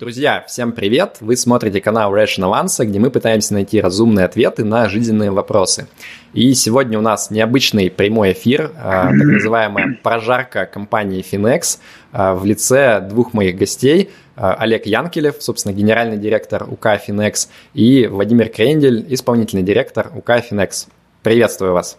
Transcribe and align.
Друзья, 0.00 0.42
всем 0.48 0.72
привет! 0.72 1.18
Вы 1.20 1.36
смотрите 1.36 1.82
канал 1.82 2.16
Rational 2.16 2.58
Answer, 2.58 2.86
где 2.86 2.98
мы 2.98 3.10
пытаемся 3.10 3.52
найти 3.52 3.82
разумные 3.82 4.24
ответы 4.24 4.64
на 4.64 4.88
жизненные 4.88 5.30
вопросы. 5.30 5.88
И 6.32 6.54
сегодня 6.54 6.98
у 6.98 7.02
нас 7.02 7.30
необычный 7.30 7.90
прямой 7.90 8.32
эфир, 8.32 8.72
а, 8.78 9.08
так 9.08 9.26
называемая 9.26 9.98
прожарка 10.02 10.64
компании 10.64 11.22
Finex 11.22 11.80
а, 12.12 12.34
в 12.34 12.46
лице 12.46 13.06
двух 13.10 13.34
моих 13.34 13.58
гостей. 13.58 14.08
А, 14.36 14.54
Олег 14.54 14.86
Янкелев, 14.86 15.34
собственно, 15.38 15.74
генеральный 15.74 16.16
директор 16.16 16.66
УК 16.66 16.98
Finex, 17.06 17.50
и 17.74 18.06
Владимир 18.06 18.48
Крендель, 18.48 19.04
исполнительный 19.10 19.64
директор 19.64 20.10
УК 20.16 20.30
Finex. 20.50 20.88
Приветствую 21.22 21.74
вас. 21.74 21.98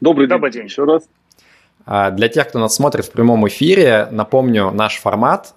Добрый 0.00 0.28
день. 0.28 0.36
Добрый 0.36 0.52
день 0.52 0.64
еще 0.66 0.84
раз. 0.84 1.02
Для 2.14 2.28
тех, 2.28 2.48
кто 2.48 2.60
нас 2.60 2.76
смотрит 2.76 3.06
в 3.06 3.10
прямом 3.10 3.48
эфире, 3.48 4.06
напомню 4.12 4.70
наш 4.70 4.98
формат 4.98 5.52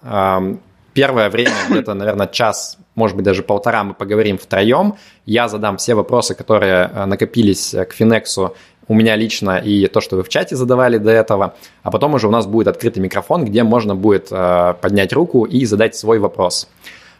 первое 0.93 1.29
время, 1.29 1.53
где-то, 1.69 1.93
наверное, 1.93 2.27
час, 2.27 2.77
может 2.95 3.15
быть, 3.15 3.25
даже 3.25 3.43
полтора 3.43 3.83
мы 3.83 3.93
поговорим 3.93 4.37
втроем. 4.37 4.95
Я 5.25 5.47
задам 5.47 5.77
все 5.77 5.95
вопросы, 5.95 6.35
которые 6.35 6.89
э, 6.93 7.05
накопились 7.05 7.73
э, 7.73 7.85
к 7.85 7.93
Финексу 7.93 8.55
у 8.87 8.93
меня 8.93 9.15
лично 9.15 9.57
и 9.57 9.87
то, 9.87 10.01
что 10.01 10.17
вы 10.17 10.23
в 10.23 10.29
чате 10.29 10.55
задавали 10.55 10.97
до 10.97 11.11
этого. 11.11 11.55
А 11.83 11.91
потом 11.91 12.15
уже 12.15 12.27
у 12.27 12.31
нас 12.31 12.45
будет 12.45 12.67
открытый 12.67 13.01
микрофон, 13.01 13.45
где 13.45 13.63
можно 13.63 13.95
будет 13.95 14.27
э, 14.31 14.73
поднять 14.81 15.13
руку 15.13 15.45
и 15.45 15.65
задать 15.65 15.95
свой 15.95 16.19
вопрос. 16.19 16.67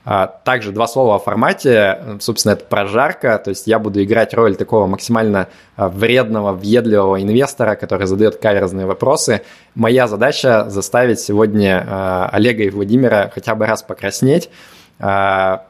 А, 0.06 0.28
также 0.28 0.72
два 0.72 0.88
слова 0.88 1.16
о 1.16 1.20
формате. 1.20 2.18
Собственно, 2.20 2.54
это 2.54 2.66
прожарка. 2.66 3.38
То 3.38 3.50
есть 3.50 3.68
я 3.68 3.80
буду 3.80 4.04
играть 4.04 4.34
роль 4.34 4.56
такого 4.56 4.86
максимально 4.86 5.48
а, 5.76 5.88
вредного, 5.90 6.52
въедливого 6.52 7.22
инвестора, 7.22 7.76
который 7.76 8.06
задает 8.08 8.38
каверзные 8.38 8.86
вопросы. 8.86 9.42
Моя 9.76 10.08
задача 10.08 10.70
заставить 10.70 11.20
сегодня 11.20 11.86
а, 11.88 12.30
Олега 12.32 12.64
и 12.64 12.70
Владимира 12.70 13.32
хотя 13.34 13.56
бы 13.56 13.66
раз 13.66 13.84
покраснеть. 13.84 14.50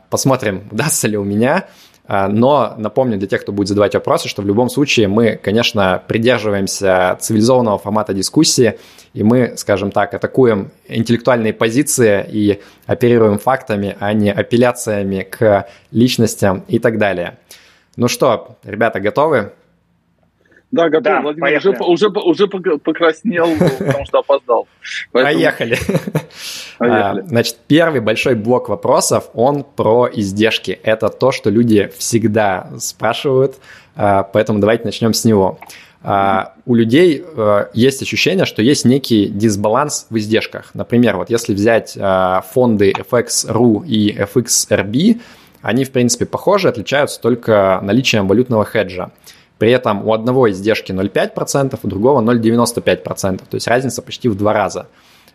Посмотрим, 0.09 0.68
удастся 0.72 1.08
ли 1.08 1.18
у 1.18 1.23
меня. 1.23 1.66
А, 2.05 2.28
но 2.28 2.73
напомню 2.78 3.17
для 3.17 3.28
тех, 3.28 3.41
кто 3.41 3.52
будет 3.52 3.69
задавать 3.69 3.94
вопросы, 3.94 4.28
что 4.28 4.41
в 4.41 4.45
любом 4.45 4.69
случае 4.69 5.08
мы, 5.08 5.39
конечно, 5.41 6.03
придерживаемся 6.08 7.17
цивилизованного 7.19 7.78
формата 7.78 8.14
дискуссии, 8.14 8.78
и 9.14 9.23
мы, 9.23 9.53
скажем 9.55 9.91
так, 9.91 10.13
атакуем 10.13 10.72
интеллектуальные 10.88 11.53
позиции 11.53 12.25
и 12.30 12.61
оперируем 12.88 13.39
фактами, 13.39 13.95
а 14.00 14.11
не 14.13 14.31
апелляциями 14.31 15.23
к 15.23 15.67
личностям 15.91 16.63
и 16.67 16.80
так 16.80 16.97
далее. 16.97 17.38
Ну 17.95 18.08
что, 18.08 18.58
ребята, 18.63 19.00
готовы? 19.00 19.53
Да, 20.73 20.89
готов. 20.89 21.03
Да, 21.03 21.21
Владимир 21.21 21.57
уже, 21.57 21.69
уже, 21.69 22.07
уже 22.07 22.47
покраснел, 22.47 23.47
потому 23.77 24.05
что 24.07 24.19
опоздал. 24.19 24.67
Поэтому... 25.11 25.35
Поехали. 25.39 25.77
Поехали. 26.79 27.21
А, 27.21 27.27
значит, 27.27 27.57
первый 27.67 28.02
большой 28.02 28.33
блок 28.33 28.69
вопросов, 28.69 29.29
он 29.35 29.63
про 29.63 30.09
издержки. 30.11 30.71
Это 30.81 31.09
то, 31.09 31.31
что 31.31 31.51
люди 31.51 31.91
всегда 31.95 32.71
спрашивают, 32.79 33.57
а, 33.95 34.23
поэтому 34.23 34.57
давайте 34.57 34.85
начнем 34.85 35.13
с 35.13 35.23
него. 35.25 35.59
Uh, 36.05 36.49
у 36.66 36.75
людей 36.75 37.23
uh, 37.23 37.69
есть 37.73 38.01
ощущение, 38.01 38.44
что 38.44 38.61
есть 38.61 38.83
некий 38.83 39.27
дисбаланс 39.27 40.07
в 40.09 40.17
издержках. 40.17 40.71
Например, 40.73 41.16
вот 41.16 41.29
если 41.29 41.53
взять 41.53 41.97
фонды 42.51 42.91
FX.ru 42.91 43.85
и 43.85 44.13
FXRB, 44.13 45.21
они, 45.61 45.85
в 45.85 45.91
принципе, 45.91 46.25
похожи, 46.25 46.67
отличаются 46.67 47.21
только 47.21 47.79
наличием 47.81 48.27
валютного 48.27 48.66
хеджа. 48.66 49.11
При 49.64 49.72
этом 49.72 50.06
у 50.06 50.14
одного 50.14 50.52
издержки 50.52 50.92
0,5%, 50.92 51.80
у 51.81 51.88
другого 51.88 52.22
0,95%. 52.22 53.38
То 53.50 53.56
есть 53.56 53.66
разница 53.66 54.02
почти 54.02 54.28
в 54.28 54.36
два 54.36 54.52
раза. 54.52 54.88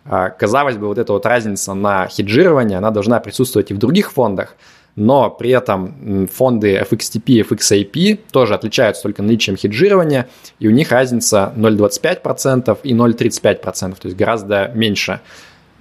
А, 0.05 0.29
казалось 0.29 0.77
бы, 0.77 0.85
вот 0.85 0.99
эта 0.99 1.13
вот 1.13 1.25
разница 1.25 1.73
на 1.73 2.07
хеджирование, 2.07 2.77
она 2.77 2.91
должна 2.91 3.19
присутствовать 3.21 3.71
и 3.71 3.73
в 3.73 3.79
других 3.79 4.11
фондах, 4.11 4.55
но 4.95 5.31
при 5.31 5.49
этом 5.49 6.27
фонды 6.31 6.77
FXTP 6.77 7.23
и 7.25 7.41
FXIP 7.41 8.19
тоже 8.31 8.53
отличаются 8.53 9.01
только 9.01 9.23
наличием 9.23 9.57
хеджирования, 9.57 10.27
и 10.59 10.67
у 10.67 10.71
них 10.71 10.91
разница 10.91 11.51
0,25% 11.55 12.77
и 12.83 12.93
0,35%, 12.93 13.63
то 13.63 13.95
есть 14.03 14.15
гораздо 14.15 14.71
меньше. 14.75 15.21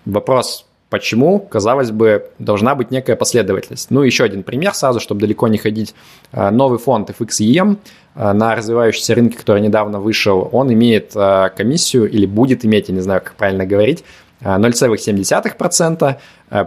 Вопрос, 0.07 0.65
Почему, 0.91 1.39
казалось 1.39 1.91
бы, 1.91 2.31
должна 2.39 2.75
быть 2.75 2.91
некая 2.91 3.15
последовательность. 3.15 3.91
Ну, 3.91 4.03
еще 4.03 4.25
один 4.25 4.43
пример 4.43 4.73
сразу, 4.73 5.01
чтобы 5.01 5.21
далеко 5.21 5.47
не 5.47 5.59
ходить. 5.59 5.95
Э, 6.33 6.49
новый 6.49 6.79
фонд 6.79 7.11
FXEM 7.11 7.77
на 8.19 8.55
развивающемся 8.55 9.15
рынке, 9.15 9.39
который 9.39 9.63
недавно 9.63 10.01
вышел, 10.01 10.49
он 10.53 10.73
имеет 10.73 11.13
э, 11.15 11.51
комиссию 11.57 12.11
или 12.11 12.27
будет 12.27 12.65
иметь, 12.65 12.89
я 12.89 12.95
не 12.95 13.01
знаю, 13.01 13.21
как 13.23 13.35
правильно 13.35 13.65
говорить, 13.65 14.05
0,7%. 14.41 16.17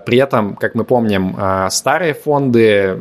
При 0.06 0.18
этом, 0.18 0.56
как 0.56 0.76
мы 0.76 0.84
помним, 0.84 1.38
старые 1.70 2.14
фонды, 2.14 2.94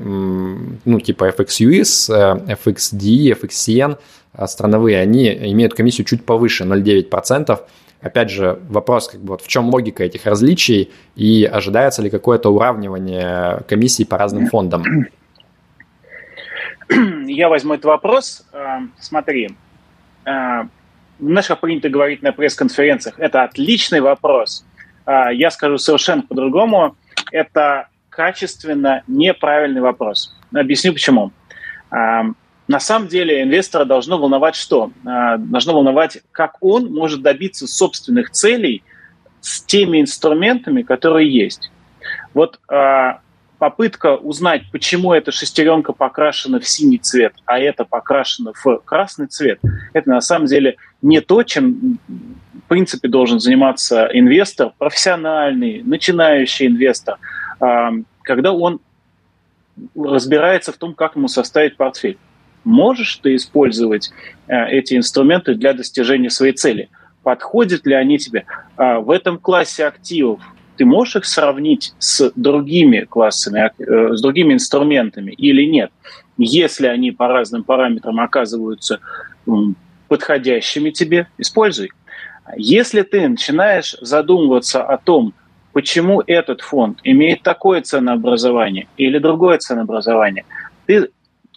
ну, 0.84 1.00
типа 1.00 1.30
FXUS, 1.30 2.08
FXD, 2.46 3.36
FXCN, 3.40 3.98
страновые, 4.46 5.00
они 5.00 5.26
имеют 5.26 5.74
комиссию 5.74 6.06
чуть 6.06 6.24
повыше, 6.24 6.62
0,9%. 6.64 7.58
Опять 8.00 8.30
же, 8.30 8.58
вопрос, 8.68 9.08
как 9.08 9.20
бы, 9.20 9.30
вот 9.30 9.42
в 9.42 9.48
чем 9.48 9.68
логика 9.68 10.04
этих 10.04 10.24
различий 10.24 10.90
и 11.16 11.44
ожидается 11.44 12.00
ли 12.00 12.08
какое-то 12.08 12.48
уравнивание 12.50 13.62
комиссий 13.68 14.04
по 14.04 14.16
разным 14.16 14.48
фондам? 14.48 14.84
Я 17.26 17.48
возьму 17.48 17.74
этот 17.74 17.86
вопрос. 17.86 18.46
Э, 18.52 18.80
смотри, 18.98 19.50
э, 20.24 20.62
как 21.18 21.60
принято 21.60 21.88
говорить 21.88 22.22
на 22.22 22.32
пресс-конференциях, 22.32 23.18
это 23.18 23.44
отличный 23.44 24.00
вопрос. 24.00 24.64
Э, 25.06 25.32
я 25.32 25.50
скажу 25.50 25.78
совершенно 25.78 26.22
по-другому. 26.22 26.96
Это 27.32 27.88
качественно 28.08 29.02
неправильный 29.06 29.80
вопрос. 29.80 30.36
Объясню 30.52 30.92
почему. 30.92 31.30
На 31.90 32.78
самом 32.78 33.08
деле 33.08 33.42
инвестора 33.42 33.84
должно 33.84 34.18
волновать 34.18 34.54
что? 34.54 34.92
Должно 35.02 35.74
волновать, 35.74 36.18
как 36.32 36.56
он 36.60 36.92
может 36.92 37.22
добиться 37.22 37.66
собственных 37.66 38.30
целей 38.30 38.82
с 39.40 39.62
теми 39.62 40.00
инструментами, 40.00 40.82
которые 40.82 41.32
есть. 41.32 41.70
Вот 42.34 42.60
попытка 43.60 44.16
узнать, 44.16 44.62
почему 44.72 45.12
эта 45.12 45.30
шестеренка 45.30 45.92
покрашена 45.92 46.58
в 46.58 46.66
синий 46.66 46.98
цвет, 46.98 47.34
а 47.44 47.60
это 47.60 47.84
покрашено 47.84 48.52
в 48.54 48.78
красный 48.78 49.26
цвет, 49.26 49.60
это 49.92 50.08
на 50.08 50.22
самом 50.22 50.46
деле 50.46 50.76
не 51.02 51.20
то, 51.20 51.42
чем 51.42 51.98
в 52.08 52.68
принципе 52.68 53.06
должен 53.08 53.38
заниматься 53.38 54.08
инвестор, 54.12 54.72
профессиональный, 54.78 55.82
начинающий 55.84 56.68
инвестор, 56.68 57.18
а, 57.60 57.90
когда 58.22 58.52
он 58.52 58.80
разбирается 59.94 60.72
в 60.72 60.78
том, 60.78 60.94
как 60.94 61.16
ему 61.16 61.28
составить 61.28 61.76
портфель 61.76 62.18
можешь 62.64 63.16
ты 63.16 63.36
использовать 63.36 64.10
э, 64.46 64.68
эти 64.68 64.94
инструменты 64.94 65.54
для 65.54 65.72
достижения 65.72 66.30
своей 66.30 66.52
цели? 66.52 66.88
Подходят 67.22 67.86
ли 67.86 67.94
они 67.94 68.18
тебе? 68.18 68.44
А, 68.76 69.00
в 69.00 69.10
этом 69.10 69.38
классе 69.38 69.86
активов 69.86 70.40
ты 70.80 70.86
можешь 70.86 71.16
их 71.16 71.26
сравнить 71.26 71.92
с 71.98 72.32
другими 72.36 73.00
классами, 73.00 73.70
э, 73.78 74.14
с 74.14 74.22
другими 74.22 74.54
инструментами 74.54 75.32
или 75.32 75.66
нет? 75.66 75.92
Если 76.38 76.86
они 76.86 77.12
по 77.12 77.28
разным 77.28 77.64
параметрам 77.64 78.18
оказываются 78.18 78.98
подходящими 80.08 80.88
тебе, 80.88 81.26
используй. 81.36 81.90
Если 82.56 83.02
ты 83.02 83.28
начинаешь 83.28 83.94
задумываться 84.00 84.82
о 84.82 84.96
том, 84.96 85.34
почему 85.74 86.22
этот 86.26 86.62
фонд 86.62 87.00
имеет 87.04 87.42
такое 87.42 87.82
ценообразование 87.82 88.86
или 88.96 89.18
другое 89.18 89.58
ценообразование, 89.58 90.46
ты 90.86 91.10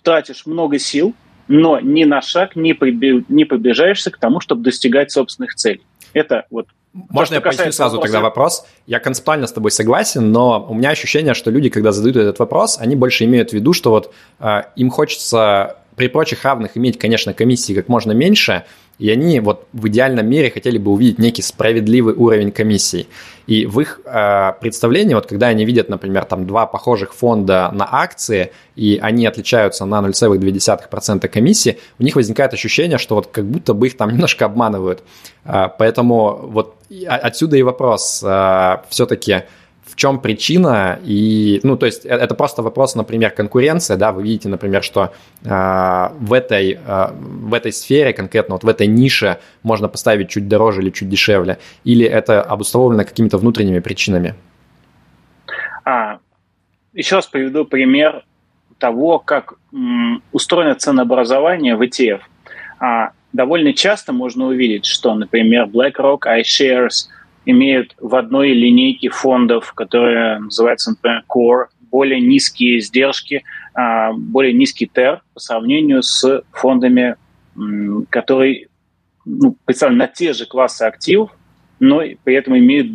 тратишь 0.03 0.45
много 0.45 0.79
сил, 0.79 1.15
но 1.47 1.79
ни 1.79 2.03
на 2.03 2.21
шаг 2.21 2.57
не, 2.57 2.73
приби, 2.73 3.23
не 3.29 3.45
приближаешься 3.45 4.11
к 4.11 4.17
тому, 4.17 4.41
чтобы 4.41 4.63
достигать 4.63 5.13
собственных 5.13 5.55
целей. 5.55 5.85
Это 6.11 6.45
вот 6.51 6.67
можно 6.93 7.35
я 7.35 7.41
поясню 7.41 7.71
сразу 7.71 7.95
вопроса? 7.95 8.13
тогда 8.13 8.23
вопрос? 8.23 8.65
Я 8.85 8.99
концептуально 8.99 9.47
с 9.47 9.51
тобой 9.51 9.71
согласен, 9.71 10.31
но 10.31 10.65
у 10.69 10.73
меня 10.75 10.89
ощущение, 10.89 11.33
что 11.33 11.49
люди, 11.49 11.69
когда 11.69 11.91
задают 11.91 12.17
этот 12.17 12.39
вопрос, 12.39 12.77
они 12.79 12.95
больше 12.95 13.25
имеют 13.25 13.49
в 13.49 13.53
виду, 13.53 13.73
что 13.73 13.89
вот 13.89 14.13
э, 14.39 14.61
им 14.75 14.91
хочется 14.91 15.77
при 15.95 16.07
прочих 16.07 16.43
равных 16.43 16.77
иметь, 16.77 16.99
конечно, 16.99 17.33
комиссии 17.33 17.73
как 17.73 17.87
можно 17.87 18.11
меньше, 18.11 18.65
и 18.99 19.09
они 19.09 19.39
вот 19.39 19.67
в 19.73 19.87
идеальном 19.87 20.27
мире 20.27 20.51
хотели 20.51 20.77
бы 20.77 20.91
увидеть 20.91 21.19
некий 21.19 21.41
справедливый 21.41 22.13
уровень 22.13 22.51
комиссий. 22.51 23.07
И 23.47 23.65
в 23.65 23.79
их 23.79 23.99
э, 24.05 24.53
представлении, 24.61 25.13
вот 25.15 25.25
когда 25.25 25.47
они 25.47 25.65
видят, 25.65 25.89
например, 25.89 26.25
там 26.25 26.45
два 26.45 26.65
похожих 26.65 27.13
фонда 27.13 27.69
на 27.73 27.87
акции, 27.91 28.51
и 28.75 28.99
они 29.01 29.25
отличаются 29.25 29.85
на 29.85 29.99
0,2% 29.99 31.27
комиссии, 31.27 31.79
у 31.99 32.03
них 32.03 32.15
возникает 32.15 32.53
ощущение, 32.53 32.97
что 32.97 33.15
вот 33.15 33.27
как 33.27 33.45
будто 33.45 33.73
бы 33.73 33.87
их 33.87 33.97
там 33.97 34.09
немножко 34.13 34.45
обманывают. 34.45 35.03
Э, 35.43 35.69
поэтому 35.77 36.47
вот 36.51 36.75
отсюда 37.07 37.57
и 37.57 37.63
вопрос. 37.63 38.23
Э, 38.23 38.77
все-таки 38.89 39.43
в 39.93 39.95
чем 39.95 40.19
причина, 40.19 40.99
и, 41.05 41.59
ну, 41.61 41.77
то 41.77 41.85
есть 41.85 42.03
э, 42.03 42.09
это 42.09 42.33
просто 42.33 42.63
вопрос, 42.63 42.95
например, 42.95 43.29
конкуренция, 43.29 43.95
да, 43.95 44.11
вы 44.11 44.23
видите, 44.23 44.49
например, 44.49 44.81
что 44.81 45.13
э, 45.43 45.49
в, 46.19 46.33
этой, 46.33 46.79
э, 46.83 47.07
в 47.13 47.53
этой 47.53 47.71
сфере, 47.71 48.11
конкретно 48.11 48.55
вот 48.55 48.63
в 48.63 48.67
этой 48.67 48.87
нише 48.87 49.37
можно 49.61 49.87
поставить 49.87 50.29
чуть 50.29 50.47
дороже 50.47 50.81
или 50.81 50.89
чуть 50.89 51.09
дешевле, 51.09 51.59
или 51.83 52.07
это 52.07 52.41
обусловлено 52.41 53.03
какими-то 53.03 53.37
внутренними 53.37 53.79
причинами? 53.79 54.33
А, 55.85 56.17
еще 56.93 57.17
раз 57.17 57.27
приведу 57.27 57.63
пример 57.63 58.25
того, 58.79 59.19
как 59.19 59.53
м, 59.71 60.23
устроено 60.31 60.73
ценообразование 60.73 61.75
в 61.75 61.83
ETF. 61.83 62.21
А, 62.79 63.11
довольно 63.31 63.73
часто 63.73 64.11
можно 64.11 64.47
увидеть, 64.47 64.85
что, 64.85 65.13
например, 65.13 65.65
BlackRock, 65.67 66.21
iShares 66.25 67.09
имеют 67.45 67.95
в 67.99 68.15
одной 68.15 68.53
линейке 68.53 69.09
фондов, 69.09 69.73
которая 69.73 70.39
называется, 70.39 70.91
например, 70.91 71.23
Core, 71.29 71.65
более 71.91 72.19
низкие 72.19 72.79
издержки, 72.79 73.43
а, 73.73 74.13
более 74.13 74.53
низкий 74.53 74.89
TER 74.91 75.19
по 75.33 75.39
сравнению 75.39 76.01
с 76.01 76.43
фондами, 76.51 77.15
которые 78.09 78.67
ну, 79.25 79.55
представлены 79.65 79.99
на 79.99 80.07
те 80.07 80.33
же 80.33 80.45
классы 80.45 80.83
активов, 80.83 81.31
но 81.79 82.01
при 82.23 82.35
этом 82.35 82.57
имеют 82.57 82.91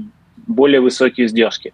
более 0.46 0.80
высокие 0.80 1.26
издержки. 1.26 1.72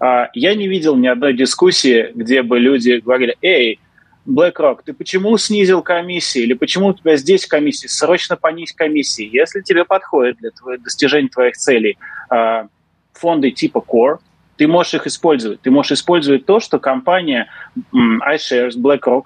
А, 0.00 0.30
я 0.34 0.54
не 0.54 0.66
видел 0.66 0.96
ни 0.96 1.06
одной 1.06 1.34
дискуссии, 1.34 2.10
где 2.14 2.42
бы 2.42 2.58
люди 2.58 3.00
говорили, 3.04 3.36
эй, 3.42 3.78
BlackRock, 4.26 4.80
ты 4.84 4.92
почему 4.92 5.36
снизил 5.36 5.82
комиссии 5.82 6.42
или 6.42 6.54
почему 6.54 6.88
у 6.88 6.94
тебя 6.94 7.16
здесь 7.16 7.46
комиссии? 7.46 7.86
Срочно 7.86 8.36
понизь 8.36 8.72
комиссии. 8.72 9.28
Если 9.30 9.60
тебе 9.60 9.84
подходит 9.84 10.38
для 10.38 10.50
твоего, 10.50 10.82
достижения 10.82 11.28
твоих 11.28 11.56
целей 11.56 11.98
а, 12.30 12.68
фонды 13.12 13.50
типа 13.50 13.84
Core, 13.86 14.18
ты 14.56 14.66
можешь 14.66 14.94
их 14.94 15.06
использовать. 15.06 15.60
Ты 15.60 15.70
можешь 15.70 15.92
использовать 15.92 16.46
то, 16.46 16.60
что 16.60 16.78
компания 16.78 17.48
iShares, 17.92 18.76
BlackRock 18.78 19.24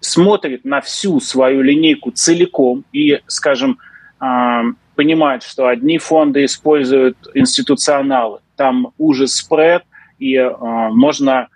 смотрит 0.00 0.64
на 0.64 0.80
всю 0.80 1.20
свою 1.20 1.62
линейку 1.62 2.10
целиком 2.10 2.84
и, 2.92 3.20
скажем, 3.26 3.78
а, 4.20 4.62
понимает, 4.94 5.42
что 5.42 5.66
одни 5.66 5.98
фонды 5.98 6.44
используют 6.44 7.18
институционалы, 7.34 8.38
там 8.56 8.92
уже 8.96 9.26
спред, 9.26 9.82
и 10.20 10.38
можно 10.38 11.48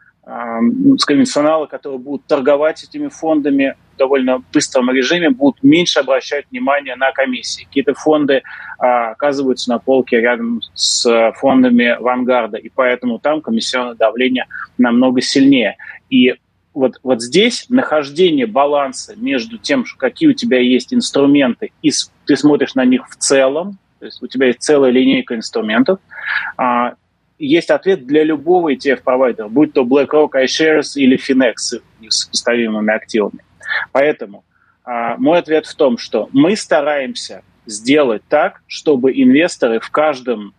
конвенционалы, 1.06 1.66
которые 1.68 1.98
будут 1.98 2.26
торговать 2.26 2.84
этими 2.84 3.08
фондами 3.08 3.76
в 3.94 3.98
довольно 3.98 4.42
быстром 4.52 4.90
режиме, 4.90 5.30
будут 5.30 5.62
меньше 5.62 6.00
обращать 6.00 6.44
внимание 6.50 6.96
на 6.96 7.12
комиссии. 7.12 7.64
Какие-то 7.64 7.94
фонды 7.94 8.42
а, 8.78 9.12
оказываются 9.12 9.70
на 9.70 9.78
полке 9.78 10.20
рядом 10.20 10.60
с 10.74 11.32
фондами 11.36 11.96
Вангарда, 11.98 12.58
и 12.58 12.68
поэтому 12.68 13.18
там 13.18 13.40
комиссионное 13.40 13.94
давление 13.94 14.46
намного 14.76 15.22
сильнее. 15.22 15.76
И 16.10 16.34
вот, 16.74 17.00
вот 17.02 17.22
здесь 17.22 17.66
нахождение 17.70 18.46
баланса 18.46 19.14
между 19.16 19.58
тем, 19.58 19.84
какие 19.96 20.28
у 20.28 20.34
тебя 20.34 20.60
есть 20.60 20.92
инструменты, 20.92 21.72
и 21.82 21.90
ты 22.26 22.36
смотришь 22.36 22.74
на 22.74 22.84
них 22.84 23.08
в 23.08 23.16
целом, 23.16 23.78
то 23.98 24.04
есть 24.04 24.22
у 24.22 24.26
тебя 24.26 24.48
есть 24.48 24.60
целая 24.60 24.90
линейка 24.90 25.34
инструментов, 25.34 25.98
а, 26.56 26.94
есть 27.38 27.70
ответ 27.70 28.06
для 28.06 28.24
любого 28.24 28.74
ETF-провайдера, 28.74 29.48
будь 29.48 29.72
то 29.72 29.82
BlackRock, 29.82 30.30
iShares 30.34 30.96
или 30.96 31.16
Finex 31.16 31.54
с 31.56 31.80
сопоставимыми 32.08 32.94
активами. 32.94 33.40
Поэтому 33.92 34.44
а, 34.84 35.16
мой 35.18 35.38
ответ 35.38 35.66
в 35.66 35.74
том, 35.74 35.98
что 35.98 36.28
мы 36.32 36.56
стараемся 36.56 37.42
сделать 37.66 38.22
так, 38.28 38.62
чтобы 38.66 39.12
инвесторы 39.12 39.80
в 39.80 39.90
каждом 39.90 40.54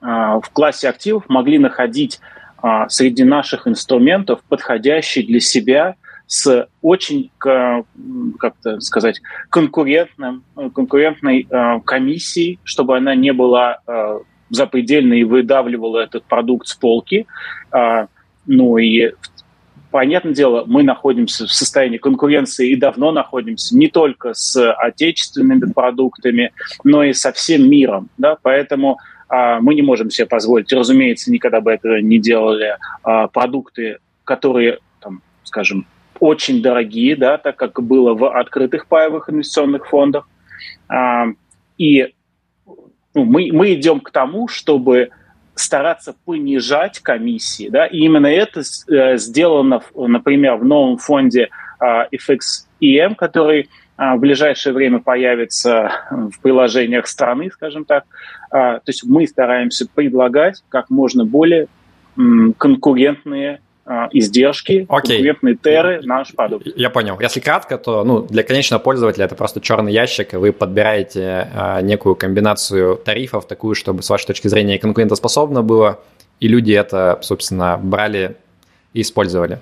а, 0.00 0.40
в 0.40 0.50
классе 0.50 0.88
активов 0.88 1.28
могли 1.28 1.58
находить 1.58 2.20
а, 2.58 2.88
среди 2.88 3.24
наших 3.24 3.66
инструментов 3.66 4.40
подходящий 4.48 5.22
для 5.24 5.40
себя 5.40 5.96
с 6.30 6.68
очень, 6.82 7.30
как 7.38 8.54
то 8.62 8.78
сказать, 8.80 9.18
конкурентным, 9.48 10.44
конкурентной 10.74 11.48
комиссией, 11.86 12.58
чтобы 12.64 12.98
она 12.98 13.14
не 13.14 13.32
была 13.32 13.80
запредельно 14.50 15.14
и 15.14 15.24
выдавливала 15.24 15.98
этот 15.98 16.24
продукт 16.24 16.66
с 16.68 16.74
полки. 16.74 17.26
А, 17.70 18.06
ну 18.46 18.78
и 18.78 19.12
понятное 19.90 20.32
дело, 20.32 20.64
мы 20.66 20.82
находимся 20.82 21.46
в 21.46 21.52
состоянии 21.52 21.98
конкуренции 21.98 22.70
и 22.70 22.76
давно 22.76 23.12
находимся 23.12 23.76
не 23.76 23.88
только 23.88 24.34
с 24.34 24.72
отечественными 24.72 25.72
продуктами, 25.72 26.52
но 26.84 27.02
и 27.02 27.12
со 27.12 27.32
всем 27.32 27.68
миром. 27.68 28.08
Да? 28.18 28.36
Поэтому 28.42 28.98
а, 29.28 29.60
мы 29.60 29.74
не 29.74 29.82
можем 29.82 30.10
себе 30.10 30.26
позволить, 30.26 30.72
разумеется, 30.72 31.30
никогда 31.30 31.60
бы 31.60 31.72
это 31.72 32.00
не 32.00 32.18
делали, 32.18 32.76
а, 33.02 33.28
продукты, 33.28 33.98
которые, 34.24 34.78
там, 35.00 35.22
скажем, 35.44 35.86
очень 36.20 36.62
дорогие, 36.62 37.14
да, 37.14 37.38
так 37.38 37.56
как 37.56 37.80
было 37.80 38.12
в 38.14 38.28
открытых 38.36 38.88
паевых 38.88 39.30
инвестиционных 39.30 39.86
фондах. 39.86 40.28
И 41.76 42.12
ну, 43.14 43.24
мы, 43.24 43.50
мы 43.52 43.74
идем 43.74 44.00
к 44.00 44.10
тому, 44.10 44.48
чтобы 44.48 45.10
стараться 45.54 46.14
понижать 46.24 47.00
комиссии, 47.00 47.68
да, 47.68 47.86
и 47.86 47.98
именно 47.98 48.26
это 48.26 48.62
э, 48.88 49.16
сделано, 49.16 49.82
например, 49.94 50.56
в 50.56 50.64
новом 50.64 50.98
фонде 50.98 51.48
э, 51.80 51.84
FXEM, 52.12 53.16
который 53.16 53.68
э, 53.98 54.14
в 54.14 54.18
ближайшее 54.18 54.72
время 54.72 55.00
появится 55.00 55.90
в 56.10 56.40
приложениях 56.40 57.06
страны, 57.06 57.50
скажем 57.52 57.84
так. 57.84 58.04
То 58.50 58.80
есть 58.86 59.04
мы 59.04 59.26
стараемся 59.26 59.86
предлагать 59.94 60.62
как 60.70 60.88
можно 60.88 61.26
более 61.26 61.66
конкурентные 62.56 63.60
издержки, 64.12 64.86
Окей. 64.88 65.16
конкурентные 65.16 65.56
теры 65.56 66.00
на 66.02 66.24
продукт. 66.36 66.66
Я 66.76 66.90
понял. 66.90 67.18
Если 67.20 67.40
кратко, 67.40 67.78
то 67.78 68.04
ну, 68.04 68.22
для 68.22 68.42
конечного 68.42 68.80
пользователя 68.80 69.24
это 69.24 69.34
просто 69.34 69.60
черный 69.60 69.92
ящик, 69.92 70.34
и 70.34 70.36
вы 70.36 70.52
подбираете 70.52 71.48
а, 71.54 71.80
некую 71.80 72.14
комбинацию 72.14 72.96
тарифов, 72.96 73.46
такую, 73.46 73.74
чтобы 73.74 74.02
с 74.02 74.10
вашей 74.10 74.26
точки 74.26 74.48
зрения 74.48 74.78
конкурентоспособно 74.78 75.62
было, 75.62 76.00
и 76.40 76.48
люди 76.48 76.72
это, 76.72 77.18
собственно, 77.22 77.78
брали 77.82 78.36
и 78.92 79.00
использовали. 79.00 79.60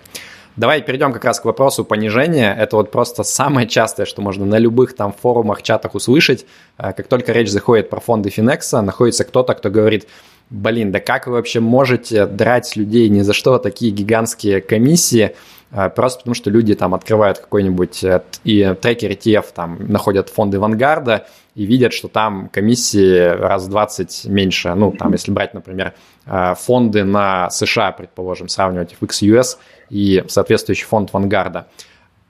Давай 0.56 0.80
перейдем 0.80 1.12
как 1.12 1.24
раз 1.24 1.38
к 1.38 1.44
вопросу 1.44 1.84
понижения. 1.84 2.56
Это 2.58 2.76
вот 2.76 2.90
просто 2.90 3.24
самое 3.24 3.68
частое, 3.68 4.06
что 4.06 4.22
можно 4.22 4.46
на 4.46 4.58
любых 4.58 4.96
там 4.96 5.12
форумах, 5.12 5.62
чатах 5.62 5.94
услышать. 5.94 6.46
А, 6.78 6.92
как 6.92 7.08
только 7.08 7.32
речь 7.32 7.50
заходит 7.50 7.90
про 7.90 8.00
фонды 8.00 8.30
Финекса, 8.30 8.80
находится 8.80 9.24
кто-то, 9.24 9.54
кто 9.54 9.70
говорит, 9.70 10.08
блин, 10.50 10.92
да 10.92 11.00
как 11.00 11.26
вы 11.26 11.34
вообще 11.34 11.60
можете 11.60 12.26
драть 12.26 12.76
людей 12.76 13.08
ни 13.08 13.22
за 13.22 13.32
что 13.32 13.58
такие 13.58 13.92
гигантские 13.92 14.60
комиссии, 14.60 15.34
а, 15.72 15.88
просто 15.88 16.20
потому 16.20 16.34
что 16.34 16.50
люди 16.50 16.74
там 16.74 16.94
открывают 16.94 17.38
какой-нибудь 17.38 18.04
э, 18.04 18.22
и 18.44 18.74
трекер 18.80 19.10
ETF, 19.10 19.46
там 19.54 19.78
находят 19.88 20.28
фонды 20.28 20.60
Вангарда 20.60 21.26
и 21.54 21.64
видят, 21.66 21.92
что 21.92 22.08
там 22.08 22.48
комиссии 22.52 23.18
раз 23.18 23.64
в 23.64 23.70
20 23.70 24.26
меньше. 24.26 24.74
Ну, 24.74 24.92
там, 24.92 25.12
если 25.12 25.32
брать, 25.32 25.54
например, 25.54 25.94
э, 26.26 26.54
фонды 26.56 27.02
на 27.02 27.50
США, 27.50 27.92
предположим, 27.92 28.48
сравнивать 28.48 28.94
FXUS 29.00 29.56
и 29.90 30.24
соответствующий 30.28 30.86
фонд 30.86 31.12
Вангарда. 31.12 31.66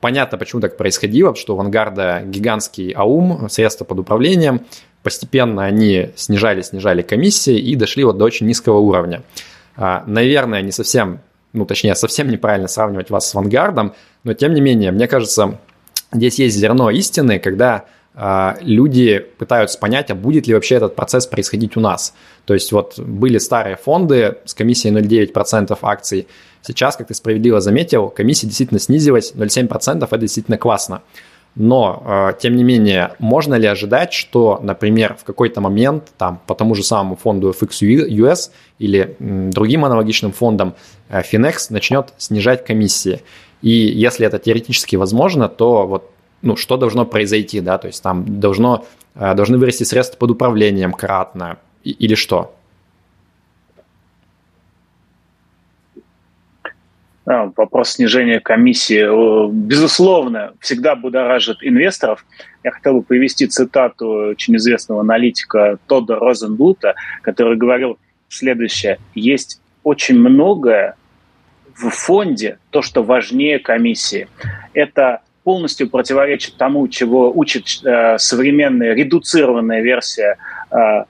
Понятно, 0.01 0.39
почему 0.39 0.61
так 0.61 0.77
происходило, 0.77 1.35
что 1.35 1.55
у 1.55 1.57
Вангарда 1.57 2.23
гигантский 2.25 2.91
АУМ, 2.91 3.49
средства 3.49 3.85
под 3.85 3.99
управлением, 3.99 4.63
постепенно 5.07 5.65
они 5.65 6.11
снижали, 6.17 6.63
снижали 6.63 7.01
комиссии 7.01 7.57
и 7.57 7.77
дошли 7.77 8.03
вот 8.03 8.19
до 8.19 8.25
очень 8.25 8.49
низкого 8.49 8.79
уровня. 8.79 9.23
А, 9.77 10.03
наверное, 10.05 10.63
не 10.63 10.73
совсем, 10.73 11.21
ну, 11.53 11.65
точнее, 11.65 11.95
совсем 11.95 12.29
неправильно 12.29 12.67
сравнивать 12.67 13.09
вас 13.09 13.31
с 13.31 13.35
Вангардом, 13.35 13.95
но 14.25 14.35
тем 14.35 14.53
не 14.53 14.61
менее, 14.61 14.91
мне 14.91 15.07
кажется, 15.07 15.61
здесь 16.13 16.41
есть 16.41 16.57
зерно 16.57 16.91
истины, 16.91 17.39
когда 17.39 17.85
а, 18.17 18.57
люди 18.63 19.25
пытаются 19.39 19.79
понять, 19.79 20.11
а 20.11 20.17
будет 20.17 20.49
ли 20.49 20.55
вообще 20.55 20.75
этот 20.75 20.97
процесс 20.97 21.29
происходить 21.29 21.77
у 21.77 21.81
нас. 21.81 22.13
То 22.45 22.55
есть 22.55 22.73
вот 22.73 22.99
были 22.99 23.39
старые 23.39 23.77
фонды 23.77 24.39
с 24.45 24.55
комиссией 24.55 24.93
0,9% 24.93 25.79
акций. 25.83 26.27
Сейчас, 26.63 26.97
как 26.97 27.07
ты 27.07 27.15
справедливо 27.15 27.61
заметил, 27.61 28.09
комиссия 28.09 28.49
действительно 28.49 28.81
снизилась, 28.81 29.35
0,7% 29.37 30.05
это 30.05 30.19
действительно 30.19 30.59
классно. 30.59 31.03
Но, 31.57 32.03
э, 32.05 32.33
тем 32.39 32.55
не 32.55 32.65
менее, 32.65 33.15
можно 33.19 33.55
ли 33.55 33.67
ожидать, 33.67 34.13
что, 34.13 34.61
например, 34.63 35.17
в 35.19 35.25
какой-то 35.25 35.63
момент 35.63 36.13
там, 36.19 36.39
по 36.47 36.55
тому 36.55 36.75
же 36.75 36.83
самому 36.83 37.17
фонду 37.17 37.55
FXUS 37.59 38.51
или 38.79 39.17
другим 39.19 39.87
аналогичным 39.87 40.33
фондам 40.33 40.75
э, 41.09 41.23
Finex 41.23 41.69
начнет 41.71 42.13
снижать 42.19 42.65
комиссии? 42.67 43.23
И 43.63 43.71
если 43.71 44.27
это 44.27 44.39
теоретически 44.39 44.97
возможно, 44.97 45.49
то 45.49 45.87
вот 45.87 46.11
ну, 46.43 46.57
что 46.57 46.77
должно 46.77 47.07
произойти, 47.07 47.61
да, 47.61 47.79
то 47.79 47.87
есть 47.87 48.03
там 48.03 48.39
должно, 48.39 48.85
э, 49.15 49.35
должны 49.35 49.57
вырасти 49.57 49.85
средства 49.85 50.19
под 50.19 50.33
управлением 50.33 50.93
кратно 50.93 51.57
или 51.85 52.15
что? 52.15 52.55
Вопрос 57.27 57.91
снижения 57.91 58.41
комиссии, 58.41 59.51
безусловно, 59.51 60.53
всегда 60.61 60.95
будоражит 60.95 61.59
инвесторов. 61.61 62.25
Я 62.63 62.71
хотел 62.71 62.95
бы 62.95 63.03
привести 63.03 63.47
цитату 63.47 64.09
очень 64.31 64.57
известного 64.57 65.01
аналитика 65.01 65.79
Тодда 65.89 66.17
Розенблута, 66.17 66.95
который 67.23 67.57
говорил 67.57 67.99
следующее. 68.29 68.99
Есть 69.15 69.61
очень 69.83 70.19
многое 70.19 70.95
в 71.75 71.91
фонде, 71.91 72.59
то, 72.71 72.81
что 72.81 73.03
важнее 73.03 73.59
комиссии. 73.59 74.29
Это 74.73 75.21
полностью 75.45 75.91
противоречит 75.91 76.57
тому, 76.57 76.89
чего 76.89 77.33
учит 77.37 77.67
э, 77.85 78.19
современная 78.19 78.95
редуцированная 78.95 79.83
версия 79.83 80.39
э, 80.71 81.05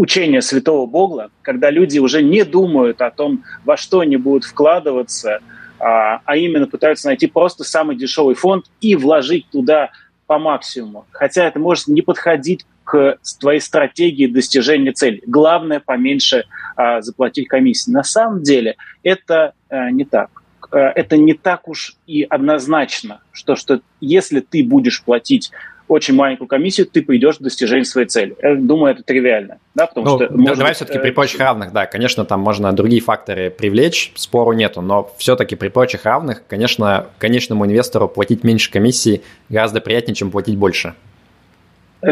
учение 0.00 0.40
святого 0.40 0.86
Богла, 0.86 1.28
когда 1.42 1.70
люди 1.70 1.98
уже 1.98 2.22
не 2.22 2.42
думают 2.44 3.02
о 3.02 3.10
том, 3.10 3.44
во 3.66 3.76
что 3.76 4.00
они 4.00 4.16
будут 4.16 4.44
вкладываться, 4.44 5.40
а, 5.78 6.22
а 6.24 6.36
именно 6.36 6.66
пытаются 6.66 7.08
найти 7.08 7.26
просто 7.26 7.64
самый 7.64 7.96
дешевый 7.96 8.34
фонд 8.34 8.64
и 8.80 8.96
вложить 8.96 9.46
туда 9.52 9.90
по 10.26 10.38
максимуму. 10.38 11.04
Хотя 11.12 11.46
это 11.46 11.58
может 11.58 11.88
не 11.88 12.00
подходить 12.00 12.64
к 12.84 13.18
твоей 13.38 13.60
стратегии 13.60 14.26
достижения 14.26 14.92
цели. 14.92 15.22
Главное 15.26 15.80
поменьше 15.80 16.46
а, 16.76 17.02
заплатить 17.02 17.48
комиссии. 17.48 17.90
На 17.90 18.02
самом 18.02 18.42
деле 18.42 18.76
это 19.02 19.52
а, 19.68 19.90
не 19.90 20.06
так. 20.06 20.30
Э, 20.72 20.92
это 20.94 21.18
не 21.18 21.34
так 21.34 21.68
уж 21.68 21.96
и 22.06 22.22
однозначно, 22.22 23.20
что, 23.32 23.54
что 23.54 23.82
если 24.00 24.40
ты 24.40 24.64
будешь 24.64 25.02
платить 25.02 25.50
очень 25.90 26.14
маленькую 26.14 26.46
комиссию, 26.46 26.86
ты 26.86 27.02
пойдешь 27.02 27.38
к 27.38 27.40
достижению 27.40 27.84
своей 27.84 28.06
цели. 28.06 28.36
Я 28.40 28.54
думаю, 28.54 28.94
это 28.94 29.02
тривиально. 29.02 29.58
Да, 29.74 29.86
потому 29.86 30.06
ну, 30.06 30.16
что, 30.16 30.32
может, 30.32 30.58
давай 30.58 30.72
все-таки 30.72 31.00
при 31.00 31.10
прочих 31.10 31.40
равных, 31.40 31.72
да, 31.72 31.86
конечно, 31.86 32.24
там 32.24 32.40
можно 32.40 32.72
другие 32.72 33.02
факторы 33.02 33.50
привлечь, 33.50 34.12
спору 34.14 34.52
нету, 34.52 34.82
но 34.82 35.12
все-таки 35.18 35.56
при 35.56 35.68
прочих 35.68 36.04
равных, 36.04 36.46
конечно, 36.46 37.08
конечному 37.18 37.66
инвестору 37.66 38.06
платить 38.06 38.44
меньше 38.44 38.70
комиссии 38.70 39.22
гораздо 39.48 39.80
приятнее, 39.80 40.14
чем 40.14 40.30
платить 40.30 40.56
больше. 40.56 40.94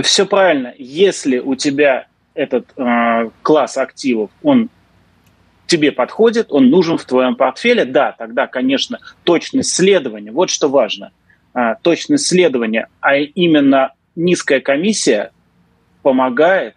Все 0.02 0.26
правильно. 0.26 0.74
Если 0.76 1.38
у 1.38 1.54
тебя 1.54 2.08
этот 2.34 2.66
э, 2.76 3.30
класс 3.42 3.76
активов, 3.76 4.30
он 4.42 4.70
тебе 5.66 5.92
подходит, 5.92 6.48
он 6.50 6.68
нужен 6.68 6.98
в 6.98 7.04
твоем 7.04 7.36
портфеле, 7.36 7.84
да, 7.84 8.12
тогда, 8.18 8.48
конечно, 8.48 8.98
точность 9.22 9.72
следования, 9.72 10.32
вот 10.32 10.50
что 10.50 10.68
важно– 10.68 11.12
точность 11.82 12.26
следования, 12.26 12.88
а 13.00 13.16
именно 13.16 13.92
низкая 14.16 14.60
комиссия 14.60 15.30
помогает 16.02 16.74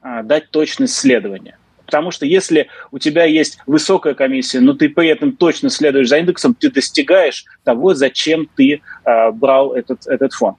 а, 0.00 0.22
дать 0.22 0.50
точность 0.50 0.94
следования. 0.94 1.58
Потому 1.84 2.10
что 2.10 2.26
если 2.26 2.68
у 2.90 2.98
тебя 2.98 3.24
есть 3.24 3.58
высокая 3.66 4.14
комиссия, 4.14 4.60
но 4.60 4.74
ты 4.74 4.88
при 4.88 5.08
этом 5.08 5.36
точно 5.36 5.70
следуешь 5.70 6.08
за 6.08 6.18
индексом, 6.18 6.54
ты 6.54 6.70
достигаешь 6.70 7.44
того, 7.62 7.94
зачем 7.94 8.48
ты 8.56 8.82
э, 9.04 9.30
брал 9.30 9.72
этот, 9.72 10.04
этот 10.06 10.32
фонд. 10.32 10.58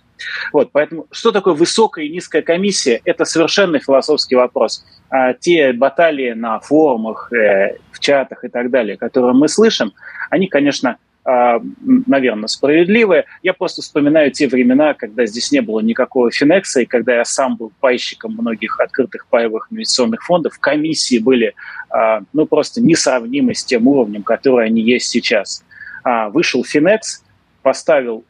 Вот, 0.54 0.72
поэтому 0.72 1.06
что 1.12 1.32
такое 1.32 1.54
высокая 1.54 2.06
и 2.06 2.10
низкая 2.10 2.42
комиссия? 2.42 3.02
Это 3.04 3.26
совершенно 3.26 3.80
философский 3.80 4.36
вопрос. 4.36 4.86
А 5.10 5.34
те 5.34 5.74
баталии 5.74 6.32
на 6.32 6.62
форумах, 6.62 7.32
э, 7.34 7.78
в 7.92 8.00
чатах 8.00 8.46
и 8.46 8.48
так 8.48 8.72
далее, 8.72 8.96
которые 8.96 9.34
мы 9.34 9.50
слышим, 9.50 9.94
они, 10.30 10.48
конечно, 10.48 10.92
а, 10.92 10.98
наверное, 11.28 12.48
справедливые. 12.48 13.26
Я 13.44 13.54
просто 13.54 13.82
вспоминаю 13.82 14.32
те 14.32 14.48
времена, 14.48 14.94
когда 14.94 15.26
здесь 15.26 15.52
не 15.52 15.60
было 15.62 15.82
никакого 15.82 16.32
Финекса, 16.32 16.82
и 16.82 16.86
когда 16.86 17.16
я 17.16 17.26
сам 17.26 17.58
был 17.58 17.72
пайщиком 17.82 18.32
многих 18.32 18.80
открытых 18.80 19.28
паевых 19.28 19.68
инвестиционных 19.70 20.24
фондов, 20.24 20.58
комиссии 20.58 21.20
были 21.20 21.54
а, 21.90 22.22
ну, 22.32 22.46
просто 22.46 22.82
несравнимы 22.82 23.56
с 23.56 23.66
тем 23.66 23.88
уровнем, 23.88 24.24
который 24.24 24.68
они 24.68 24.82
есть 24.82 25.10
сейчас. 25.10 25.66
А, 26.04 26.30
вышел 26.30 26.64
Финекс, 26.64 27.24
поставил 27.62 28.24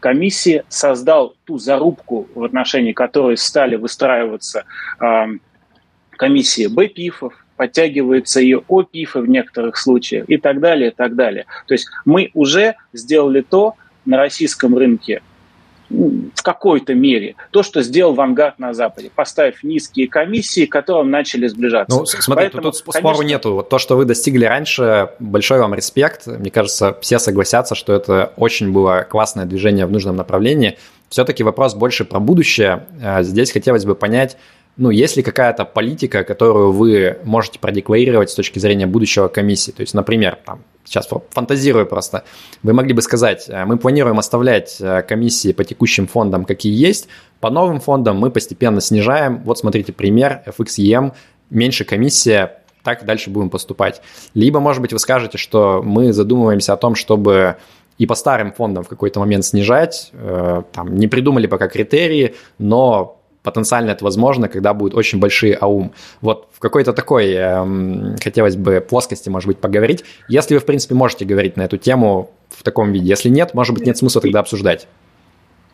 комиссии, 0.00 0.64
создал 0.68 1.36
ту 1.44 1.58
зарубку, 1.58 2.28
в 2.34 2.42
отношении 2.42 2.92
которой 2.92 3.36
стали 3.36 3.76
выстраиваться 3.76 4.64
комиссии 6.10 6.66
БПИФов, 6.66 7.32
подтягиваются 7.58 8.40
и 8.40 8.54
ОПИФы 8.54 9.20
в 9.20 9.28
некоторых 9.28 9.76
случаях 9.76 10.24
и 10.28 10.38
так 10.38 10.60
далее, 10.60 10.90
и 10.90 10.94
так 10.94 11.16
далее. 11.16 11.44
То 11.66 11.74
есть 11.74 11.88
мы 12.04 12.30
уже 12.32 12.76
сделали 12.92 13.42
то 13.42 13.74
на 14.06 14.16
российском 14.16 14.78
рынке, 14.78 15.20
в 15.90 16.42
какой-то 16.42 16.94
мере 16.94 17.34
то, 17.50 17.62
что 17.62 17.82
сделал 17.82 18.14
Вангард 18.14 18.58
на 18.58 18.74
Западе, 18.74 19.10
поставив 19.14 19.62
низкие 19.62 20.06
комиссии, 20.06 20.66
к 20.66 20.72
которым 20.72 21.10
начали 21.10 21.46
сближаться. 21.46 21.96
Ну, 21.96 22.04
смотри, 22.04 22.44
Поэтому, 22.44 22.62
тут, 22.62 22.84
тут 22.84 22.92
конечно... 22.92 23.10
спору 23.10 23.26
нету. 23.26 23.54
Вот 23.54 23.68
то, 23.70 23.78
что 23.78 23.96
вы 23.96 24.04
достигли 24.04 24.44
раньше, 24.44 25.10
большой 25.18 25.60
вам 25.60 25.74
респект. 25.74 26.26
Мне 26.26 26.50
кажется, 26.50 26.96
все 27.00 27.18
согласятся, 27.18 27.74
что 27.74 27.94
это 27.94 28.32
очень 28.36 28.72
было 28.72 29.06
классное 29.08 29.46
движение 29.46 29.86
в 29.86 29.90
нужном 29.90 30.16
направлении. 30.16 30.78
Все-таки 31.08 31.42
вопрос 31.42 31.74
больше 31.74 32.04
про 32.04 32.20
будущее. 32.20 32.84
А 33.02 33.22
здесь 33.22 33.50
хотелось 33.50 33.86
бы 33.86 33.94
понять, 33.94 34.36
ну, 34.78 34.90
есть 34.90 35.16
ли 35.16 35.24
какая-то 35.24 35.64
политика, 35.64 36.22
которую 36.22 36.70
вы 36.70 37.18
можете 37.24 37.58
продекларировать 37.58 38.30
с 38.30 38.34
точки 38.34 38.60
зрения 38.60 38.86
будущего 38.86 39.26
комиссии? 39.26 39.72
То 39.72 39.80
есть, 39.80 39.92
например, 39.92 40.38
там, 40.44 40.62
сейчас 40.84 41.08
фантазирую 41.30 41.84
просто, 41.84 42.22
вы 42.62 42.72
могли 42.72 42.92
бы 42.92 43.02
сказать, 43.02 43.46
э, 43.48 43.64
мы 43.64 43.76
планируем 43.76 44.20
оставлять 44.20 44.76
э, 44.80 45.02
комиссии 45.02 45.52
по 45.52 45.64
текущим 45.64 46.06
фондам, 46.06 46.44
какие 46.44 46.72
есть, 46.72 47.08
по 47.40 47.50
новым 47.50 47.80
фондам 47.80 48.18
мы 48.18 48.30
постепенно 48.30 48.80
снижаем. 48.80 49.42
Вот 49.44 49.58
смотрите 49.58 49.92
пример, 49.92 50.42
FXEM, 50.46 51.12
меньше 51.50 51.84
комиссия, 51.84 52.62
так 52.84 53.04
дальше 53.04 53.30
будем 53.30 53.50
поступать. 53.50 54.00
Либо, 54.34 54.60
может 54.60 54.80
быть, 54.80 54.92
вы 54.92 55.00
скажете, 55.00 55.38
что 55.38 55.82
мы 55.84 56.12
задумываемся 56.12 56.72
о 56.72 56.76
том, 56.76 56.94
чтобы 56.94 57.56
и 57.98 58.06
по 58.06 58.14
старым 58.14 58.52
фондам 58.52 58.84
в 58.84 58.88
какой-то 58.88 59.18
момент 59.18 59.44
снижать, 59.44 60.10
э, 60.12 60.62
там, 60.72 60.94
не 60.94 61.08
придумали 61.08 61.48
пока 61.48 61.66
критерии, 61.66 62.36
но 62.58 63.17
потенциально 63.50 63.90
это 63.90 64.04
возможно, 64.04 64.48
когда 64.48 64.74
будут 64.74 64.94
очень 64.94 65.18
большие 65.18 65.54
аум. 65.54 65.92
Вот 66.20 66.48
в 66.52 66.58
какой-то 66.58 66.92
такой 66.92 67.32
э, 67.32 68.16
хотелось 68.22 68.56
бы 68.56 68.80
плоскости, 68.80 69.28
может 69.28 69.46
быть, 69.46 69.58
поговорить. 69.58 70.04
Если 70.28 70.54
вы, 70.54 70.60
в 70.60 70.66
принципе, 70.66 70.94
можете 70.94 71.24
говорить 71.24 71.56
на 71.56 71.62
эту 71.62 71.76
тему 71.76 72.30
в 72.50 72.62
таком 72.62 72.92
виде. 72.92 73.06
Если 73.06 73.28
нет, 73.28 73.54
может 73.54 73.74
быть, 73.74 73.86
нет 73.86 73.96
смысла 73.96 74.20
тогда 74.20 74.40
обсуждать. 74.40 74.88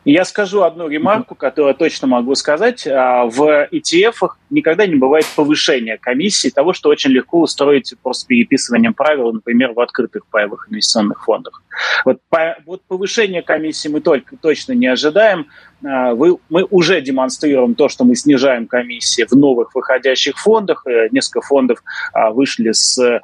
Я 0.05 0.27
скажу 0.27 0.63
одну 0.63 0.87
ремарку, 0.87 1.35
которую 1.35 1.75
точно 1.75 2.07
могу 2.07 2.35
сказать. 2.35 2.87
А, 2.87 3.25
в 3.25 3.69
ETF 3.73 4.33
никогда 4.51 4.87
не 4.87 4.97
бывает 4.97 5.25
повышения 5.35 5.97
комиссии 5.97 6.51
того, 6.51 6.75
что 6.75 6.91
очень 6.91 7.11
легко 7.11 7.41
устроить 7.41 7.95
просто 8.03 8.27
переписыванием 8.27 8.93
правил, 8.93 9.33
например, 9.33 9.73
в 9.73 9.81
открытых 9.81 10.27
паевых 10.27 10.69
инвестиционных 10.71 11.25
фондах. 11.25 11.63
Вот, 12.05 12.19
по, 12.29 12.57
вот 12.67 12.83
повышение 12.87 13.41
комиссии 13.41 13.89
мы 13.89 14.01
только 14.01 14.37
точно 14.37 14.73
не 14.73 14.89
ожидаем. 14.89 15.47
А, 15.85 16.15
вы, 16.15 16.39
мы 16.49 16.65
уже 16.71 17.01
демонстрируем 17.01 17.75
то, 17.75 17.89
что 17.89 18.05
мы 18.05 18.17
снижаем 18.17 18.67
комиссии 18.67 19.25
в 19.29 19.33
новых 19.33 19.75
выходящих 19.75 20.39
фондах. 20.39 20.87
Э, 20.87 21.09
несколько 21.11 21.43
фондов 21.43 21.83
а, 22.13 22.31
вышли 22.31 22.73
с 22.73 23.21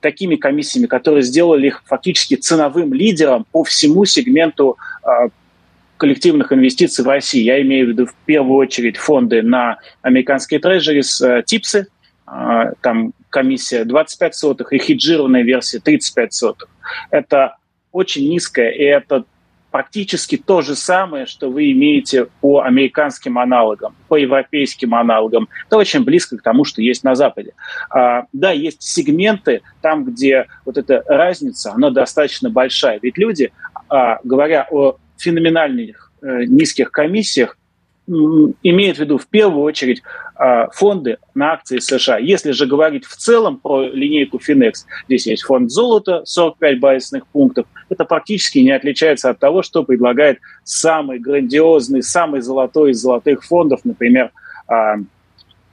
такими 0.00 0.36
комиссиями, 0.36 0.86
которые 0.86 1.22
сделали 1.22 1.68
их 1.68 1.82
фактически 1.86 2.34
ценовым 2.34 2.92
лидером 2.92 3.46
по 3.52 3.62
всему 3.62 4.04
сегменту 4.04 4.76
коллективных 5.96 6.52
инвестиций 6.52 7.04
в 7.04 7.08
России. 7.08 7.40
Я 7.40 7.62
имею 7.62 7.86
в 7.86 7.88
виду 7.90 8.06
в 8.06 8.14
первую 8.26 8.56
очередь 8.56 8.96
фонды 8.96 9.42
на 9.42 9.78
американские 10.02 10.58
трежерис, 10.58 11.22
э, 11.22 11.44
ТИПСы, 11.46 11.86
там 12.80 13.12
комиссия 13.28 13.84
25 13.84 14.34
сотых 14.34 14.72
и 14.72 14.78
хеджированная 14.78 15.42
версия 15.42 15.80
35 15.80 16.32
сотых. 16.32 16.68
Это 17.10 17.56
очень 17.92 18.28
низкая, 18.28 18.70
и 18.70 18.82
это 18.82 19.24
практически 19.72 20.36
то 20.36 20.60
же 20.60 20.76
самое, 20.76 21.26
что 21.26 21.50
вы 21.50 21.72
имеете 21.72 22.26
по 22.40 22.60
американским 22.60 23.38
аналогам, 23.38 23.96
по 24.06 24.16
европейским 24.16 24.94
аналогам. 24.94 25.48
Это 25.66 25.78
очень 25.78 26.04
близко 26.04 26.36
к 26.36 26.42
тому, 26.42 26.64
что 26.64 26.82
есть 26.82 27.02
на 27.02 27.14
Западе. 27.14 27.54
А, 27.90 28.26
да, 28.32 28.52
есть 28.52 28.82
сегменты 28.82 29.62
там, 29.80 30.04
где 30.04 30.46
вот 30.64 30.76
эта 30.76 31.02
разница, 31.06 31.72
она 31.72 31.90
достаточно 31.90 32.50
большая. 32.50 33.00
Ведь 33.02 33.18
люди, 33.18 33.50
а, 33.88 34.18
говоря 34.22 34.66
о 34.70 34.98
феноменальных 35.16 36.12
э, 36.20 36.44
низких 36.44 36.90
комиссиях 36.90 37.56
имеет 38.06 38.96
в 38.96 39.00
виду 39.00 39.16
в 39.16 39.26
первую 39.26 39.62
очередь 39.62 40.02
э, 40.38 40.66
фонды 40.72 41.18
на 41.34 41.52
акции 41.52 41.78
США. 41.78 42.18
Если 42.18 42.50
же 42.50 42.66
говорить 42.66 43.04
в 43.04 43.16
целом 43.16 43.58
про 43.58 43.82
линейку 43.82 44.38
Finex, 44.38 44.84
здесь 45.06 45.26
есть 45.26 45.42
фонд 45.44 45.70
золота, 45.70 46.22
45 46.24 46.80
базисных 46.80 47.26
пунктов, 47.28 47.66
это 47.88 48.04
практически 48.04 48.58
не 48.58 48.72
отличается 48.72 49.30
от 49.30 49.38
того, 49.38 49.62
что 49.62 49.84
предлагает 49.84 50.40
самый 50.64 51.18
грандиозный, 51.18 52.02
самый 52.02 52.40
золотой 52.40 52.90
из 52.90 53.00
золотых 53.00 53.44
фондов, 53.44 53.80
например, 53.84 54.32
э, 54.68 54.96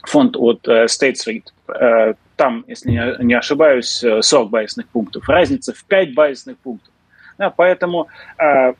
фонд 0.03 0.35
от 0.37 0.67
э, 0.67 0.85
State 0.85 1.15
Street. 1.15 1.43
Э, 1.67 2.13
там, 2.35 2.63
если 2.67 2.91
не, 3.23 3.33
ошибаюсь, 3.33 4.03
40 4.21 4.49
базисных 4.49 4.87
пунктов. 4.87 5.27
Разница 5.27 5.73
в 5.73 5.83
5 5.83 6.13
базисных 6.13 6.57
пунктов. 6.59 6.93
Поэтому 7.57 8.07
э, 8.37 8.73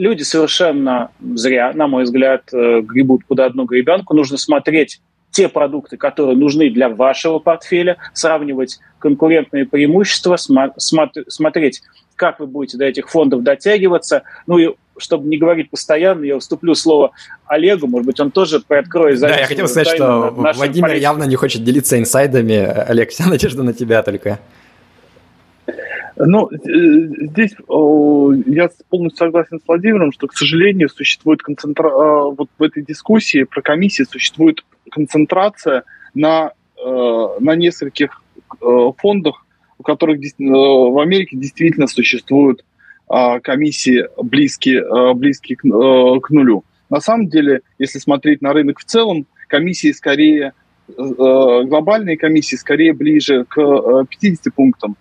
люди 0.00 0.22
совершенно 0.22 1.10
зря, 1.34 1.72
на 1.74 1.86
мой 1.86 2.04
взгляд, 2.04 2.42
э, 2.52 2.80
гребут 2.80 3.24
под 3.26 3.40
одну 3.40 3.64
гребенку. 3.64 4.14
Нужно 4.14 4.36
смотреть 4.38 5.00
те 5.30 5.48
продукты, 5.48 5.96
которые 5.96 6.36
нужны 6.36 6.70
для 6.70 6.88
вашего 6.88 7.38
портфеля, 7.38 7.98
сравнивать 8.14 8.80
конкурентные 8.98 9.64
преимущества, 9.64 10.36
смотреть, 10.36 11.82
как 12.16 12.40
вы 12.40 12.46
будете 12.46 12.78
до 12.78 12.84
этих 12.84 13.08
фондов 13.08 13.42
дотягиваться. 13.42 14.22
Ну 14.46 14.58
и 14.58 14.74
чтобы 14.98 15.28
не 15.28 15.38
говорить 15.38 15.70
постоянно, 15.70 16.24
я 16.24 16.36
уступлю 16.36 16.74
слово 16.74 17.12
Олегу, 17.46 17.86
может 17.86 18.06
быть, 18.06 18.20
он 18.20 18.30
тоже 18.30 18.60
приоткроет 18.60 19.20
Да, 19.20 19.38
я 19.38 19.46
хотел 19.46 19.68
сказать, 19.68 19.88
что 19.88 20.30
Владимир 20.30 20.88
политикам. 20.88 21.00
явно 21.00 21.24
не 21.24 21.36
хочет 21.36 21.64
делиться 21.64 21.98
инсайдами. 21.98 22.56
Олег, 22.56 23.10
вся 23.10 23.26
надежда 23.26 23.62
на 23.62 23.72
тебя 23.72 24.02
только. 24.02 24.40
Ну, 26.26 26.50
э, 26.50 26.58
здесь 27.28 27.52
я 28.46 28.68
полностью 28.90 29.26
согласен 29.26 29.58
с 29.58 29.66
Владимиром, 29.66 30.12
что, 30.12 30.26
к 30.26 30.34
сожалению, 30.34 30.90
существует 30.90 31.42
концентра... 31.42 31.88
А, 31.88 32.24
вот 32.30 32.48
в 32.58 32.62
этой 32.62 32.84
дискуссии 32.84 33.44
про 33.44 33.62
комиссии 33.62 34.02
существует 34.02 34.64
концентрация 34.90 35.84
на, 36.14 36.52
на 36.84 37.54
нескольких 37.54 38.22
фондах, 38.98 39.46
у 39.78 39.82
которых 39.82 40.20
в 40.38 41.00
Америке 41.00 41.36
действительно 41.36 41.86
существуют 41.86 42.64
комиссии 43.42 44.06
близкие, 44.20 45.14
близкие 45.14 45.56
к, 45.56 45.62
к 45.62 46.30
нулю. 46.30 46.64
На 46.90 47.00
самом 47.00 47.28
деле, 47.28 47.60
если 47.78 47.98
смотреть 47.98 48.42
на 48.42 48.52
рынок 48.52 48.80
в 48.80 48.84
целом, 48.84 49.26
комиссии 49.46 49.92
скорее, 49.92 50.52
глобальные 50.88 52.16
комиссии 52.16 52.56
скорее 52.56 52.92
ближе 52.92 53.44
к 53.48 53.56
50 54.08 54.52
пунктам, 54.52 54.96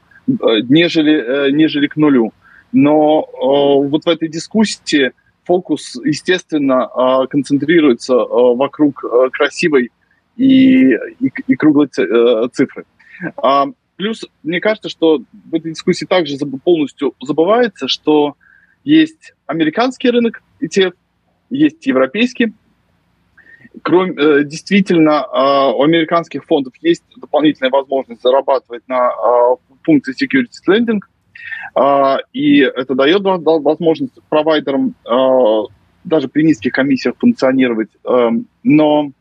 нежели, 0.70 1.52
нежели 1.52 1.88
к 1.88 1.96
нулю. 1.96 2.34
Но 2.72 3.28
вот 3.90 4.06
в 4.06 4.08
этой 4.08 4.28
дискуссии 4.28 5.12
фокус, 5.50 5.96
естественно, 6.06 6.86
а, 6.86 7.26
концентрируется 7.26 8.14
а, 8.14 8.54
вокруг 8.54 9.04
а, 9.04 9.30
красивой 9.32 9.90
и, 10.38 10.94
и, 10.94 11.32
и 11.48 11.56
круглой 11.56 11.88
э, 11.98 12.48
цифры. 12.54 12.86
Плюс, 13.98 14.26
мне 14.44 14.62
кажется, 14.62 14.88
что 14.88 15.22
в 15.52 15.54
этой 15.54 15.72
дискуссии 15.72 16.06
также 16.06 16.38
полностью 16.64 17.14
забывается, 17.20 17.90
что 17.90 18.36
есть 18.86 19.34
американский 19.48 20.10
рынок 20.10 20.42
ETF, 20.62 20.94
есть 21.50 21.86
европейский. 21.86 22.54
Кроме, 23.84 24.14
э, 24.14 24.44
действительно, 24.44 25.26
у 25.74 25.84
американских 25.84 26.46
фондов 26.46 26.74
есть 26.82 27.04
дополнительная 27.18 27.72
возможность 27.72 28.22
зарабатывать 28.22 28.84
на 28.88 29.12
функции 29.84 30.14
security 30.14 30.50
lending– 30.68 31.00
а, 31.76 32.18
и 32.34 32.60
это 32.60 32.96
дает 32.96 33.22
возможность 33.24 34.14
провайдерам 34.30 34.96
а, 35.06 35.64
даже 36.04 36.28
при 36.28 36.44
низких 36.44 36.72
комиссиях 36.72 37.16
функционировать. 37.18 37.90
Эм, 38.06 38.48
но, 38.64 39.12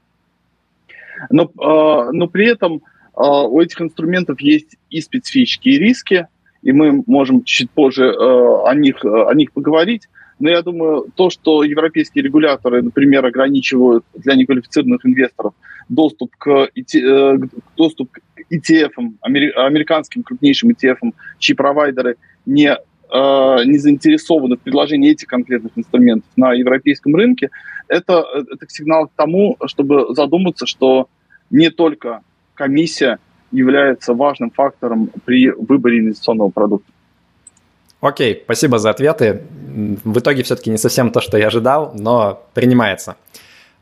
но, 1.30 1.50
а, 1.60 2.10
но 2.12 2.28
при 2.28 2.48
этом 2.48 2.82
у 3.14 3.60
этих 3.60 3.80
инструментов 3.80 4.40
есть 4.40 4.76
и 4.90 5.00
специфические 5.00 5.78
риски, 5.78 6.28
и 6.62 6.70
мы 6.70 7.02
можем 7.08 7.42
чуть 7.42 7.68
позже 7.68 8.04
э, 8.04 8.14
о 8.14 8.72
них, 8.76 9.04
о 9.04 9.34
них 9.34 9.52
поговорить. 9.52 10.08
Но 10.38 10.50
я 10.50 10.62
думаю, 10.62 11.06
то, 11.14 11.30
что 11.30 11.64
европейские 11.64 12.24
регуляторы, 12.24 12.82
например, 12.82 13.26
ограничивают 13.26 14.04
для 14.14 14.34
неквалифицированных 14.34 15.04
инвесторов 15.04 15.54
доступ 15.88 16.36
к, 16.36 16.68
э, 16.76 17.38
доступ 17.76 18.12
к 18.12 18.20
ETF, 18.50 18.92
американским 19.20 20.22
крупнейшим 20.22 20.70
ETF, 20.70 21.12
чьи 21.38 21.54
провайдеры 21.54 22.16
не, 22.46 22.68
э, 22.70 23.64
не 23.64 23.78
заинтересованы 23.78 24.56
в 24.56 24.60
предложении 24.60 25.10
этих 25.10 25.26
конкретных 25.26 25.72
инструментов 25.76 26.30
на 26.36 26.52
европейском 26.52 27.16
рынке, 27.16 27.50
это, 27.88 28.24
это 28.34 28.66
сигнал 28.68 29.08
к 29.08 29.12
тому, 29.16 29.56
чтобы 29.66 30.14
задуматься, 30.14 30.66
что 30.66 31.08
не 31.50 31.70
только 31.70 32.20
комиссия 32.54 33.18
является 33.50 34.14
важным 34.14 34.50
фактором 34.50 35.10
при 35.24 35.50
выборе 35.50 36.00
инвестиционного 36.00 36.50
продукта. 36.50 36.92
Окей, 38.00 38.42
спасибо 38.44 38.78
за 38.78 38.90
ответы. 38.90 39.42
В 40.04 40.18
итоге 40.18 40.42
все-таки 40.42 40.70
не 40.70 40.78
совсем 40.78 41.10
то, 41.10 41.20
что 41.20 41.36
я 41.36 41.48
ожидал, 41.48 41.92
но 41.94 42.42
принимается. 42.54 43.16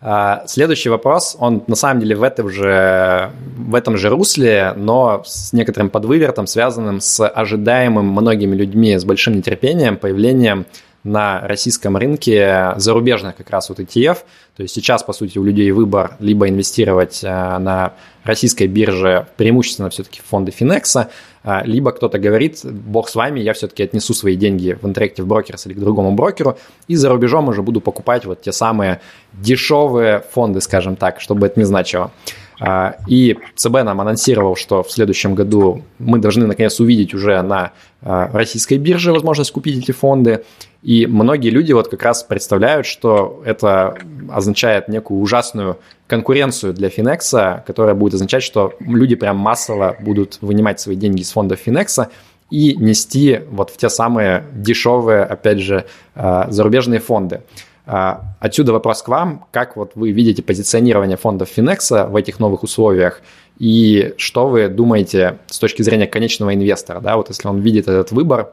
А, 0.00 0.44
следующий 0.46 0.88
вопрос, 0.88 1.36
он 1.38 1.64
на 1.66 1.74
самом 1.74 2.00
деле 2.00 2.16
в 2.16 2.22
этом 2.22 2.50
же, 2.50 3.30
в 3.56 3.74
этом 3.74 3.96
же 3.96 4.10
русле, 4.10 4.74
но 4.76 5.22
с 5.24 5.52
некоторым 5.52 5.88
подвывертом, 5.88 6.46
связанным 6.46 7.00
с 7.00 7.26
ожидаемым 7.26 8.06
многими 8.06 8.54
людьми 8.54 8.96
с 8.96 9.04
большим 9.04 9.36
нетерпением 9.36 9.96
появлением 9.96 10.66
на 11.06 11.40
российском 11.46 11.96
рынке 11.96 12.74
зарубежных 12.76 13.36
как 13.36 13.48
раз 13.50 13.68
вот 13.68 13.78
ETF. 13.78 14.18
То 14.56 14.62
есть 14.62 14.74
сейчас, 14.74 15.04
по 15.04 15.12
сути, 15.12 15.38
у 15.38 15.44
людей 15.44 15.70
выбор 15.70 16.16
либо 16.18 16.48
инвестировать 16.48 17.22
э, 17.22 17.28
на 17.28 17.92
российской 18.24 18.66
бирже 18.66 19.28
преимущественно 19.36 19.88
все-таки 19.88 20.20
фонды 20.28 20.50
Финекса, 20.50 21.10
э, 21.44 21.60
либо 21.64 21.92
кто-то 21.92 22.18
говорит, 22.18 22.60
бог 22.64 23.08
с 23.08 23.14
вами, 23.14 23.38
я 23.38 23.52
все-таки 23.52 23.84
отнесу 23.84 24.14
свои 24.14 24.34
деньги 24.34 24.76
в 24.80 24.84
Interactive 24.84 25.26
Brokers 25.26 25.66
или 25.66 25.74
к 25.74 25.78
другому 25.78 26.12
брокеру, 26.12 26.58
и 26.88 26.96
за 26.96 27.08
рубежом 27.08 27.48
уже 27.48 27.62
буду 27.62 27.80
покупать 27.80 28.24
вот 28.24 28.42
те 28.42 28.50
самые 28.50 29.00
дешевые 29.32 30.24
фонды, 30.32 30.60
скажем 30.60 30.96
так, 30.96 31.20
чтобы 31.20 31.46
это 31.46 31.60
не 31.60 31.66
значило. 31.66 32.10
А, 32.58 32.96
и 33.06 33.36
ЦБ 33.54 33.84
нам 33.84 34.00
анонсировал, 34.00 34.56
что 34.56 34.82
в 34.82 34.90
следующем 34.90 35.34
году 35.34 35.82
мы 35.98 36.18
должны 36.18 36.46
наконец 36.46 36.80
увидеть 36.80 37.14
уже 37.14 37.40
на 37.42 37.72
российской 38.00 38.78
бирже 38.78 39.12
возможность 39.12 39.50
купить 39.50 39.78
эти 39.78 39.92
фонды. 39.92 40.44
И 40.86 41.04
многие 41.06 41.50
люди 41.50 41.72
вот 41.72 41.88
как 41.88 42.04
раз 42.04 42.22
представляют, 42.22 42.86
что 42.86 43.42
это 43.44 43.98
означает 44.30 44.86
некую 44.86 45.18
ужасную 45.18 45.78
конкуренцию 46.06 46.74
для 46.74 46.90
Финекса, 46.90 47.64
которая 47.66 47.96
будет 47.96 48.14
означать, 48.14 48.44
что 48.44 48.72
люди 48.78 49.16
прям 49.16 49.36
массово 49.36 49.96
будут 49.98 50.38
вынимать 50.42 50.78
свои 50.78 50.94
деньги 50.94 51.22
из 51.22 51.32
фондов 51.32 51.58
Финекса 51.58 52.10
и 52.50 52.76
нести 52.76 53.40
вот 53.50 53.70
в 53.70 53.76
те 53.76 53.88
самые 53.88 54.44
дешевые, 54.52 55.24
опять 55.24 55.58
же, 55.58 55.86
а, 56.14 56.46
зарубежные 56.52 57.00
фонды. 57.00 57.40
А, 57.84 58.36
отсюда 58.38 58.72
вопрос 58.72 59.02
к 59.02 59.08
вам. 59.08 59.46
Как 59.50 59.76
вот 59.76 59.90
вы 59.96 60.12
видите 60.12 60.40
позиционирование 60.40 61.16
фондов 61.16 61.48
Финекса 61.48 62.06
в 62.06 62.14
этих 62.14 62.38
новых 62.38 62.62
условиях? 62.62 63.22
И 63.58 64.14
что 64.18 64.46
вы 64.46 64.68
думаете 64.68 65.38
с 65.48 65.58
точки 65.58 65.82
зрения 65.82 66.06
конечного 66.06 66.54
инвестора? 66.54 67.00
Да, 67.00 67.16
вот 67.16 67.28
если 67.28 67.48
он 67.48 67.58
видит 67.58 67.88
этот 67.88 68.12
выбор, 68.12 68.52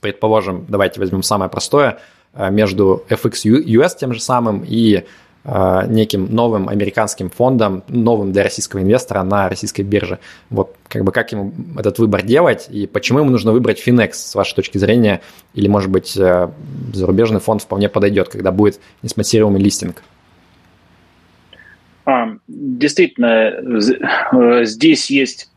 предположим, 0.00 0.66
давайте 0.68 1.00
возьмем 1.00 1.22
самое 1.22 1.50
простое, 1.50 1.98
а, 2.32 2.50
между 2.50 3.04
FX 3.08 3.44
US 3.44 3.96
тем 3.98 4.12
же 4.12 4.20
самым 4.20 4.64
и 4.66 5.04
Э, 5.42 5.86
неким 5.88 6.26
новым 6.34 6.68
американским 6.68 7.30
фондом, 7.30 7.82
новым 7.88 8.30
для 8.30 8.42
российского 8.42 8.80
инвестора 8.80 9.22
на 9.22 9.48
российской 9.48 9.80
бирже. 9.80 10.18
Вот 10.50 10.76
как 10.86 11.02
бы 11.02 11.12
как 11.12 11.32
ему 11.32 11.52
этот 11.78 11.98
выбор 11.98 12.22
делать 12.22 12.68
и 12.70 12.86
почему 12.86 13.20
ему 13.20 13.30
нужно 13.30 13.52
выбрать 13.52 13.82
Finex 13.86 14.12
с 14.12 14.34
вашей 14.34 14.54
точки 14.54 14.76
зрения 14.76 15.22
или, 15.54 15.66
может 15.66 15.90
быть, 15.90 16.14
э, 16.14 16.50
зарубежный 16.92 17.40
фонд 17.40 17.62
вполне 17.62 17.88
подойдет, 17.88 18.28
когда 18.28 18.52
будет 18.52 18.80
неспонсируемый 19.02 19.62
листинг? 19.62 20.02
А, 22.04 22.34
действительно, 22.46 23.26
э, 23.26 24.64
здесь 24.66 25.10
есть 25.10 25.50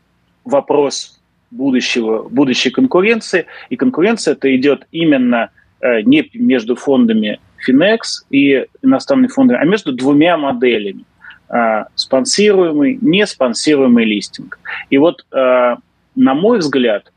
вопрос 0.45 1.12
будущего, 1.53 2.27
будущей 2.29 2.69
конкуренции, 2.69 3.45
и 3.69 3.75
конкуренция 3.75 4.33
это 4.33 4.53
идет 4.55 4.87
именно 4.91 5.49
не 5.81 6.29
между 6.33 6.75
фондами 6.75 7.39
Finex 7.67 8.25
и 8.29 8.65
иностранные 8.81 9.29
фонды, 9.29 9.55
а 9.55 9.65
между 9.65 9.93
двумя 9.93 10.37
моделями 10.37 11.05
а, 11.49 11.87
спонсируемый, 11.95 12.97
не 13.01 13.25
спонсируемый 13.27 14.05
листинг. 14.05 14.59
И 14.89 14.97
вот, 14.97 15.25
а, 15.31 15.77
на 16.15 16.33
мой 16.33 16.59
взгляд, 16.59 17.11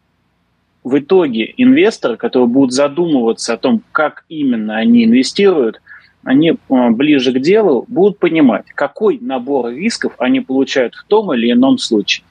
в 0.85 0.99
итоге 0.99 1.53
инвесторы, 1.57 2.17
которые 2.17 2.49
будут 2.49 2.73
задумываться 2.73 3.55
о 3.55 3.57
том, 3.57 3.83
как 3.93 4.25
именно 4.29 4.77
они 4.77 5.05
инвестируют, 5.05 5.81
они 6.23 6.59
ближе 6.69 7.33
к 7.33 7.41
делу 7.41 7.85
будут 7.89 8.19
понимать, 8.19 8.67
какой 8.75 9.19
набор 9.21 9.71
рисков 9.71 10.13
они 10.19 10.41
получают 10.41 10.95
в 10.95 11.05
том 11.05 11.33
или 11.33 11.51
ином 11.51 11.79
случае. 11.79 12.25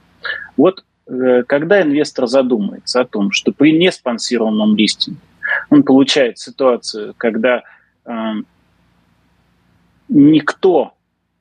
Вот 0.57 0.79
э, 0.79 0.83
когда 1.07 1.81
инвестор 1.81 2.27
задумается 2.27 3.01
о 3.01 3.05
том, 3.05 3.31
что 3.31 3.51
при 3.51 3.71
неспонсированном 3.77 4.75
листинге 4.75 5.19
он 5.69 5.83
получает 5.83 6.39
ситуацию, 6.39 7.13
когда 7.17 7.63
Эм, 8.05 8.45
никто 10.09 10.93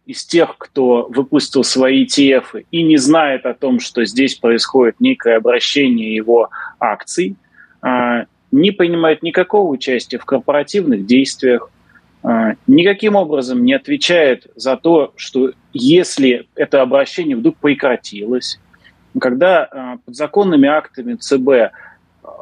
из 0.06 0.24
тех, 0.24 0.56
кто 0.58 1.06
выпустил 1.10 1.64
свои 1.64 2.04
ETF 2.04 2.64
и 2.70 2.82
не 2.82 2.96
знает 2.96 3.46
о 3.46 3.54
том, 3.54 3.80
что 3.80 4.04
здесь 4.04 4.34
происходит 4.34 5.00
некое 5.00 5.36
обращение 5.36 6.14
его 6.14 6.50
акций, 6.78 7.36
э, 7.82 8.24
не 8.50 8.70
принимает 8.70 9.22
никакого 9.22 9.70
участия 9.70 10.18
в 10.18 10.24
корпоративных 10.24 11.06
действиях, 11.06 11.70
э, 12.22 12.54
никаким 12.66 13.16
образом 13.16 13.64
не 13.64 13.74
отвечает 13.74 14.46
за 14.56 14.76
то, 14.76 15.12
что 15.16 15.52
если 15.72 16.48
это 16.54 16.82
обращение 16.82 17.36
вдруг 17.36 17.56
прекратилось, 17.56 18.58
когда 19.20 19.68
э, 19.70 19.96
подзаконными 20.04 20.68
актами 20.68 21.14
ЦБ 21.14 21.72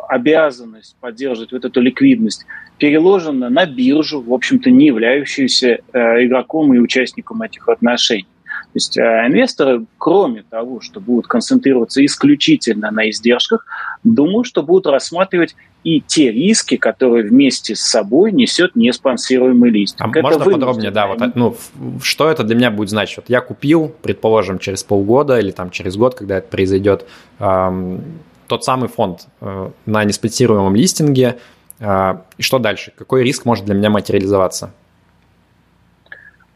обязанность 0.09 0.97
поддерживать 1.01 1.53
вот 1.53 1.65
эту 1.65 1.81
ликвидность 1.81 2.47
переложена 2.79 3.49
на 3.49 3.67
биржу, 3.67 4.21
в 4.21 4.33
общем-то, 4.33 4.71
не 4.71 4.87
являющуюся 4.87 5.79
э, 5.93 6.25
игроком 6.25 6.75
и 6.75 6.79
участником 6.79 7.43
этих 7.43 7.69
отношений. 7.69 8.27
То 8.73 8.77
есть 8.77 8.97
э, 8.97 9.03
инвесторы, 9.27 9.85
кроме 9.99 10.45
того, 10.45 10.81
что 10.81 10.99
будут 10.99 11.27
концентрироваться 11.27 12.03
исключительно 12.05 12.91
на 12.91 13.11
издержках, 13.11 13.67
думаю, 14.03 14.45
что 14.45 14.63
будут 14.63 14.87
рассматривать 14.87 15.55
и 15.85 16.01
те 16.01 16.33
риски, 16.33 16.79
которые 16.79 17.29
вместе 17.29 17.75
с 17.75 17.81
собой 17.81 18.33
несет 18.33 18.75
неспонсируемый 18.75 19.71
лист. 19.71 19.97
А 19.99 20.09
это 20.09 20.23
можно 20.23 20.45
подробнее, 20.45 20.91
да, 20.91 21.07
вот, 21.07 21.35
ну, 21.35 21.57
что 22.01 22.31
это 22.31 22.45
для 22.45 22.57
меня 22.57 22.71
будет 22.71 22.89
значить? 22.89 23.19
Вот 23.19 23.29
я 23.29 23.43
купил, 23.43 23.95
предположим, 24.01 24.59
через 24.59 24.83
полгода 24.85 25.39
или 25.39 25.51
там 25.51 25.71
через 25.71 25.97
год, 25.97 26.15
когда 26.15 26.39
это 26.39 26.49
произойдет, 26.49 27.05
эм, 27.41 28.01
тот 28.47 28.65
самый 28.65 28.89
фонд 28.89 29.27
э, 29.41 29.71
на 29.85 30.05
неспонсируемом 30.05 30.75
листинге. 30.75 31.39
Э, 31.79 32.19
и 32.39 32.43
что 32.43 32.59
дальше? 32.59 32.93
Какой 32.97 33.23
риск 33.23 33.45
может 33.45 33.67
для 33.67 33.75
меня 33.75 33.91
материализоваться? 33.91 34.73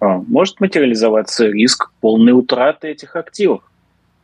А, 0.00 0.18
может 0.26 0.61
материализоваться 0.61 1.46
риск 1.46 1.90
полной 2.00 2.32
утраты 2.32 2.88
этих 2.88 3.16
активов. 3.16 3.62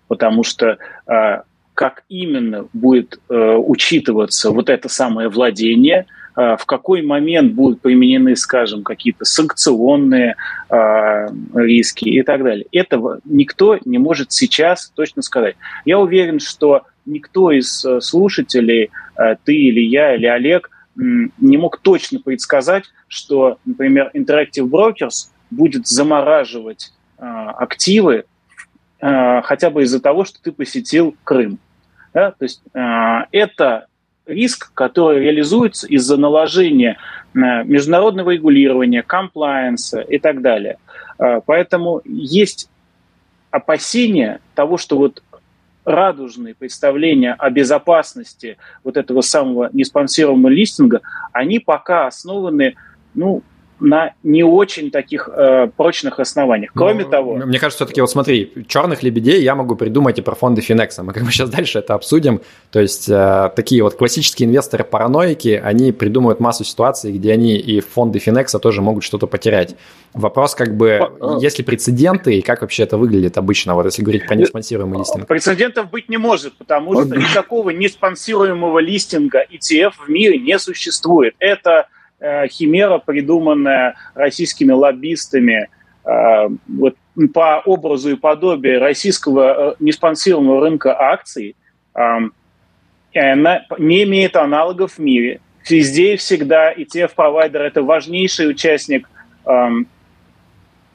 Потому 0.09 0.45
что 0.45 0.79
а, 1.07 1.43
как 1.75 2.05
именно 2.11 2.67
будет 2.75 3.19
э, 3.31 3.55
учитываться 3.57 4.51
вот 4.51 4.69
это 4.69 4.91
самое 4.91 5.31
владение, 5.31 6.05
в 6.35 6.61
какой 6.67 7.03
момент 7.03 7.53
будут 7.53 7.81
применены, 7.81 8.37
скажем, 8.37 8.85
какие-то 8.85 9.27
санкционные 9.27 10.37
риски 11.55 12.09
и 12.09 12.23
так 12.23 12.43
далее. 12.43 12.67
Этого 12.73 13.21
никто 13.25 13.79
не 13.85 13.99
может 13.99 14.33
сейчас 14.33 14.93
точно 14.95 15.23
сказать. 15.23 15.57
Я 15.85 15.99
уверен, 15.99 16.41
что 16.41 16.85
никто 17.07 17.51
из 17.51 17.85
э, 17.85 18.01
слушателей, 18.01 18.91
э, 19.17 19.37
ты 19.45 19.55
или 19.55 19.81
я, 19.81 20.15
или 20.15 20.27
Олег, 20.27 20.71
не 20.95 21.57
мог 21.57 21.79
точно 21.79 22.21
предсказать, 22.21 22.85
что, 23.09 23.57
например, 23.65 24.11
Interactive 24.15 24.69
Brokers 24.69 25.31
будет 25.53 25.87
замораживать 25.87 26.93
э, 27.19 27.25
активы 27.25 28.25
хотя 29.01 29.71
бы 29.71 29.83
из-за 29.83 30.01
того, 30.01 30.25
что 30.25 30.41
ты 30.41 30.53
посетил 30.53 31.17
Крым. 31.25 31.59
Да? 32.15 32.31
То 32.31 32.45
есть 32.45 32.63
это 32.73 33.87
риск, 34.27 34.73
который 34.75 35.19
реализуется 35.19 35.89
из-за 35.89 36.17
наложения 36.17 36.99
международного 37.35 38.31
регулирования, 38.31 39.03
комплайенса 39.03 40.03
и 40.03 40.21
так 40.21 40.41
далее. 40.41 40.79
Поэтому 41.47 42.01
есть 42.05 42.71
опасения 43.51 44.41
того, 44.55 44.79
что 44.79 44.97
вот 44.97 45.25
радужные 45.85 46.55
представления 46.55 47.33
о 47.33 47.51
безопасности 47.51 48.57
вот 48.85 48.97
этого 48.97 49.21
самого 49.21 49.69
неспонсируемого 49.73 50.49
листинга, 50.49 51.01
они 51.33 51.59
пока 51.59 52.07
основаны, 52.07 52.77
ну, 53.15 53.43
на 53.83 54.15
не 54.23 54.43
очень 54.43 54.91
таких 54.91 55.29
э, 55.29 55.69
прочных 55.77 56.21
основаниях. 56.21 56.71
Кроме 56.75 57.05
ну, 57.05 57.11
того... 57.11 57.35
Мне 57.35 57.59
кажется, 57.59 57.85
все-таки, 57.85 58.01
вот 58.01 58.11
смотри, 58.11 58.53
черных 58.69 59.03
лебедей 59.03 59.43
я 59.43 59.55
могу 59.55 59.77
придумать 59.77 60.19
и 60.19 60.23
про 60.23 60.35
фонды 60.35 60.61
Финекса. 60.61 61.03
Мы 61.03 61.13
как 61.13 61.25
бы 61.25 61.33
сейчас 61.33 61.51
дальше 61.51 61.81
это 61.81 61.95
обсудим. 61.95 62.41
То 62.71 62.81
есть 62.81 63.09
э, 63.09 63.51
такие 63.55 63.83
вот 63.83 63.95
классические 63.95 64.49
инвесторы-параноики, 64.49 65.61
они 65.63 65.93
придумывают 65.93 66.41
массу 66.41 66.65
ситуаций, 66.65 67.13
где 67.13 67.33
они 67.33 67.57
и 67.57 67.81
фонды 67.81 68.19
Финекса 68.19 68.59
тоже 68.59 68.83
могут 68.83 69.03
что-то 69.03 69.27
потерять. 69.27 69.75
Вопрос 70.15 70.55
как 70.55 70.77
бы, 70.77 71.01
а. 71.21 71.39
есть 71.41 71.59
ли 71.59 71.65
прецеденты 71.65 72.37
и 72.37 72.43
как 72.43 72.61
вообще 72.63 72.85
это 72.85 72.97
выглядит 72.97 73.37
обычно, 73.37 73.75
вот 73.75 73.87
если 73.87 74.03
говорить 74.03 74.27
про 74.27 74.37
неспонсируемый 74.37 74.99
листинг? 74.99 75.27
Прецедентов 75.27 75.91
быть 75.91 76.09
не 76.09 76.19
может, 76.19 76.55
потому 76.55 76.95
что 76.95 77.17
никакого 77.17 77.71
неспонсируемого 77.71 78.79
листинга 78.79 79.45
ETF 79.51 79.93
в 80.07 80.09
мире 80.09 80.39
не 80.39 80.59
существует. 80.59 81.35
Это 81.39 81.73
Э, 81.73 81.85
химера, 82.49 82.99
придуманная 82.99 83.95
российскими 84.15 84.73
лоббистами 84.73 85.69
э, 86.05 86.49
вот, 86.69 86.97
по 87.35 87.63
образу 87.65 88.11
и 88.11 88.17
подобию 88.17 88.81
российского 88.81 89.73
э, 89.73 89.75
неспонсируемого 89.81 90.61
рынка 90.61 90.99
акций, 90.99 91.57
она 91.95 93.67
не 93.79 94.05
имеет 94.05 94.37
аналогов 94.37 94.95
в 94.95 94.99
мире. 94.99 95.41
Везде 95.69 96.15
и 96.15 96.17
всегда 96.17 96.73
ETF-провайдер– 96.73 97.61
это 97.61 97.83
важнейший 97.83 98.49
участник 98.49 99.07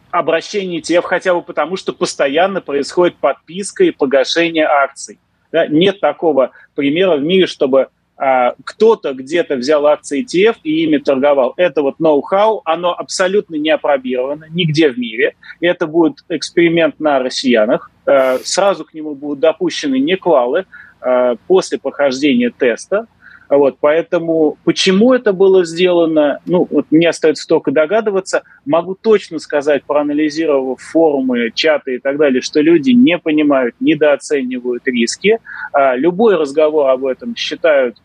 обращения 0.09 0.79
ETF, 0.79 1.03
хотя 1.03 1.33
бы 1.33 1.41
потому, 1.43 1.77
что 1.77 1.93
постоянно 1.93 2.61
происходит 2.61 3.17
подписка 3.17 3.83
и 3.83 3.91
погашение 3.91 4.65
акций. 4.65 5.19
Да? 5.51 5.67
Нет 5.67 5.99
такого 5.99 6.51
примера 6.75 7.17
в 7.17 7.23
мире, 7.23 7.47
чтобы 7.47 7.89
кто-то 8.17 9.13
где-то 9.13 9.57
взял 9.57 9.85
акции 9.85 10.25
ETF 10.25 10.57
и 10.63 10.83
ими 10.83 10.97
торговал. 10.97 11.53
Это 11.55 11.83
вот 11.83 11.99
ноу-хау, 11.99 12.61
оно 12.65 12.91
абсолютно 12.97 13.55
не 13.55 13.69
опробировано 13.69 14.47
нигде 14.49 14.89
в 14.89 14.97
мире. 14.97 15.35
Это 15.61 15.85
будет 15.85 16.23
эксперимент 16.29 16.99
на 16.99 17.19
россиянах. 17.19 17.91
А, 18.07 18.39
сразу 18.43 18.85
к 18.85 18.93
нему 18.93 19.13
будут 19.15 19.39
допущены 19.39 19.99
неквалы 19.99 20.65
а, 21.01 21.35
после 21.47 21.77
прохождения 21.77 22.49
теста. 22.49 23.07
Вот, 23.49 23.77
поэтому 23.79 24.57
почему 24.65 25.13
это 25.13 25.31
было 25.31 25.63
сделано, 25.63 26.39
ну, 26.45 26.67
вот 26.69 26.87
мне 26.91 27.07
остается 27.07 27.47
только 27.47 27.71
догадываться. 27.71 28.43
Могу 28.65 28.95
точно 28.95 29.39
сказать, 29.39 29.83
проанализировав 29.85 30.81
форумы, 30.81 31.51
чаты 31.53 31.95
и 31.95 31.99
так 31.99 32.17
далее, 32.17 32.41
что 32.41 32.59
люди 32.59 32.91
не 32.91 33.17
понимают, 33.17 33.75
недооценивают 33.79 34.85
риски. 34.87 35.39
А, 35.71 35.95
любой 35.95 36.35
разговор 36.35 36.89
об 36.89 37.05
этом 37.05 37.35
считают 37.35 37.97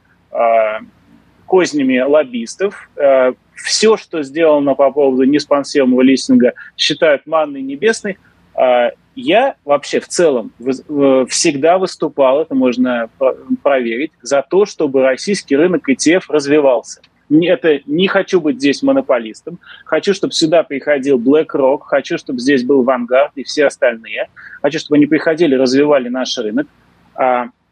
кознями 1.52 1.98
лоббистов. 2.00 2.88
Э, 2.96 3.34
Все, 3.54 3.98
что 3.98 4.22
сделано 4.22 4.74
по 4.74 4.90
поводу 4.90 5.24
неспонсируемого 5.24 6.00
листинга, 6.00 6.54
считают 6.78 7.26
манной 7.26 7.60
небесной. 7.60 8.16
Э, 8.54 8.90
я 9.14 9.56
вообще 9.66 10.00
в 10.00 10.08
целом 10.08 10.52
всегда 11.28 11.76
выступал, 11.76 12.40
это 12.40 12.54
можно 12.54 13.10
проверить, 13.62 14.12
за 14.22 14.40
то, 14.40 14.64
чтобы 14.64 15.02
российский 15.02 15.54
рынок 15.54 15.86
ETF 15.86 16.22
развивался. 16.28 17.02
Это 17.30 17.80
не 17.84 18.08
хочу 18.08 18.40
быть 18.40 18.56
здесь 18.56 18.82
монополистом. 18.82 19.58
Хочу, 19.84 20.14
чтобы 20.14 20.32
сюда 20.32 20.62
приходил 20.62 21.18
BlackRock. 21.18 21.80
Хочу, 21.84 22.16
чтобы 22.16 22.40
здесь 22.40 22.62
был 22.64 22.84
Vanguard 22.84 23.30
и 23.36 23.42
все 23.42 23.66
остальные. 23.66 24.28
Хочу, 24.62 24.78
чтобы 24.78 24.96
они 24.96 25.06
приходили, 25.06 25.54
развивали 25.54 26.08
наш 26.08 26.36
рынок. 26.38 26.66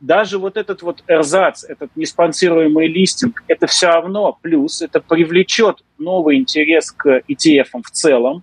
Даже 0.01 0.39
вот 0.39 0.57
этот 0.57 0.81
вот 0.81 1.05
эрзац, 1.07 1.63
этот 1.63 1.95
неспонсируемый 1.95 2.89
листинг, 2.89 3.43
это 3.49 3.67
все 3.67 3.89
равно 3.89 4.39
плюс, 4.41 4.81
это 4.81 5.01
привлечет 5.01 5.85
новый 5.99 6.39
интерес 6.39 6.91
к 6.91 7.21
ETF 7.29 7.83
в 7.85 7.91
целом, 7.91 8.43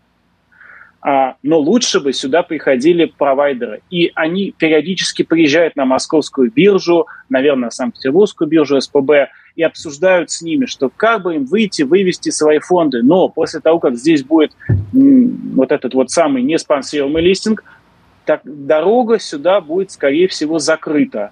а, 1.01 1.35
но 1.41 1.57
лучше 1.57 1.99
бы 1.99 2.13
сюда 2.13 2.43
приходили 2.43 3.05
провайдеры. 3.05 3.81
И 3.89 4.11
они 4.13 4.53
периодически 4.55 5.23
приезжают 5.23 5.75
на 5.75 5.85
московскую 5.85 6.51
биржу, 6.51 7.07
наверное, 7.29 7.71
Санкт-Петербургскую 7.71 8.47
биржу 8.47 8.79
СПБ, 8.79 9.29
и 9.55 9.63
обсуждают 9.63 10.29
с 10.29 10.43
ними, 10.43 10.67
что 10.67 10.89
как 10.95 11.23
бы 11.23 11.35
им 11.35 11.45
выйти, 11.45 11.81
вывести 11.81 12.29
свои 12.29 12.59
фонды. 12.59 13.01
Но 13.01 13.29
после 13.29 13.61
того, 13.61 13.79
как 13.79 13.95
здесь 13.95 14.23
будет 14.23 14.51
вот 14.91 15.71
этот 15.71 15.95
вот 15.95 16.11
самый 16.11 16.43
неспонсируемый 16.43 17.23
листинг, 17.23 17.63
так 18.25 18.41
дорога 18.43 19.17
сюда 19.17 19.61
будет, 19.61 19.91
скорее 19.91 20.27
всего, 20.27 20.59
закрыта 20.59 21.31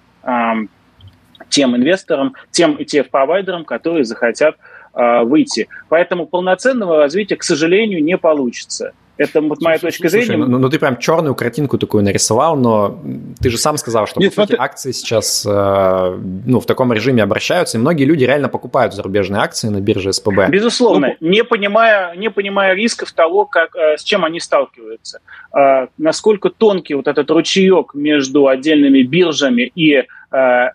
тем 1.48 1.76
инвесторам, 1.76 2.34
тем 2.50 2.76
ETF-провайдерам, 2.76 3.64
которые 3.64 4.04
захотят 4.04 4.56
а, 4.92 5.24
выйти. 5.24 5.68
Поэтому 5.88 6.26
полноценного 6.26 6.98
развития, 6.98 7.36
к 7.36 7.42
сожалению, 7.42 8.02
не 8.02 8.16
получится. 8.16 8.92
Это 9.18 9.40
вот 9.40 9.62
моя 9.62 9.78
Слушай, 9.78 9.92
точка 9.92 10.08
зрения. 10.10 10.36
Ну, 10.36 10.58
ну 10.58 10.68
ты 10.68 10.78
прям 10.78 10.98
черную 10.98 11.34
картинку 11.34 11.78
такую 11.78 12.04
нарисовал, 12.04 12.56
но 12.56 13.00
ты 13.40 13.48
же 13.48 13.56
сам 13.56 13.78
сказал, 13.78 14.06
что 14.06 14.20
Нет, 14.20 14.34
по 14.34 14.42
сути, 14.42 14.54
смотри... 14.54 14.64
акции 14.64 14.92
сейчас 14.92 15.46
э, 15.46 16.20
ну, 16.44 16.60
в 16.60 16.66
таком 16.66 16.92
режиме 16.92 17.22
обращаются, 17.22 17.78
и 17.78 17.80
многие 17.80 18.04
люди 18.04 18.24
реально 18.24 18.48
покупают 18.48 18.92
зарубежные 18.94 19.40
акции 19.40 19.68
на 19.68 19.80
бирже 19.80 20.12
СПБ. 20.12 20.48
Безусловно, 20.50 21.16
ну, 21.18 21.28
не, 21.28 21.44
понимая, 21.44 22.14
не 22.14 22.30
понимая 22.30 22.74
рисков 22.74 23.12
того, 23.12 23.46
как, 23.46 23.74
э, 23.74 23.96
с 23.96 24.04
чем 24.04 24.24
они 24.24 24.38
сталкиваются. 24.38 25.20
Э, 25.56 25.86
насколько 25.96 26.50
тонкий 26.50 26.94
вот 26.94 27.08
этот 27.08 27.30
ручеек 27.30 27.94
между 27.94 28.48
отдельными 28.48 29.02
биржами 29.02 29.72
и 29.74 30.04
э, 30.30 30.68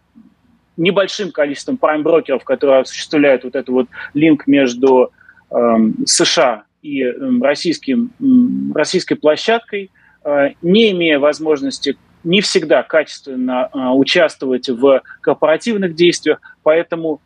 небольшим 0.77 1.31
количеством 1.31 1.77
прайм-брокеров, 1.77 2.43
которые 2.43 2.81
осуществляют 2.81 3.43
вот 3.43 3.55
этот 3.55 3.69
вот 3.69 3.87
линк 4.15 4.47
между 4.47 5.11
э, 5.51 5.55
США 6.05 6.63
и 6.81 7.03
российским, 7.41 8.11
российской 8.73 9.15
площадкой, 9.15 9.91
э, 10.23 10.49
не 10.61 10.91
имея 10.91 11.19
возможности 11.19 11.97
не 12.23 12.41
всегда 12.41 12.83
качественно 12.83 13.69
э, 13.73 13.77
участвовать 13.89 14.69
в 14.69 15.01
корпоративных 15.21 15.95
действиях, 15.95 16.39
поэтому 16.63 17.21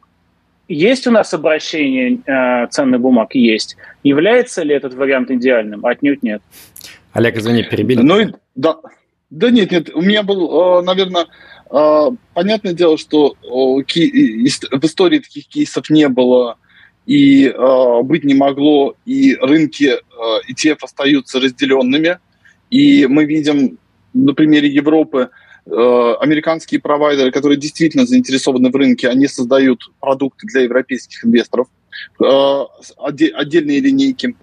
есть 0.68 1.06
у 1.06 1.12
нас 1.12 1.34
обращение 1.34 2.20
э, 2.26 2.68
ценных 2.68 3.02
бумаг? 3.02 3.36
Есть. 3.36 3.78
Является 4.04 4.64
ли 4.64 4.74
этот 4.74 4.94
вариант 4.94 5.32
идеальным? 5.32 5.86
Отнюдь 5.86 6.24
нет. 6.24 6.42
Олег, 7.14 7.38
извини, 7.38 7.64
перебили. 7.64 8.02
Ну, 8.02 8.34
да, 8.56 8.78
да 9.30 9.50
нет, 9.52 9.72
нет, 9.72 9.90
у 9.94 10.02
меня 10.02 10.24
был, 10.24 10.82
наверное, 10.84 11.28
понятное 12.34 12.74
дело, 12.74 12.98
что 12.98 13.36
в 13.42 14.86
истории 14.86 15.20
таких 15.20 15.48
кейсов 15.48 15.90
не 15.90 16.10
было 16.10 16.58
и 17.06 17.48
э, 17.48 18.02
быть 18.04 18.24
не 18.24 18.34
могло, 18.34 18.96
и 19.06 19.36
рынки 19.36 19.94
э, 19.94 20.52
ETF 20.52 20.78
остаются 20.84 21.40
разделенными. 21.40 22.20
И 22.70 23.06
мы 23.06 23.26
видим 23.26 23.78
на 24.14 24.34
примере 24.34 24.70
Европы 24.70 25.30
э, 25.66 26.14
американские 26.20 26.82
провайдеры, 26.82 27.32
которые 27.32 27.58
действительно 27.60 28.06
заинтересованы 28.06 28.72
в 28.72 28.76
рынке, 28.76 29.08
они 29.10 29.28
создают 29.28 29.92
продукты 30.00 30.48
для 30.48 30.62
европейских 30.62 31.26
инвесторов, 31.26 31.68
э, 32.20 32.60
отдельные 32.98 33.80
линейки, 33.82 34.36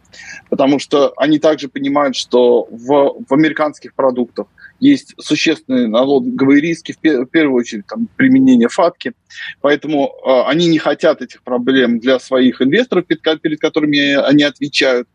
потому 0.48 0.79
что 0.79 1.12
они 1.16 1.38
также 1.38 1.68
понимают, 1.68 2.14
что 2.14 2.68
в, 2.70 3.25
в 3.29 3.33
американских 3.33 3.94
продуктах 3.94 4.46
есть 4.82 5.14
существенные 5.16 5.86
налоговые 5.86 6.60
риски, 6.60 6.92
в, 6.92 7.26
первую 7.26 7.60
очередь 7.60 7.86
там, 7.86 8.08
применение 8.16 8.68
фатки. 8.68 9.12
Поэтому 9.60 10.06
э, 10.06 10.42
они 10.48 10.66
не 10.66 10.78
хотят 10.78 11.22
этих 11.22 11.42
проблем 11.44 12.00
для 12.00 12.18
своих 12.18 12.60
инвесторов, 12.60 13.06
перед, 13.06 13.60
которыми 13.60 14.14
они 14.14 14.42
отвечают. 14.42 15.06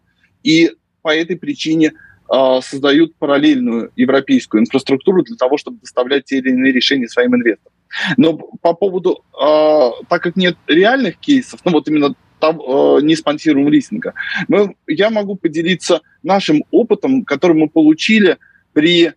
И 0.41 0.71
по 1.01 1.13
этой 1.13 1.35
причине 1.35 1.91
э, 2.33 2.59
создают 2.63 3.17
параллельную 3.17 3.91
европейскую 3.97 4.61
инфраструктуру 4.61 5.23
для 5.23 5.35
того, 5.35 5.57
чтобы 5.57 5.79
доставлять 5.79 6.23
те 6.23 6.37
или 6.37 6.51
иные 6.51 6.71
решения 6.71 7.09
своим 7.09 7.35
инвесторам. 7.35 7.73
Но 8.15 8.37
по 8.61 8.73
поводу, 8.73 9.25
э, 9.33 10.05
так 10.07 10.23
как 10.23 10.37
нет 10.37 10.55
реальных 10.67 11.17
кейсов, 11.17 11.59
ну 11.65 11.71
вот 11.71 11.89
именно 11.89 12.15
там, 12.39 12.61
э, 12.61 12.99
не 13.01 13.17
спонсируем 13.17 13.67
листинга, 13.67 14.13
мы, 14.47 14.77
я 14.87 15.09
могу 15.09 15.35
поделиться 15.35 15.99
нашим 16.23 16.63
опытом, 16.71 17.25
который 17.25 17.57
мы 17.57 17.67
получили 17.67 18.37
при 18.71 19.11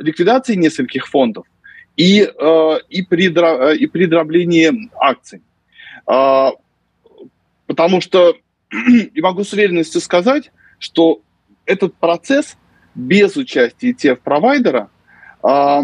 ликвидации 0.00 0.56
нескольких 0.56 1.06
фондов 1.06 1.46
и, 1.96 2.22
э, 2.22 2.78
и, 2.88 3.02
при, 3.02 3.28
э, 3.28 3.76
и 3.76 3.86
при 3.86 4.06
дроблении 4.06 4.90
акций. 4.98 5.42
Э, 6.10 6.50
потому 7.66 8.00
что 8.00 8.34
и 9.14 9.20
могу 9.20 9.44
с 9.44 9.52
уверенностью 9.52 10.00
сказать, 10.00 10.50
что 10.78 11.20
этот 11.66 11.94
процесс 11.94 12.56
без 12.94 13.36
участия 13.36 13.92
ETF-провайдера 13.92 14.88
э, 15.42 15.80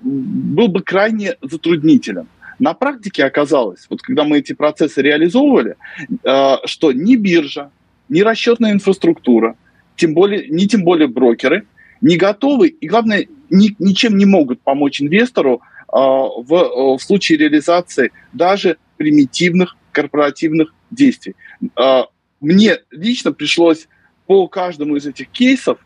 был 0.00 0.68
бы 0.68 0.82
крайне 0.82 1.36
затруднителен. 1.42 2.28
На 2.58 2.74
практике 2.74 3.24
оказалось, 3.24 3.86
вот 3.88 4.02
когда 4.02 4.24
мы 4.24 4.38
эти 4.38 4.52
процессы 4.52 5.00
реализовывали, 5.02 5.76
э, 6.24 6.54
что 6.64 6.92
ни 6.92 7.16
биржа, 7.16 7.70
ни 8.08 8.20
расчетная 8.20 8.72
инфраструктура, 8.72 9.56
тем 9.96 10.14
более, 10.14 10.48
не 10.48 10.66
тем 10.66 10.84
более 10.84 11.08
брокеры, 11.08 11.66
не 12.00 12.16
готовы 12.16 12.68
и, 12.68 12.88
главное, 12.88 13.26
ни, 13.50 13.74
ничем 13.78 14.16
не 14.16 14.26
могут 14.26 14.60
помочь 14.60 15.00
инвестору 15.00 15.62
э, 15.88 15.92
в, 15.92 16.52
э, 16.52 16.96
в 16.96 17.00
случае 17.00 17.38
реализации 17.38 18.12
даже 18.32 18.76
примитивных 18.96 19.76
корпоративных 19.92 20.74
действий. 20.90 21.34
Э, 21.76 22.02
мне 22.40 22.78
лично 22.90 23.32
пришлось 23.32 23.88
по 24.26 24.46
каждому 24.48 24.96
из 24.96 25.06
этих 25.06 25.28
кейсов 25.28 25.78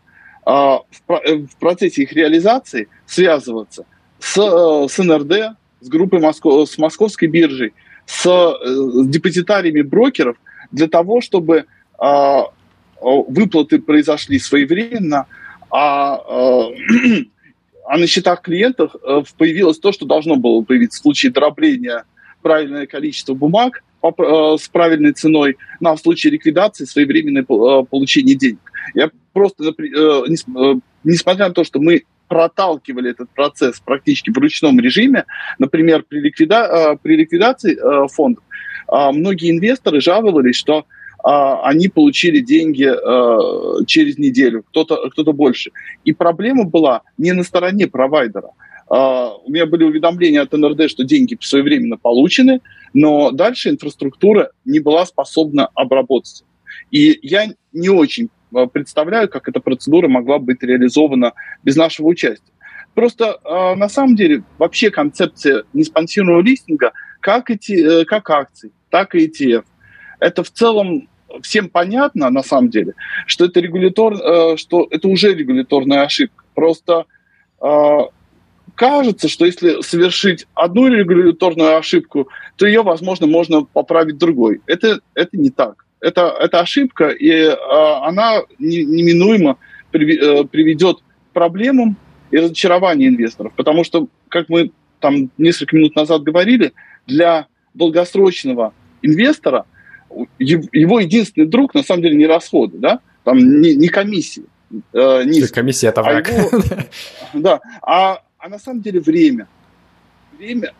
э, 0.45 0.49
в, 0.49 0.83
в 1.07 1.55
процессе 1.59 2.03
их 2.03 2.13
реализации 2.13 2.87
связываться 3.05 3.85
с, 4.19 4.37
э, 4.37 4.87
с 4.89 5.01
НРД, 5.01 5.57
с 5.81 5.89
группой 5.89 6.19
Москов, 6.19 6.69
с 6.69 6.77
московской 6.77 7.27
биржей, 7.27 7.73
с, 8.05 8.23
с 8.23 9.07
депозитариями 9.07 9.81
брокеров 9.81 10.37
для 10.71 10.87
того, 10.87 11.21
чтобы 11.21 11.65
э, 12.01 12.41
выплаты 13.01 13.79
произошли 13.79 14.39
своевременно, 14.39 15.27
а, 15.73 16.21
э, 16.29 17.23
а 17.87 17.97
на 17.97 18.05
счетах 18.05 18.41
клиентов 18.41 18.95
э, 18.95 19.23
появилось 19.37 19.79
то, 19.79 19.91
что 19.91 20.05
должно 20.05 20.35
было 20.35 20.61
появиться 20.61 20.99
в 20.99 21.01
случае 21.01 21.31
дробления 21.31 22.05
правильное 22.43 22.85
количество 22.85 23.33
бумаг 23.33 23.83
э, 24.03 24.07
с 24.59 24.67
правильной 24.69 25.13
ценой, 25.13 25.57
на 25.79 25.89
ну, 25.89 25.95
в 25.95 25.99
случае 25.99 26.33
ликвидации 26.33 26.85
своевременное 26.85 27.43
получение 27.43 28.35
денег. 28.35 28.59
Я 28.93 29.09
просто, 29.31 29.73
несмотря 31.03 31.47
на 31.47 31.53
то, 31.53 31.63
что 31.63 31.79
мы 31.79 32.03
проталкивали 32.27 33.09
этот 33.09 33.31
процесс 33.31 33.79
практически 33.79 34.29
в 34.29 34.37
ручном 34.37 34.79
режиме, 34.79 35.25
например, 35.57 36.03
при, 36.07 36.19
ликвида... 36.19 36.99
при 37.01 37.15
ликвидации 37.15 38.07
фондов, 38.09 38.43
многие 38.87 39.51
инвесторы 39.51 40.01
жаловались, 40.01 40.55
что 40.55 40.79
а, 40.79 40.85
они 41.23 41.87
получили 41.87 42.39
деньги 42.39 42.83
а, 42.83 43.85
через 43.85 44.17
неделю, 44.17 44.63
кто-то 44.63 45.09
кто 45.09 45.31
больше. 45.31 45.71
И 46.03 46.11
проблема 46.11 46.65
была 46.65 47.03
не 47.17 47.31
на 47.31 47.43
стороне 47.43 47.87
провайдера. 47.87 48.49
А, 48.89 49.33
у 49.37 49.49
меня 49.49 49.65
были 49.65 49.85
уведомления 49.85 50.41
от 50.41 50.51
НРД, 50.51 50.89
что 50.89 51.05
деньги 51.05 51.37
своевременно 51.39 51.97
получены, 51.97 52.59
но 52.93 53.31
дальше 53.31 53.69
инфраструктура 53.69 54.51
не 54.65 54.79
была 54.79 55.05
способна 55.05 55.69
обработать. 55.73 56.43
И 56.91 57.19
я 57.21 57.47
не 57.71 57.89
очень 57.89 58.29
представляю, 58.73 59.29
как 59.29 59.47
эта 59.47 59.59
процедура 59.61 60.07
могла 60.07 60.39
быть 60.39 60.61
реализована 60.61 61.33
без 61.63 61.75
нашего 61.75 62.07
участия. 62.07 62.51
Просто 62.93 63.39
на 63.75 63.89
самом 63.89 64.15
деле 64.15 64.43
вообще 64.59 64.91
концепция 64.91 65.63
неспонсируемого 65.73 66.41
листинга, 66.41 66.91
как, 67.19 67.49
эти, 67.49 68.01
э, 68.01 68.05
как 68.05 68.29
акций, 68.29 68.71
так 68.89 69.15
и 69.15 69.25
ETF, 69.27 69.63
это 70.19 70.43
в 70.43 70.51
целом 70.51 71.07
всем 71.41 71.69
понятно, 71.69 72.29
на 72.29 72.43
самом 72.43 72.69
деле, 72.69 72.93
что 73.25 73.45
это, 73.45 73.59
регулятор, 73.59 74.13
э, 74.13 74.57
что 74.57 74.87
это 74.89 75.07
уже 75.07 75.33
регуляторная 75.33 76.03
ошибка. 76.03 76.43
Просто 76.53 77.05
э, 77.61 77.97
кажется, 78.75 79.27
что 79.27 79.45
если 79.45 79.81
совершить 79.81 80.47
одну 80.53 80.87
регуляторную 80.87 81.77
ошибку, 81.77 82.29
то 82.57 82.65
ее, 82.65 82.83
возможно, 82.83 83.27
можно 83.27 83.63
поправить 83.63 84.17
другой. 84.17 84.61
Это, 84.65 84.99
это 85.15 85.37
не 85.37 85.49
так. 85.49 85.85
Это, 85.99 86.35
это 86.39 86.59
ошибка, 86.59 87.09
и 87.09 87.29
э, 87.29 87.55
она 88.03 88.41
неминуемо 88.59 89.57
приведет 89.91 90.97
к 90.97 91.33
проблемам 91.33 91.95
и 92.31 92.37
разочарованию 92.37 93.09
инвесторов. 93.09 93.53
Потому 93.55 93.83
что, 93.83 94.07
как 94.27 94.49
мы 94.49 94.71
там 94.99 95.29
несколько 95.37 95.75
минут 95.75 95.95
назад 95.95 96.23
говорили, 96.23 96.73
для 97.05 97.47
долгосрочного 97.73 98.73
инвестора 99.01 99.65
его 100.39 100.99
единственный 100.99 101.47
друг, 101.47 101.73
на 101.73 101.83
самом 101.83 102.03
деле, 102.03 102.15
не 102.15 102.25
расходы, 102.25 102.77
да, 102.77 102.99
там 103.23 103.37
не, 103.61 103.75
не 103.75 103.87
комиссии. 103.87 104.45
Э, 104.93 105.23
комиссия 105.51 105.87
это 105.87 106.01
враг. 106.01 106.29
А 106.29 106.31
его, 106.31 106.49
да, 107.33 107.61
а, 107.81 108.21
а 108.37 108.49
на 108.49 108.59
самом 108.59 108.81
деле 108.81 108.99
время. 108.99 109.47
Время, 110.37 110.73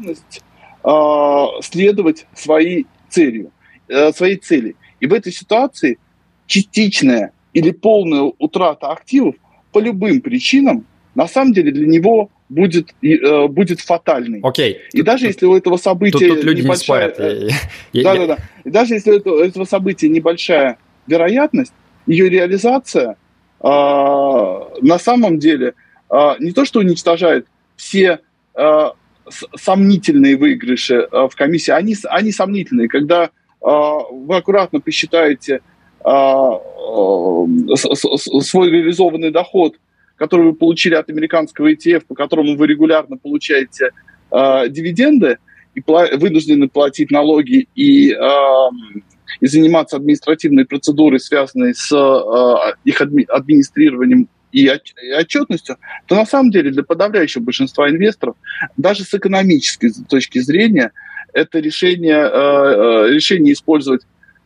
способность 0.00 0.42
э, 0.84 1.62
следовать 1.62 2.26
своей 2.34 2.86
целью, 3.08 3.52
э, 3.88 4.12
своей 4.12 4.36
цели. 4.36 4.76
И 5.00 5.06
в 5.06 5.12
этой 5.12 5.32
ситуации 5.32 5.98
частичная 6.46 7.32
или 7.52 7.70
полная 7.70 8.32
утрата 8.38 8.88
активов 8.88 9.34
по 9.72 9.78
любым 9.78 10.20
причинам 10.20 10.84
на 11.14 11.26
самом 11.26 11.52
деле 11.52 11.72
для 11.72 11.86
него 11.86 12.30
будет, 12.50 12.94
э, 13.00 13.46
будет 13.46 13.80
фатальный. 13.80 14.40
Окей. 14.42 14.80
И 14.92 14.98
тут, 14.98 15.06
даже 15.06 15.26
если 15.26 15.46
у 15.46 15.56
этого 15.56 15.78
события 15.78 16.28
тут, 16.28 16.36
тут 16.36 16.44
люди 16.44 16.62
небольшая... 16.62 17.08
Не 17.08 17.14
спорят. 17.14 17.52
Да, 17.94 18.14
да, 18.14 18.26
да. 18.26 18.38
И 18.64 18.70
даже 18.70 18.94
если 18.94 19.12
у 19.12 19.14
этого, 19.14 19.42
этого 19.42 19.64
события 19.64 20.08
небольшая 20.08 20.76
вероятность, 21.06 21.72
ее 22.06 22.28
реализация 22.28 23.16
э, 23.60 23.64
на 23.64 24.98
самом 24.98 25.38
деле 25.38 25.74
э, 26.10 26.34
не 26.40 26.50
то, 26.50 26.64
что 26.64 26.80
уничтожает 26.80 27.46
все 27.76 28.18
э, 28.54 28.90
сомнительные 29.54 30.36
выигрыши 30.36 30.94
э, 30.94 31.28
в 31.30 31.36
комиссии, 31.36 31.70
они, 31.70 31.96
они 32.08 32.32
сомнительные. 32.32 32.88
Когда 32.88 33.24
э, 33.24 33.28
вы 33.62 34.36
аккуратно 34.36 34.80
посчитаете 34.80 35.60
э, 36.04 36.08
э, 36.08 37.76
свой 37.76 38.70
реализованный 38.70 39.30
доход– 39.30 39.76
который 40.20 40.44
вы 40.44 40.52
получили 40.52 40.94
от 40.94 41.08
американского 41.08 41.72
ETF, 41.72 42.02
по 42.06 42.14
которому 42.14 42.54
вы 42.54 42.66
регулярно 42.66 43.16
получаете 43.16 43.88
э, 44.30 44.68
дивиденды 44.68 45.38
и 45.74 45.80
пла- 45.80 46.14
вынуждены 46.14 46.68
платить 46.68 47.10
налоги 47.10 47.68
и, 47.74 48.12
э, 48.12 48.68
и 49.40 49.46
заниматься 49.46 49.96
административной 49.96 50.66
процедурой, 50.66 51.20
связанной 51.20 51.74
с 51.74 51.90
э, 51.90 52.74
их 52.84 53.00
адми- 53.00 53.24
администрированием 53.28 54.28
и, 54.52 54.66
от- 54.68 54.92
и 55.02 55.10
отчетностью, 55.10 55.78
то 56.06 56.16
на 56.16 56.26
самом 56.26 56.50
деле 56.50 56.70
для 56.70 56.82
подавляющего 56.82 57.42
большинства 57.42 57.88
инвесторов, 57.88 58.36
даже 58.76 59.04
с 59.04 59.14
экономической 59.14 59.90
точки 60.06 60.40
зрения, 60.40 60.92
это 61.32 61.60
решение, 61.60 62.28
э 62.30 63.08
решение 63.14 63.54
использовать, 63.54 64.02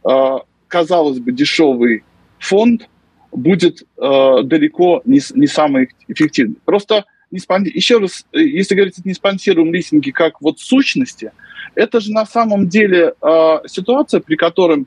э, 0.09 0.39
казалось 0.69 1.19
бы, 1.19 1.33
дешевый 1.33 2.05
фонд– 2.39 2.89
будет 3.35 3.83
э, 3.83 4.43
далеко 4.45 5.03
не, 5.05 5.21
не 5.35 5.47
самый 5.47 5.91
эффективный. 6.09 6.57
Просто 6.65 7.05
не 7.31 7.41
спон... 7.41 7.65
еще 7.65 7.99
раз, 7.99 8.25
э, 8.33 8.41
если 8.41 8.75
говорить 8.75 8.99
о 8.99 9.09
неспонсируемом 9.09 9.75
листинге 9.75 10.13
как 10.13 10.41
вот 10.41 10.61
сущности, 10.61 11.33
это 11.75 12.01
же 12.01 12.13
на 12.13 12.27
самом 12.27 12.69
деле 12.69 13.15
э, 13.21 13.57
ситуация, 13.67 14.21
при 14.21 14.37
которой 14.37 14.85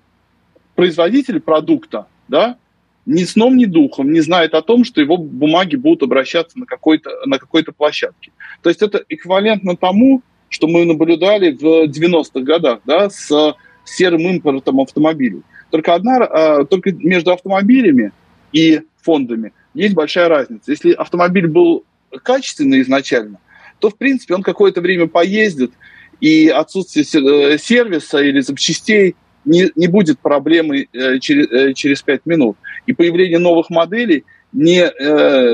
производитель 0.75 1.39
продукта, 1.39 2.07
да, 2.27 2.57
ни 3.05 3.23
сном, 3.23 3.57
ни 3.57 3.65
духом 3.65 4.11
не 4.11 4.19
знает 4.21 4.53
о 4.53 4.61
том, 4.61 4.83
что 4.83 5.01
его 5.01 5.17
бумаги 5.17 5.75
будут 5.75 6.03
обращаться 6.03 6.59
на 6.59 6.65
какой-то, 6.65 7.09
на 7.25 7.39
какой-то 7.39 7.71
площадке. 7.71 8.31
То 8.61 8.69
есть 8.69 8.81
это 8.81 9.03
эквивалентно 9.07 9.77
тому, 9.77 10.21
что 10.49 10.67
мы 10.67 10.85
наблюдали 10.85 11.51
в 11.51 11.89
90-х 11.89 12.41
годах 12.41 12.79
да, 12.85 13.09
с 13.09 13.55
серым 13.85 14.21
импортом 14.21 14.81
автомобилей. 14.81 15.41
Только, 15.69 15.93
одна, 15.93 16.19
э, 16.19 16.65
только 16.69 16.91
между 16.91 17.31
автомобилями 17.31 18.11
и 18.51 18.81
фондами, 19.01 19.53
есть 19.73 19.93
большая 19.93 20.27
разница. 20.27 20.71
Если 20.71 20.91
автомобиль 20.91 21.47
был 21.47 21.85
качественный 22.23 22.81
изначально, 22.81 23.39
то, 23.79 23.89
в 23.89 23.97
принципе, 23.97 24.33
он 24.35 24.43
какое-то 24.43 24.81
время 24.81 25.07
поездит, 25.07 25.71
и 26.19 26.47
отсутствие 26.47 27.05
э, 27.05 27.57
сервиса 27.57 28.19
или 28.19 28.39
запчастей 28.39 29.15
не, 29.45 29.71
не 29.75 29.87
будет 29.87 30.19
проблемой 30.19 30.89
э, 30.91 31.19
через, 31.19 31.51
э, 31.51 31.73
через 31.73 32.01
5 32.01 32.25
минут. 32.25 32.57
И 32.85 32.93
появление 32.93 33.39
новых 33.39 33.69
моделей 33.69 34.25
не, 34.53 34.89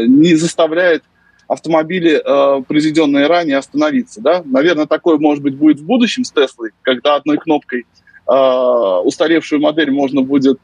не 0.08 0.36
заставляет 0.36 1.04
автомобили, 1.48 2.22
произведенные 2.68 3.26
ранее, 3.26 3.58
остановиться. 3.58 4.22
Да? 4.22 4.44
Наверное, 4.46 4.86
такое, 4.86 5.18
может 5.18 5.44
быть, 5.44 5.56
будет 5.56 5.80
в 5.80 5.86
будущем 5.86 6.24
с 6.24 6.32
Теслой, 6.32 6.72
когда 6.84 7.16
одной 7.16 7.38
кнопкой 7.38 7.86
устаревшую 8.26 9.62
модель 9.62 9.92
можно 9.92 10.22
будет 10.22 10.60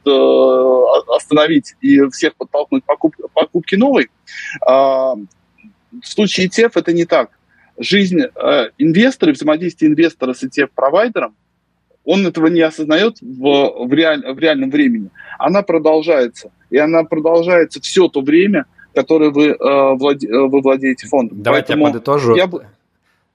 остановить 1.14 1.74
и 1.82 2.08
всех 2.08 2.34
подтолкнуть 2.36 2.84
покуп, 2.84 3.14
покупки 3.34 3.74
новой. 3.74 4.08
В 4.66 5.26
случае 6.02 6.48
ETF 6.48 6.72
это 6.76 6.92
не 6.94 7.04
так. 7.04 7.30
Жизнь 7.78 8.20
инвестора, 8.78 9.32
взаимодействие 9.32 9.90
инвестора 9.90 10.32
с 10.32 10.42
ETF-провайдером 10.42 11.34
он 12.04 12.26
этого 12.26 12.46
не 12.46 12.60
осознает 12.60 13.18
в, 13.20 13.86
в, 13.86 13.92
реаль, 13.92 14.22
в 14.32 14.38
реальном 14.38 14.70
времени. 14.70 15.10
Она 15.38 15.62
продолжается. 15.62 16.50
И 16.70 16.78
она 16.78 17.04
продолжается 17.04 17.80
все 17.80 18.08
то 18.08 18.20
время, 18.20 18.66
которое 18.94 19.30
вы, 19.30 19.48
э, 19.48 19.94
владе, 19.94 20.28
э, 20.28 20.38
вы 20.48 20.60
владеете 20.60 21.06
фондом. 21.06 21.42
Давайте 21.42 21.68
Поэтому 21.68 21.86
я 21.86 21.92
подытожу. 21.92 22.36
Я 22.36 22.46
бы... 22.46 22.66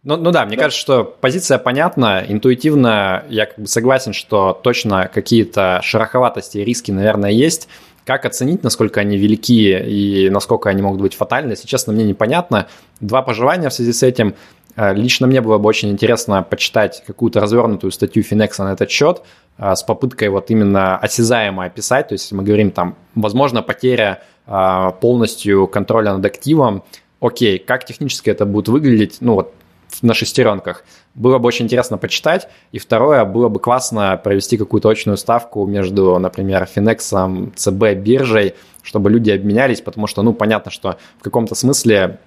Ну, 0.06 0.18
ну 0.18 0.30
да, 0.30 0.46
мне 0.46 0.56
да. 0.56 0.64
кажется, 0.64 0.80
что 0.80 1.04
позиция 1.04 1.58
понятна, 1.58 2.24
интуитивно 2.28 3.26
я 3.28 3.48
как 3.48 3.58
бы 3.58 3.68
согласен, 3.68 4.14
что 4.14 4.54
точно 4.54 5.10
какие-то 5.12 5.80
шероховатости 5.82 6.60
и 6.60 6.64
риски, 6.64 6.92
наверное, 6.92 7.32
есть. 7.32 7.68
Как 8.06 8.24
оценить, 8.24 8.62
насколько 8.62 9.02
они 9.02 9.18
велики 9.18 9.76
и 9.76 10.30
насколько 10.30 10.70
они 10.70 10.84
могут 10.84 11.02
быть 11.02 11.16
фатальны, 11.16 11.52
если 11.54 11.68
честно, 11.68 11.92
мне 11.92 12.04
непонятно. 12.04 12.68
Два 13.00 13.24
пожелания 13.24 13.70
в 13.70 13.74
связи 13.74 13.94
с 13.94 14.04
этим. 14.04 14.36
Э, 14.76 14.94
лично 14.94 15.26
мне 15.26 15.42
было 15.42 15.58
бы 15.58 15.68
очень 15.68 15.90
интересно 15.90 16.44
почитать 16.44 17.04
какую-то 17.08 17.40
развернутую 17.40 17.92
статью 17.92 18.22
Финекса 18.22 18.64
на 18.64 18.74
этот 18.74 18.92
счет 18.92 19.24
э, 19.58 19.74
с 19.74 19.82
попыткой 19.82 20.30
вот 20.30 20.52
именно 20.52 20.98
осязаемо 20.98 21.66
описать, 21.66 22.10
то 22.10 22.14
есть 22.14 22.32
мы 22.32 22.44
говорим 22.44 22.70
там, 22.70 22.96
возможно, 23.16 23.64
потеря 23.64 24.22
э, 24.46 24.92
полностью 25.02 25.66
контроля 25.66 26.14
над 26.14 26.24
активом, 26.26 26.84
окей, 27.20 27.58
как 27.58 27.86
технически 27.86 28.30
это 28.30 28.46
будет 28.46 28.68
выглядеть, 28.68 29.18
ну 29.22 29.34
вот 29.34 29.56
на 30.02 30.14
шестеренках. 30.14 30.84
Было 31.14 31.38
бы 31.38 31.48
очень 31.48 31.66
интересно 31.66 31.98
почитать. 31.98 32.48
И 32.72 32.80
второе, 32.80 33.26
было 33.26 33.50
бы 33.50 33.60
классно 33.60 34.20
провести 34.22 34.58
какую-то 34.58 34.90
очную 34.90 35.18
ставку 35.18 35.66
между, 35.66 36.18
например, 36.20 36.66
Финексом, 36.66 37.54
ЦБ, 37.56 37.94
биржей, 37.96 38.56
чтобы 38.84 39.10
люди 39.10 39.32
обменялись, 39.32 39.82
потому 39.82 40.08
что, 40.08 40.22
ну, 40.22 40.34
понятно, 40.34 40.72
что 40.72 40.98
в 41.20 41.24
каком-то 41.24 41.56
смысле 41.56 42.20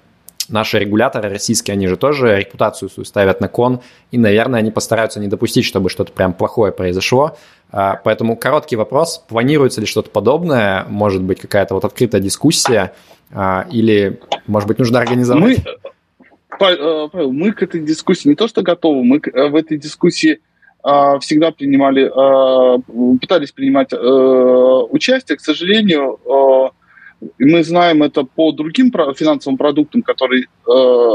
наши 0.48 0.78
регуляторы 0.78 1.28
российские, 1.28 1.74
они 1.74 1.87
же 1.87 1.96
тоже 1.96 2.40
репутацию 2.40 2.88
свою 2.88 3.04
ставят 3.04 3.40
на 3.40 3.48
кон, 3.48 3.81
и, 4.11 4.18
наверное, 4.18 4.61
они 4.61 4.70
постараются 4.70 5.20
не 5.20 5.28
допустить, 5.28 5.64
чтобы 5.64 5.90
что-то 5.90 6.12
прям 6.12 6.33
плохое 6.33 6.72
произошло. 6.72 7.37
А, 7.70 8.00
поэтому 8.02 8.37
короткий 8.37 8.76
вопрос, 8.76 9.22
планируется 9.28 9.81
ли 9.81 9.87
что-то 9.87 10.11
подобное, 10.11 10.87
может 10.88 11.22
быть, 11.22 11.40
какая-то 11.40 11.74
вот 11.74 11.85
открытая 11.85 12.20
дискуссия, 12.20 12.92
а, 13.31 13.66
или, 13.70 14.20
может 14.46 14.68
быть, 14.68 14.78
нужно 14.78 14.98
организовать... 14.98 15.59
Мы, 15.59 15.92
Павел, 16.59 17.33
мы 17.33 17.53
к 17.53 17.62
этой 17.62 17.81
дискуссии 17.81 18.29
не 18.29 18.35
то 18.35 18.49
что 18.49 18.62
готовы, 18.62 19.05
мы 19.05 19.18
э, 19.18 19.49
в 19.49 19.55
этой 19.55 19.79
дискуссии 19.79 20.40
а, 20.83 21.18
всегда 21.18 21.51
принимали, 21.51 22.09
пытались 23.18 23.51
принимать 23.51 23.92
э, 23.92 23.97
участие. 23.97 25.37
К 25.37 25.40
сожалению, 25.40 26.18
мы 27.38 27.64
знаем 27.64 28.03
это 28.03 28.25
по 28.25 28.53
другим 28.53 28.92
финансовым 28.92 29.57
продуктам, 29.57 30.03
которые 30.03 30.44
э, 30.44 31.09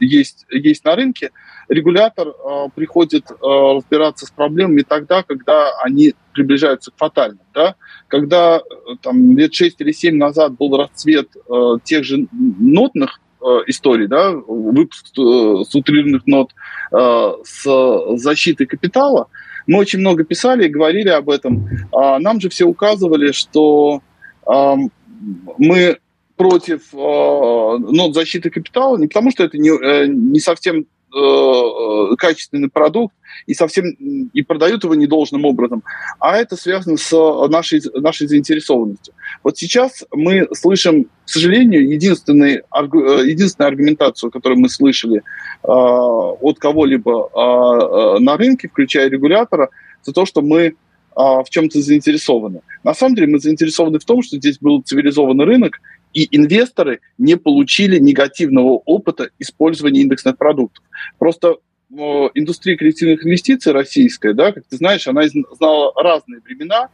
есть, 0.00 0.44
есть 0.50 0.84
на 0.84 0.96
рынке. 0.96 1.30
Регулятор 1.68 2.28
э, 2.28 2.68
приходит 2.74 3.30
э, 3.30 3.34
разбираться 3.40 4.26
с 4.26 4.30
проблемами 4.30 4.82
тогда, 4.82 5.22
когда 5.22 5.70
они 5.82 6.14
приближаются 6.32 6.90
к 6.90 6.96
фатальным. 6.96 7.44
Да? 7.54 7.76
Когда 8.08 8.58
э, 8.58 8.60
там, 9.00 9.36
лет 9.36 9.54
6 9.54 9.80
или 9.80 9.92
7 9.92 10.16
назад 10.16 10.56
был 10.56 10.76
расцвет 10.76 11.28
э, 11.36 11.76
тех 11.84 12.04
же 12.04 12.26
нотных 12.32 13.20
э, 13.20 13.21
историй, 13.66 14.06
да, 14.06 14.32
выпуск 14.32 15.06
э, 15.18 15.64
с 15.68 15.74
утрированных 15.74 16.26
нот 16.26 16.50
э, 16.92 17.32
с 17.44 18.16
защитой 18.16 18.66
капитала, 18.66 19.28
мы 19.66 19.78
очень 19.78 20.00
много 20.00 20.24
писали 20.24 20.66
и 20.66 20.70
говорили 20.70 21.08
об 21.08 21.30
этом. 21.30 21.68
А 21.92 22.18
нам 22.18 22.40
же 22.40 22.48
все 22.48 22.64
указывали, 22.64 23.30
что 23.30 24.02
мы 24.44 25.98
против 26.36 26.92
нот 26.92 28.14
защиты 28.14 28.50
капитала 28.50 28.96
не 28.96 29.06
потому, 29.06 29.30
что 29.30 29.44
это 29.44 29.58
не, 29.58 29.70
э, 29.70 30.06
не 30.08 30.40
совсем 30.40 30.86
э, 31.14 32.16
качественный 32.16 32.68
продукт 32.68 33.14
и 33.46 33.54
совсем 33.54 33.90
и 33.90 34.42
продают 34.42 34.84
его 34.84 34.94
недолжным 34.94 35.44
образом, 35.44 35.82
а 36.18 36.36
это 36.36 36.56
связано 36.56 36.96
с 36.96 37.12
нашей, 37.48 37.80
нашей 37.94 38.26
заинтересованностью. 38.26 39.14
Вот 39.42 39.58
сейчас 39.58 40.04
мы 40.12 40.48
слышим, 40.52 41.04
к 41.04 41.28
сожалению, 41.28 41.88
единственный, 41.88 42.56
э, 42.56 43.26
единственную 43.26 43.68
аргументацию, 43.68 44.30
которую 44.30 44.60
мы 44.60 44.68
слышали 44.68 45.22
от 45.62 46.58
кого-либо 46.58 48.18
на 48.18 48.36
рынке, 48.36 48.68
включая 48.68 49.08
регулятора, 49.08 49.70
за 50.02 50.12
то, 50.12 50.26
что 50.26 50.42
мы 50.42 50.74
в 51.14 51.44
чем-то 51.48 51.80
заинтересованы. 51.80 52.62
На 52.82 52.94
самом 52.94 53.14
деле 53.14 53.28
мы 53.28 53.38
заинтересованы 53.38 53.98
в 53.98 54.04
том, 54.04 54.22
что 54.22 54.38
здесь 54.38 54.58
был 54.58 54.82
цивилизованный 54.82 55.44
рынок, 55.44 55.78
и 56.12 56.28
инвесторы 56.36 57.00
не 57.18 57.36
получили 57.36 57.98
негативного 57.98 58.82
опыта 58.84 59.30
использования 59.38 60.02
индексных 60.02 60.36
продуктов. 60.36 60.84
Просто 61.18 61.56
э, 61.90 61.94
индустрия 62.34 62.76
коллективных 62.76 63.24
инвестиций 63.24 63.72
российская, 63.72 64.34
да, 64.34 64.52
как 64.52 64.64
ты 64.68 64.76
знаешь, 64.76 65.06
она 65.08 65.22
знала 65.56 65.92
разные 65.96 66.40
времена, 66.40 66.88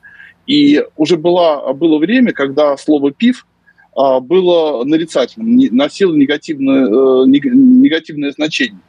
и 0.46 0.83
уже 0.96 1.16
была, 1.16 1.72
было 1.74 1.98
время, 1.98 2.33
когда 2.33 2.76
слово 2.76 3.12
«пив» 3.12 3.46
а, 3.94 4.20
было 4.20 4.85
нарицательным, 4.85 5.57
носило 5.76 6.14
негативное, 6.14 6.87
э, 6.87 7.26
негативное 7.26 8.31
значение. 8.31 8.81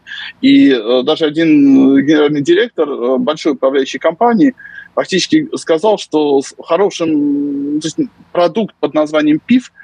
И 0.41 0.69
э, 0.69 1.03
даже 1.03 1.25
один 1.25 1.97
генеральный 1.97 2.41
директор 2.41 3.17
большой 3.17 3.53
управляющей 3.53 3.99
компании 3.99 4.53
фактически 4.93 5.49
сказал, 5.55 5.97
что 5.97 6.41
хорошим 6.63 7.81
то 7.81 7.87
есть 7.87 7.97
продукт 8.31 8.75
под 8.79 8.93
названием 8.93 9.39
ПИФ 9.39 9.71
а, 9.71 9.79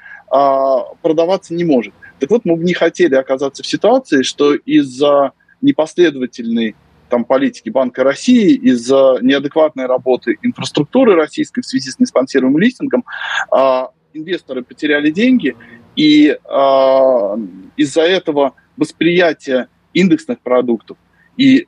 продаваться 1.02 1.54
не 1.54 1.64
может. 1.64 1.94
Так 2.18 2.30
вот, 2.30 2.44
мы 2.44 2.56
бы 2.56 2.64
не 2.64 2.74
хотели 2.74 3.14
оказаться 3.14 3.62
в 3.62 3.66
ситуации, 3.66 4.22
что 4.22 4.54
из-за 4.54 5.32
непоследовательной 5.60 6.74
там, 7.08 7.24
политики 7.24 7.70
Банка 7.70 8.02
России, 8.02 8.54
из-за 8.54 9.18
неадекватной 9.20 9.86
работы 9.86 10.38
инфраструктуры 10.42 11.14
российской 11.14 11.60
в 11.60 11.66
связи 11.66 11.90
с 11.90 11.98
неспонсируемым 11.98 12.58
листингом, 12.58 13.04
а, 13.50 13.90
инвесторы 14.12 14.62
потеряли 14.62 15.10
деньги, 15.10 15.56
и 15.94 16.36
а, 16.44 17.36
из-за 17.76 18.02
этого 18.02 18.54
восприятие 18.76 19.68
индексных 19.92 20.40
продуктов 20.40 20.96
и 21.36 21.66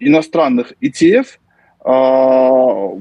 иностранных 0.00 0.72
ETF– 0.80 1.26
а, 1.84 2.98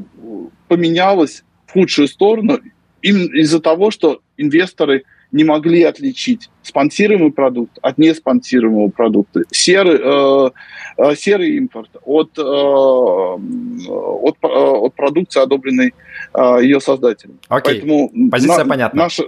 поменялось 0.68 1.44
в 1.66 1.72
худшую 1.72 2.10
сторону 2.10 2.60
именно 3.04 3.36
из-за 3.36 3.60
того, 3.60 3.92
что 3.92 4.22
инвесторы 4.38 5.04
не 5.32 5.44
могли 5.44 5.84
отличить 5.84 6.50
спонсируемый 6.62 7.32
продукт 7.32 7.78
от 7.82 7.98
неспонсируемого 7.98 8.90
продукта, 8.90 9.42
серый, 9.52 10.00
э, 10.02 10.50
э 10.98 11.16
серый 11.16 11.58
импорт 11.58 11.90
от, 12.04 12.38
э, 12.38 12.42
от, 12.42 14.38
э, 14.42 14.48
от 14.48 14.94
продукции, 14.94 15.42
одобренной 15.42 15.94
э, 16.34 16.60
ее 16.62 16.80
создателем. 16.80 17.40
Окей, 17.50 17.82
Поэтому 17.82 18.30
позиция 18.32 18.64
на, 18.64 18.70
понятна. 18.70 19.04
Наш, 19.04 19.20
э, 19.20 19.24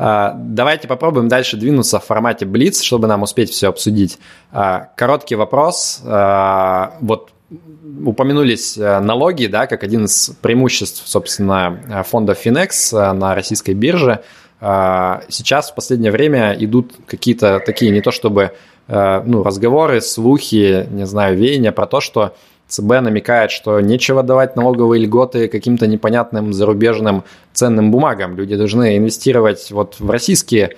а, 0.00 0.36
Давайте 0.38 0.86
попробуем 0.86 1.28
дальше 1.28 1.56
двинуться 1.56 1.98
в 1.98 2.04
формате 2.04 2.44
Blitz, 2.44 2.82
чтобы 2.82 3.08
нам 3.08 3.22
успеть 3.22 3.50
все 3.50 3.68
обсудить. 3.68 4.18
А, 4.52 4.90
короткий 4.96 5.34
вопрос. 5.34 6.02
Вот 6.04 7.32
упомянулись 8.04 8.76
э, 8.76 9.00
налоги, 9.00 9.46
да, 9.46 9.66
как 9.66 9.82
один 9.82 10.04
из 10.04 10.30
преимуществ, 10.42 11.02
собственно, 11.06 11.80
э, 11.88 12.02
фонда 12.02 12.32
Finex 12.32 12.92
э, 12.92 13.12
на 13.12 13.34
российской 13.34 13.72
бирже. 13.72 14.22
Сейчас 14.60 15.70
в 15.70 15.76
последнее 15.76 16.10
время 16.10 16.52
идут 16.58 16.92
какие-то 17.06 17.62
такие, 17.64 17.92
не 17.92 18.00
то 18.00 18.10
чтобы 18.10 18.54
ну, 18.88 19.44
разговоры, 19.44 20.00
слухи, 20.00 20.84
не 20.90 21.06
знаю, 21.06 21.36
веяния 21.36 21.70
про 21.70 21.86
то, 21.86 22.00
что 22.00 22.34
ЦБ 22.66 23.02
намекает, 23.02 23.52
что 23.52 23.78
нечего 23.78 24.24
давать 24.24 24.56
налоговые 24.56 25.04
льготы 25.04 25.46
каким-то 25.46 25.86
непонятным 25.86 26.52
зарубежным 26.52 27.22
ценным 27.52 27.92
бумагам. 27.92 28.34
Люди 28.34 28.56
должны 28.56 28.96
инвестировать 28.96 29.70
вот 29.70 30.00
в 30.00 30.10
российские 30.10 30.72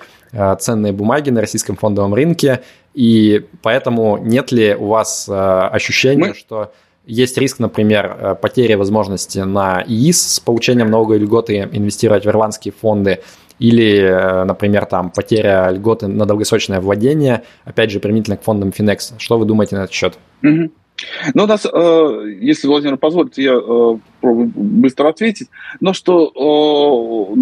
ценные 0.59 0.93
бумаги 0.93 1.31
на 1.31 1.41
российском 1.41 1.75
фондовом 1.75 2.13
рынке. 2.13 2.61
И 2.93 3.45
поэтому 3.61 4.17
нет 4.17 4.51
ли 4.51 4.75
у 4.75 4.87
вас 4.87 5.29
ощущения, 5.29 6.29
Мы... 6.29 6.33
что 6.33 6.71
есть 7.05 7.37
риск, 7.37 7.59
например, 7.59 8.17
э, 8.19 8.35
потери 8.35 8.75
возможности 8.75 9.39
на 9.39 9.83
ИИС 9.85 10.35
с 10.35 10.39
получением 10.39 10.91
налоговой 10.91 11.19
льготы 11.19 11.67
инвестировать 11.71 12.25
в 12.25 12.29
ирландские 12.29 12.73
фонды, 12.73 13.21
или, 13.59 13.97
э, 13.97 14.43
например, 14.43 14.85
там 14.85 15.09
потеря 15.09 15.69
льготы 15.71 16.07
на 16.07 16.25
долгосрочное 16.25 16.79
владение, 16.79 17.43
опять 17.65 17.91
же, 17.91 17.99
применительно 17.99 18.37
к 18.37 18.43
фондам 18.43 18.69
Finex. 18.69 19.13
Что 19.17 19.37
вы 19.37 19.45
думаете 19.45 19.75
на 19.75 19.81
этот 19.81 19.93
счет? 19.93 20.17
Ну, 20.41 21.43
у 21.43 21.47
нас, 21.47 21.65
э, 21.65 22.35
если 22.39 22.67
Владимир 22.67 22.97
позволит, 22.97 23.37
я 23.37 23.55
попробую 23.55 24.51
быстро 24.55 25.09
ответить, 25.09 25.49
но 25.79 25.93
что 25.93 27.35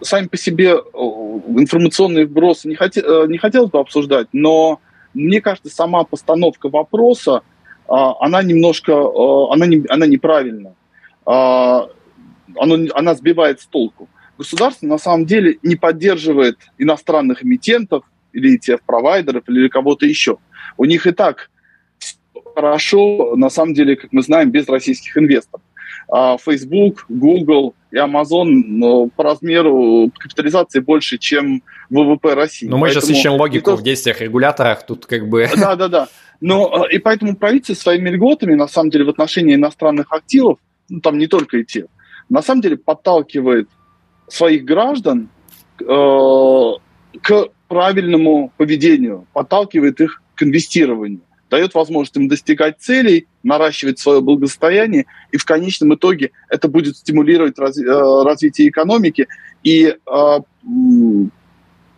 сами 0.00 0.26
по 0.26 0.36
себе 0.36 0.72
информационные 0.72 2.26
вбросы 2.26 2.68
не, 2.68 2.74
хоте, 2.74 3.02
не 3.28 3.38
хотелось 3.38 3.70
бы 3.70 3.78
обсуждать, 3.78 4.28
но 4.32 4.80
мне 5.14 5.40
кажется, 5.40 5.70
сама 5.70 6.04
постановка 6.04 6.68
вопроса, 6.68 7.42
она 7.88 8.42
немножко, 8.42 8.92
она, 9.52 9.66
не, 9.66 9.84
она 9.88 10.06
неправильна. 10.06 10.74
Оно, 11.26 11.88
она 12.94 13.14
сбивает 13.14 13.60
с 13.60 13.66
толку. 13.66 14.08
Государство 14.36 14.86
на 14.86 14.98
самом 14.98 15.26
деле 15.26 15.58
не 15.62 15.76
поддерживает 15.76 16.58
иностранных 16.78 17.44
эмитентов 17.44 18.04
или 18.32 18.58
ETF-провайдеров 18.58 19.44
или 19.46 19.68
кого-то 19.68 20.06
еще. 20.06 20.38
У 20.76 20.84
них 20.84 21.06
и 21.06 21.12
так 21.12 21.50
хорошо, 22.54 23.34
на 23.36 23.50
самом 23.50 23.74
деле, 23.74 23.96
как 23.96 24.12
мы 24.12 24.22
знаем, 24.22 24.50
без 24.50 24.68
российских 24.68 25.16
инвесторов. 25.16 25.63
А 26.10 26.36
Facebook, 26.38 27.06
Google 27.08 27.74
и 27.90 27.96
Amazon 27.96 28.46
ну, 28.66 29.10
по 29.14 29.24
размеру 29.24 30.10
капитализации 30.18 30.80
больше, 30.80 31.18
чем 31.18 31.62
ВВП 31.90 32.34
России. 32.34 32.66
Но 32.66 32.76
мы 32.76 32.86
поэтому 32.86 33.06
сейчас 33.06 33.18
ищем 33.18 33.32
логику 33.32 33.70
никто... 33.70 33.76
в 33.76 33.82
действиях 33.82 34.20
регуляторах, 34.20 34.84
тут 34.86 35.06
как 35.06 35.28
бы... 35.28 35.48
Да, 35.56 35.76
да, 35.76 35.88
да. 35.88 36.08
Но, 36.40 36.86
и 36.90 36.98
поэтому 36.98 37.36
правительство 37.36 37.90
своими 37.90 38.10
льготами, 38.10 38.54
на 38.54 38.68
самом 38.68 38.90
деле, 38.90 39.04
в 39.04 39.08
отношении 39.08 39.54
иностранных 39.54 40.12
активов, 40.12 40.58
ну, 40.88 41.00
там 41.00 41.18
не 41.18 41.26
только 41.26 41.58
и 41.58 41.64
те, 41.64 41.86
на 42.28 42.42
самом 42.42 42.60
деле 42.60 42.76
подталкивает 42.76 43.68
своих 44.28 44.64
граждан 44.64 45.28
э, 45.80 46.70
к 47.22 47.48
правильному 47.68 48.52
поведению, 48.56 49.26
подталкивает 49.32 50.00
их 50.00 50.22
к 50.34 50.42
инвестированию 50.42 51.22
дает 51.50 51.74
возможность 51.74 52.16
им 52.16 52.28
достигать 52.28 52.80
целей, 52.80 53.26
наращивать 53.42 53.98
свое 53.98 54.20
благосостояние, 54.20 55.06
и 55.30 55.36
в 55.36 55.44
конечном 55.44 55.94
итоге 55.94 56.30
это 56.48 56.68
будет 56.68 56.96
стимулировать 56.96 57.58
разви- 57.58 57.86
э, 57.86 58.24
развитие 58.24 58.68
экономики, 58.68 59.28
и 59.62 59.94
э, 59.94 60.38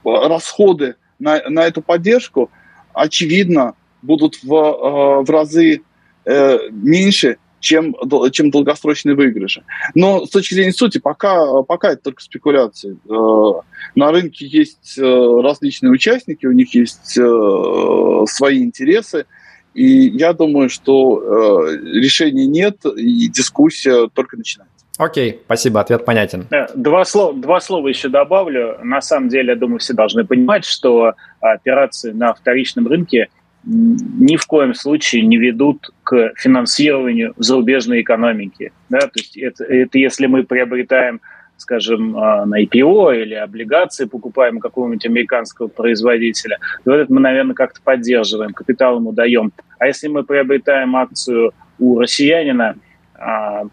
расходы 0.04 0.96
на, 1.18 1.42
на 1.48 1.66
эту 1.66 1.82
поддержку, 1.82 2.50
очевидно, 2.92 3.74
будут 4.02 4.42
в, 4.42 4.52
э, 4.52 5.24
в 5.24 5.30
разы 5.30 5.82
э, 6.24 6.58
меньше, 6.70 7.38
чем, 7.66 7.96
чем 8.30 8.50
долгосрочные 8.50 9.16
выигрыши. 9.16 9.62
Но 9.94 10.24
с 10.24 10.30
точки 10.30 10.54
зрения 10.54 10.72
сути, 10.72 10.98
пока, 10.98 11.62
пока 11.62 11.90
это 11.92 12.02
только 12.04 12.22
спекуляции. 12.22 12.96
Э, 13.10 13.60
на 13.96 14.12
рынке 14.12 14.46
есть 14.46 14.96
э, 14.98 15.02
различные 15.02 15.90
участники, 15.90 16.46
у 16.46 16.52
них 16.52 16.74
есть 16.74 17.18
э, 17.18 18.24
свои 18.28 18.62
интересы, 18.62 19.26
и 19.74 20.08
я 20.08 20.32
думаю, 20.32 20.70
что 20.70 21.60
решений 21.68 22.46
нет, 22.46 22.78
и 22.86 23.28
дискуссия 23.28 24.08
только 24.14 24.38
начинается. 24.38 24.72
Окей, 24.96 25.42
спасибо, 25.44 25.80
ответ 25.80 26.06
понятен. 26.06 26.46
Два 26.74 27.04
слова, 27.04 27.34
два 27.34 27.60
слова 27.60 27.86
еще 27.88 28.08
добавлю. 28.08 28.78
На 28.82 29.02
самом 29.02 29.28
деле, 29.28 29.50
я 29.50 29.56
думаю, 29.56 29.78
все 29.78 29.92
должны 29.92 30.24
понимать, 30.24 30.64
что 30.64 31.12
операции 31.40 32.12
на 32.12 32.32
вторичном 32.32 32.86
рынке 32.86 33.28
ни 33.66 34.36
в 34.36 34.46
коем 34.46 34.74
случае 34.74 35.22
не 35.22 35.36
ведут 35.36 35.90
к 36.04 36.32
финансированию 36.36 37.34
зарубежной 37.36 38.02
экономики. 38.02 38.72
Да? 38.88 39.00
То 39.00 39.12
есть 39.16 39.36
это, 39.36 39.64
это 39.64 39.98
если 39.98 40.26
мы 40.26 40.44
приобретаем, 40.44 41.20
скажем, 41.56 42.16
а, 42.16 42.46
на 42.46 42.62
IPO 42.62 43.22
или 43.22 43.34
облигации 43.34 44.04
покупаем 44.04 44.60
какого-нибудь 44.60 45.06
американского 45.06 45.66
производителя, 45.66 46.58
то 46.84 46.94
это 46.94 47.12
мы, 47.12 47.20
наверное, 47.20 47.54
как-то 47.54 47.80
поддерживаем, 47.82 48.52
капитал 48.52 48.98
ему 48.98 49.12
даем. 49.12 49.52
А 49.78 49.86
если 49.86 50.06
мы 50.06 50.22
приобретаем 50.22 50.94
акцию 50.94 51.52
у 51.78 51.98
россиянина, 51.98 52.76
а, 53.14 53.64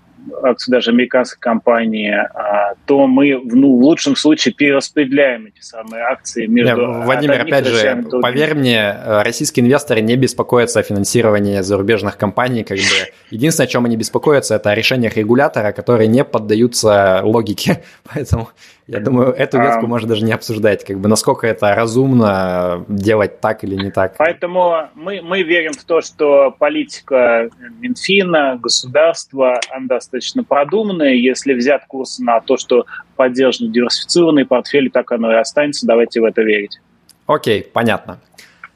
акции 0.43 0.71
даже 0.71 0.91
американской 0.91 1.39
компании, 1.39 2.13
а, 2.13 2.75
то 2.85 3.07
мы 3.07 3.39
ну, 3.43 3.77
в 3.77 3.83
лучшем 3.83 4.15
случае 4.15 4.53
перераспределяем 4.53 5.47
эти 5.47 5.61
самые 5.61 6.03
акции 6.03 6.45
между... 6.45 6.81
Не, 6.81 7.03
Владимир, 7.03 7.41
опять 7.41 7.65
же, 7.65 8.03
поверь 8.21 8.55
мне, 8.55 8.95
российские 9.05 9.65
инвесторы 9.65 10.01
не 10.01 10.15
беспокоятся 10.15 10.79
о 10.79 10.83
финансировании 10.83 11.61
зарубежных 11.61 12.17
компаний. 12.17 12.63
Как 12.63 12.77
бы. 12.77 12.83
Единственное, 13.29 13.67
о 13.67 13.69
чем 13.69 13.85
они 13.85 13.97
беспокоятся, 13.97 14.55
это 14.55 14.71
о 14.71 14.75
решениях 14.75 15.17
регулятора, 15.17 15.71
которые 15.71 16.07
не 16.07 16.23
поддаются 16.23 17.21
логике. 17.23 17.83
Поэтому 18.13 18.49
я 18.87 18.99
думаю, 18.99 19.31
эту 19.31 19.59
ветку 19.59 19.85
а, 19.85 19.87
можно 19.87 20.09
даже 20.09 20.25
не 20.25 20.33
обсуждать, 20.33 20.83
как 20.83 20.99
бы 20.99 21.07
насколько 21.07 21.47
это 21.47 21.73
разумно 21.73 22.83
делать 22.89 23.39
так 23.39 23.63
или 23.63 23.75
не 23.75 23.91
так. 23.91 24.15
Поэтому 24.17 24.89
мы, 24.93 25.21
мы 25.21 25.43
верим 25.43 25.71
в 25.71 25.83
то, 25.85 26.01
что 26.01 26.51
политика 26.51 27.49
Минфина, 27.79 28.59
государства, 28.61 29.59
она 29.71 29.87
достаточно 29.87 30.43
продуманная. 30.43 31.13
Если 31.13 31.53
взят 31.53 31.85
курс 31.87 32.19
на 32.19 32.41
то, 32.41 32.57
что 32.57 32.85
поддержан 33.15 33.71
диверсифицированный 33.71 34.45
портфель, 34.45 34.91
так 34.91 35.11
оно 35.13 35.31
и 35.31 35.35
останется. 35.35 35.87
Давайте 35.87 36.19
в 36.19 36.25
это 36.25 36.41
верить. 36.41 36.79
Окей, 37.25 37.63
понятно. 37.63 38.19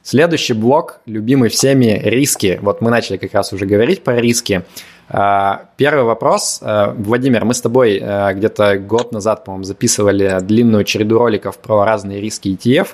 Следующий 0.04 0.54
блок, 0.54 1.02
любимый 1.06 1.50
всеми, 1.50 2.00
риски. 2.02 2.60
Вот 2.62 2.80
мы 2.80 2.92
начали 2.92 3.18
как 3.18 3.34
раз 3.34 3.52
уже 3.52 3.66
говорить 3.66 4.06
про 4.06 4.22
риски. 4.22 4.64
А, 5.10 5.70
первый 5.78 6.04
вопрос. 6.04 6.60
А, 6.62 6.94
Владимир, 6.98 7.46
мы 7.46 7.54
с 7.54 7.62
тобой 7.62 8.00
а, 8.02 8.34
где-то 8.34 8.78
год 8.78 9.12
назад, 9.12 9.46
по-моему, 9.46 9.64
записывали 9.64 10.40
длинную 10.42 10.84
череду 10.84 11.18
роликов 11.18 11.58
про 11.58 11.86
разные 11.86 12.20
риски 12.20 12.50
ETF. 12.50 12.88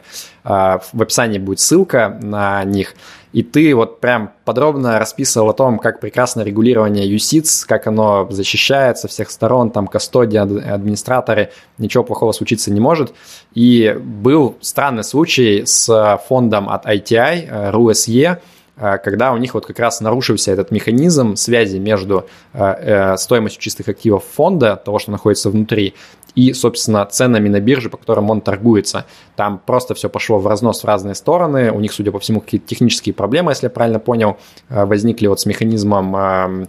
В 0.43 1.01
описании 1.01 1.39
будет 1.39 1.61
ссылка 1.61 2.19
на 2.21 2.63
них. 2.65 2.95
И 3.31 3.41
ты 3.41 3.73
вот 3.73 4.01
прям 4.01 4.31
подробно 4.43 4.99
расписывал 4.99 5.49
о 5.49 5.53
том, 5.53 5.79
как 5.79 6.01
прекрасно 6.01 6.41
регулирование 6.41 7.09
USITS, 7.09 7.65
как 7.65 7.87
оно 7.87 8.27
защищает 8.29 8.97
со 8.97 9.07
всех 9.07 9.31
сторон, 9.31 9.71
там 9.71 9.87
кастоди, 9.87 10.35
администраторы, 10.35 11.51
ничего 11.77 12.03
плохого 12.03 12.33
случиться 12.33 12.71
не 12.71 12.81
может. 12.81 13.13
И 13.55 13.97
был 13.99 14.57
странный 14.59 15.05
случай 15.05 15.63
с 15.65 16.19
фондом 16.27 16.69
от 16.69 16.85
ITI, 16.85 17.71
RUSE, 17.71 18.37
когда 18.75 19.33
у 19.33 19.37
них 19.37 19.53
вот 19.53 19.65
как 19.65 19.77
раз 19.79 20.01
нарушился 20.01 20.51
этот 20.51 20.71
механизм 20.71 21.35
связи 21.35 21.77
между 21.77 22.25
э, 22.53 22.63
э, 22.63 23.17
стоимостью 23.17 23.61
чистых 23.61 23.87
активов 23.87 24.23
фонда, 24.23 24.75
того, 24.75 24.97
что 24.97 25.11
находится 25.11 25.49
внутри, 25.49 25.93
и, 26.35 26.51
собственно, 26.53 27.05
ценами 27.05 27.47
на 27.47 27.59
бирже, 27.59 27.91
по 27.91 27.97
которым 27.97 28.31
он 28.31 28.41
торгуется. 28.41 29.05
Там 29.35 29.61
просто 29.63 29.93
все 29.93 30.09
пошло 30.09 30.39
в 30.39 30.47
разнос 30.47 30.81
в 30.81 30.85
разные 30.85 31.13
стороны. 31.13 31.71
У 31.71 31.79
них, 31.79 31.93
судя 31.93 32.11
по 32.11 32.17
всему, 32.17 32.41
какие-то 32.41 32.65
технические 32.65 33.13
проблемы, 33.13 33.51
если 33.51 33.67
я 33.67 33.69
правильно 33.69 33.99
понял, 33.99 34.37
возникли 34.67 35.27
вот 35.27 35.39
с 35.39 35.45
механизмом 35.45 36.67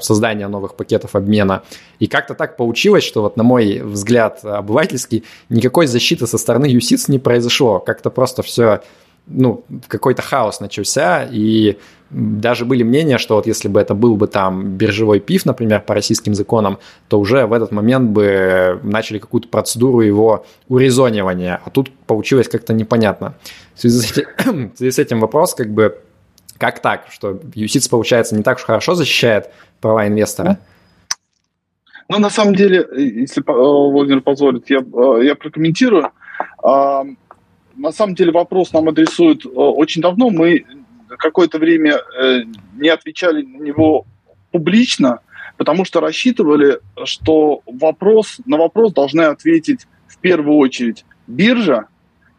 создания 0.00 0.48
новых 0.48 0.74
пакетов 0.74 1.14
обмена. 1.14 1.62
И 1.98 2.08
как-то 2.08 2.34
так 2.34 2.58
получилось, 2.58 3.02
что 3.02 3.22
вот 3.22 3.38
на 3.38 3.42
мой 3.42 3.80
взгляд 3.82 4.44
обывательский, 4.44 5.24
никакой 5.48 5.86
защиты 5.86 6.26
со 6.26 6.36
стороны 6.36 6.66
юсиц 6.66 7.08
не 7.08 7.18
произошло. 7.18 7.78
Как-то 7.78 8.10
просто 8.10 8.42
все 8.42 8.82
ну, 9.26 9.64
какой-то 9.88 10.22
хаос 10.22 10.60
начался, 10.60 11.24
и 11.30 11.78
даже 12.10 12.64
были 12.64 12.82
мнения, 12.82 13.18
что 13.18 13.36
вот 13.36 13.46
если 13.46 13.68
бы 13.68 13.80
это 13.80 13.94
был 13.94 14.16
бы 14.16 14.26
там 14.26 14.76
биржевой 14.76 15.20
пиф, 15.20 15.46
например, 15.46 15.80
по 15.80 15.94
российским 15.94 16.34
законам, 16.34 16.78
то 17.08 17.20
уже 17.20 17.46
в 17.46 17.52
этот 17.52 17.70
момент 17.70 18.10
бы 18.10 18.80
начали 18.82 19.18
какую-то 19.18 19.48
процедуру 19.48 20.00
его 20.00 20.44
урезонивания, 20.68 21.60
а 21.64 21.70
тут 21.70 21.90
получилось 22.06 22.48
как-то 22.48 22.72
непонятно. 22.72 23.34
В 23.74 23.80
связи 23.80 24.00
с 24.00 24.10
этим, 24.12 24.70
в 24.74 24.76
связи 24.76 24.90
с 24.90 24.98
этим 24.98 25.20
вопрос 25.20 25.54
как 25.54 25.70
бы, 25.70 25.98
как 26.58 26.80
так, 26.80 27.06
что 27.10 27.40
юстиц, 27.54 27.86
получается, 27.86 28.34
не 28.34 28.42
так 28.42 28.58
уж 28.58 28.64
хорошо 28.64 28.94
защищает 28.94 29.50
права 29.80 30.08
инвестора? 30.08 30.58
Ну, 32.08 32.18
на 32.18 32.30
самом 32.30 32.56
деле, 32.56 32.88
если 32.92 33.40
Владимир 33.46 34.20
позволит, 34.20 34.68
я, 34.68 34.82
я 35.22 35.36
прокомментирую 35.36 36.10
на 37.76 37.92
самом 37.92 38.14
деле 38.14 38.32
вопрос 38.32 38.72
нам 38.72 38.88
адресуют 38.88 39.44
э, 39.44 39.48
очень 39.48 40.02
давно. 40.02 40.30
Мы 40.30 40.64
какое-то 41.08 41.58
время 41.58 41.96
э, 41.96 42.42
не 42.76 42.88
отвечали 42.88 43.42
на 43.42 43.62
него 43.62 44.06
публично, 44.50 45.20
потому 45.56 45.84
что 45.84 46.00
рассчитывали, 46.00 46.80
что 47.04 47.62
вопрос, 47.66 48.40
на 48.46 48.56
вопрос 48.56 48.92
должны 48.92 49.22
ответить 49.22 49.86
в 50.08 50.18
первую 50.18 50.56
очередь 50.56 51.04
биржа 51.26 51.86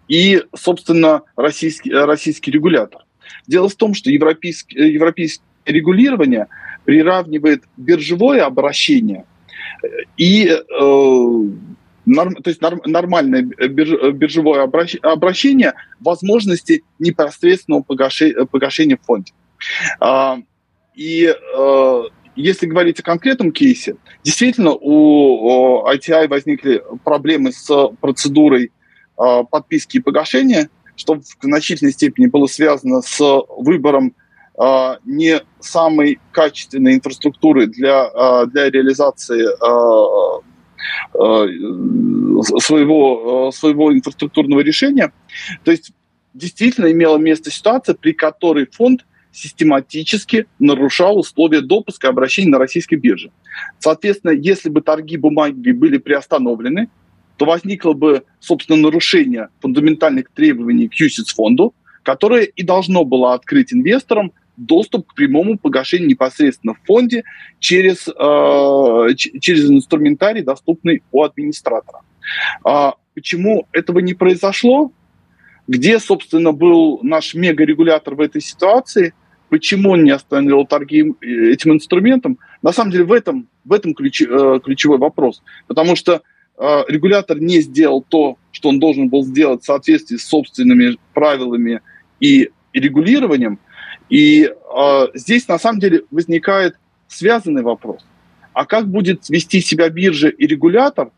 и, 0.07 0.43
собственно, 0.55 1.21
российский, 1.35 1.91
российский 1.91 2.51
регулятор. 2.51 3.05
Дело 3.47 3.69
в 3.69 3.75
том, 3.75 3.93
что 3.93 4.09
европейское, 4.09 4.87
европейское 4.87 5.45
регулирование 5.65 6.47
приравнивает 6.85 7.63
биржевое 7.77 8.43
обращение 8.43 9.25
и 10.17 10.47
э, 10.47 11.41
норм, 12.05 12.35
то 12.35 12.49
есть 12.49 12.61
норм, 12.61 12.81
нормальное 12.85 13.43
биржевое 13.43 14.63
обращение 14.63 15.73
возможности 15.99 16.83
непосредственного 16.99 17.83
погашения, 17.83 18.45
погашения 18.45 18.97
в 18.97 19.05
фонде. 19.05 19.33
А, 19.99 20.39
и 20.95 21.33
а, 21.57 22.03
если 22.35 22.65
говорить 22.65 22.99
о 22.99 23.03
конкретном 23.03 23.51
кейсе, 23.51 23.95
действительно 24.23 24.71
у 24.71 25.85
ITI 25.87 26.27
возникли 26.27 26.81
проблемы 27.03 27.51
с 27.51 27.89
процедурой 27.99 28.71
а, 29.17 29.43
подписки 29.43 29.97
и 29.97 30.01
погашения, 30.01 30.69
что 30.95 31.15
в 31.15 31.23
значительной 31.41 31.93
степени 31.93 32.27
было 32.27 32.47
связано 32.47 33.01
с 33.01 33.19
выбором 33.57 34.13
не 35.05 35.41
самой 35.59 36.19
качественной 36.33 36.95
инфраструктуры 36.95 37.65
для, 37.67 38.45
для 38.47 38.69
реализации 38.69 39.47
Э, 40.41 40.50
своего, 41.13 43.49
э, 43.49 43.55
своего 43.55 43.93
инфраструктурного 43.93 44.61
решения. 44.61 45.11
То 45.63 45.71
есть 45.71 45.91
действительно 46.33 46.91
имела 46.91 47.17
место 47.17 47.51
ситуация, 47.51 47.95
при 47.95 48.13
которой 48.13 48.67
фонд 48.71 49.05
систематически 49.31 50.47
нарушал 50.59 51.17
условия 51.17 51.61
допуска 51.61 52.07
и 52.07 52.09
обращения 52.09 52.49
на 52.49 52.59
российской 52.59 52.95
бирже. 52.95 53.31
Соответственно, 53.79 54.31
если 54.31 54.69
бы 54.69 54.81
торги 54.81 55.17
бумаги 55.17 55.71
были 55.71 55.97
приостановлены, 55.97 56.89
то 57.37 57.45
возникло 57.45 57.93
бы, 57.93 58.23
собственно, 58.39 58.77
нарушение 58.77 59.49
фундаментальных 59.61 60.29
требований 60.29 60.89
к 60.89 60.99
USITS 60.99 61.33
фонду, 61.33 61.73
которое 62.03 62.43
и 62.43 62.63
должно 62.63 63.05
было 63.05 63.33
открыть 63.33 63.73
инвесторам 63.73 64.33
доступ 64.65 65.07
к 65.07 65.15
прямому 65.15 65.57
погашению 65.57 66.09
непосредственно 66.09 66.73
в 66.73 66.85
фонде 66.85 67.23
через, 67.59 68.07
э, 68.07 69.15
через 69.15 69.69
инструментарий, 69.69 70.43
доступный 70.43 71.03
у 71.11 71.23
администратора. 71.23 72.01
А 72.63 72.95
почему 73.15 73.67
этого 73.71 73.99
не 73.99 74.13
произошло? 74.13 74.91
Где, 75.67 75.99
собственно, 75.99 76.51
был 76.51 76.99
наш 77.01 77.33
мегарегулятор 77.33 78.15
в 78.15 78.21
этой 78.21 78.41
ситуации? 78.41 79.13
Почему 79.49 79.91
он 79.91 80.03
не 80.03 80.11
остановил 80.11 80.65
торги 80.65 81.13
этим 81.21 81.73
инструментом? 81.73 82.37
На 82.61 82.71
самом 82.71 82.91
деле 82.91 83.03
в 83.03 83.11
этом, 83.11 83.47
в 83.65 83.73
этом 83.73 83.93
ключ, 83.93 84.21
э, 84.21 84.59
ключевой 84.63 84.97
вопрос. 84.97 85.41
Потому 85.67 85.95
что 85.95 86.21
э, 86.57 86.83
регулятор 86.87 87.39
не 87.39 87.61
сделал 87.61 88.05
то, 88.07 88.37
что 88.51 88.69
он 88.69 88.79
должен 88.79 89.09
был 89.09 89.23
сделать 89.23 89.63
в 89.63 89.65
соответствии 89.65 90.17
с 90.17 90.27
собственными 90.27 90.97
правилами 91.13 91.81
и 92.19 92.49
регулированием. 92.73 93.59
И 94.11 94.43
э, 94.43 95.07
здесь 95.13 95.47
на 95.47 95.57
самом 95.57 95.79
деле 95.79 96.03
возникает 96.11 96.75
связанный 97.07 97.63
вопрос. 97.63 98.05
А 98.53 98.65
как 98.65 98.89
будет 98.89 99.29
вести 99.29 99.61
себя 99.61 99.89
биржа 99.89 100.27
и 100.27 100.45
регулятор 100.45 101.11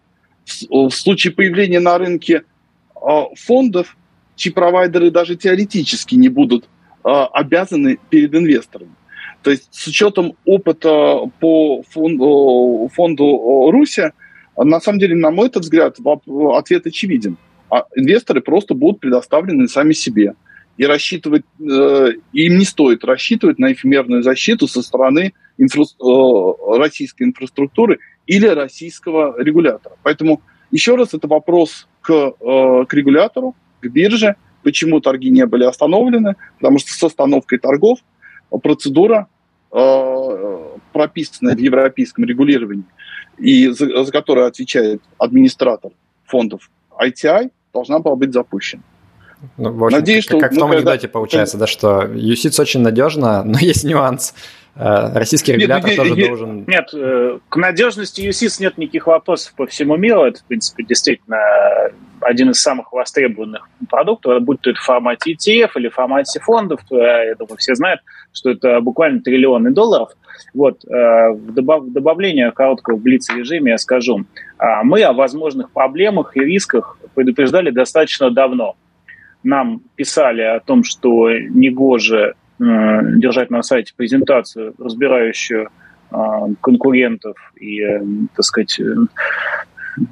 в, 0.45 0.89
в 0.89 0.91
случае 0.91 1.33
появления 1.33 1.79
на 1.79 1.97
рынке 1.97 2.43
э, 2.95 3.21
фондов, 3.35 3.97
чьи 4.35 4.51
провайдеры 4.51 5.09
даже 5.09 5.35
теоретически 5.35 6.13
не 6.13 6.29
будут 6.29 6.65
э, 7.03 7.09
обязаны 7.09 7.97
перед 8.11 8.35
инвесторами? 8.35 8.93
То 9.41 9.49
есть 9.49 9.69
с 9.71 9.87
учетом 9.87 10.35
опыта 10.45 11.17
по 11.39 11.81
фонду, 11.89 12.91
фонду 12.93 13.71
Руся, 13.71 14.13
на 14.55 14.79
самом 14.79 14.99
деле, 14.99 15.15
на 15.15 15.31
мой 15.31 15.49
взгляд, 15.51 15.97
ответ 16.53 16.85
очевиден. 16.85 17.37
Инвесторы 17.95 18.41
просто 18.41 18.75
будут 18.75 18.99
предоставлены 18.99 19.67
сами 19.67 19.93
себе 19.93 20.35
и 20.77 20.85
рассчитывать, 20.85 21.43
э, 21.59 22.13
им 22.33 22.57
не 22.57 22.65
стоит 22.65 23.03
рассчитывать 23.03 23.59
на 23.59 23.73
эфемерную 23.73 24.23
защиту 24.23 24.67
со 24.67 24.81
стороны 24.81 25.33
инфра, 25.57 25.83
э, 25.83 26.77
российской 26.77 27.23
инфраструктуры 27.23 27.99
или 28.25 28.47
российского 28.47 29.35
регулятора. 29.41 29.95
Поэтому 30.03 30.41
еще 30.71 30.95
раз 30.95 31.13
это 31.13 31.27
вопрос 31.27 31.87
к, 32.01 32.11
э, 32.11 32.85
к 32.87 32.93
регулятору, 32.93 33.55
к 33.81 33.87
бирже, 33.87 34.35
почему 34.63 34.99
торги 34.99 35.29
не 35.29 35.45
были 35.45 35.63
остановлены, 35.65 36.35
потому 36.57 36.79
что 36.79 36.91
с 36.91 37.03
остановкой 37.03 37.59
торгов 37.59 37.99
процедура, 38.61 39.27
э, 39.71 40.77
прописанная 40.91 41.55
в 41.55 41.59
европейском 41.59 42.25
регулировании, 42.25 42.85
и 43.37 43.67
за, 43.67 44.03
за 44.03 44.11
которую 44.11 44.47
отвечает 44.47 45.01
администратор 45.17 45.91
фондов 46.25 46.69
ITI, 46.99 47.51
должна 47.73 47.99
была 47.99 48.15
быть 48.15 48.33
запущена. 48.33 48.83
Ну, 49.57 49.71
в 49.71 49.83
общем, 49.83 49.99
Надеюсь, 49.99 50.25
как, 50.25 50.37
что 50.37 50.39
как 50.39 50.51
в 50.51 50.57
том 50.57 50.69
когда... 50.69 50.77
анекдоте 50.77 51.07
получается, 51.07 51.57
да, 51.57 51.67
что 51.67 52.03
USITS 52.03 52.61
очень 52.61 52.81
надежно, 52.81 53.43
но 53.43 53.57
есть 53.61 53.83
нюанс. 53.83 54.33
Э, 54.75 55.11
российский 55.13 55.53
регулятор 55.53 55.89
нет, 55.89 55.97
тоже 55.97 56.15
нет, 56.15 56.27
должен... 56.27 56.65
Нет, 56.65 56.89
э, 56.93 57.39
к 57.49 57.55
надежности 57.57 58.21
USIS 58.21 58.57
нет 58.59 58.77
никаких 58.77 59.07
вопросов 59.07 59.53
по 59.55 59.67
всему 59.67 59.97
миру. 59.97 60.23
Это, 60.23 60.39
в 60.39 60.45
принципе, 60.45 60.83
действительно 60.83 61.37
один 62.21 62.51
из 62.51 62.61
самых 62.61 62.91
востребованных 62.93 63.69
продуктов, 63.89 64.41
будь 64.41 64.61
то 64.61 64.71
это 64.71 64.79
в 64.79 64.83
формате 64.83 65.33
ETF 65.33 65.71
или 65.75 65.89
в 65.89 65.93
формате 65.93 66.39
фондов. 66.39 66.79
Я 66.89 67.35
думаю, 67.37 67.57
все 67.57 67.75
знают, 67.75 68.01
что 68.31 68.49
это 68.49 68.79
буквально 68.81 69.21
триллионы 69.21 69.71
долларов. 69.71 70.09
Вот, 70.53 70.83
э, 70.85 70.89
в 70.89 71.51
добавление 71.51 72.51
короткого 72.51 72.97
блиц-режиме 72.97 73.71
я 73.71 73.77
скажу. 73.77 74.25
А, 74.57 74.83
мы 74.83 75.03
о 75.03 75.13
возможных 75.13 75.71
проблемах 75.71 76.35
и 76.35 76.39
рисках 76.39 76.97
предупреждали 77.13 77.69
достаточно 77.69 78.31
давно 78.31 78.75
нам 79.43 79.81
писали 79.95 80.41
о 80.41 80.59
том, 80.59 80.83
что 80.83 81.31
негоже 81.31 82.35
э, 82.59 82.63
держать 83.17 83.49
на 83.49 83.63
сайте 83.63 83.93
презентацию, 83.95 84.73
разбирающую 84.77 85.69
э, 86.11 86.15
конкурентов 86.61 87.35
и, 87.59 87.81
э, 87.81 88.01
так 88.35 88.45
сказать, 88.45 88.79
э, 88.79 88.95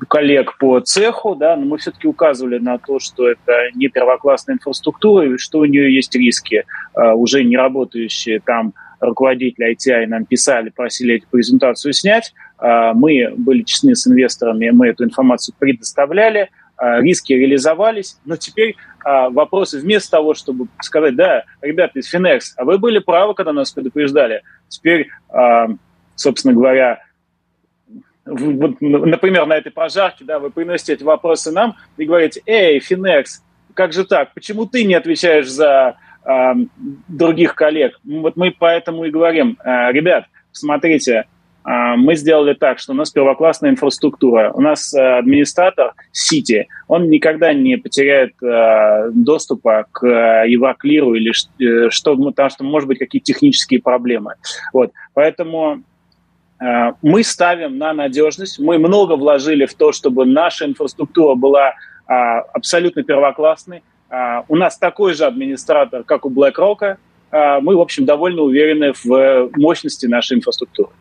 коллег 0.07 0.57
по 0.57 0.79
цеху, 0.79 1.36
да, 1.36 1.55
но 1.55 1.65
мы 1.65 1.77
все-таки 1.77 2.07
указывали 2.07 2.59
на 2.59 2.77
то, 2.77 2.99
что 2.99 3.27
это 3.27 3.69
не 3.73 3.88
первоклассная 3.88 4.55
инфраструктура, 4.55 5.25
и 5.25 5.38
что 5.38 5.59
у 5.59 5.65
нее 5.65 5.93
есть 5.93 6.15
риски, 6.15 6.63
э, 6.95 7.11
уже 7.13 7.43
не 7.43 7.57
работающие 7.57 8.39
там 8.39 8.73
руководители 8.99 9.75
ITI 9.75 10.05
нам 10.05 10.25
писали, 10.25 10.69
просили 10.69 11.17
эту 11.17 11.27
презентацию 11.29 11.93
снять. 11.93 12.34
Э, 12.59 12.91
мы 12.93 13.34
были 13.36 13.63
честны 13.63 13.95
с 13.95 14.07
инвесторами, 14.07 14.69
мы 14.69 14.89
эту 14.89 15.03
информацию 15.03 15.55
предоставляли, 15.57 16.49
риски 16.82 17.34
реализовались, 17.34 18.17
но 18.25 18.36
теперь 18.38 18.75
а, 19.03 19.29
вопросы 19.29 19.79
вместо 19.79 20.11
того, 20.11 20.34
чтобы 20.34 20.67
сказать, 20.82 21.15
да, 21.15 21.43
ребята 21.61 21.99
из 21.99 22.13
Finex, 22.13 22.39
а 22.57 22.65
вы 22.65 22.77
были 22.77 22.99
правы, 22.99 23.34
когда 23.34 23.53
нас 23.53 23.71
предупреждали. 23.71 24.43
Теперь, 24.67 25.09
а, 25.29 25.67
собственно 26.15 26.53
говоря, 26.53 27.03
например, 28.25 29.45
на 29.45 29.57
этой 29.57 29.71
прожарке, 29.71 30.23
да, 30.23 30.39
вы 30.39 30.51
приносите 30.51 30.93
эти 30.93 31.03
вопросы 31.03 31.51
нам 31.51 31.75
и 31.97 32.05
говорите, 32.05 32.41
эй, 32.45 32.79
Finex, 32.79 33.25
как 33.73 33.93
же 33.93 34.05
так, 34.05 34.34
почему 34.34 34.65
ты 34.65 34.84
не 34.84 34.93
отвечаешь 34.93 35.49
за 35.49 35.97
а, 36.23 36.53
других 37.07 37.55
коллег? 37.55 37.99
Вот 38.03 38.36
мы 38.36 38.51
поэтому 38.51 39.05
и 39.05 39.11
говорим, 39.11 39.57
а, 39.63 39.91
ребят, 39.91 40.25
смотрите, 40.51 41.25
мы 41.64 42.16
сделали 42.16 42.53
так, 42.53 42.80
что 42.80 42.93
у 42.93 42.95
нас 42.95 43.12
первоклассная 43.12 43.70
инфраструктура. 43.70 44.51
У 44.53 44.62
нас 44.62 44.93
э, 44.93 45.18
администратор 45.20 45.93
сети, 46.12 46.68
он 46.88 47.09
никогда 47.09 47.53
не 47.53 47.78
потеряет 47.78 48.34
э, 48.41 49.12
доступа 49.14 49.86
к 49.91 50.05
Евроклиру 50.45 51.14
или 51.14 51.32
э, 51.32 51.89
что, 51.89 52.16
потому 52.18 52.49
что 52.49 52.64
может 52.64 52.88
быть 52.88 52.97
какие-то 52.97 53.26
технические 53.26 53.80
проблемы. 53.82 54.36
Вот. 54.74 54.91
Поэтому 55.14 55.84
мы 57.01 57.24
ставим 57.24 57.80
на 57.80 57.91
надежность. 57.91 58.59
Мы 58.59 58.78
много 58.78 59.16
вложили 59.16 59.66
в 59.66 59.74
то, 59.74 59.91
чтобы 59.91 60.28
наша 60.28 60.66
инфраструктура 60.66 61.34
была 61.34 61.74
а, 62.05 62.41
абсолютно 62.53 63.01
первоклассной. 63.01 63.82
А, 64.12 64.45
у 64.47 64.55
нас 64.55 64.78
такой 64.78 65.16
же 65.16 65.26
администратор, 65.26 66.03
как 66.03 66.24
у 66.24 66.30
BlackRock. 66.30 66.97
Мы, 67.32 67.76
в 67.76 67.82
общем, 67.82 68.05
довольно 68.05 68.43
уверены 68.43 68.93
в 69.03 69.49
мощности 69.55 70.05
нашей 70.05 70.38
инфраструктуры. 70.38 70.91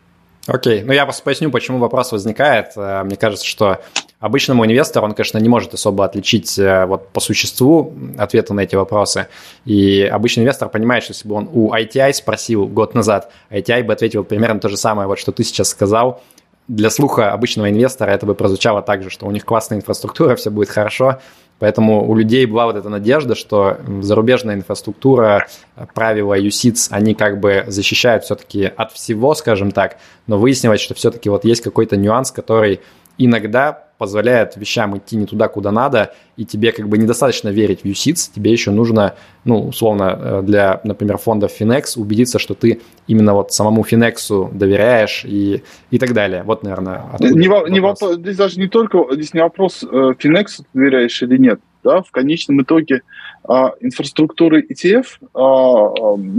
Окей, 0.47 0.81
ну 0.81 0.91
я 0.91 1.05
просто 1.05 1.23
поясню, 1.23 1.51
почему 1.51 1.77
вопрос 1.77 2.11
возникает. 2.11 2.71
Э, 2.75 3.03
мне 3.03 3.15
кажется, 3.15 3.45
что 3.45 3.79
обычному 4.19 4.65
инвестору 4.65 5.05
он, 5.05 5.13
конечно, 5.13 5.37
не 5.37 5.49
может 5.49 5.73
особо 5.73 6.03
отличить 6.03 6.57
э, 6.57 6.85
вот 6.85 7.09
по 7.09 7.19
существу 7.19 7.93
ответы 8.17 8.53
на 8.53 8.61
эти 8.61 8.75
вопросы. 8.75 9.27
И 9.65 10.01
обычный 10.01 10.41
инвестор 10.41 10.69
понимает, 10.69 11.03
что 11.03 11.13
если 11.13 11.27
бы 11.27 11.35
он 11.35 11.49
у 11.51 11.73
ITI 11.73 12.13
спросил 12.13 12.67
год 12.67 12.95
назад, 12.95 13.31
ITI 13.51 13.83
бы 13.83 13.93
ответил 13.93 14.23
примерно 14.23 14.59
то 14.59 14.69
же 14.69 14.77
самое, 14.77 15.07
вот 15.07 15.19
что 15.19 15.31
ты 15.31 15.43
сейчас 15.43 15.69
сказал. 15.69 16.23
Для 16.67 16.89
слуха 16.89 17.33
обычного 17.33 17.69
инвестора 17.69 18.11
это 18.11 18.25
бы 18.25 18.33
прозвучало 18.33 18.81
так 18.81 19.03
же, 19.03 19.09
что 19.09 19.27
у 19.27 19.31
них 19.31 19.45
классная 19.45 19.77
инфраструктура, 19.77 20.35
все 20.35 20.49
будет 20.49 20.69
хорошо, 20.69 21.19
Поэтому 21.61 22.09
у 22.09 22.15
людей 22.15 22.47
была 22.47 22.65
вот 22.65 22.75
эта 22.75 22.89
надежда, 22.89 23.35
что 23.35 23.77
зарубежная 24.01 24.55
инфраструктура, 24.55 25.45
правила 25.93 26.35
USITS, 26.35 26.87
они 26.89 27.13
как 27.13 27.39
бы 27.39 27.65
защищают 27.67 28.23
все-таки 28.23 28.63
от 28.65 28.91
всего, 28.93 29.35
скажем 29.35 29.69
так, 29.69 29.97
но 30.25 30.39
выяснилось, 30.39 30.81
что 30.81 30.95
все-таки 30.95 31.29
вот 31.29 31.45
есть 31.45 31.61
какой-то 31.61 31.97
нюанс, 31.97 32.31
который 32.31 32.81
иногда 33.25 33.87
позволяет 34.01 34.57
вещам 34.57 34.97
идти 34.97 35.15
не 35.15 35.27
туда, 35.27 35.47
куда 35.47 35.71
надо, 35.71 36.13
и 36.35 36.43
тебе 36.43 36.71
как 36.71 36.89
бы 36.89 36.97
недостаточно 36.97 37.49
верить 37.49 37.81
в 37.81 37.85
USITS, 37.85 38.31
тебе 38.33 38.51
еще 38.51 38.71
нужно, 38.71 39.13
ну, 39.45 39.67
условно, 39.67 40.17
э, 40.19 40.41
для, 40.41 40.81
например, 40.83 41.17
фондов 41.17 41.51
Finex 41.59 41.99
убедиться, 41.99 42.39
что 42.39 42.55
ты 42.55 42.81
именно 43.05 43.35
вот 43.35 43.53
самому 43.53 43.83
Finex 43.83 44.51
доверяешь 44.57 45.23
и, 45.23 45.61
и 45.91 45.99
так 45.99 46.13
далее. 46.13 46.41
Вот, 46.41 46.63
наверное, 46.63 47.05
не, 47.19 47.69
не 47.69 47.79
вопрос. 47.79 48.15
Здесь 48.15 48.37
даже 48.37 48.59
не 48.59 48.67
только, 48.67 49.05
здесь 49.11 49.35
не 49.35 49.41
вопрос, 49.41 49.83
э, 49.83 49.87
Finex 49.87 50.63
доверяешь 50.73 51.21
или 51.21 51.37
нет 51.37 51.59
да, 51.83 52.01
в 52.01 52.11
конечном 52.11 52.61
итоге 52.61 53.01
а, 53.43 53.73
инфраструктуры 53.79 54.61
ETF, 54.61 55.05
а, 55.33 55.93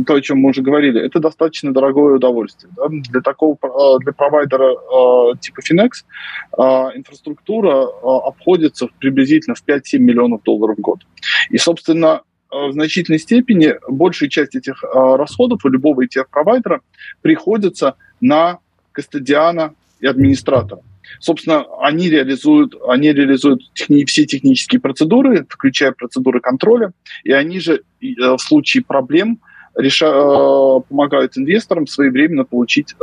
то, 0.07 0.15
о 0.15 0.21
чем 0.21 0.39
мы 0.39 0.51
уже 0.51 0.63
говорили, 0.63 1.01
это 1.05 1.21
достаточно 1.21 1.73
дорогое 1.73 2.17
удовольствие. 2.17 2.73
Да? 2.77 2.85
Для 2.89 3.21
такого 3.21 3.57
а, 3.63 3.99
для 3.99 4.13
провайдера 4.13 4.73
а, 4.73 5.37
типа 5.37 5.61
Finex 5.61 5.91
а, 6.57 6.91
инфраструктура 6.95 7.87
а, 7.87 8.29
обходится 8.29 8.89
приблизительно 8.99 9.55
в 9.55 9.67
5-7 9.67 9.99
миллионов 9.99 10.43
долларов 10.43 10.77
в 10.79 10.81
год. 10.81 11.01
И, 11.51 11.59
собственно, 11.59 12.23
в 12.51 12.73
значительной 12.73 13.19
степени 13.19 13.75
большая 13.89 14.29
часть 14.29 14.55
этих 14.55 14.85
а, 14.85 15.17
расходов 15.17 15.65
у 15.65 15.69
любого 15.69 16.05
ETF-провайдера 16.05 16.81
приходится 17.23 17.97
на 18.21 18.59
кастодиана 18.93 19.75
и 20.01 20.07
администратора. 20.07 20.83
Собственно, 21.21 21.67
они 21.81 22.09
реализуют, 22.09 22.75
они 22.89 23.13
реализуют 23.13 23.63
техни, 23.75 24.05
все 24.05 24.25
технические 24.25 24.81
процедуры, 24.81 25.47
включая 25.49 25.93
процедуры 25.93 26.41
контроля, 26.41 26.93
и 27.25 27.33
они 27.33 27.61
же 27.61 27.83
э, 28.01 28.07
в 28.19 28.39
случае 28.39 28.85
проблем 28.85 29.41
реша, 29.75 30.11
помогают 30.89 31.37
инвесторам 31.37 31.87
своевременно 31.87 32.45
получить 32.45 32.95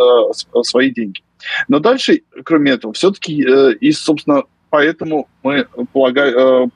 свои 0.64 0.92
деньги. 0.92 1.22
Но 1.68 1.80
дальше, 1.80 2.22
кроме 2.44 2.72
этого, 2.72 2.94
все-таки 2.94 3.34
и, 3.34 3.92
собственно, 3.92 4.44
поэтому 4.70 5.28
мы, 5.42 5.68
полагаю, 5.94 6.72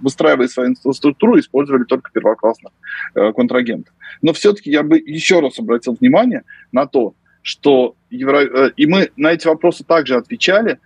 выстраивая 0.00 0.48
свою 0.48 0.70
инфраструктуру, 0.70 1.38
использовали 1.38 1.84
только 1.84 2.10
первоклассных 2.12 2.72
контрагентов. 3.14 3.94
Но 4.20 4.34
все-таки 4.34 4.70
я 4.70 4.82
бы 4.82 4.98
еще 4.98 5.40
раз 5.40 5.58
обратил 5.58 5.96
внимание 5.98 6.42
на 6.70 6.86
то, 6.86 7.14
что 7.40 7.94
Евро... 8.10 8.68
и 8.68 8.86
мы 8.86 9.10
на 9.16 9.32
эти 9.32 9.46
вопросы 9.46 9.84
также 9.84 10.16
отвечали, 10.16 10.78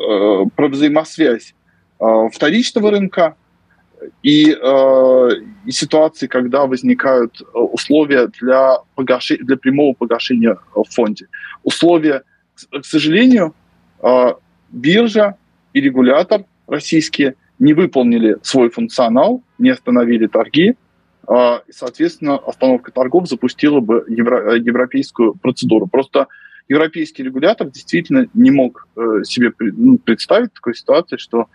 Э, 0.00 0.46
про 0.54 0.68
взаимосвязь 0.68 1.54
э, 2.00 2.04
вторичного 2.32 2.90
рынка 2.90 3.34
и, 4.22 4.50
э, 4.50 5.28
и 5.66 5.72
ситуации, 5.72 6.26
когда 6.26 6.64
возникают 6.64 7.42
условия 7.52 8.28
для, 8.40 8.78
погаши... 8.94 9.36
для 9.38 9.56
прямого 9.56 9.92
погашения 9.94 10.56
в 10.74 10.84
фонде. 10.84 11.26
Условия, 11.64 12.22
к 12.70 12.84
сожалению, 12.84 13.54
биржа 14.70 15.34
и 15.74 15.80
регулятор 15.80 16.44
российские 16.66 17.34
не 17.58 17.74
выполнили 17.74 18.38
свой 18.42 18.70
функционал, 18.70 19.42
не 19.58 19.70
остановили 19.70 20.26
торги, 20.28 20.76
соответственно, 21.70 22.36
остановка 22.36 22.90
торгов 22.90 23.28
запустила 23.28 23.80
бы 23.80 24.04
евро... 24.08 24.54
европейскую 24.56 25.34
процедуру. 25.34 25.86
Просто 25.86 26.26
европейский 26.70 27.24
регулятор 27.24 27.68
действительно 27.68 28.28
не 28.32 28.50
мог 28.50 28.86
э, 28.96 29.24
себе 29.24 29.52
ну, 29.58 29.98
представить 29.98 30.54
такой 30.54 30.74
ситуации, 30.74 31.16
что 31.16 31.46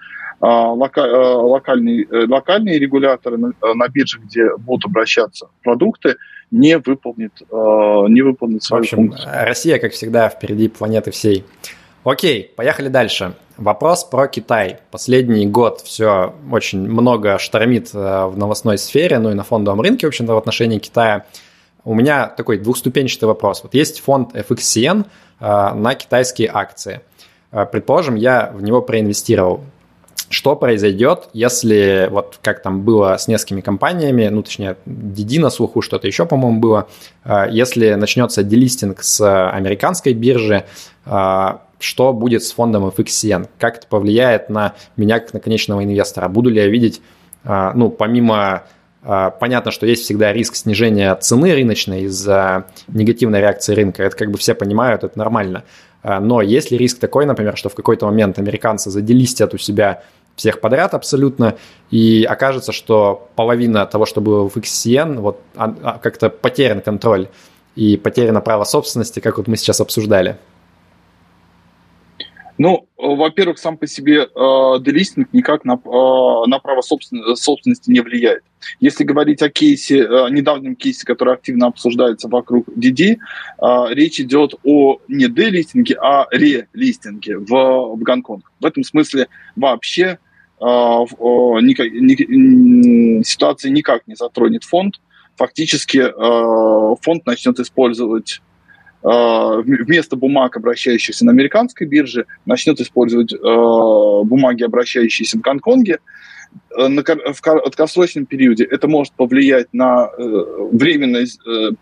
а, 0.42 0.74
э, 0.76 1.02
локальные, 1.02 2.04
э, 2.04 2.26
локальные 2.28 2.78
регуляторы 2.78 3.38
на, 3.38 3.54
на 3.62 3.88
бирже, 3.88 4.20
где 4.20 4.56
будут 4.58 4.86
обращаться 4.86 5.48
продукты, 5.64 6.18
не 6.52 6.78
выполнит, 6.78 7.34
не 7.52 8.22
выполнит 8.22 8.62
свою 8.62 8.84
В 8.84 8.86
общем, 8.86 8.98
функцию. 8.98 9.32
Россия, 9.46 9.80
как 9.80 9.94
всегда, 9.94 10.30
впереди 10.30 10.68
планеты 10.70 11.10
всей. 11.10 11.44
Окей, 12.06 12.54
поехали 12.56 12.88
дальше. 12.88 13.34
Вопрос 13.58 14.04
про 14.04 14.28
Китай. 14.28 14.78
Последний 14.92 15.48
год 15.48 15.82
все 15.82 16.36
очень 16.52 16.88
много 16.88 17.40
штормит 17.40 17.94
в 17.94 18.34
новостной 18.36 18.78
сфере, 18.78 19.18
ну 19.18 19.32
и 19.32 19.34
на 19.34 19.44
фондовом 19.44 19.82
рынке, 19.82 20.06
в 20.06 20.10
общем-то, 20.10 20.36
в 20.36 20.38
отношении 20.38 20.78
Китая. 20.78 21.26
У 21.84 21.96
меня 21.96 22.28
такой 22.28 22.60
двухступенчатый 22.60 23.28
вопрос. 23.28 23.64
Вот 23.64 23.74
есть 23.74 24.02
фонд 24.02 24.36
FXCN 24.36 25.06
э, 25.40 25.74
на 25.74 25.96
китайские 25.96 26.52
акции. 26.54 27.02
Э, 27.52 27.66
предположим, 27.66 28.14
я 28.14 28.52
в 28.54 28.62
него 28.62 28.84
проинвестировал. 28.84 29.62
Что 30.30 30.56
произойдет, 30.56 31.30
если 31.34 32.08
вот 32.12 32.38
как 32.44 32.62
там 32.62 32.82
было 32.82 33.18
с 33.18 33.28
несколькими 33.28 33.62
компаниями, 33.62 34.28
ну 34.28 34.44
точнее 34.44 34.78
Диди 34.86 35.40
на 35.40 35.50
слуху, 35.50 35.82
что-то 35.82 36.06
еще, 36.06 36.28
по-моему, 36.28 36.60
было, 36.60 36.88
э, 37.24 37.48
если 37.50 37.96
начнется 37.96 38.44
делистинг 38.44 39.02
с 39.02 39.50
американской 39.50 40.14
биржи, 40.14 40.66
что 41.80 42.14
будет 42.14 42.44
с 42.44 42.52
фондом 42.52 42.86
FXCN? 42.88 43.50
Как 43.60 43.78
это 43.78 43.88
повлияет 43.88 44.50
на 44.50 44.76
меня 44.98 45.20
как 45.20 45.34
на 45.34 45.40
конечного 45.40 45.84
инвестора? 45.84 46.28
Буду 46.30 46.50
ли 46.50 46.62
я 46.62 46.68
видеть, 46.68 47.02
ну, 47.44 47.90
помимо 47.90 48.64
а, 49.08 49.30
понятно, 49.30 49.70
что 49.70 49.86
есть 49.86 50.04
всегда 50.04 50.34
риск 50.34 50.56
снижения 50.56 51.14
цены 51.16 51.54
рыночной 51.54 52.04
из-за 52.04 52.66
негативной 52.88 53.40
реакции 53.40 53.76
рынка. 53.76 54.02
Это 54.02 54.18
как 54.18 54.32
бы 54.32 54.38
все 54.40 54.56
понимают, 54.56 55.04
это 55.04 55.18
нормально. 55.18 55.64
А, 56.02 56.20
но 56.20 56.42
есть 56.42 56.72
ли 56.72 56.78
риск 56.78 56.98
такой, 56.98 57.28
например, 57.28 57.56
что 57.56 57.70
в 57.70 57.76
какой-то 57.76 58.08
момент 58.08 58.40
американцы 58.40 58.90
заделистят 58.90 59.54
у 59.54 59.60
себя 59.60 60.02
всех 60.36 60.60
подряд 60.60 60.96
абсолютно, 60.96 61.56
и 61.92 62.26
окажется, 62.28 62.72
что 62.72 63.30
половина 63.36 63.86
того, 63.86 64.06
что 64.06 64.22
было 64.22 64.50
в 64.50 64.58
XCN, 64.58 65.20
вот 65.20 65.40
а, 65.56 66.00
как-то 66.02 66.32
потерян 66.32 66.82
контроль 66.82 67.28
и 67.76 67.98
потеряно 67.98 68.42
право 68.42 68.64
собственности, 68.64 69.20
как 69.20 69.38
вот 69.38 69.48
мы 69.48 69.56
сейчас 69.56 69.82
обсуждали? 69.82 70.38
Ну, 72.58 72.88
во-первых, 72.98 73.60
сам 73.60 73.78
по 73.78 73.86
себе 73.86 74.22
э, 74.22 74.28
делистинг 74.80 75.28
никак 75.34 75.66
на, 75.66 75.74
э, 75.74 76.48
на 76.48 76.60
право 76.60 76.82
собствен, 76.82 77.36
собственности 77.36 77.90
не 77.92 78.00
влияет. 78.00 78.44
Если 78.80 79.04
говорить 79.04 79.42
о 79.42 79.50
кейсе, 79.50 80.00
э, 80.00 80.30
недавнем 80.30 80.76
кейсе, 80.76 81.06
который 81.06 81.34
активно 81.34 81.68
обсуждается 81.68 82.30
вокруг 82.30 82.70
DD, 82.70 83.18
э, 83.18 83.94
речь 83.94 84.22
идет 84.22 84.54
о 84.64 85.00
не 85.10 85.28
делистинге, 85.28 85.98
а 86.02 86.28
релистинге 86.32 87.40
в, 87.40 87.96
в 87.96 88.00
Гонконг. 88.02 88.50
В 88.62 88.66
этом 88.66 88.84
смысле 88.84 89.28
вообще 89.58 90.18
э, 90.62 90.66
э, 90.66 90.66
никак, 90.66 91.92
ни, 91.92 93.22
ситуация 93.24 93.70
никак 93.70 94.08
не 94.08 94.16
затронет 94.16 94.64
фонд. 94.64 95.02
Фактически 95.36 95.98
э, 95.98 96.96
фонд 97.02 97.26
начнет 97.26 97.60
использовать 97.60 98.40
Э, 98.55 98.55
вместо 99.06 100.16
бумаг, 100.16 100.58
обращающихся 100.58 101.26
на 101.26 101.32
американской 101.32 101.86
бирже, 101.86 102.26
начнет 102.46 102.80
использовать 102.80 103.34
э, 103.34 103.38
бумаги, 103.38 104.64
обращающиеся 104.64 105.38
в 105.38 105.42
Гонконге, 105.42 106.00
э, 106.76 106.88
на, 106.88 107.04
в 107.04 107.42
краткосрочном 107.42 108.26
периоде 108.26 108.64
это 108.64 108.88
может 108.88 109.14
повлиять 109.14 109.68
на 109.74 110.10
временное 110.18 111.28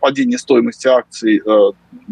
падение 0.01 0.37
стоимости 0.37 0.87
акций 0.87 1.41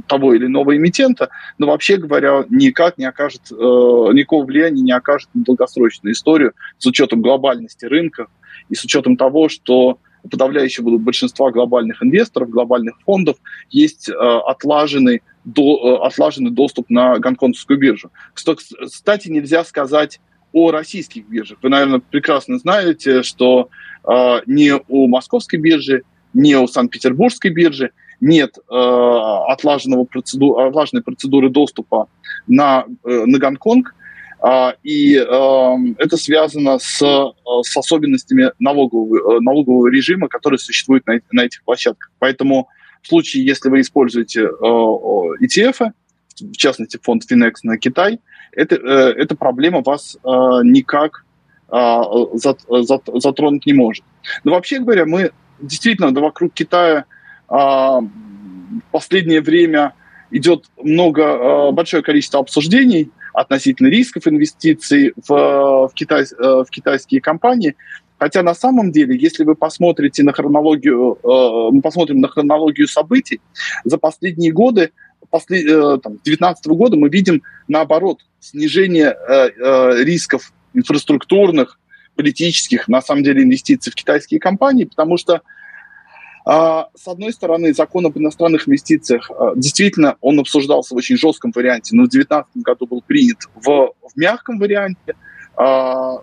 того 0.07 0.33
или 0.33 0.45
иного 0.45 0.77
эмитента, 0.77 1.29
но 1.57 1.67
вообще 1.67 1.97
говоря, 1.97 2.45
никак 2.49 2.97
не 2.97 3.05
окажет, 3.05 3.51
никакого 3.51 4.45
влияния 4.45 4.81
не 4.81 4.93
окажет 4.93 5.27
на 5.33 5.43
долгосрочную 5.43 6.13
историю 6.13 6.53
с 6.77 6.85
учетом 6.85 7.21
глобальности 7.21 7.83
рынка 7.83 8.27
и 8.69 8.75
с 8.75 8.83
учетом 8.85 9.17
того, 9.17 9.49
что 9.49 9.99
у 10.23 10.29
подавляющего 10.29 10.97
большинства 10.97 11.51
глобальных 11.51 12.03
инвесторов, 12.03 12.49
глобальных 12.49 12.99
фондов 13.05 13.37
есть 13.69 14.09
э, 14.09 14.13
отлаженный, 14.13 15.21
до, 15.45 15.99
э, 16.01 16.07
отлаженный 16.07 16.51
доступ 16.51 16.89
на 16.89 17.17
гонконгскую 17.19 17.79
биржу. 17.79 18.11
Кстати, 18.33 19.29
нельзя 19.29 19.63
сказать 19.63 20.19
о 20.53 20.71
российских 20.71 21.27
биржах. 21.27 21.59
Вы, 21.61 21.69
наверное, 21.69 21.99
прекрасно 21.99 22.57
знаете, 22.57 23.23
что 23.23 23.69
э, 24.07 24.41
ни 24.45 24.71
у 24.87 25.07
московской 25.07 25.59
биржи, 25.59 26.03
ни 26.33 26.53
у 26.55 26.67
Санкт-Петербургской 26.67 27.51
биржи 27.51 27.91
нет 28.19 28.57
э, 28.57 28.61
отлаженного 28.69 30.05
процеду, 30.05 30.57
отлаженной 30.59 31.03
процедуры 31.03 31.49
доступа 31.49 32.07
на, 32.47 32.85
э, 33.03 33.25
на 33.25 33.39
Гонконг, 33.39 33.95
и 34.81 35.17
эм, 35.17 35.95
это 35.99 36.17
связано 36.17 36.79
с, 36.79 36.99
э, 37.01 37.25
с 37.63 37.77
особенностями 37.77 38.51
налогового, 38.57 39.37
э, 39.37 39.39
налогового 39.39 39.87
режима, 39.87 40.29
который 40.29 40.57
существует 40.57 41.05
на, 41.05 41.19
на 41.31 41.41
этих 41.41 41.63
площадках. 41.63 42.11
Поэтому 42.17 42.67
в 43.03 43.07
случае, 43.07 43.45
если 43.45 43.69
вы 43.69 43.81
используете 43.81 44.41
ETF, 44.41 45.91
в 46.39 46.57
частности 46.57 46.97
фонд 47.01 47.23
Finex 47.31 47.53
на 47.63 47.77
Китай, 47.77 48.19
это, 48.51 48.75
э, 48.75 49.13
эта 49.17 49.35
проблема 49.35 49.81
вас 49.81 50.17
никак 50.63 51.25
затронуть 51.69 53.65
не 53.65 53.71
может. 53.71 54.03
Но 54.43 54.51
вообще 54.51 54.79
говоря, 54.79 55.05
мы 55.05 55.31
действительно 55.61 56.13
да, 56.13 56.19
вокруг 56.19 56.53
Китая 56.53 57.05
в 57.47 58.09
последнее 58.91 59.39
время 59.39 59.93
идет 60.31 60.65
много, 60.83 61.71
большое 61.71 62.03
количество 62.03 62.41
обсуждений, 62.41 63.09
относительно 63.33 63.87
рисков 63.87 64.27
инвестиций 64.27 65.13
в, 65.27 65.29
в, 65.29 65.91
китай, 65.93 66.23
э, 66.23 66.63
в 66.65 66.67
китайские 66.69 67.21
компании. 67.21 67.75
Хотя 68.17 68.43
на 68.43 68.53
самом 68.53 68.91
деле, 68.91 69.17
если 69.17 69.43
вы 69.43 69.55
посмотрите 69.55 70.23
на 70.23 70.33
хронологию, 70.33 71.17
э, 71.23 71.73
мы 71.73 71.81
посмотрим 71.81 72.19
на 72.19 72.27
хронологию 72.27 72.87
событий, 72.87 73.41
за 73.83 73.97
последние 73.97 74.51
годы, 74.51 74.91
после, 75.29 75.63
2019 75.63 76.65
э, 76.65 76.69
года 76.69 76.97
мы 76.97 77.09
видим, 77.09 77.41
наоборот, 77.67 78.19
снижение 78.39 79.15
рисков 80.03 80.51
инфраструктурных, 80.73 81.79
политических, 82.15 82.87
на 82.87 83.01
самом 83.01 83.23
деле, 83.23 83.43
инвестиций 83.43 83.91
в 83.91 83.95
китайские 83.95 84.39
компании, 84.39 84.85
потому 84.85 85.17
что 85.17 85.41
с 86.45 87.07
одной 87.07 87.33
стороны, 87.33 87.73
закон 87.73 88.05
об 88.05 88.17
иностранных 88.17 88.67
инвестициях, 88.67 89.29
а, 89.31 89.53
действительно, 89.55 90.17
он 90.21 90.39
обсуждался 90.39 90.95
в 90.95 90.97
очень 90.97 91.17
жестком 91.17 91.51
варианте, 91.53 91.95
но 91.95 92.03
в 92.03 92.09
2019 92.09 92.63
году 92.63 92.87
был 92.87 93.01
принят 93.01 93.37
в, 93.55 93.93
в 94.01 94.17
мягком 94.17 94.57
варианте. 94.59 95.15
А, 95.55 96.17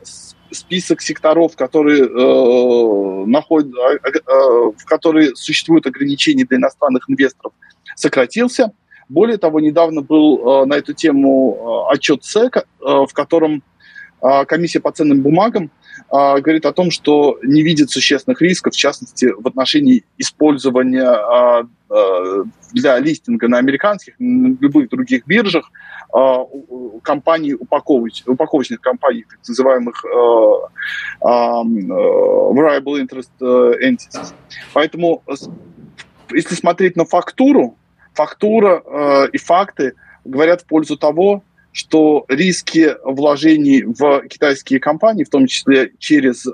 список 0.50 1.02
секторов, 1.02 1.54
которые, 1.56 2.04
э, 2.04 3.26
находят, 3.26 3.70
в 3.70 4.84
которые 4.86 5.36
существуют 5.36 5.86
ограничения 5.86 6.46
для 6.46 6.56
иностранных 6.56 7.04
инвесторов, 7.10 7.52
сократился. 7.94 8.72
Более 9.10 9.36
того, 9.36 9.60
недавно 9.60 10.00
был 10.00 10.64
на 10.64 10.72
эту 10.72 10.94
тему 10.94 11.86
отчет 11.90 12.24
СЭК, 12.24 12.66
в 12.80 13.12
котором 13.12 13.62
комиссия 14.20 14.80
по 14.80 14.90
ценным 14.92 15.22
бумагам 15.22 15.70
говорит 16.10 16.66
о 16.66 16.72
том, 16.72 16.90
что 16.90 17.38
не 17.42 17.62
видит 17.62 17.90
существенных 17.90 18.40
рисков, 18.40 18.74
в 18.74 18.76
частности, 18.76 19.32
в 19.36 19.46
отношении 19.46 20.04
использования 20.16 21.66
для 22.72 22.98
листинга 22.98 23.48
на 23.48 23.58
американских, 23.58 24.14
на 24.18 24.56
любых 24.60 24.88
других 24.90 25.26
биржах 25.26 25.70
компаний, 27.02 27.54
упаковоч, 27.54 28.22
упаковочных 28.26 28.80
компаний, 28.80 29.24
так 29.28 29.38
называемых 29.46 30.04
variable 31.22 32.98
interest 33.00 33.30
entities. 33.40 34.32
Поэтому, 34.72 35.22
если 36.30 36.54
смотреть 36.54 36.96
на 36.96 37.04
фактуру, 37.04 37.76
фактура 38.14 39.28
и 39.32 39.38
факты 39.38 39.94
говорят 40.24 40.62
в 40.62 40.66
пользу 40.66 40.96
того, 40.96 41.42
что 41.72 42.24
риски 42.28 42.94
вложений 43.04 43.84
в 43.84 44.26
китайские 44.28 44.80
компании, 44.80 45.24
в 45.24 45.30
том 45.30 45.46
числе 45.46 45.92
через 45.98 46.46
э, 46.46 46.50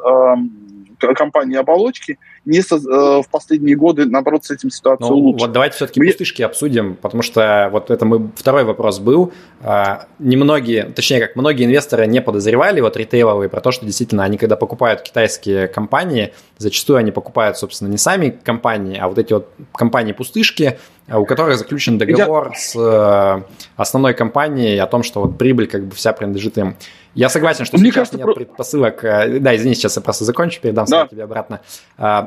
компании 1.15 1.57
оболочки, 1.57 2.19
не 2.45 2.63
со, 2.63 2.77
э, 2.77 2.79
в 3.23 3.29
последние 3.31 3.77
годы, 3.77 4.05
наоборот, 4.07 4.45
с 4.45 4.51
этим 4.51 4.71
ситуация 4.71 5.09
ну, 5.09 5.15
улучшилась. 5.15 5.43
Вот 5.43 5.53
давайте 5.53 5.77
все-таки 5.77 6.01
мы... 6.01 6.07
пустышки 6.07 6.43
обсудим, 6.43 6.97
потому 6.97 7.23
что 7.23 7.69
вот 7.73 7.91
это 7.91 8.05
мы, 8.05 8.31
второй 8.37 8.65
вопрос 8.65 8.99
был. 8.99 9.33
А, 9.63 10.07
немногие, 10.19 10.85
точнее, 10.85 11.21
как 11.21 11.37
многие 11.37 11.65
инвесторы 11.65 12.07
не 12.07 12.21
подозревали, 12.21 12.81
вот 12.81 12.97
ритейловые, 12.97 13.49
про 13.49 13.61
то, 13.61 13.71
что 13.71 13.87
действительно 13.87 14.25
они, 14.25 14.37
когда 14.37 14.57
покупают 14.57 15.03
китайские 15.03 15.69
компании, 15.69 16.33
зачастую 16.59 16.99
они 16.99 17.13
покупают, 17.13 17.57
собственно, 17.57 17.89
не 17.89 17.99
сами 17.99 18.31
компании, 18.31 18.99
а 19.01 19.09
вот 19.09 19.19
эти 19.19 19.33
вот 19.33 19.49
компании-пустышки, 19.73 20.79
а 21.09 21.19
у 21.19 21.27
которых 21.27 21.59
заключен 21.59 21.99
договор 21.99 22.51
Я... 22.53 22.59
с 22.59 22.77
э, 22.77 23.43
основной 23.77 24.15
компанией 24.15 24.79
о 24.79 24.87
том, 24.87 25.03
что 25.03 25.21
вот 25.21 25.37
прибыль 25.37 25.67
как 25.67 25.85
бы 25.85 25.95
вся 25.95 26.13
принадлежит 26.13 26.57
им. 26.57 26.77
Я 27.15 27.29
согласен, 27.29 27.65
что 27.65 27.77
Мне 27.77 27.91
сейчас 27.91 28.11
кажется, 28.11 28.17
нет 28.17 28.27
про... 28.27 28.35
предпосылок. 28.35 29.05
Э, 29.05 29.39
да, 29.39 29.55
извини, 29.55 29.75
сейчас 29.75 29.97
я 29.97 30.03
просто 30.03 30.25
закончу, 30.25 30.61
передам 30.61 30.87
да. 30.87 31.07
тебе 31.07 31.25
обратно. 31.25 31.61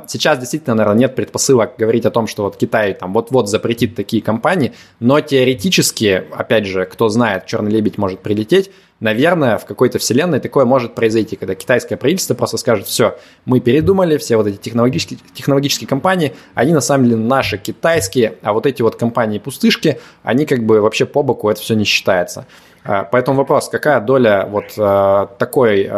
Сейчас 0.08 0.40
действительно, 0.40 0.76
наверное, 0.76 1.00
нет 1.00 1.16
предпосылок 1.16 1.76
говорить 1.78 2.06
о 2.06 2.12
том, 2.12 2.28
что 2.28 2.44
вот 2.44 2.58
Китай 2.58 2.94
там 2.94 3.14
вот-вот 3.14 3.50
запретит 3.50 3.96
такие 3.96 4.22
компании, 4.22 4.74
но 5.00 5.20
теоретически, 5.20 6.24
опять 6.32 6.66
же, 6.66 6.86
кто 6.86 7.10
знает, 7.10 7.46
черный 7.46 7.72
лебедь 7.72 7.98
может 7.98 8.22
прилететь, 8.22 8.72
наверное, 9.00 9.58
в 9.58 9.66
какой-то 9.66 10.00
вселенной 10.00 10.40
такое 10.40 10.66
может 10.66 10.96
произойти, 10.96 11.36
когда 11.36 11.56
китайское 11.56 11.98
правительство 11.98 12.34
просто 12.34 12.58
скажет, 12.58 12.88
все, 12.88 13.18
мы 13.46 13.60
передумали, 13.60 14.18
все 14.18 14.38
вот 14.38 14.48
эти 14.48 14.58
технологические, 14.58 15.20
технологические 15.34 15.88
компании, 15.88 16.34
они 16.54 16.74
на 16.74 16.82
самом 16.82 17.06
деле 17.06 17.18
наши 17.18 17.58
китайские, 17.58 18.36
а 18.42 18.54
вот 18.54 18.66
эти 18.66 18.82
вот 18.82 18.96
компании-пустышки, 18.96 20.00
они 20.24 20.46
как 20.46 20.66
бы 20.66 20.82
вообще 20.82 21.06
по 21.06 21.24
боку, 21.24 21.50
это 21.50 21.62
все 21.62 21.76
не 21.76 21.84
считается. 21.84 22.48
А, 22.84 23.04
поэтому 23.04 23.38
вопрос, 23.38 23.70
какая 23.70 24.00
доля 24.00 24.46
вот 24.50 24.74
э, 24.78 25.28
такой 25.38 25.90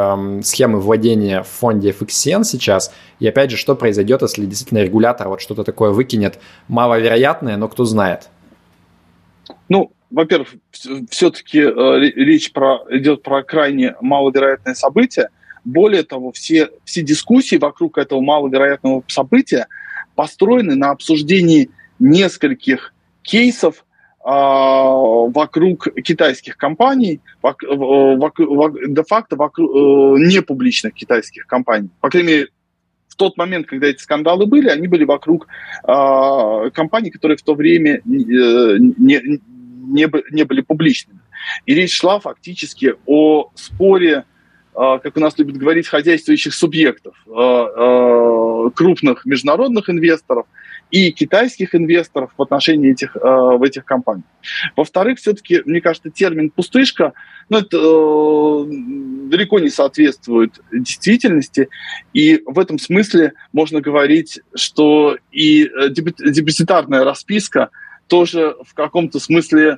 схемы 0.43 0.79
вводения 0.79 1.43
в 1.43 1.47
фонде 1.47 1.91
FXCN 1.91 2.43
сейчас, 2.43 2.93
и 3.19 3.27
опять 3.27 3.51
же, 3.51 3.57
что 3.57 3.75
произойдет, 3.75 4.21
если 4.21 4.45
действительно 4.45 4.79
регулятор 4.79 5.29
вот 5.29 5.41
что-то 5.41 5.63
такое 5.63 5.91
выкинет, 5.91 6.39
маловероятное, 6.67 7.57
но 7.57 7.67
кто 7.67 7.85
знает? 7.85 8.29
Ну, 9.67 9.91
во-первых, 10.09 10.55
все-таки 11.09 11.59
э, 11.59 11.99
речь 11.99 12.51
про, 12.51 12.79
идет 12.89 13.21
про 13.21 13.43
крайне 13.43 13.95
маловероятное 14.01 14.73
событие. 14.73 15.29
Более 15.63 16.03
того, 16.03 16.31
все, 16.31 16.69
все 16.83 17.03
дискуссии 17.03 17.57
вокруг 17.57 17.97
этого 17.97 18.21
маловероятного 18.21 19.03
события 19.07 19.67
построены 20.15 20.75
на 20.75 20.89
обсуждении 20.91 21.69
нескольких 21.99 22.93
кейсов 23.21 23.85
вокруг 24.21 25.87
китайских 26.03 26.57
компаний, 26.57 27.21
де-факто 27.41 29.35
вокруг 29.37 29.71
э, 29.71 29.79
непубличных 30.27 30.93
китайских 30.93 31.47
компаний. 31.47 31.89
По 32.01 32.09
крайней 32.09 32.27
мере, 32.27 32.47
в 33.07 33.15
тот 33.15 33.37
момент, 33.37 33.67
когда 33.67 33.87
эти 33.87 34.01
скандалы 34.01 34.45
были, 34.45 34.67
они 34.67 34.87
были 34.87 35.05
вокруг 35.05 35.47
э, 35.87 36.69
компаний, 36.73 37.11
которые 37.11 37.37
в 37.37 37.43
то 37.43 37.55
время 37.55 37.95
э, 37.95 38.01
не, 38.05 39.21
не, 39.27 40.07
не 40.31 40.43
были 40.43 40.61
публичными. 40.61 41.19
И 41.65 41.73
речь 41.73 41.95
шла 41.95 42.19
фактически 42.19 42.95
о 43.05 43.51
споре, 43.55 44.25
а, 44.75 44.99
как 44.99 45.17
у 45.17 45.19
нас 45.19 45.37
любят 45.37 45.57
говорить, 45.57 45.87
хозяйствующих 45.87 46.53
субъектов, 46.53 47.15
а, 47.27 47.65
а, 47.65 48.69
крупных 48.71 49.25
международных 49.25 49.89
инвесторов 49.89 50.45
и 50.91 51.11
китайских 51.11 51.75
инвесторов 51.75 52.31
в 52.37 52.41
отношении 52.41 52.91
этих, 52.91 53.15
в 53.15 53.61
этих 53.63 53.85
компаний. 53.85 54.23
Во-вторых, 54.75 55.19
все-таки, 55.19 55.61
мне 55.65 55.81
кажется, 55.81 56.09
термин 56.09 56.49
«пустышка» 56.49 57.13
ну, 57.49 57.57
это 57.57 57.77
э, 57.77 58.65
далеко 59.29 59.59
не 59.59 59.69
соответствует 59.69 60.59
действительности, 60.71 61.69
и 62.13 62.41
в 62.45 62.59
этом 62.59 62.77
смысле 62.77 63.33
можно 63.53 63.81
говорить, 63.81 64.39
что 64.55 65.17
и 65.31 65.65
э, 65.65 65.89
депозитарная 65.89 67.03
расписка– 67.03 67.69
тоже 68.09 68.55
в 68.65 68.73
каком-то 68.73 69.19
смысле 69.19 69.77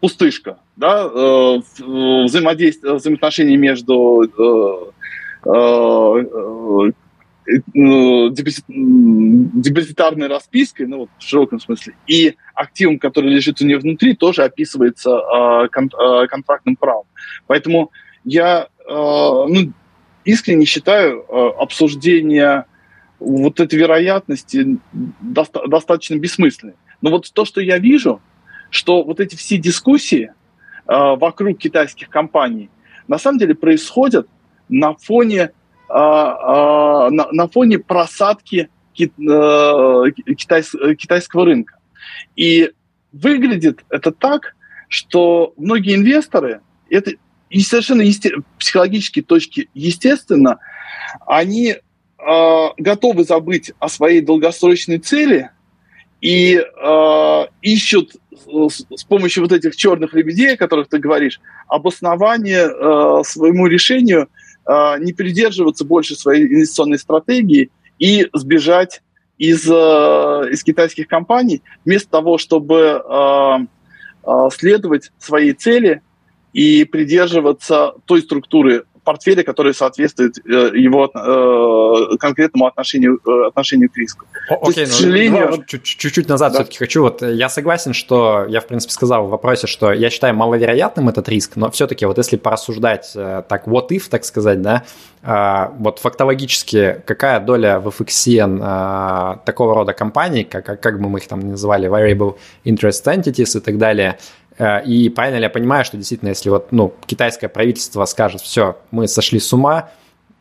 пустышка, 0.00 0.58
да, 0.76 1.02
э, 1.02 1.58
взаимодействие, 1.78 2.94
взаимоотношения 2.94 3.56
между 3.56 4.22
э, 4.22 5.52
э, 7.46 8.30
депозитарной 8.32 10.28
распиской, 10.28 10.86
ну, 10.86 10.98
вот 10.98 11.10
в 11.18 11.22
широком 11.22 11.60
смысле, 11.60 11.94
и 12.06 12.36
активом, 12.54 12.98
который 12.98 13.30
лежит 13.30 13.60
у 13.60 13.64
нее 13.64 13.78
внутри, 13.78 14.14
тоже 14.14 14.44
описывается 14.44 15.68
контрактным 15.70 16.76
правом. 16.76 17.06
Поэтому 17.46 17.90
я 18.24 18.68
ну, 18.86 19.72
искренне 20.24 20.64
считаю 20.64 21.24
обсуждение 21.60 22.64
вот 23.18 23.60
этой 23.60 23.78
вероятности 23.78 24.78
доста- 25.20 25.66
достаточно 25.66 26.16
бессмысленным. 26.16 26.76
Но 27.00 27.10
вот 27.10 27.30
то, 27.32 27.44
что 27.44 27.60
я 27.60 27.78
вижу, 27.78 28.20
что 28.70 29.02
вот 29.02 29.20
эти 29.20 29.36
все 29.36 29.58
дискуссии 29.58 30.32
вокруг 30.86 31.58
китайских 31.58 32.08
компаний 32.08 32.70
на 33.08 33.18
самом 33.18 33.38
деле 33.38 33.54
происходят 33.54 34.28
на 34.68 34.94
фоне, 34.94 35.52
на, 35.96 37.28
на 37.30 37.48
фоне 37.48 37.78
просадки 37.78 38.68
ки, 38.94 39.12
э, 39.16 40.32
китайс, 40.34 40.72
китайского 40.98 41.44
рынка. 41.44 41.78
И 42.36 42.70
выглядит 43.12 43.84
это 43.90 44.10
так, 44.12 44.54
что 44.88 45.54
многие 45.56 45.94
инвесторы, 45.94 46.60
это 46.90 47.12
и 47.50 47.60
совершенно 47.60 48.02
есте, 48.02 48.32
психологические 48.58 49.24
точки, 49.24 49.68
естественно, 49.74 50.58
они 51.26 51.74
э, 51.74 52.68
готовы 52.78 53.24
забыть 53.24 53.72
о 53.78 53.88
своей 53.88 54.20
долгосрочной 54.20 54.98
цели 54.98 55.50
и 56.20 56.56
э, 56.56 57.46
ищут 57.62 58.16
с 58.96 59.04
помощью 59.04 59.42
вот 59.42 59.52
этих 59.52 59.76
черных 59.76 60.14
лебедей, 60.14 60.54
о 60.54 60.56
которых 60.56 60.88
ты 60.88 60.98
говоришь, 60.98 61.40
обоснование 61.68 62.66
э, 62.66 63.22
своему 63.24 63.66
решению 63.66 64.28
э, 64.66 64.98
не 65.00 65.12
придерживаться 65.12 65.84
больше 65.84 66.14
своей 66.14 66.46
инвестиционной 66.46 66.98
стратегии 66.98 67.70
и 67.98 68.28
сбежать 68.32 69.02
из, 69.38 69.68
э, 69.68 69.72
из 70.50 70.62
китайских 70.62 71.08
компаний, 71.08 71.62
вместо 71.84 72.10
того, 72.10 72.38
чтобы 72.38 73.02
э, 73.04 74.48
следовать 74.52 75.12
своей 75.18 75.52
цели 75.52 76.00
и 76.54 76.84
придерживаться 76.84 77.92
той 78.06 78.22
структуры 78.22 78.84
портфеля, 79.04 79.42
который 79.42 79.74
соответствует 79.74 80.38
э, 80.38 80.70
его 80.74 81.10
э, 81.14 82.16
конкретному 82.16 82.66
отношению, 82.66 83.20
э, 83.26 83.46
отношению 83.48 83.90
к 83.90 83.96
риску. 83.96 84.26
О, 84.48 84.68
окей, 84.68 84.82
есть, 84.82 84.92
ну, 84.92 84.98
сожалению... 84.98 85.64
чуть-чуть 85.66 86.28
назад 86.28 86.52
да. 86.52 86.58
все-таки 86.58 86.78
хочу. 86.78 87.02
Вот 87.02 87.22
я 87.22 87.48
согласен, 87.48 87.92
что 87.92 88.46
я, 88.48 88.60
в 88.60 88.66
принципе, 88.66 88.92
сказал 88.92 89.26
в 89.26 89.30
вопросе, 89.30 89.66
что 89.66 89.92
я 89.92 90.10
считаю 90.10 90.34
маловероятным 90.34 91.08
этот 91.08 91.28
риск, 91.28 91.56
но 91.56 91.70
все-таки 91.70 92.06
вот 92.06 92.18
если 92.18 92.36
порассуждать 92.36 93.12
так 93.14 93.66
what 93.66 93.88
if, 93.90 94.08
так 94.08 94.24
сказать, 94.24 94.60
да, 94.62 94.84
вот 95.78 96.00
фактологически 96.00 97.02
какая 97.06 97.40
доля 97.40 97.80
в 97.80 97.88
FXCN 97.88 99.44
такого 99.44 99.74
рода 99.74 99.92
компаний, 99.92 100.44
как, 100.44 100.80
как 100.80 101.00
бы 101.00 101.08
мы 101.08 101.18
их 101.18 101.28
там 101.28 101.40
называли, 101.40 101.88
variable 101.88 102.36
interest 102.64 103.04
entities 103.06 103.56
и 103.56 103.60
так 103.60 103.78
далее, 103.78 104.18
Э, 104.43 104.43
и 104.58 105.08
правильно 105.08 105.38
ли 105.38 105.44
я 105.44 105.50
понимаю, 105.50 105.84
что 105.84 105.96
действительно, 105.96 106.28
если 106.28 106.48
вот, 106.48 106.70
ну, 106.70 106.94
китайское 107.06 107.48
правительство 107.48 108.04
скажет, 108.04 108.40
все, 108.40 108.78
мы 108.90 109.08
сошли 109.08 109.40
с 109.40 109.52
ума, 109.52 109.90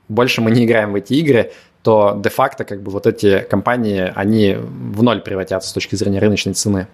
больше 0.08 0.42
мы 0.42 0.52
не 0.52 0.66
играем 0.66 0.92
в 0.92 0.96
эти 0.96 1.14
игры, 1.14 1.52
то 1.82 2.20
де-факто 2.24 2.64
как 2.64 2.82
бы 2.82 2.92
вот 2.92 3.08
эти 3.08 3.40
компании, 3.50 4.12
они 4.16 4.56
в 4.56 5.04
ноль 5.04 5.22
превратятся 5.22 5.70
с 5.70 5.74
точки 5.74 5.96
зрения 5.96 6.20
рыночной 6.20 6.54
цены? 6.54 6.88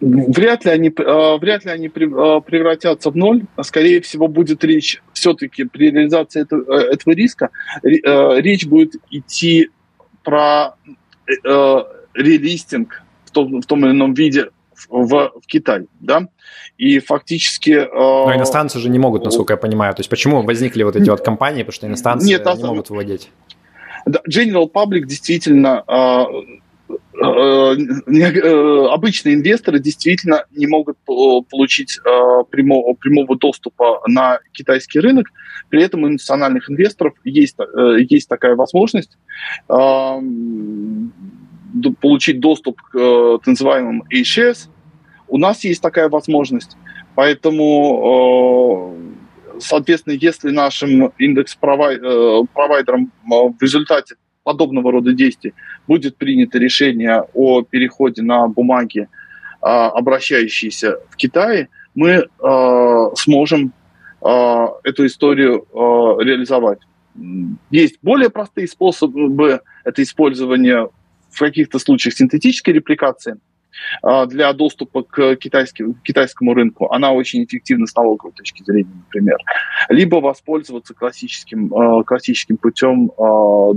Вряд 0.00 0.64
ли 0.64 0.70
они, 0.70 0.88
э, 0.88 1.38
вряд 1.38 1.64
ли 1.64 1.70
они 1.70 1.86
э, 1.86 1.90
превратятся 1.90 3.10
в 3.10 3.16
ноль. 3.16 3.44
Скорее 3.62 4.00
всего, 4.02 4.28
будет 4.28 4.62
речь 4.62 5.02
все-таки 5.12 5.64
при 5.64 5.90
реализации 5.90 6.42
этого 6.42 7.12
риска, 7.12 7.50
речь 7.82 8.66
будет 8.66 8.96
идти 9.10 9.70
про 10.22 10.74
релистинг 12.14 13.02
в 13.24 13.30
том, 13.30 13.60
в 13.60 13.66
том 13.66 13.84
или 13.84 13.92
ином 13.92 14.14
виде 14.14 14.50
в, 14.88 15.08
в 15.08 15.46
Китай, 15.46 15.86
да, 16.00 16.28
и 16.78 16.98
фактически... 16.98 17.70
Э, 17.70 17.86
Но 17.90 18.34
иностранцы 18.34 18.78
же 18.78 18.88
не 18.88 18.98
могут, 18.98 19.24
насколько 19.24 19.52
я 19.52 19.56
понимаю, 19.56 19.94
то 19.94 20.00
есть 20.00 20.10
почему 20.10 20.42
возникли 20.42 20.82
вот 20.82 20.96
эти 20.96 21.08
вот 21.10 21.22
компании, 21.22 21.62
потому 21.62 21.72
что 21.72 21.86
иностранцы 21.86 22.26
Нет, 22.26 22.44
не 22.44 22.64
могут 22.64 22.90
выводить? 22.90 23.30
General 24.28 24.70
Public 24.70 25.02
действительно 25.06 25.84
Э, 27.18 27.74
э, 27.74 28.86
обычные 28.92 29.36
инвесторы 29.36 29.80
действительно 29.80 30.44
не 30.52 30.66
могут 30.66 30.98
получить 31.06 31.98
э, 31.98 32.44
прямого, 32.50 32.92
прямого 32.94 33.36
доступа 33.36 34.02
на 34.06 34.38
китайский 34.52 35.00
рынок. 35.00 35.28
При 35.70 35.82
этом 35.82 36.04
у 36.04 36.08
национальных 36.08 36.70
инвесторов 36.70 37.14
есть, 37.24 37.56
есть 38.10 38.28
такая 38.28 38.54
возможность 38.54 39.16
получить 42.00 42.40
доступ 42.40 42.80
к 42.80 43.38
так 43.38 43.46
называемым 43.46 44.04
A-shares. 44.12 44.68
У 45.28 45.38
нас 45.38 45.64
есть 45.64 45.82
такая 45.82 46.08
возможность. 46.08 46.76
Поэтому, 47.14 48.94
соответственно, 49.58 50.14
если 50.14 50.50
нашим 50.50 51.12
индекс-провайдерам 51.18 53.10
в 53.24 53.56
результате 53.60 54.16
подобного 54.46 54.92
рода 54.92 55.12
действий 55.12 55.54
будет 55.88 56.16
принято 56.16 56.58
решение 56.58 57.24
о 57.34 57.62
переходе 57.62 58.22
на 58.22 58.46
бумаги, 58.46 59.08
а, 59.60 59.88
обращающиеся 59.88 60.98
в 61.10 61.16
Китае, 61.16 61.68
мы 61.96 62.28
а, 62.40 63.10
сможем 63.16 63.72
а, 64.22 64.68
эту 64.84 65.06
историю 65.06 65.66
реализовать. 66.20 66.78
Есть 67.70 67.98
более 68.02 68.30
простые 68.30 68.68
способы 68.68 69.60
это 69.84 70.02
использование 70.02 70.88
в 71.36 71.40
каких-то 71.40 71.78
случаях 71.78 72.14
синтетической 72.14 72.74
репликации– 72.74 73.36
а, 74.02 74.26
для 74.26 74.52
доступа 74.52 75.02
к 75.02 75.36
китайскому, 75.36 75.94
китайскому 76.02 76.54
рынку, 76.54 76.90
она 76.92 77.12
очень 77.12 77.44
эффективна 77.44 77.86
с 77.86 77.94
налоговой 77.94 78.32
точки 78.32 78.62
зрения, 78.62 78.92
например. 79.04 79.38
Либо 79.88 80.16
воспользоваться 80.16 80.94
классическим, 80.94 81.72
а, 81.74 82.02
классическим 82.04 82.56
путем 82.56 83.12
а, 83.18 83.72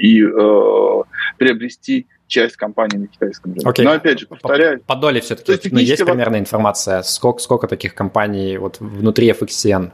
и 0.00 0.22
приобрести 1.38 2.06
часть 2.26 2.56
компании 2.56 2.96
на 2.96 3.06
китайском 3.06 3.52
рынке. 3.52 3.68
Okay. 3.68 3.84
Но 3.84 3.92
опять 3.92 4.20
же, 4.20 4.26
повторяю... 4.26 4.80
По, 4.80 4.94
по 4.94 5.00
доле 5.00 5.20
все-таки 5.20 5.52
есть, 5.52 5.72
ну, 5.72 5.78
есть 5.78 6.04
примерная 6.04 6.40
информация, 6.40 7.02
сколько, 7.02 7.40
сколько 7.40 7.68
таких 7.68 7.94
компаний 7.94 8.56
вот 8.56 8.80
внутри 8.80 9.30
FXCN? 9.30 9.92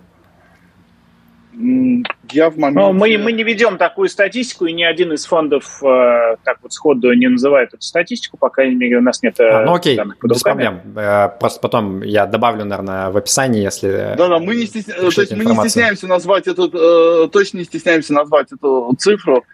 Я 1.52 2.50
в 2.50 2.58
моменте... 2.58 2.80
Но 2.80 2.92
мы, 2.92 3.18
мы 3.18 3.32
не 3.32 3.42
ведем 3.42 3.76
такую 3.76 4.08
статистику, 4.08 4.66
и 4.66 4.72
ни 4.72 4.84
один 4.84 5.12
из 5.12 5.26
фондов 5.26 5.82
э, 5.82 6.36
так 6.44 6.58
вот 6.62 6.72
сходу 6.72 7.12
не 7.12 7.28
называет 7.28 7.74
эту 7.74 7.82
статистику, 7.82 8.36
по 8.36 8.50
крайней 8.50 8.76
мере, 8.76 8.98
у 8.98 9.00
нас 9.00 9.20
нет 9.22 9.38
э, 9.40 9.48
а, 9.48 9.64
Ну 9.64 9.74
окей, 9.74 9.98
без 10.22 10.42
проблем. 10.42 10.80
Э, 10.96 11.28
просто 11.28 11.60
потом 11.60 12.02
я 12.02 12.26
добавлю, 12.26 12.64
наверное, 12.64 13.10
в 13.10 13.16
описании, 13.16 13.62
если... 13.62 14.14
Да-да, 14.16 14.38
мы 14.38 14.54
не, 14.54 14.66
стесня... 14.66 14.94
то 14.94 15.06
есть 15.06 15.32
мы 15.32 15.44
не 15.44 15.56
стесняемся 15.56 16.06
назвать 16.06 16.46
эту, 16.46 16.70
э, 16.72 17.28
точно 17.28 17.58
не 17.58 17.64
стесняемся 17.64 18.12
назвать 18.12 18.52
эту 18.52 18.94
цифру. 18.98 19.44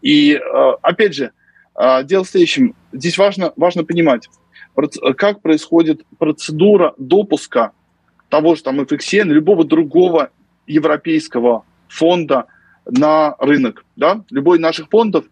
И, 0.00 0.34
э, 0.34 0.72
опять 0.80 1.14
же, 1.14 1.32
э, 1.78 2.04
дело 2.04 2.24
в 2.24 2.28
следующем. 2.28 2.74
Здесь 2.92 3.18
важно, 3.18 3.52
важно 3.56 3.84
понимать, 3.84 4.28
как 5.16 5.42
происходит 5.42 6.02
процедура 6.18 6.94
допуска 6.96 7.72
того 8.30 8.54
же 8.54 8.62
там 8.62 8.80
FXN, 8.80 9.24
любого 9.24 9.64
другого 9.64 10.30
европейского 10.66 11.64
фонда 11.88 12.46
на 12.86 13.36
рынок. 13.38 13.84
Да? 13.96 14.24
Любой 14.30 14.58
из 14.58 14.62
наших 14.62 14.88
фондов 14.88 15.24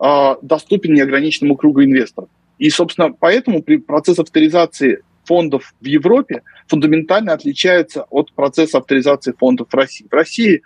э, 0.00 0.34
доступен 0.42 0.94
неограниченному 0.94 1.56
кругу 1.56 1.84
инвесторов. 1.84 2.28
И, 2.58 2.68
собственно, 2.70 3.12
поэтому 3.12 3.62
при 3.62 3.76
процесс 3.76 4.18
авторизации 4.18 5.02
фондов 5.24 5.74
в 5.80 5.84
Европе 5.86 6.42
фундаментально 6.66 7.32
отличается 7.32 8.06
от 8.10 8.32
процесса 8.32 8.78
авторизации 8.78 9.32
фондов 9.32 9.68
в 9.70 9.74
России. 9.74 10.06
В 10.10 10.12
России 10.12 10.62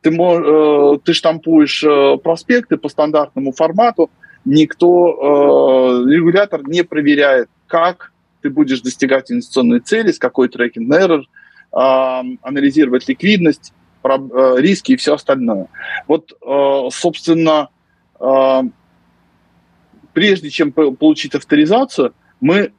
ты, 0.00 0.10
э, 0.10 0.98
ты 1.04 1.12
штампуешь 1.12 1.84
э, 1.84 2.16
проспекты 2.22 2.76
по 2.76 2.88
стандартному 2.88 3.52
формату, 3.52 4.10
никто, 4.44 6.02
э, 6.06 6.10
регулятор 6.10 6.66
не 6.66 6.82
проверяет, 6.82 7.48
как 7.66 8.12
ты 8.42 8.50
будешь 8.50 8.80
достигать 8.80 9.30
инвестиционной 9.30 9.80
цели, 9.80 10.12
с 10.12 10.18
какой 10.18 10.48
трекинг 10.48 10.92
error, 10.92 11.22
анализировать 11.76 13.08
ликвидность, 13.08 13.72
э, 14.02 14.54
риски 14.58 14.92
и 14.92 14.96
все 14.96 15.14
остальное. 15.14 15.68
Вот, 16.06 16.32
э, 16.32 16.88
собственно, 16.90 17.68
э, 18.18 18.62
прежде 20.12 20.48
чем 20.48 20.72
получить 20.72 21.34
авторизацию, 21.34 22.14
мы 22.40 22.72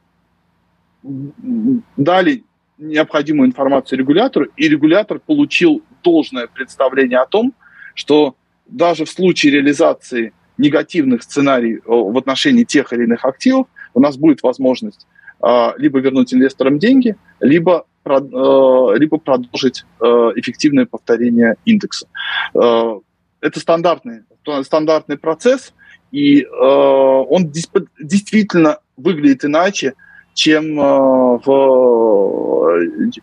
дали 1.04 2.44
необходимую 2.78 3.48
информацию 3.48 4.00
регулятору, 4.00 4.48
и 4.56 4.68
регулятор 4.68 5.20
получил 5.20 5.84
должное 6.04 6.48
представление 6.48 7.20
о 7.20 7.26
том, 7.26 7.54
что 7.94 8.36
даже 8.66 9.06
в 9.06 9.10
случае 9.10 9.54
реализации 9.54 10.34
негативных 10.58 11.24
сценариев 11.24 11.84
в 11.86 12.18
отношении 12.18 12.64
тех 12.64 12.92
или 12.94 13.04
иных 13.04 13.26
активов 13.26 13.68
у 13.94 14.00
нас 14.00 14.18
будет 14.18 14.42
возможность 14.44 15.08
либо 15.42 16.00
вернуть 16.00 16.34
инвесторам 16.34 16.80
деньги, 16.80 17.16
либо 17.40 17.86
Э, 18.08 18.96
либо 18.98 19.18
продолжить 19.18 19.86
э, 20.00 20.06
эффективное 20.36 20.86
повторение 20.86 21.56
индекса. 21.66 22.08
Э, 22.54 23.00
это 23.42 23.60
стандартный, 23.60 24.22
стандартный 24.64 25.18
процесс, 25.18 25.74
и 26.12 26.46
он 26.46 27.52
действительно 27.52 28.80
выглядит 28.96 29.44
иначе, 29.44 29.94
чем 30.34 30.76
в, 30.76 31.42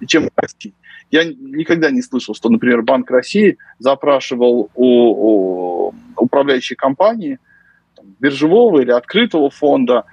чем 0.07 0.29
России. 0.37 0.75
Я 1.11 1.25
никогда 1.25 1.91
не 1.91 2.03
слышал, 2.03 2.35
что, 2.35 2.51
например, 2.51 2.83
Банк 2.83 3.11
России 3.11 3.57
запрашивал 3.79 4.71
у, 4.75 4.87
у 4.87 5.95
управляющей 6.17 6.77
компании 6.77 7.39
биржевого 8.21 8.83
или 8.83 8.91
открытого 8.91 9.49
фонда 9.49 10.05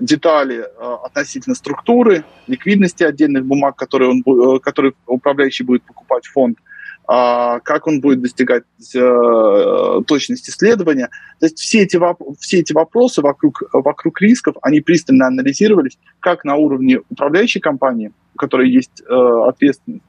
детали 0.00 0.64
относительно 1.04 1.54
структуры, 1.54 2.24
ликвидности 2.46 3.02
отдельных 3.02 3.44
бумаг, 3.44 3.76
которые, 3.76 4.10
он, 4.10 4.22
э, 4.26 4.58
которые 4.60 4.92
управляющий 5.06 5.64
будет 5.64 5.82
покупать 5.82 6.26
фонд, 6.26 6.58
как 7.06 7.86
он 7.86 8.02
будет 8.02 8.20
достигать 8.20 8.64
э, 8.94 10.00
точности 10.06 10.50
исследования. 10.50 11.08
То 11.40 11.46
есть 11.46 11.58
все 11.58 11.80
эти, 11.80 11.98
все 12.38 12.58
эти 12.58 12.74
вопросы 12.74 13.22
вокруг, 13.22 13.62
вокруг 13.72 14.20
рисков, 14.20 14.56
они 14.60 14.80
пристально 14.80 15.26
анализировались 15.26 15.98
как 16.20 16.44
на 16.44 16.56
уровне 16.56 17.00
управляющей 17.08 17.62
компании, 17.62 18.12
у 18.34 18.38
которой 18.38 18.68
есть 18.68 19.00
э, 19.00 19.14
ответственность, 19.48 20.04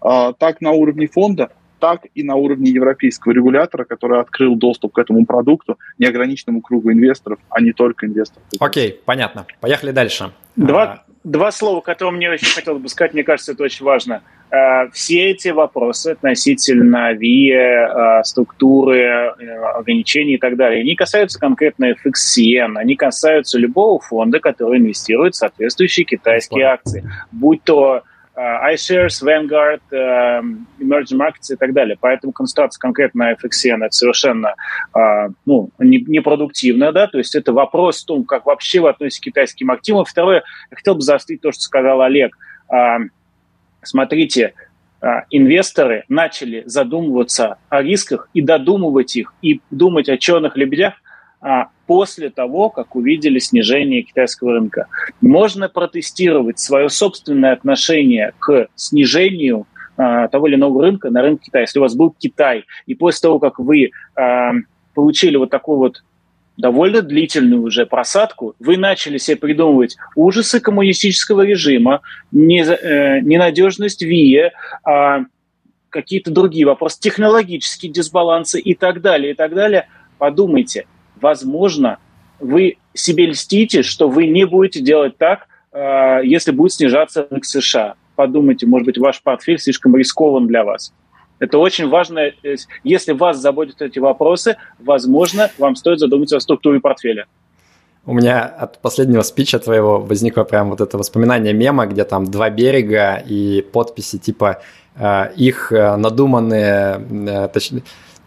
так 0.00 0.60
на 0.60 0.70
уровне 0.70 1.08
фонда, 1.08 1.50
так 1.84 2.06
и 2.14 2.22
на 2.22 2.34
уровне 2.36 2.70
европейского 2.70 3.32
регулятора, 3.32 3.84
который 3.84 4.18
открыл 4.18 4.56
доступ 4.56 4.94
к 4.94 4.98
этому 4.98 5.26
продукту 5.26 5.78
неограниченному 5.98 6.62
кругу 6.62 6.90
инвесторов, 6.90 7.38
а 7.50 7.60
не 7.60 7.72
только 7.72 8.06
инвесторов. 8.06 8.42
Окей, 8.58 8.98
понятно. 9.04 9.44
Поехали 9.60 9.90
дальше. 9.90 10.30
Два, 10.56 10.82
а... 10.82 11.04
два 11.24 11.52
слова, 11.52 11.82
которые 11.82 12.14
мне 12.14 12.30
очень 12.30 12.46
хотелось 12.46 12.80
бы 12.80 12.88
сказать, 12.88 13.12
мне 13.12 13.22
кажется, 13.22 13.52
это 13.52 13.64
очень 13.64 13.84
важно. 13.84 14.22
А, 14.50 14.88
все 14.92 15.32
эти 15.32 15.48
вопросы 15.48 16.12
относительно 16.12 17.12
ВИЭ, 17.12 18.22
структуры, 18.24 18.98
э, 18.98 19.56
ограничений 19.76 20.36
и 20.36 20.38
так 20.38 20.56
далее, 20.56 20.80
они 20.80 20.94
касаются 20.94 21.38
конкретно 21.38 21.92
FXCN, 21.92 22.78
они 22.78 22.96
касаются 22.96 23.58
любого 23.58 24.00
фонда, 24.00 24.40
который 24.40 24.78
инвестирует 24.78 25.34
в 25.34 25.36
соответствующие 25.36 26.06
китайские 26.06 26.64
акции, 26.64 27.04
будь 27.30 27.62
то 27.62 28.04
iShares, 28.36 29.22
Vanguard, 29.22 29.80
э, 29.92 30.40
Emerging 30.80 31.18
Markets 31.18 31.52
и 31.52 31.56
так 31.56 31.72
далее. 31.72 31.96
Поэтому 32.00 32.32
констатация 32.32 32.80
конкретно 32.80 33.26
на 33.26 33.32
FXN 33.32 33.84
это 33.84 33.92
совершенно 33.92 34.54
э, 34.94 35.28
ну, 35.46 35.70
непродуктивно, 35.78 36.92
да, 36.92 37.06
то 37.06 37.18
есть 37.18 37.34
это 37.34 37.52
вопрос 37.52 38.02
в 38.02 38.06
том, 38.06 38.24
как 38.24 38.46
вообще 38.46 38.80
вы 38.80 38.88
относитесь 38.88 39.20
к 39.20 39.24
китайским 39.24 39.70
активам. 39.70 40.04
Второе, 40.04 40.42
я 40.70 40.76
хотел 40.76 40.96
бы 40.96 41.02
заострить 41.02 41.40
то, 41.40 41.52
что 41.52 41.62
сказал 41.62 42.00
Олег. 42.00 42.36
Смотрите, 43.82 44.54
инвесторы 45.30 46.04
начали 46.08 46.62
задумываться 46.66 47.58
о 47.68 47.82
рисках 47.82 48.28
и 48.32 48.40
додумывать 48.40 49.14
их, 49.16 49.34
и 49.42 49.60
думать 49.70 50.08
о 50.08 50.16
черных 50.16 50.56
лебедях 50.56 50.94
после 51.86 52.30
того, 52.30 52.70
как 52.70 52.96
увидели 52.96 53.38
снижение 53.38 54.02
китайского 54.02 54.52
рынка. 54.52 54.86
Можно 55.20 55.68
протестировать 55.68 56.58
свое 56.58 56.88
собственное 56.88 57.52
отношение 57.52 58.32
к 58.38 58.68
снижению 58.74 59.66
а, 59.96 60.28
того 60.28 60.48
или 60.48 60.56
иного 60.56 60.82
рынка 60.82 61.10
на 61.10 61.22
рынке 61.22 61.46
Китая. 61.46 61.62
Если 61.62 61.78
у 61.78 61.82
вас 61.82 61.94
был 61.94 62.14
Китай, 62.18 62.64
и 62.86 62.94
после 62.94 63.20
того, 63.22 63.38
как 63.38 63.58
вы 63.58 63.90
а, 64.16 64.52
получили 64.94 65.36
вот 65.36 65.50
такую 65.50 65.78
вот 65.78 66.02
довольно 66.56 67.02
длительную 67.02 67.62
уже 67.62 67.84
просадку, 67.84 68.54
вы 68.58 68.76
начали 68.76 69.18
себе 69.18 69.36
придумывать 69.36 69.96
ужасы 70.14 70.60
коммунистического 70.60 71.42
режима, 71.42 72.00
не, 72.30 72.62
э, 72.62 73.20
ненадежность 73.22 74.02
ВИЭ, 74.02 74.52
какие-то 75.88 76.30
другие 76.30 76.64
вопросы, 76.64 77.00
технологические 77.00 77.90
дисбалансы 77.90 78.60
и 78.60 78.74
так 78.74 79.00
далее, 79.00 79.32
и 79.32 79.34
так 79.34 79.52
далее. 79.52 79.88
Подумайте, 80.18 80.86
возможно, 81.20 81.98
вы 82.40 82.76
себе 82.92 83.26
льстите, 83.26 83.82
что 83.82 84.08
вы 84.08 84.26
не 84.26 84.44
будете 84.44 84.80
делать 84.80 85.16
так, 85.18 85.46
э, 85.72 86.20
если 86.24 86.52
будет 86.52 86.72
снижаться 86.72 87.26
рынок 87.28 87.44
США. 87.44 87.94
Подумайте, 88.16 88.66
может 88.66 88.86
быть, 88.86 88.98
ваш 88.98 89.22
портфель 89.22 89.58
слишком 89.58 89.96
рискован 89.96 90.46
для 90.46 90.64
вас. 90.64 90.92
Это 91.40 91.58
очень 91.58 91.88
важно. 91.88 92.30
Если 92.84 93.12
вас 93.12 93.38
заботят 93.38 93.82
эти 93.82 93.98
вопросы, 93.98 94.56
возможно, 94.78 95.50
вам 95.58 95.74
стоит 95.74 95.98
задуматься 95.98 96.36
о 96.36 96.40
структуре 96.40 96.80
портфеля. 96.80 97.26
У 98.06 98.12
меня 98.12 98.42
от 98.44 98.80
последнего 98.80 99.22
спича 99.22 99.58
твоего 99.58 99.98
возникло 99.98 100.44
прям 100.44 100.70
вот 100.70 100.80
это 100.80 100.98
воспоминание 100.98 101.54
мема, 101.54 101.86
где 101.86 102.04
там 102.04 102.26
два 102.26 102.50
берега 102.50 103.16
и 103.16 103.62
подписи 103.62 104.18
типа 104.18 104.60
э, 104.94 105.32
их 105.36 105.72
э, 105.72 105.96
надуманные, 105.96 107.00
э, 107.00 107.48
точнее, 107.48 107.82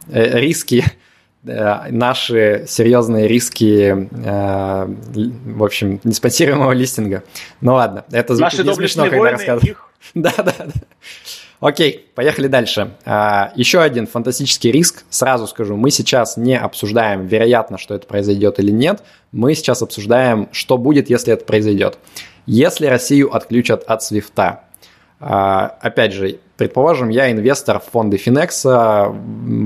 риски, 0.10 0.84
наши 1.48 2.66
серьезные 2.68 3.28
риски, 3.28 4.10
в 4.12 5.64
общем, 5.64 6.00
неспонсируемого 6.04 6.74
листинга. 6.74 7.24
Ну 7.62 7.74
ладно, 7.74 8.06
это 8.12 8.36
Наши 8.36 8.64
смешно, 8.64 9.10
когда 9.10 9.32
рассказываю. 9.32 9.78
Да, 10.14 10.32
да, 10.38 10.54
да. 10.58 10.66
Окей, 11.60 12.08
поехали 12.14 12.48
дальше. 12.48 12.92
А, 13.04 13.52
еще 13.56 13.82
один 13.82 14.06
фантастический 14.06 14.72
риск. 14.72 15.06
Сразу 15.10 15.48
скажу, 15.48 15.76
мы 15.76 15.90
сейчас 15.90 16.38
не 16.38 16.58
обсуждаем, 16.58 17.26
вероятно, 17.26 17.80
что 17.80 17.96
это 17.96 18.06
произойдет 18.06 18.60
или 18.60 18.70
нет. 18.70 19.02
Мы 19.32 19.56
сейчас 19.56 19.82
обсуждаем, 19.82 20.50
что 20.52 20.78
будет, 20.78 21.10
если 21.10 21.34
это 21.34 21.46
произойдет. 21.46 21.98
Если 22.46 22.86
Россию 22.86 23.36
отключат 23.36 23.84
от 23.84 24.04
свифта, 24.04 24.66
а, 25.20 25.78
опять 25.82 26.14
же, 26.14 26.40
предположим, 26.58 27.10
я 27.10 27.32
инвестор 27.32 27.80
в 27.80 27.86
фонды 27.86 28.18
Финекса 28.18 29.16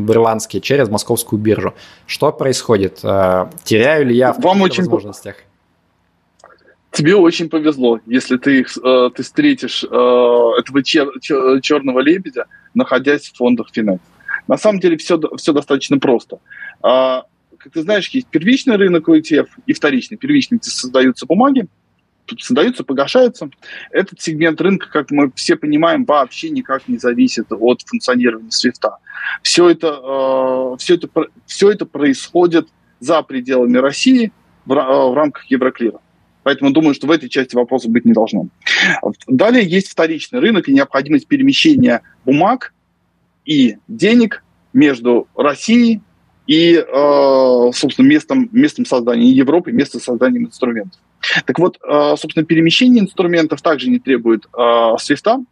ирландские 0.07 0.61
через 0.61 0.89
московскую 0.89 1.41
биржу. 1.41 1.73
Что 2.05 2.31
происходит? 2.31 2.99
А, 3.03 3.49
теряю 3.63 4.05
ли 4.05 4.15
я 4.15 4.33
в 4.33 4.39
Вам 4.41 4.61
очень 4.61 4.83
возможностях? 4.83 5.37
Тебе 6.91 7.15
очень 7.15 7.49
повезло, 7.49 8.01
если 8.05 8.35
ты, 8.35 8.63
э, 8.63 9.09
ты 9.15 9.23
встретишь 9.23 9.85
э, 9.85 9.87
этого 9.87 10.83
чер, 10.83 11.07
чер, 11.21 11.61
черного 11.61 12.01
лебедя, 12.01 12.47
находясь 12.73 13.29
в 13.29 13.37
фондах 13.37 13.69
Финекс. 13.71 14.03
На 14.47 14.57
самом 14.57 14.81
деле 14.81 14.97
все, 14.97 15.17
все 15.37 15.53
достаточно 15.53 15.99
просто. 15.99 16.39
А, 16.81 17.23
как 17.57 17.71
ты 17.71 17.81
знаешь, 17.83 18.09
есть 18.09 18.27
первичный 18.27 18.75
рынок 18.75 19.07
ETF 19.07 19.47
и 19.65 19.71
вторичный. 19.71 20.17
Первичный, 20.17 20.59
создаются 20.61 21.25
бумаги, 21.25 21.67
создаются, 22.39 22.83
погашаются. 22.83 23.49
Этот 23.91 24.21
сегмент 24.21 24.61
рынка, 24.61 24.87
как 24.89 25.11
мы 25.11 25.31
все 25.35 25.55
понимаем, 25.55 26.05
вообще 26.05 26.49
никак 26.49 26.87
не 26.87 26.97
зависит 26.97 27.51
от 27.51 27.81
функционирования 27.81 28.51
свифта. 28.51 28.97
Все 29.41 29.69
это, 29.69 29.87
э, 29.87 30.77
все 30.77 30.95
это, 30.95 31.09
все 31.45 31.71
это 31.71 31.85
происходит 31.85 32.67
за 32.99 33.21
пределами 33.23 33.77
России 33.77 34.31
в, 34.65 34.73
в 34.73 35.13
рамках 35.15 35.45
Евроклира. 35.45 35.99
Поэтому 36.43 36.71
думаю, 36.71 36.93
что 36.93 37.07
в 37.07 37.11
этой 37.11 37.29
части 37.29 37.55
вопроса 37.55 37.89
быть 37.89 38.05
не 38.05 38.13
должно. 38.13 38.47
Далее 39.27 39.67
есть 39.67 39.89
вторичный 39.89 40.39
рынок 40.39 40.67
и 40.67 40.73
необходимость 40.73 41.27
перемещения 41.27 42.01
бумаг 42.25 42.73
и 43.45 43.77
денег 43.87 44.43
между 44.73 45.27
Россией 45.35 46.01
и, 46.47 46.73
э, 46.75 47.71
собственно, 47.73 48.07
местом, 48.07 48.49
местом 48.51 48.85
создания 48.85 49.29
Европы, 49.29 49.71
местом 49.71 50.01
создания 50.01 50.39
инструментов. 50.39 50.99
Так 51.45 51.59
вот, 51.59 51.77
э, 51.83 52.15
собственно, 52.17 52.45
перемещение 52.45 53.03
инструментов 53.03 53.61
также 53.61 53.89
не 53.89 53.99
требует 53.99 54.47
э, 54.57 54.95
свифта. 54.99 55.43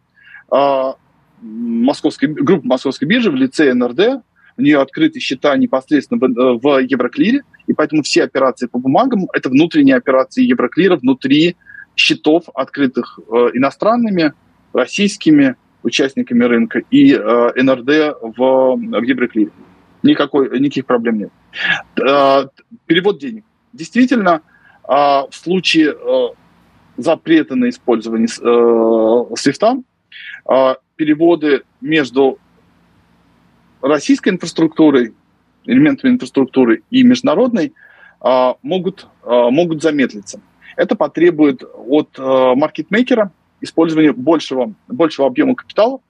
Московской, 1.42 2.28
группа 2.28 2.66
Московской 2.66 3.06
биржи 3.06 3.30
в 3.30 3.36
лице 3.36 3.72
НРД 3.72 4.22
у 4.60 4.62
нее 4.62 4.80
открыты 4.80 5.20
счета 5.20 5.56
непосредственно 5.56 6.20
в, 6.20 6.58
в 6.58 6.78
Евроклире, 6.80 7.42
и 7.66 7.72
поэтому 7.72 8.02
все 8.02 8.24
операции 8.24 8.66
по 8.66 8.78
бумагам– 8.78 9.26
это 9.32 9.48
внутренние 9.48 9.96
операции 9.96 10.44
Евроклира 10.44 10.96
внутри 10.96 11.56
счетов, 11.96 12.44
открытых 12.54 13.18
э, 13.18 13.50
иностранными, 13.54 14.34
российскими 14.72 15.56
участниками 15.82 16.44
рынка 16.44 16.82
и 16.90 17.14
э, 17.14 17.62
НРД 17.62 18.18
в, 18.20 18.76
в 18.76 19.02
Евроклире. 19.02 19.50
Никакой, 20.02 20.60
никаких 20.60 20.86
проблем 20.86 21.18
нет. 21.18 21.30
Э, 21.98 22.46
перевод 22.86 23.18
денег. 23.18 23.44
Действительно, 23.72 24.42
э, 24.90 25.26
в 25.30 25.32
случае 25.32 25.94
э, 25.94 26.28
запрета 26.96 27.54
на 27.54 27.68
использование 27.68 28.26
э, 28.26 29.34
свифта, 29.36 29.76
э, 30.48 30.74
переводы 30.96 31.62
между 31.80 32.38
российской 33.80 34.30
инфраструктурой, 34.30 35.14
элементами 35.64 36.12
инфраструктуры 36.12 36.82
и 36.90 37.02
международной 37.02 37.72
а, 38.20 38.56
могут, 38.62 39.06
а, 39.22 39.50
могут 39.50 39.82
замедлиться. 39.82 40.40
Это 40.76 40.94
потребует 40.94 41.62
от 41.64 42.10
а, 42.18 42.54
маркетмейкера 42.54 43.32
использования 43.60 44.12
большего, 44.12 44.74
большего 44.88 45.26
объема 45.26 45.54
капитала. 45.54 46.00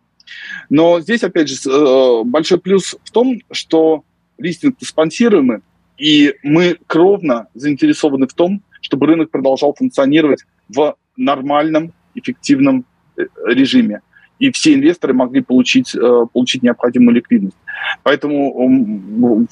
Но 0.69 1.01
здесь, 1.01 1.25
опять 1.25 1.49
же, 1.49 1.57
э, 1.69 2.23
большой 2.25 2.61
плюс 2.61 2.95
в 3.03 3.11
том, 3.11 3.41
что 3.51 4.05
листинг 4.39 4.77
спонсируемый, 4.81 5.59
и 5.99 6.37
мы 6.45 6.77
кровно 6.87 7.49
заинтересованы 7.55 8.29
в 8.29 8.35
том, 8.35 8.63
чтобы 8.81 9.07
рынок 9.07 9.31
продолжал 9.31 9.75
функционировать 9.75 10.45
в 10.69 10.97
нормальном, 11.17 11.93
эффективном 12.15 12.85
э, 13.17 13.23
режиме 13.47 14.01
и 14.41 14.51
все 14.51 14.75
инвесторы 14.75 15.13
могли 15.13 15.43
получить, 15.43 15.95
э, 15.95 16.27
получить 16.33 16.63
необходимую 16.63 17.15
ликвидность. 17.15 17.57
Поэтому 18.03 19.47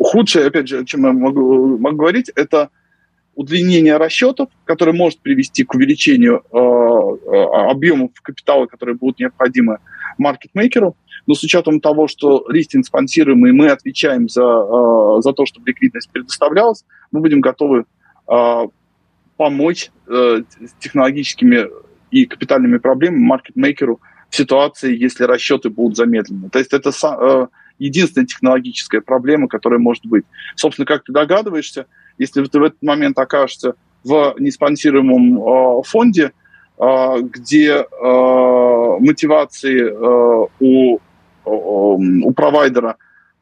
худшее, 0.00 0.46
опять 0.46 0.68
же, 0.68 0.84
чем 0.84 1.06
я 1.06 1.12
могу, 1.12 1.78
могу 1.78 1.96
говорить, 1.96 2.30
это 2.36 2.68
удлинение 3.34 3.96
расчетов, 3.96 4.48
которое 4.64 4.92
может 4.92 5.20
привести 5.20 5.64
к 5.64 5.74
увеличению 5.74 6.42
э, 6.52 6.56
объемов 7.70 8.10
капитала, 8.20 8.66
которые 8.66 8.96
будут 8.96 9.18
необходимы 9.18 9.78
маркетмейкеру. 10.18 10.96
Но 11.26 11.34
с 11.34 11.42
учетом 11.42 11.80
того, 11.80 12.08
что 12.08 12.46
листинг 12.48 12.86
спонсируемый, 12.86 13.52
мы 13.52 13.68
отвечаем 13.68 14.28
за, 14.28 14.42
э, 14.42 15.22
за 15.22 15.32
то, 15.32 15.46
чтобы 15.46 15.68
ликвидность 15.68 16.10
предоставлялась, 16.10 16.84
мы 17.10 17.20
будем 17.20 17.40
готовы 17.40 17.84
э, 18.30 18.66
помочь 19.36 19.90
э, 20.06 20.42
технологическими 20.80 21.68
и 22.10 22.26
капитальными 22.26 22.78
проблемами 22.78 23.22
маркетмейкеру 23.22 24.00
в 24.30 24.36
ситуации, 24.36 24.96
если 24.96 25.24
расчеты 25.24 25.70
будут 25.70 25.96
замедлены. 25.96 26.50
То 26.50 26.58
есть 26.58 26.72
это 26.72 26.90
э, 26.90 27.46
единственная 27.78 28.26
технологическая 28.26 29.00
проблема, 29.00 29.48
которая 29.48 29.78
может 29.78 30.04
быть. 30.06 30.24
Собственно, 30.56 30.86
как 30.86 31.04
ты 31.04 31.12
догадываешься, 31.12 31.86
если 32.18 32.44
ты 32.44 32.58
в 32.58 32.64
этот 32.64 32.82
момент 32.82 33.18
окажешься 33.18 33.74
в 34.04 34.34
неспонсируемом 34.38 35.38
э, 35.40 35.82
фонде, 35.84 36.32
где 36.78 37.72
э, 37.72 37.84
мотивации 39.00 39.82
э, 39.82 40.46
у, 40.60 40.96
э, 40.96 41.00
у 41.44 42.32
провайдера 42.32 42.96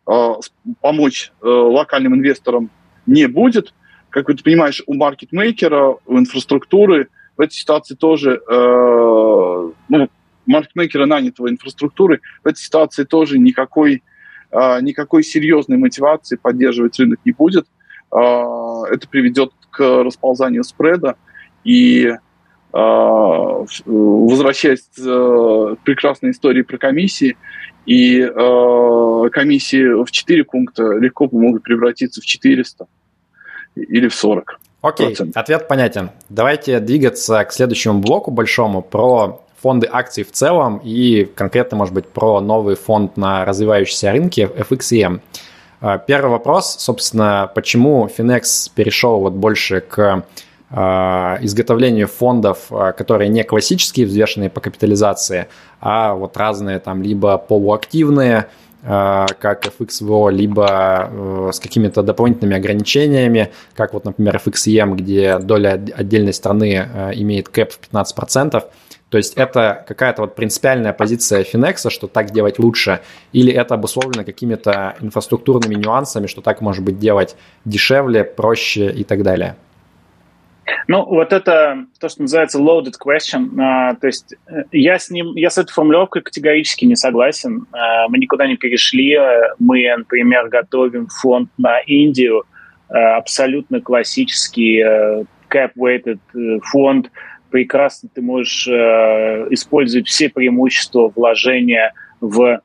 э, 0.09 0.32
помочь 0.80 1.32
э, 1.43 1.47
локальным 1.47 2.14
инвесторам 2.14 2.70
не 3.07 3.26
будет, 3.26 3.74
как 4.11 4.26
ты 4.28 4.43
понимаешь, 4.43 4.82
у 4.87 4.95
маркетмейкера, 4.95 5.97
у 6.07 6.18
инфраструктуры 6.18 7.09
в 7.37 7.41
этой 7.43 7.53
ситуации 7.53 7.95
тоже, 7.95 8.41
э, 8.49 9.70
ну, 9.89 10.09
маркетмейкера 10.47 11.05
нанятого 11.07 11.51
инфраструктуры, 11.51 12.20
в 12.43 12.47
этой 12.47 12.59
ситуации 12.59 13.05
тоже 13.05 13.39
никакой, 13.39 14.03
э, 14.51 14.80
никакой 14.80 15.22
серьезной 15.22 15.76
мотивации 15.76 16.37
поддерживать 16.37 16.99
рынок 16.99 17.20
не 17.26 17.32
будет. 17.32 17.66
Э, 18.11 18.45
это 18.91 19.07
приведет 19.11 19.53
к 19.70 19.80
расползанию 20.03 20.64
спреда 20.64 21.16
и 21.64 22.07
э, 22.07 22.18
возвращаясь 23.87 24.83
к 24.83 24.99
э, 24.99 25.77
прекрасной 25.85 26.31
истории 26.33 26.62
про 26.62 26.79
комиссии, 26.79 27.37
и 27.87 28.20
э, 28.20 29.31
комиссии 29.31 30.05
в 30.05 30.11
4 30.11 30.45
пункта 30.45 30.83
легко 30.99 31.29
могут 31.33 31.62
превратиться 31.62 32.20
в 32.20 32.27
400 32.27 32.87
или 33.77 34.09
в 34.09 34.14
40. 34.14 34.61
Окей, 34.83 35.12
okay, 35.12 35.33
ответ 35.35 35.68
понятен. 35.68 36.11
Давайте 36.29 36.81
двигаться 36.81 37.43
к 37.45 37.53
следующему 37.53 38.01
блоку 38.01 38.31
большому 38.31 38.83
про 38.83 39.43
фонды 39.61 39.89
акций 39.91 40.24
в 40.24 40.33
целом 40.33 40.81
и 40.85 41.24
конкретно, 41.24 41.77
может 41.77 41.95
быть, 41.95 42.07
про 42.07 42.41
новый 42.41 42.77
фонд 42.77 43.16
на 43.16 43.45
развивающиеся 43.45 44.12
рынке 44.12 44.45
FXEM. 44.45 45.20
Первый 46.07 46.31
вопрос, 46.31 46.77
собственно, 46.79 47.51
почему 47.55 48.07
Finex 48.07 48.70
перешел 48.74 49.20
вот 49.20 49.33
больше 49.33 49.81
к 49.81 50.24
изготовлению 50.73 52.09
фондов, 52.09 52.67
а, 52.71 52.91
которые 52.91 53.29
не 53.29 53.45
классические, 53.45 54.05
взвешенные 54.07 54.51
по 54.51 54.61
капитализации, 54.61 55.47
а 55.81 56.14
вот 56.14 56.37
разные 56.37 56.81
там 56.81 57.03
либо 57.03 57.39
полуактивные, 57.39 58.49
Э, 58.89 59.27
как 59.41 59.67
FXVO, 59.67 60.31
либо 60.31 61.11
э, 61.11 61.51
с 61.53 61.59
какими-то 61.59 62.03
дополнительными 62.03 62.57
ограничениями, 62.57 63.51
как 63.75 63.93
вот, 63.95 64.05
например, 64.05 64.41
FXEM, 64.45 64.95
где 64.95 65.39
доля 65.39 65.83
отдельной 65.97 66.33
страны 66.33 66.89
э, 66.95 67.11
имеет 67.14 67.49
кэп 67.49 67.73
в 67.73 67.81
15%. 67.93 68.62
То 69.09 69.19
есть 69.19 69.35
это 69.35 69.85
какая-то 69.89 70.23
вот 70.23 70.37
принципиальная 70.37 70.93
позиция 70.93 71.43
Finex, 71.43 71.91
что 71.91 72.07
так 72.07 72.31
делать 72.31 72.61
лучше, 72.61 73.01
или 73.33 73.53
это 73.53 73.75
обусловлено 73.75 74.25
какими-то 74.25 74.95
инфраструктурными 75.01 75.75
нюансами, 75.75 76.29
что 76.29 76.41
так 76.41 76.61
может 76.61 76.85
быть 76.85 77.01
делать 77.01 77.35
дешевле, 77.64 78.23
проще 78.23 78.91
и 78.93 79.03
так 79.03 79.25
далее? 79.25 79.57
Ну, 80.89 81.05
вот 81.05 81.33
это 81.33 81.87
то, 82.01 82.09
что 82.09 82.23
называется 82.23 82.59
loaded 82.59 82.95
question. 83.05 83.61
А, 83.61 83.95
то 83.95 84.07
есть 84.07 84.35
э, 84.49 84.62
я 84.73 84.99
с 84.99 85.11
ним, 85.11 85.35
я 85.37 85.51
с 85.51 85.59
этой 85.59 85.73
формулировкой 85.73 86.23
категорически 86.23 86.85
не 86.85 86.97
согласен. 86.97 87.67
А, 87.73 88.09
мы 88.09 88.19
никуда 88.19 88.47
не 88.47 88.57
перешли. 88.57 89.17
Мы, 89.59 89.95
например, 89.97 90.49
готовим 90.49 91.09
фонд 91.09 91.51
на 91.59 91.79
Индию, 91.81 92.45
а, 92.89 93.17
абсолютно 93.17 93.81
классический 93.81 94.81
э, 94.81 95.25
cap-weighted 95.51 96.21
э, 96.35 96.59
фонд. 96.64 97.11
Прекрасно 97.51 98.09
ты 98.12 98.21
можешь 98.23 98.67
использовать 98.67 100.09
все 100.09 100.29
преимущества 100.29 101.12
вложения 101.14 101.95
в 102.21 102.61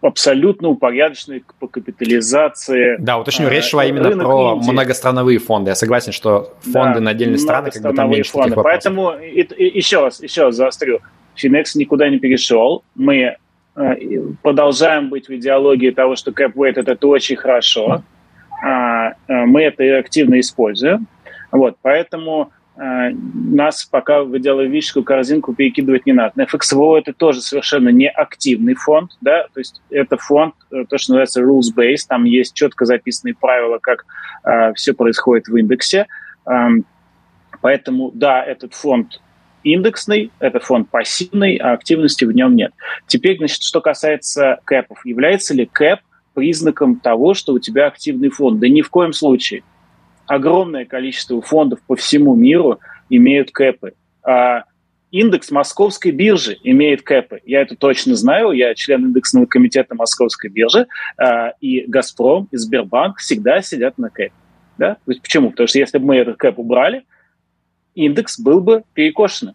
абсолютно 0.00 0.68
упорядоченный 0.68 1.44
по 1.58 1.68
капитализации. 1.68 2.96
Да, 2.98 3.18
уточню, 3.18 3.48
речь 3.48 3.64
шла 3.64 3.84
именно 3.84 4.10
про 4.16 4.54
Индии. 4.54 4.70
многострановые 4.70 5.38
фонды. 5.38 5.70
Я 5.70 5.74
согласен, 5.74 6.12
что 6.12 6.54
фонды 6.60 6.94
да, 6.94 7.00
на 7.00 7.10
отдельные 7.10 7.38
страны, 7.38 7.70
как 7.70 7.82
бы 7.82 7.94
там 7.94 8.10
меньше 8.10 8.32
фонды. 8.32 8.50
таких 8.50 8.56
вопросов. 8.56 8.82
Поэтому 8.82 9.12
и, 9.18 9.42
и, 9.42 9.76
еще 9.76 10.02
раз, 10.02 10.22
еще 10.22 10.44
раз 10.44 10.56
заострю. 10.56 11.00
Финекс 11.34 11.74
никуда 11.74 12.08
не 12.08 12.18
перешел. 12.18 12.84
Мы 12.94 13.36
э, 13.76 13.94
продолжаем 14.42 15.08
быть 15.08 15.28
в 15.28 15.34
идеологии 15.34 15.90
того, 15.90 16.16
что 16.16 16.30
cap-weight 16.30 16.74
это, 16.76 16.92
это 16.92 17.06
очень 17.06 17.36
хорошо. 17.36 18.02
А, 18.64 19.10
э, 19.10 19.14
мы 19.28 19.62
это 19.62 19.98
активно 19.98 20.38
используем. 20.40 21.06
Вот, 21.50 21.76
поэтому 21.82 22.50
нас 22.76 23.84
пока 23.84 24.24
в 24.24 24.36
идеологическую 24.36 25.04
корзинку 25.04 25.54
перекидывать 25.54 26.06
не 26.06 26.12
надо. 26.12 26.32
На 26.34 26.42
FXVO 26.42 26.98
это 26.98 27.12
тоже 27.12 27.40
совершенно 27.40 27.90
не 27.90 28.10
активный 28.10 28.74
фонд, 28.74 29.12
да, 29.20 29.46
то 29.54 29.60
есть 29.60 29.80
это 29.90 30.16
фонд, 30.16 30.54
э, 30.72 30.84
то, 30.88 30.98
что 30.98 31.12
называется 31.12 31.42
rules-based, 31.42 32.06
там 32.08 32.24
есть 32.24 32.54
четко 32.54 32.84
записанные 32.84 33.34
правила, 33.34 33.78
как 33.80 34.04
э, 34.44 34.72
все 34.74 34.92
происходит 34.92 35.46
в 35.46 35.56
индексе. 35.56 36.06
Э, 36.46 36.68
поэтому, 37.60 38.10
да, 38.12 38.42
этот 38.42 38.74
фонд 38.74 39.20
индексный, 39.62 40.32
это 40.40 40.58
фонд 40.58 40.90
пассивный, 40.90 41.56
а 41.56 41.74
активности 41.74 42.24
в 42.24 42.32
нем 42.32 42.56
нет. 42.56 42.72
Теперь, 43.06 43.38
значит, 43.38 43.62
что 43.62 43.80
касается 43.80 44.58
кэпов. 44.64 45.06
Является 45.06 45.54
ли 45.54 45.64
кэп 45.64 46.00
признаком 46.34 46.96
того, 46.96 47.34
что 47.34 47.52
у 47.52 47.60
тебя 47.60 47.86
активный 47.86 48.30
фонд? 48.30 48.58
Да 48.58 48.68
ни 48.68 48.82
в 48.82 48.90
коем 48.90 49.12
случае– 49.12 49.62
огромное 50.26 50.84
количество 50.84 51.40
фондов 51.40 51.80
по 51.86 51.96
всему 51.96 52.34
миру 52.34 52.78
имеют 53.08 53.50
кэпы. 53.50 53.94
А 54.22 54.64
индекс 55.10 55.50
московской 55.50 56.10
биржи 56.10 56.58
имеет 56.64 57.02
кэпы. 57.02 57.40
Я 57.44 57.62
это 57.62 57.76
точно 57.76 58.16
знаю, 58.16 58.50
я 58.52 58.74
член 58.74 59.06
индексного 59.06 59.46
комитета 59.46 59.94
московской 59.94 60.50
биржи, 60.50 60.86
а, 61.16 61.52
и 61.60 61.84
«Газпром», 61.86 62.48
и 62.50 62.56
«Сбербанк» 62.56 63.18
всегда 63.18 63.62
сидят 63.62 63.96
на 63.98 64.10
кэпе. 64.10 64.32
Да? 64.76 64.96
Почему? 65.06 65.50
Потому 65.50 65.68
что 65.68 65.78
если 65.78 65.98
бы 65.98 66.06
мы 66.06 66.16
этот 66.16 66.36
кэп 66.36 66.58
убрали, 66.58 67.04
индекс 67.94 68.40
был 68.40 68.60
бы 68.60 68.82
перекошен. 68.92 69.54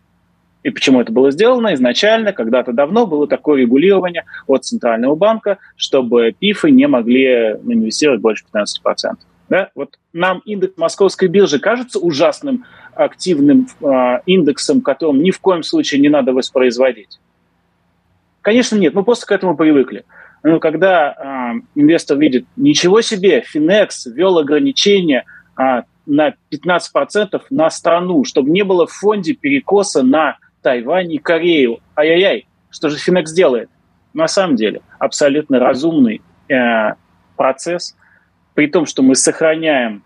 И 0.63 0.69
почему 0.69 1.01
это 1.01 1.11
было 1.11 1.31
сделано? 1.31 1.73
Изначально, 1.73 2.33
когда-то 2.33 2.73
давно, 2.73 3.05
было 3.05 3.27
такое 3.27 3.61
регулирование 3.61 4.25
от 4.47 4.65
Центрального 4.65 5.15
банка, 5.15 5.57
чтобы 5.77 6.35
пифы 6.37 6.71
не 6.71 6.87
могли 6.87 7.51
инвестировать 7.65 8.21
больше 8.21 8.45
15%. 8.53 9.15
Да? 9.49 9.71
Вот 9.75 9.97
нам 10.13 10.39
индекс 10.45 10.77
московской 10.77 11.27
биржи 11.27 11.59
кажется 11.59 11.99
ужасным 11.99 12.65
активным 12.93 13.67
э, 13.81 14.19
индексом, 14.25 14.81
которым 14.81 15.21
ни 15.23 15.31
в 15.31 15.39
коем 15.39 15.63
случае 15.63 16.01
не 16.01 16.09
надо 16.09 16.33
воспроизводить? 16.33 17.19
Конечно, 18.41 18.75
нет, 18.77 18.93
мы 18.93 19.03
просто 19.03 19.25
к 19.25 19.31
этому 19.31 19.57
привыкли. 19.57 20.05
Но 20.43 20.59
когда 20.59 21.11
э, 21.11 21.61
инвестор 21.75 22.17
видит, 22.17 22.45
ничего 22.55 23.01
себе, 23.01 23.41
Финекс 23.41 24.05
ввел 24.05 24.37
ограничения 24.37 25.25
э, 25.57 25.81
на 26.05 26.33
15% 26.51 27.41
на 27.49 27.69
страну, 27.69 28.23
чтобы 28.23 28.49
не 28.49 28.63
было 28.63 28.87
в 28.87 28.91
фонде 28.91 29.33
перекоса 29.33 30.03
на 30.03 30.37
Тайвань 30.61 31.11
и 31.11 31.17
Корею. 31.17 31.79
Ай-яй-яй, 31.95 32.47
что 32.69 32.89
же 32.89 32.97
Финекс 32.97 33.33
делает? 33.33 33.69
На 34.13 34.27
самом 34.27 34.55
деле, 34.55 34.81
абсолютно 34.97 35.59
разумный 35.59 36.21
э, 36.49 36.93
процесс, 37.35 37.95
при 38.59 38.67
том, 38.67 38.85
что 38.85 39.03
мы 39.03 39.15
сохраняем 39.15 40.03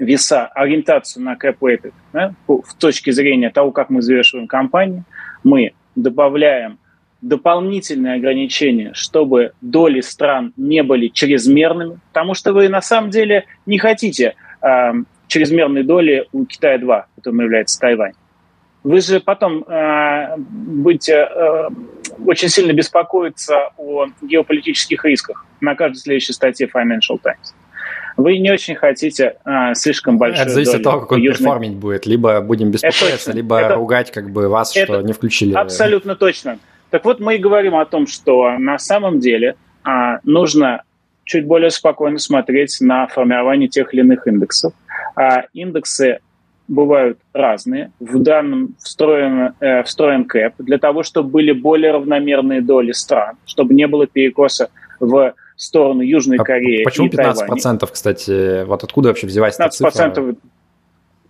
веса, 0.00 0.46
ориентацию 0.46 1.22
на 1.22 1.36
cap 1.36 1.92
да, 2.12 2.34
в 2.48 2.74
точке 2.76 3.12
зрения 3.12 3.50
того, 3.50 3.70
как 3.70 3.88
мы 3.88 4.02
завершиваем 4.02 4.48
кампанию, 4.48 5.04
мы 5.44 5.74
добавляем 5.94 6.80
дополнительные 7.20 8.14
ограничения, 8.14 8.94
чтобы 8.94 9.52
доли 9.60 10.00
стран 10.00 10.52
не 10.56 10.82
были 10.82 11.06
чрезмерными, 11.06 12.00
потому 12.08 12.34
что 12.34 12.52
вы 12.52 12.68
на 12.68 12.80
самом 12.80 13.10
деле 13.10 13.44
не 13.64 13.78
хотите 13.78 14.34
э, 14.60 14.92
чрезмерной 15.28 15.84
доли 15.84 16.26
у 16.32 16.46
Китая-2, 16.46 17.04
которым 17.14 17.42
является 17.42 17.78
Тайвань. 17.78 18.14
Вы 18.82 19.00
же 19.02 19.20
потом 19.20 19.62
э, 19.62 20.34
будете 20.36 21.12
э, 21.12 21.68
очень 22.26 22.48
сильно 22.48 22.72
беспокоиться 22.72 23.70
о 23.76 24.06
геополитических 24.20 25.04
рисках 25.04 25.46
на 25.60 25.76
каждой 25.76 25.98
следующей 25.98 26.32
статье 26.32 26.66
Financial 26.66 27.20
Times 27.22 27.54
вы 28.18 28.38
не 28.38 28.50
очень 28.50 28.74
хотите 28.74 29.36
а, 29.44 29.74
слишком 29.74 30.18
большую 30.18 30.42
Это 30.42 30.50
зависит 30.50 30.74
от 30.74 30.82
того, 30.82 31.00
как 31.02 31.12
он 31.12 31.20
южной... 31.20 31.38
перформить 31.38 31.76
будет. 31.76 32.04
Либо 32.04 32.40
будем 32.40 32.72
беспокоиться, 32.72 33.32
либо 33.32 33.60
это... 33.60 33.76
ругать 33.76 34.10
как 34.10 34.30
бы 34.30 34.48
вас, 34.48 34.76
это... 34.76 34.86
что 34.86 35.02
не 35.02 35.12
включили. 35.12 35.54
Абсолютно 35.54 36.16
точно. 36.16 36.58
Так 36.90 37.04
вот, 37.04 37.20
мы 37.20 37.36
и 37.36 37.38
говорим 37.38 37.76
о 37.76 37.84
том, 37.86 38.08
что 38.08 38.58
на 38.58 38.76
самом 38.78 39.20
деле 39.20 39.54
а, 39.84 40.18
нужно 40.24 40.82
чуть 41.24 41.46
более 41.46 41.70
спокойно 41.70 42.18
смотреть 42.18 42.78
на 42.80 43.06
формирование 43.06 43.68
тех 43.68 43.94
или 43.94 44.00
иных 44.00 44.26
индексов. 44.26 44.72
А 45.14 45.44
индексы 45.52 46.18
бывают 46.66 47.20
разные. 47.32 47.92
В 48.00 48.18
данном 48.18 48.74
встроен, 48.80 49.54
э, 49.60 49.84
встроен 49.84 50.24
кэп 50.24 50.54
для 50.58 50.78
того, 50.78 51.04
чтобы 51.04 51.30
были 51.30 51.52
более 51.52 51.92
равномерные 51.92 52.62
доли 52.62 52.90
стран, 52.90 53.36
чтобы 53.46 53.74
не 53.74 53.86
было 53.86 54.08
перекоса 54.08 54.70
в 54.98 55.34
сторону 55.58 56.02
Южной 56.02 56.38
а 56.38 56.44
Кореи 56.44 56.84
почему 56.84 57.08
и 57.08 57.10
15%, 57.10 57.16
Тайваня. 57.16 57.78
кстати? 57.92 58.64
Вот 58.64 58.84
откуда 58.84 59.08
вообще 59.08 59.26
взялась 59.26 59.56
эта 59.58 59.68
цифра? 59.68 59.90
15% 59.90 60.36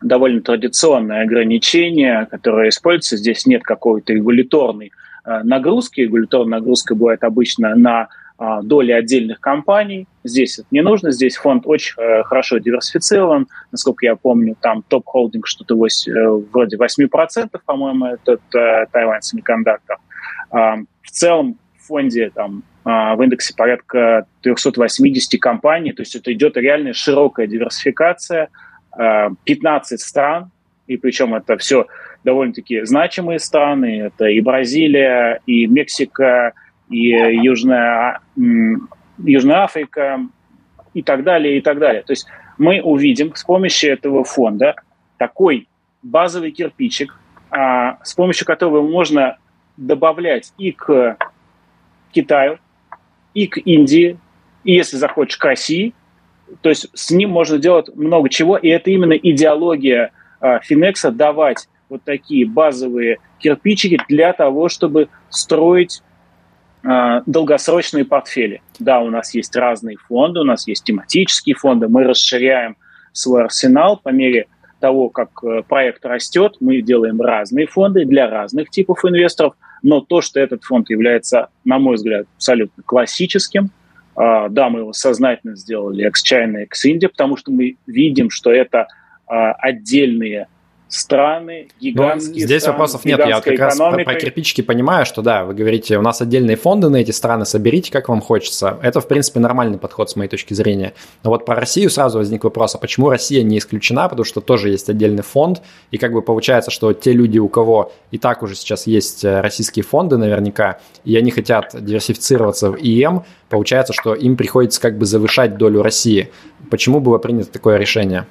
довольно 0.01 0.41
традиционное 0.41 1.23
ограничение, 1.23 2.27
которое 2.31 2.69
используется. 2.69 3.17
Здесь 3.17 3.47
нет 3.47 3.63
какой-то 3.63 4.13
регуляторной 4.13 4.93
э, 5.25 5.43
нагрузки. 5.43 6.03
Регуляторная 6.03 6.61
нагрузка 6.61 6.95
бывает 6.95 7.25
обычно 7.25 7.75
на 7.75 8.09
э, 8.39 8.45
доли 8.63 8.93
отдельных 8.93 9.41
компаний. 9.41 10.07
Здесь 10.25 10.59
это 10.59 10.69
не 10.71 10.83
нужно. 10.83 11.11
Здесь 11.11 11.37
фонд 11.37 11.67
очень 11.67 11.95
э, 12.01 12.23
хорошо 12.25 12.59
диверсифицирован. 12.59 13.49
Насколько 13.73 14.07
я 14.07 14.17
помню, 14.17 14.57
там 14.61 14.85
топ-холдинг 14.87 15.47
что-то 15.47 15.75
вроде 15.75 16.77
8%, 16.77 17.49
по-моему, 17.65 18.07
этот 18.07 18.41
Тайвань 18.93 19.23
Семикондактор. 19.23 19.99
В 20.51 21.11
целом 21.11 21.59
фонде 21.89 22.31
там 22.31 22.63
а, 22.85 23.17
в 23.17 23.23
индексе 23.23 23.55
порядка 23.57 24.27
380 24.43 25.41
компаний, 25.41 25.93
то 25.93 26.03
есть 26.03 26.15
это 26.15 26.33
идет 26.33 26.57
реальная 26.57 26.93
широкая 26.93 27.47
диверсификация, 27.47 28.49
15 28.97 29.93
а, 29.93 30.05
стран, 30.05 30.51
и 30.87 30.97
причем 30.97 31.35
это 31.35 31.57
все 31.59 31.87
довольно-таки 32.25 32.85
значимые 32.85 33.39
страны, 33.39 34.01
это 34.03 34.27
и 34.27 34.41
Бразилия, 34.41 35.41
и 35.47 35.67
Мексика, 35.67 36.53
и 36.89 37.09
Южная, 37.09 38.21
Южная 39.19 39.65
Африка, 39.65 40.21
и 40.95 41.03
так 41.03 41.23
далее, 41.23 41.59
и 41.59 41.61
так 41.61 41.79
далее. 41.79 42.03
То 42.03 42.13
есть 42.13 42.27
мы 42.57 42.81
увидим 42.81 43.35
с 43.35 43.45
помощью 43.45 43.93
этого 43.93 44.25
фонда 44.25 44.75
такой 45.17 45.69
базовый 46.03 46.51
кирпичик, 46.51 47.15
а, 47.51 47.99
с 48.03 48.15
помощью 48.15 48.47
которого 48.47 48.83
можно 48.83 49.39
добавлять 49.77 50.53
и 50.59 50.73
к 50.73 51.17
Китаю, 52.19 52.59
и 53.33 53.47
к 53.47 53.59
Индии, 53.59 54.19
и 54.65 54.73
если 54.73 54.97
захочешь, 54.97 55.37
к 55.37 55.45
России. 55.45 55.95
То 56.63 56.69
есть 56.69 56.89
с 56.95 57.11
ним 57.13 57.31
можно 57.31 57.59
делать 57.59 57.95
много 57.95 58.29
чего, 58.29 58.57
и 58.57 58.69
это 58.69 58.91
именно 58.91 59.13
идеология 59.13 60.11
э, 60.41 60.59
Финекса 60.63 61.13
давать 61.13 61.69
вот 61.89 62.03
такие 62.03 62.45
базовые 62.47 63.19
кирпичики 63.39 63.99
для 64.09 64.33
того, 64.33 64.69
чтобы 64.69 65.09
строить 65.29 66.03
э, 66.83 67.21
долгосрочные 67.27 68.05
портфели. 68.05 68.63
Да, 68.81 68.99
у 69.01 69.11
нас 69.11 69.35
есть 69.35 69.55
разные 69.55 69.97
фонды, 69.97 70.41
у 70.41 70.45
нас 70.45 70.67
есть 70.67 70.85
тематические 70.85 71.55
фонды, 71.55 71.87
мы 71.87 72.03
расширяем 72.03 72.77
свой 73.13 73.45
арсенал 73.45 73.97
по 73.97 74.09
мере 74.09 74.47
того, 74.81 75.11
как 75.11 75.31
э, 75.45 75.63
проект 75.69 76.05
растет, 76.05 76.57
мы 76.59 76.81
делаем 76.81 77.21
разные 77.21 77.69
фонды 77.69 78.05
для 78.05 78.29
разных 78.29 78.71
типов 78.71 79.05
инвесторов– 79.05 79.55
но 79.83 80.01
то, 80.01 80.21
что 80.21 80.41
этот 80.41 80.65
фонд 80.65 80.91
является, 80.91 81.49
на 81.65 81.79
мой 81.79 81.97
взгляд, 81.97 82.27
абсолютно 82.37 82.83
классическим, 82.83 83.71
а, 84.17 84.49
да, 84.49 84.69
мы 84.69 84.81
его 84.81 84.93
сознательно 84.93 85.55
сделали 85.55 86.05
ex-China, 86.07 86.65
ex-India, 86.65 87.09
потому 87.09 87.37
что 87.37 87.53
мы 87.53 87.77
видим, 87.87 88.31
что 88.31 88.51
это 88.51 88.89
а, 89.27 89.53
отдельные 89.53 90.49
страны, 90.89 91.69
гигантские 91.81 92.41
ну, 92.41 92.47
Здесь 92.47 92.63
страны, 92.63 92.79
вопросов 92.79 93.05
нет, 93.05 93.19
я 93.19 93.37
вот 93.37 93.45
как 93.45 93.59
раз 93.59 93.77
про, 93.77 94.05
про 94.05 94.15
кирпичики 94.15 94.63
понимаю, 94.63 95.05
что 95.05 95.23
да, 95.23 95.45
вы 95.45 95.55
говорите, 95.55 95.99
у 95.99 96.03
нас 96.03 96.23
отдельные 96.23 96.57
фонды 96.57 96.89
на 96.89 96.97
эти 96.97 97.11
страны, 97.11 97.45
соберите, 97.45 97.93
как 97.93 98.09
вам 98.09 98.21
хочется. 98.21 98.79
Это, 98.83 99.01
в 99.01 99.07
принципе, 99.07 99.41
нормальный 99.41 99.79
подход 99.79 100.11
с 100.11 100.17
моей 100.17 100.31
точки 100.31 100.55
зрения. 100.55 100.95
Но 101.23 101.31
вот 101.31 101.45
про 101.45 101.57
Россию 101.57 101.91
сразу 101.91 102.19
возник 102.19 102.45
вопрос, 102.45 102.75
а 102.75 102.79
почему 102.79 103.11
Россия 103.11 103.43
не 103.43 103.59
исключена, 103.59 104.09
потому 104.09 104.25
что 104.25 104.41
тоже 104.41 104.71
есть 104.71 104.89
отдельный 104.89 105.23
фонд, 105.23 105.63
и 105.91 105.99
как 105.99 106.13
бы 106.13 106.23
получается, 106.23 106.71
что 106.71 106.93
те 106.93 107.13
люди, 107.13 107.39
у 107.39 107.49
кого 107.49 107.93
и 108.11 108.19
так 108.19 108.43
уже 108.43 108.55
сейчас 108.55 108.87
есть 108.87 109.25
э, 109.25 109.41
российские 109.41 109.85
фонды 109.85 110.17
наверняка, 110.17 110.81
и 111.05 111.17
они 111.17 111.31
хотят 111.31 111.75
диверсифицироваться 111.79 112.71
в 112.71 112.77
ИМ, 112.77 113.25
получается, 113.51 113.93
что 113.93 114.15
им 114.15 114.37
приходится 114.37 114.81
как 114.81 114.97
бы 114.97 115.05
завышать 115.05 115.59
долю 115.59 115.83
России. 115.83 116.31
Почему 116.71 117.01
было 117.01 117.19
принято 117.19 117.53
такое 117.53 117.77
решение? 117.77 118.27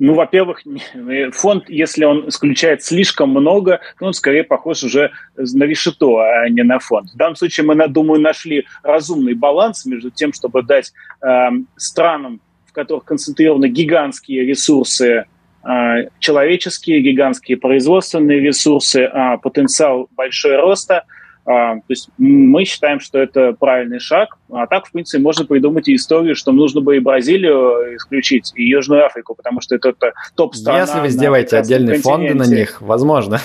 Ну, 0.00 0.14
во-первых, 0.14 0.62
фонд, 1.32 1.68
если 1.68 2.04
он 2.04 2.28
исключает 2.28 2.82
слишком 2.82 3.30
много, 3.30 3.80
то 3.98 4.06
он 4.06 4.14
скорее 4.14 4.42
похож 4.42 4.82
уже 4.82 5.12
на 5.36 5.64
решето, 5.64 6.18
а 6.18 6.48
не 6.48 6.62
на 6.62 6.78
фонд. 6.78 7.10
В 7.10 7.16
данном 7.16 7.36
случае 7.36 7.66
мы, 7.66 7.86
думаю, 7.86 8.20
нашли 8.20 8.66
разумный 8.82 9.34
баланс 9.34 9.84
между 9.84 10.10
тем, 10.10 10.32
чтобы 10.32 10.62
дать 10.62 10.92
э, 11.22 11.50
странам, 11.76 12.40
в 12.66 12.72
которых 12.72 13.04
концентрированы 13.04 13.68
гигантские 13.68 14.46
ресурсы, 14.46 15.26
э, 15.64 16.08
человеческие, 16.18 17.02
гигантские 17.02 17.58
производственные 17.58 18.40
ресурсы, 18.40 19.02
э, 19.02 19.38
потенциал 19.42 20.08
большой 20.16 20.56
роста– 20.56 21.04
а, 21.14 21.19
то 21.44 21.80
есть 21.88 22.08
мы 22.18 22.64
считаем, 22.64 23.00
что 23.00 23.18
это 23.18 23.54
правильный 23.58 23.98
шаг. 23.98 24.36
А 24.52 24.66
так, 24.66 24.86
в 24.86 24.92
принципе, 24.92 25.22
можно 25.22 25.44
придумать 25.44 25.88
и 25.88 25.94
историю, 25.94 26.36
что 26.36 26.52
нужно 26.52 26.80
бы 26.80 26.96
и 26.96 27.00
Бразилию 27.00 27.96
исключить, 27.96 28.52
и 28.54 28.64
Южную 28.64 29.06
Африку, 29.06 29.34
потому 29.34 29.60
что 29.60 29.74
это 29.74 29.94
топ-страна. 30.34 30.80
Если 30.80 31.00
вы 31.00 31.08
сделаете 31.08 31.56
отдельные 31.56 31.98
фонды 31.98 32.34
на 32.34 32.46
них, 32.46 32.80
возможно. 32.80 33.40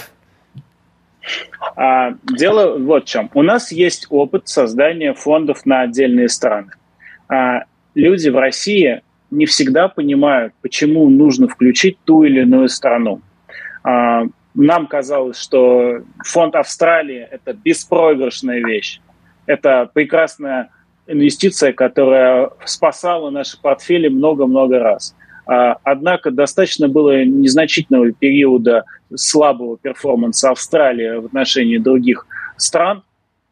А, 1.76 2.14
дело 2.24 2.78
вот 2.78 3.04
в 3.04 3.08
чем. 3.08 3.30
У 3.34 3.42
нас 3.42 3.72
есть 3.72 4.08
опыт 4.10 4.48
создания 4.48 5.14
фондов 5.14 5.66
на 5.66 5.82
отдельные 5.82 6.30
страны. 6.30 6.72
А, 7.28 7.64
люди 7.96 8.30
в 8.30 8.38
России 8.38 9.02
не 9.32 9.46
всегда 9.46 9.88
понимают, 9.88 10.54
почему 10.62 11.10
нужно 11.10 11.48
включить 11.48 11.98
ту 12.06 12.24
или 12.24 12.42
иную 12.42 12.70
страну. 12.70 13.22
А, 13.84 14.26
нам 14.56 14.88
казалось, 14.88 15.38
что 15.38 16.02
фонд 16.24 16.56
Австралии– 16.56 17.28
это 17.32 17.54
беспроигрышная 17.54 18.64
вещь. 18.66 19.02
Это 19.46 19.90
прекрасная 19.94 20.70
инвестиция, 21.08 21.74
которая 21.74 22.50
спасала 22.66 23.30
наши 23.30 23.62
портфели 23.62 24.08
много-много 24.08 24.80
раз. 24.80 25.16
А, 25.46 25.78
однако 25.84 26.32
достаточно 26.32 26.88
было 26.88 27.24
незначительного 27.24 28.12
периода 28.12 28.86
слабого 29.14 29.78
перформанса 29.78 30.52
Австралии 30.52 31.20
в 31.20 31.26
отношении 31.26 31.78
других 31.78 32.26
стран, 32.58 33.04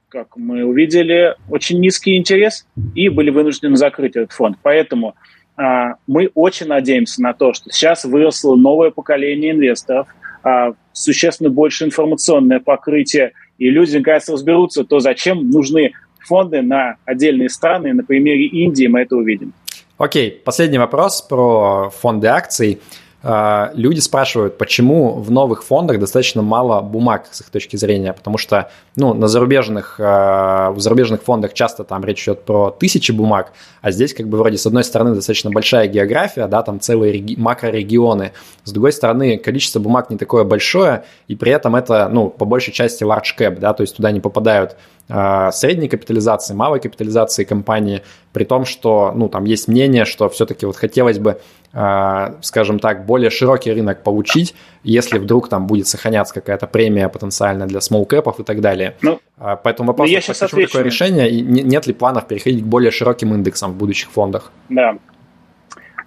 как 0.10 0.36
мы 0.38 0.64
увидели, 0.64 1.36
очень 1.50 1.80
низкий 1.80 2.18
интерес, 2.18 2.66
и 2.96 3.10
были 3.10 3.30
вынуждены 3.30 3.76
закрыть 3.76 4.16
этот 4.16 4.32
фонд. 4.32 4.58
Поэтому 4.64 5.16
а, 5.58 5.96
мы 6.08 6.32
очень 6.34 6.68
надеемся 6.68 7.22
на 7.22 7.34
то, 7.34 7.54
что 7.54 7.70
сейчас 7.70 8.06
выросло 8.06 8.56
новое 8.56 8.90
поколение 8.90 9.52
инвесторов– 9.52 10.08
а, 10.44 10.74
существенно 10.94 11.50
больше 11.50 11.86
информационное 11.86 12.60
покрытие, 12.60 13.34
и 13.58 13.70
люди, 13.70 13.98
наконец, 13.98 14.30
разберутся, 14.30 14.84
то 14.84 15.00
зачем 15.00 15.50
нужны 15.50 15.92
фонды 16.20 16.62
на 16.62 16.96
отдельные 17.06 17.50
страны. 17.50 17.94
На 17.94 18.04
примере 18.04 18.46
Индии 18.46 18.88
мы 18.88 19.02
это 19.02 19.16
увидим. 19.16 19.54
Окей, 19.98 20.32
последний 20.32 20.78
вопрос 20.78 21.22
про 21.22 21.90
фонды 21.90 22.28
акций. 22.28 22.80
А, 23.26 23.72
люди 23.74 24.02
спрашивают, 24.02 24.58
почему 24.58 25.14
в 25.14 25.32
новых 25.32 25.64
фондах 25.64 25.98
достаточно 25.98 26.42
мало 26.42 26.82
бумаг 26.82 27.28
с 27.32 27.40
их 27.40 27.50
точки 27.50 27.78
зрения, 27.78 28.12
потому 28.12 28.38
что 28.38 28.70
ну, 28.98 29.14
на 29.14 29.30
зарубежных, 29.30 29.96
а, 29.98 30.72
в 30.72 30.82
зарубежных 30.82 31.24
фондах 31.24 31.54
часто 31.54 31.86
там 31.86 32.04
речь 32.04 32.24
идет 32.24 32.44
про 32.44 32.70
тысячи 32.70 33.14
бумаг, 33.14 33.54
а 33.82 33.92
здесь 33.92 34.14
как 34.14 34.28
бы 34.28 34.38
вроде 34.38 34.58
с 34.58 34.66
одной 34.66 34.84
стороны 34.84 35.16
достаточно 35.16 35.52
большая 35.52 35.88
география, 35.88 36.48
да, 36.48 36.64
там 36.64 36.82
целые 36.82 37.14
реги- 37.14 37.40
макрорегионы, 37.40 38.34
с 38.66 38.72
другой 38.74 38.92
стороны 38.92 39.38
количество 39.38 39.80
бумаг 39.80 40.10
не 40.10 40.18
такое 40.18 40.44
большое, 40.44 41.06
и 41.30 41.38
при 41.38 41.54
этом 41.54 41.78
это, 41.78 42.10
ну, 42.10 42.30
по 42.30 42.44
большей 42.44 42.74
части 42.74 43.06
large 43.06 43.38
cap, 43.40 43.58
да, 43.58 43.74
то 43.74 43.84
есть 43.84 43.96
туда 43.96 44.12
не 44.12 44.20
попадают 44.20 44.76
а, 45.10 45.52
средней 45.52 45.88
капитализации, 45.88 46.54
малой 46.54 46.80
капитализации 46.80 47.46
компании, 47.46 48.04
при 48.34 48.46
том, 48.46 48.66
что, 48.66 49.12
ну, 49.16 49.30
там 49.30 49.46
есть 49.46 49.68
мнение, 49.68 50.06
что 50.06 50.28
все-таки 50.30 50.66
вот 50.66 50.76
хотелось 50.76 51.20
бы 51.20 51.40
скажем 51.74 52.78
так, 52.78 53.08
более 53.08 53.32
широкий 53.32 53.72
рынок 53.74 54.04
получить, 54.04 54.54
если 54.84 55.18
вдруг 55.18 55.50
там 55.50 55.66
будет 55.66 55.88
сохраняться 55.88 56.32
какая-то 56.36 56.68
премия 56.68 57.10
потенциальная 57.10 57.66
для 57.66 57.80
small 57.80 58.08
cap 58.08 58.32
и 58.40 58.44
так 58.44 58.62
далее. 58.62 58.96
Ну, 59.02 59.20
а, 59.40 59.56
Поэтому 59.56 59.88
вопрос, 59.88 60.08
ну, 60.08 60.14
я 60.14 60.20
почему 60.20 60.36
отвечу. 60.40 60.72
такое 60.72 60.84
решение, 60.84 61.32
и 61.32 61.42
нет 61.42 61.88
ли 61.88 61.94
планов 61.94 62.28
переходить 62.28 62.62
к 62.62 62.66
более 62.66 62.92
широким 62.92 63.34
индексам 63.34 63.72
в 63.72 63.76
будущих 63.76 64.12
фондах? 64.12 64.52
Да. 64.70 64.98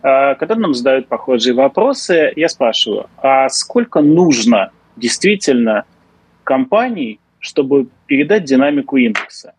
А, 0.02 0.36
когда 0.36 0.54
нам 0.54 0.72
задают 0.72 1.08
похожие 1.08 1.52
вопросы, 1.54 2.32
я 2.36 2.48
спрашиваю, 2.48 3.06
а 3.16 3.48
сколько 3.48 4.02
нужно 4.02 4.70
действительно 4.94 5.84
компаний, 6.44 7.18
чтобы 7.40 7.88
передать 8.06 8.44
динамику 8.44 8.98
индекса? 8.98 9.54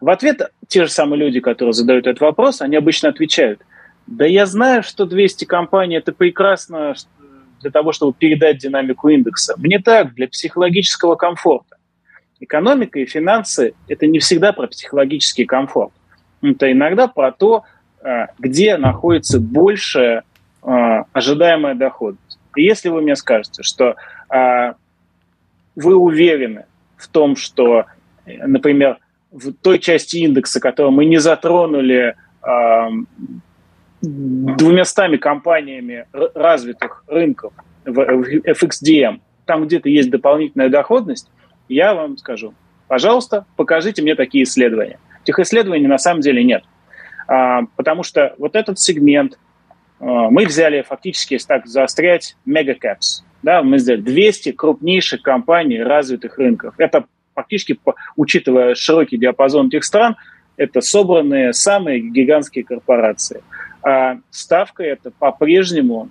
В 0.00 0.08
ответ 0.08 0.52
те 0.68 0.84
же 0.84 0.90
самые 0.90 1.18
люди, 1.18 1.40
которые 1.40 1.72
задают 1.72 2.06
этот 2.06 2.20
вопрос, 2.20 2.60
они 2.60 2.76
обычно 2.76 3.08
отвечают– 3.08 3.60
да 4.06 4.26
я 4.26 4.46
знаю, 4.46 4.82
что 4.82 5.06
200 5.06 5.44
компаний– 5.44 5.96
это 5.96 6.12
прекрасно 6.12 6.94
для 7.60 7.70
того, 7.70 7.92
чтобы 7.92 8.12
передать 8.12 8.58
динамику 8.58 9.08
индекса. 9.08 9.54
Мне 9.56 9.78
так, 9.78 10.14
для 10.14 10.28
психологического 10.28 11.14
комфорта. 11.14 11.76
Экономика 12.40 12.98
и 12.98 13.06
финансы– 13.06 13.74
это 13.88 14.06
не 14.06 14.18
всегда 14.18 14.52
про 14.52 14.66
психологический 14.66 15.44
комфорт. 15.44 15.92
Это 16.42 16.72
иногда 16.72 17.06
про 17.06 17.30
то, 17.30 17.64
э, 18.02 18.26
где 18.38 18.76
находится 18.76 19.38
большая 19.38 20.24
э, 20.62 21.02
ожидаемая 21.12 21.76
доходность. 21.76 22.38
И 22.56 22.64
если 22.64 22.88
вы 22.88 23.00
мне 23.00 23.14
скажете, 23.14 23.62
что 23.62 23.94
э, 24.28 24.72
вы 25.76 25.94
уверены 25.94 26.66
в 26.96 27.06
том, 27.06 27.36
что, 27.36 27.86
например, 28.26 28.98
в 29.30 29.52
той 29.52 29.78
части 29.78 30.16
индекса, 30.18 30.60
которую 30.60 30.92
мы 30.92 31.04
не 31.06 31.18
затронули, 31.18 32.16
двумястами 34.02 35.16
компаниями 35.16 36.06
развитых 36.12 37.04
рынков 37.06 37.52
в 37.84 37.98
FXDM, 37.98 39.20
там 39.46 39.66
где-то 39.66 39.88
есть 39.88 40.10
дополнительная 40.10 40.68
доходность, 40.68 41.30
я 41.68 41.94
вам 41.94 42.16
скажу, 42.18 42.54
пожалуйста, 42.88 43.46
покажите 43.56 44.02
мне 44.02 44.14
такие 44.14 44.44
исследования. 44.44 44.98
Этих 45.24 45.38
исследований 45.38 45.86
на 45.86 45.98
самом 45.98 46.20
деле 46.20 46.42
нет. 46.42 46.64
А, 47.28 47.62
потому 47.76 48.02
что 48.02 48.34
вот 48.38 48.56
этот 48.56 48.80
сегмент 48.80 49.38
а, 50.00 50.30
мы 50.30 50.46
взяли 50.46 50.82
фактически, 50.82 51.34
если 51.34 51.46
так 51.46 51.66
заострять, 51.66 52.36
мегакапс. 52.44 53.24
Да, 53.42 53.62
мы 53.62 53.78
сделали 53.78 54.02
200 54.02 54.52
крупнейших 54.52 55.22
компаний 55.22 55.80
развитых 55.80 56.38
рынков. 56.38 56.74
Это 56.78 57.04
фактически, 57.34 57.78
учитывая 58.16 58.74
широкий 58.74 59.16
диапазон 59.16 59.68
этих 59.68 59.84
стран, 59.84 60.16
это 60.56 60.80
собранные 60.80 61.52
самые 61.52 62.00
гигантские 62.00 62.64
корпорации– 62.64 63.42
а 63.82 64.18
ставка 64.30 64.82
эта 64.82 65.10
по-прежнему 65.10 66.08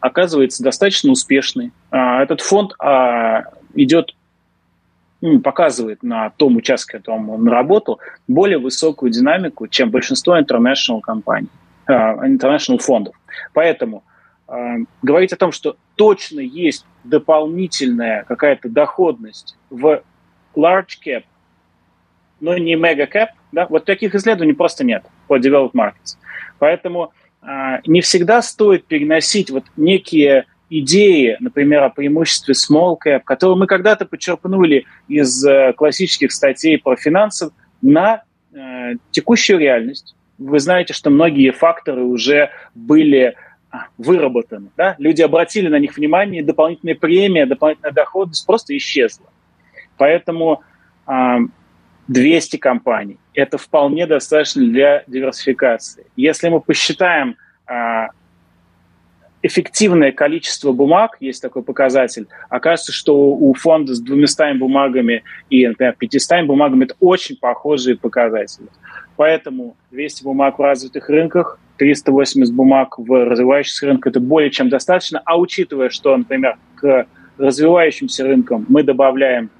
оказывается 0.00 0.62
достаточно 0.62 1.10
успешной. 1.10 1.72
А, 1.90 2.22
этот 2.22 2.40
фонд 2.40 2.72
а, 2.78 3.44
идет, 3.74 4.14
ну, 5.20 5.40
показывает 5.40 6.02
на 6.02 6.30
том 6.30 6.56
участке, 6.56 6.98
котором 6.98 7.30
он 7.30 7.48
работал, 7.48 8.00
более 8.28 8.58
высокую 8.58 9.10
динамику, 9.10 9.66
чем 9.68 9.90
большинство 9.90 10.38
international 10.38 11.00
компаний, 11.00 11.48
а, 11.86 12.26
international 12.26 12.78
фондов. 12.78 13.14
Поэтому 13.52 14.04
а, 14.46 14.76
говорить 15.02 15.32
о 15.32 15.36
том, 15.36 15.52
что 15.52 15.76
точно 15.96 16.40
есть 16.40 16.86
дополнительная 17.04 18.24
какая-то 18.24 18.68
доходность 18.68 19.56
в 19.70 20.02
large 20.54 20.98
cap, 21.04 21.24
но 22.40 22.56
не 22.58 22.74
mega 22.74 23.10
cap, 23.10 23.28
да, 23.52 23.66
вот 23.68 23.84
таких 23.84 24.14
исследований 24.14 24.52
просто 24.52 24.84
нет 24.84 25.04
по 25.26 25.38
developed 25.38 25.72
markets. 25.72 26.16
Поэтому 26.58 27.12
э, 27.42 27.46
не 27.86 28.00
всегда 28.00 28.42
стоит 28.42 28.86
переносить 28.86 29.50
вот 29.50 29.64
некие 29.76 30.46
идеи, 30.70 31.36
например, 31.40 31.84
о 31.84 31.90
преимуществе 31.90 32.54
small 32.54 32.96
cap, 33.04 33.22
которые 33.24 33.56
мы 33.56 33.66
когда-то 33.66 34.04
почерпнули 34.04 34.84
из 35.08 35.44
э, 35.44 35.72
классических 35.74 36.32
статей 36.32 36.78
про 36.78 36.96
финансы, 36.96 37.50
на 37.82 38.22
э, 38.52 38.94
текущую 39.10 39.58
реальность. 39.58 40.16
Вы 40.38 40.58
знаете, 40.58 40.92
что 40.92 41.10
многие 41.10 41.50
факторы 41.50 42.02
уже 42.02 42.50
были 42.74 43.36
а, 43.70 43.86
выработаны. 43.96 44.70
Да? 44.76 44.94
Люди 44.98 45.22
обратили 45.22 45.68
на 45.68 45.78
них 45.78 45.96
внимание, 45.96 46.42
дополнительная 46.42 46.94
премия, 46.94 47.46
дополнительная 47.46 47.92
доходность 47.92 48.46
просто 48.46 48.76
исчезла. 48.76 49.26
Поэтому 49.96 50.62
200 52.08 52.56
компаний. 52.56 53.18
Это 53.34 53.58
вполне 53.58 54.06
достаточно 54.06 54.64
для 54.64 55.04
диверсификации. 55.06 56.06
Если 56.16 56.48
мы 56.48 56.60
посчитаем 56.60 57.36
а, 57.66 58.08
эффективное 59.42 60.12
количество 60.12 60.72
бумаг, 60.72 61.16
есть 61.20 61.42
такой 61.42 61.62
показатель, 61.62 62.26
окажется, 62.48 62.92
что 62.92 63.30
у 63.30 63.52
фонда 63.54 63.94
с 63.94 64.00
200 64.00 64.58
бумагами 64.58 65.22
и, 65.50 65.66
например, 65.66 65.94
500 65.98 66.46
бумагами 66.46 66.84
это 66.84 66.94
очень 67.00 67.36
похожие 67.36 67.96
показатели. 67.96 68.68
Поэтому 69.16 69.76
200 69.90 70.24
бумаг 70.24 70.58
в 70.58 70.62
развитых 70.62 71.08
рынках, 71.08 71.58
380 71.78 72.54
бумаг 72.54 72.98
в 72.98 73.24
развивающихся 73.24 73.86
рынках– 73.86 74.10
это 74.12 74.20
более 74.20 74.50
чем 74.50 74.68
достаточно. 74.68 75.20
А 75.24 75.38
учитывая, 75.38 75.90
что, 75.90 76.16
например, 76.16 76.56
к 76.76 77.06
развивающимся 77.38 78.24
рынкам 78.24 78.64
мы 78.68 78.82
добавляем 78.82 79.50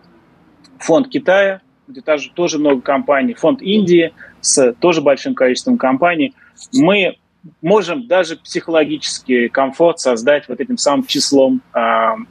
фонд 0.78 1.08
Китая, 1.08 1.60
где 1.88 2.00
тоже, 2.00 2.30
тоже 2.34 2.58
много 2.58 2.80
компаний, 2.80 3.34
фонд 3.34 3.62
Индии 3.62 4.12
с 4.40 4.72
тоже 4.74 5.00
большим 5.00 5.34
количеством 5.34 5.78
компаний, 5.78 6.34
мы 6.72 7.16
можем 7.62 8.06
даже 8.06 8.36
психологический 8.36 9.48
комфорт 9.48 10.00
создать 10.00 10.48
вот 10.48 10.60
этим 10.60 10.78
самым 10.78 11.06
числом 11.06 11.62
э, 11.74 11.80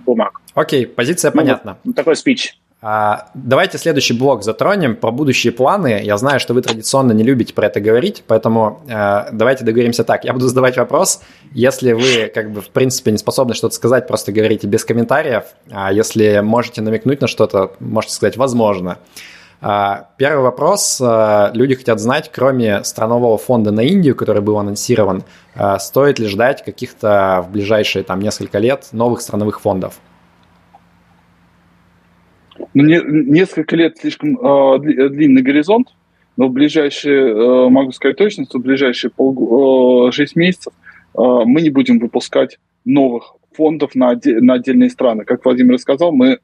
бумаг. 0.06 0.42
Окей, 0.54 0.86
позиция 0.86 1.32
ну, 1.32 1.38
понятна. 1.38 1.78
Вот, 1.84 1.96
такой 1.96 2.16
спич. 2.16 2.58
А, 2.88 3.30
давайте 3.34 3.78
следующий 3.78 4.14
блок 4.14 4.44
затронем 4.44 4.96
про 4.96 5.10
будущие 5.12 5.52
планы. 5.52 6.02
Я 6.04 6.18
знаю, 6.18 6.40
что 6.40 6.54
вы 6.54 6.62
традиционно 6.62 7.14
не 7.14 7.24
любите 7.24 7.54
про 7.54 7.68
это 7.68 7.80
говорить, 7.80 8.24
поэтому 8.28 8.84
э, 8.88 9.30
давайте 9.32 9.64
договоримся 9.64 10.04
так. 10.04 10.24
Я 10.24 10.34
буду 10.34 10.48
задавать 10.48 10.78
вопрос. 10.78 11.22
Если 11.52 11.94
вы, 11.94 12.32
как 12.34 12.52
бы, 12.52 12.62
в 12.62 12.70
принципе, 12.70 13.12
не 13.12 13.18
способны 13.18 13.56
что-то 13.56 13.74
сказать, 13.74 14.08
просто 14.08 14.32
говорите 14.32 14.68
без 14.68 14.86
комментариев. 14.86 15.46
А 15.72 15.92
если 15.92 16.42
можете 16.42 16.82
намекнуть 16.82 17.22
на 17.22 17.28
что-то, 17.28 17.72
можете 17.80 18.14
сказать 18.14 18.38
«возможно». 18.38 19.00
А, 19.68 20.10
первый 20.18 20.44
вопрос. 20.44 21.02
А, 21.02 21.50
люди 21.56 21.74
хотят 21.74 22.00
знать, 22.00 22.30
кроме 22.32 22.84
странового 22.84 23.40
фонда 23.40 23.72
на 23.72 23.80
Индию, 23.80 24.16
который 24.16 24.44
был 24.44 24.60
анонсирован, 24.60 25.24
а, 25.56 25.80
стоит 25.80 26.20
ли 26.20 26.28
ждать 26.28 26.64
каких-то 26.64 27.44
в 27.48 27.52
ближайшие 27.52 28.04
там, 28.04 28.20
несколько 28.20 28.60
лет 28.60 28.90
новых 28.92 29.22
страновых 29.22 29.60
фондов? 29.60 30.00
Ну, 32.76 32.84
не, 32.84 33.02
несколько 33.04 33.76
лет 33.76 33.98
слишком 33.98 34.38
э, 34.38 34.80
длинный 35.10 35.42
горизонт, 35.42 35.88
но 36.38 36.48
в 36.48 36.52
ближайшие, 36.52 37.32
э, 37.32 37.70
могу 37.70 37.92
сказать 37.92 38.18
точно, 38.18 38.46
что 38.46 38.60
в 38.60 38.62
ближайшие 38.62 39.10
пол, 39.10 40.10
э, 40.10 40.12
6 40.12 40.36
месяцев 40.36 40.74
э, 41.18 41.18
мы 41.18 41.62
не 41.62 41.72
будем 41.72 41.98
выпускать 41.98 42.60
новых 42.86 43.34
фондов 43.52 43.96
на, 43.96 44.14
на 44.24 44.54
отдельные 44.54 44.92
страны. 44.92 45.26
Как 45.26 45.44
Владимир 45.44 45.80
сказал, 45.80 46.12
мы 46.12 46.38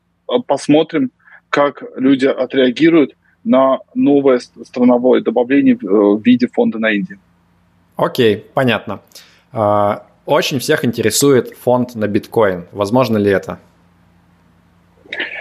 посмотрим, 0.48 1.12
как 1.52 1.84
люди 1.96 2.26
отреагируют 2.26 3.16
на 3.44 3.80
новое 3.94 4.40
страновое 4.40 5.22
добавление 5.22 5.78
в 5.80 6.22
виде 6.24 6.48
фонда 6.48 6.80
на 6.80 6.92
Индии. 6.92 7.20
Окей, 7.96 8.46
понятно. 8.54 9.02
Очень 10.26 10.60
всех 10.60 10.86
интересует 10.86 11.56
фонд 11.58 11.96
на 11.96 12.08
биткоин. 12.08 12.66
Возможно 12.72 13.18
ли 13.18 13.32
это? 13.32 13.60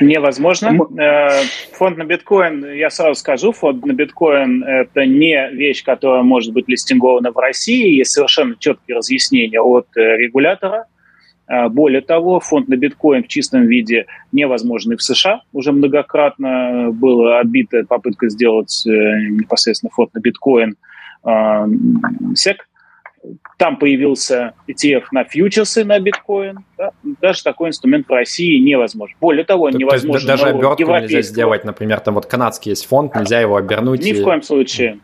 Невозможно. 0.00 0.76
Э, 0.98 1.42
фонд 1.72 1.98
на 1.98 2.04
биткоин, 2.04 2.72
я 2.72 2.90
сразу 2.90 3.20
скажу, 3.20 3.52
фонд 3.52 3.84
на 3.84 3.92
биткоин– 3.92 4.64
это 4.66 5.06
не 5.06 5.50
вещь, 5.52 5.84
которая 5.84 6.22
может 6.22 6.52
быть 6.52 6.68
листингована 6.68 7.30
в 7.30 7.38
России. 7.38 7.98
Есть 7.98 8.12
совершенно 8.12 8.56
четкие 8.58 8.96
разъяснения 8.96 9.60
от 9.60 9.86
э, 9.96 10.16
регулятора. 10.16 10.86
Э, 11.50 11.68
более 11.68 12.00
того, 12.00 12.40
фонд 12.40 12.68
на 12.68 12.76
биткоин 12.76 13.24
в 13.24 13.28
чистом 13.28 13.66
виде 13.66 14.06
невозможен 14.32 14.92
и 14.92 14.96
в 14.96 15.02
США. 15.02 15.42
Уже 15.52 15.72
многократно 15.72 16.90
была 16.92 17.40
отбита 17.40 17.84
попытка 17.88 18.28
сделать 18.28 18.82
непосредственно 18.86 19.90
фонд 19.90 20.14
на 20.14 20.20
биткоин 20.20 20.76
сек 22.34 22.66
там 23.58 23.76
появился 23.76 24.54
ETF 24.68 25.04
на 25.12 25.24
фьючерсы 25.24 25.84
на 25.84 25.98
биткоин. 26.00 26.64
Да? 26.78 26.92
Даже 27.20 27.42
такой 27.42 27.68
инструмент 27.68 28.08
в 28.08 28.12
России 28.12 28.58
невозможен. 28.58 29.16
Более 29.20 29.44
того, 29.44 29.70
то, 29.70 29.76
невозможно... 29.76 30.12
То 30.12 30.16
есть 30.16 30.26
даже 30.26 30.56
обертку 30.56 30.84
нельзя 30.84 31.22
сделать, 31.22 31.64
например, 31.64 32.00
там 32.00 32.14
вот 32.14 32.26
канадский 32.26 32.70
есть 32.70 32.86
фонд, 32.86 33.14
нельзя 33.14 33.40
его 33.40 33.56
обернуть. 33.56 34.02
Ни 34.02 34.10
и... 34.10 34.20
в 34.20 34.24
коем 34.24 34.42
случае. 34.42 35.00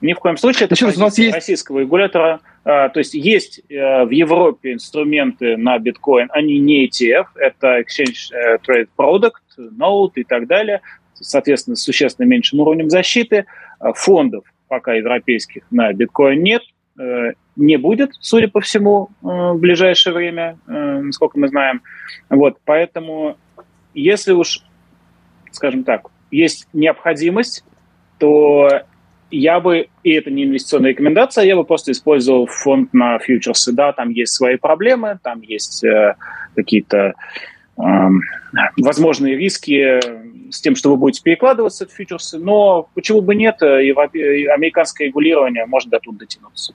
Ни 0.00 0.12
в 0.14 0.18
коем 0.18 0.36
случае. 0.36 0.64
Это 0.66 0.70
Почему? 0.70 0.90
позиция 0.90 1.24
есть... 1.24 1.34
российского 1.34 1.80
регулятора. 1.80 2.40
А, 2.64 2.88
то 2.88 2.98
есть 2.98 3.14
есть 3.14 3.60
а, 3.70 4.04
в 4.04 4.10
Европе 4.10 4.72
инструменты 4.72 5.56
на 5.56 5.78
биткоин, 5.78 6.28
они 6.32 6.58
не 6.58 6.86
ETF, 6.86 7.26
это 7.36 7.80
Exchange 7.80 8.32
э, 8.32 8.58
Trade 8.66 8.88
Product, 8.96 9.32
Note 9.58 10.12
и 10.16 10.24
так 10.24 10.46
далее, 10.46 10.80
соответственно, 11.14 11.76
с 11.76 11.82
существенно 11.82 12.26
меньшим 12.26 12.60
уровнем 12.60 12.88
защиты. 12.90 13.46
А, 13.78 13.92
фондов 13.92 14.44
пока 14.68 14.94
европейских 14.94 15.62
на 15.70 15.92
биткоин 15.92 16.42
нет, 16.42 16.62
Э, 17.00 17.32
не 17.56 17.76
будет, 17.76 18.10
судя 18.20 18.48
по 18.48 18.60
всему, 18.60 19.10
э, 19.22 19.26
в 19.26 19.58
ближайшее 19.58 20.12
время, 20.12 20.58
э, 20.66 21.00
насколько 21.02 21.38
мы 21.38 21.48
знаем. 21.48 21.82
Вот, 22.28 22.58
поэтому, 22.64 23.38
если 23.94 24.32
уж, 24.32 24.62
скажем 25.50 25.84
так, 25.84 26.08
есть 26.30 26.68
необходимость, 26.74 27.64
то 28.18 28.82
я 29.30 29.60
бы, 29.60 29.88
и 30.02 30.12
это 30.12 30.30
не 30.30 30.44
инвестиционная 30.44 30.90
рекомендация, 30.90 31.44
я 31.44 31.56
бы 31.56 31.64
просто 31.64 31.92
использовал 31.92 32.46
фонд 32.46 32.92
на 32.92 33.18
фьючерсы. 33.18 33.72
Да, 33.72 33.92
там 33.92 34.10
есть 34.10 34.32
свои 34.32 34.56
проблемы, 34.56 35.18
там 35.22 35.40
есть 35.40 35.84
э, 35.84 36.16
какие-то 36.56 37.14
э, 37.78 37.82
возможные 38.76 39.36
риски 39.36 40.00
с 40.50 40.60
тем, 40.60 40.74
что 40.74 40.90
вы 40.90 40.96
будете 40.96 41.22
перекладываться 41.22 41.86
в 41.86 41.92
фьючерсы, 41.92 42.38
но 42.38 42.88
почему 42.94 43.20
бы 43.20 43.34
нет, 43.34 43.62
и 43.62 43.90
американское 43.90 45.08
регулирование 45.08 45.66
может 45.66 45.90
до 45.90 46.00
тут 46.00 46.18
дотянуться. 46.18 46.74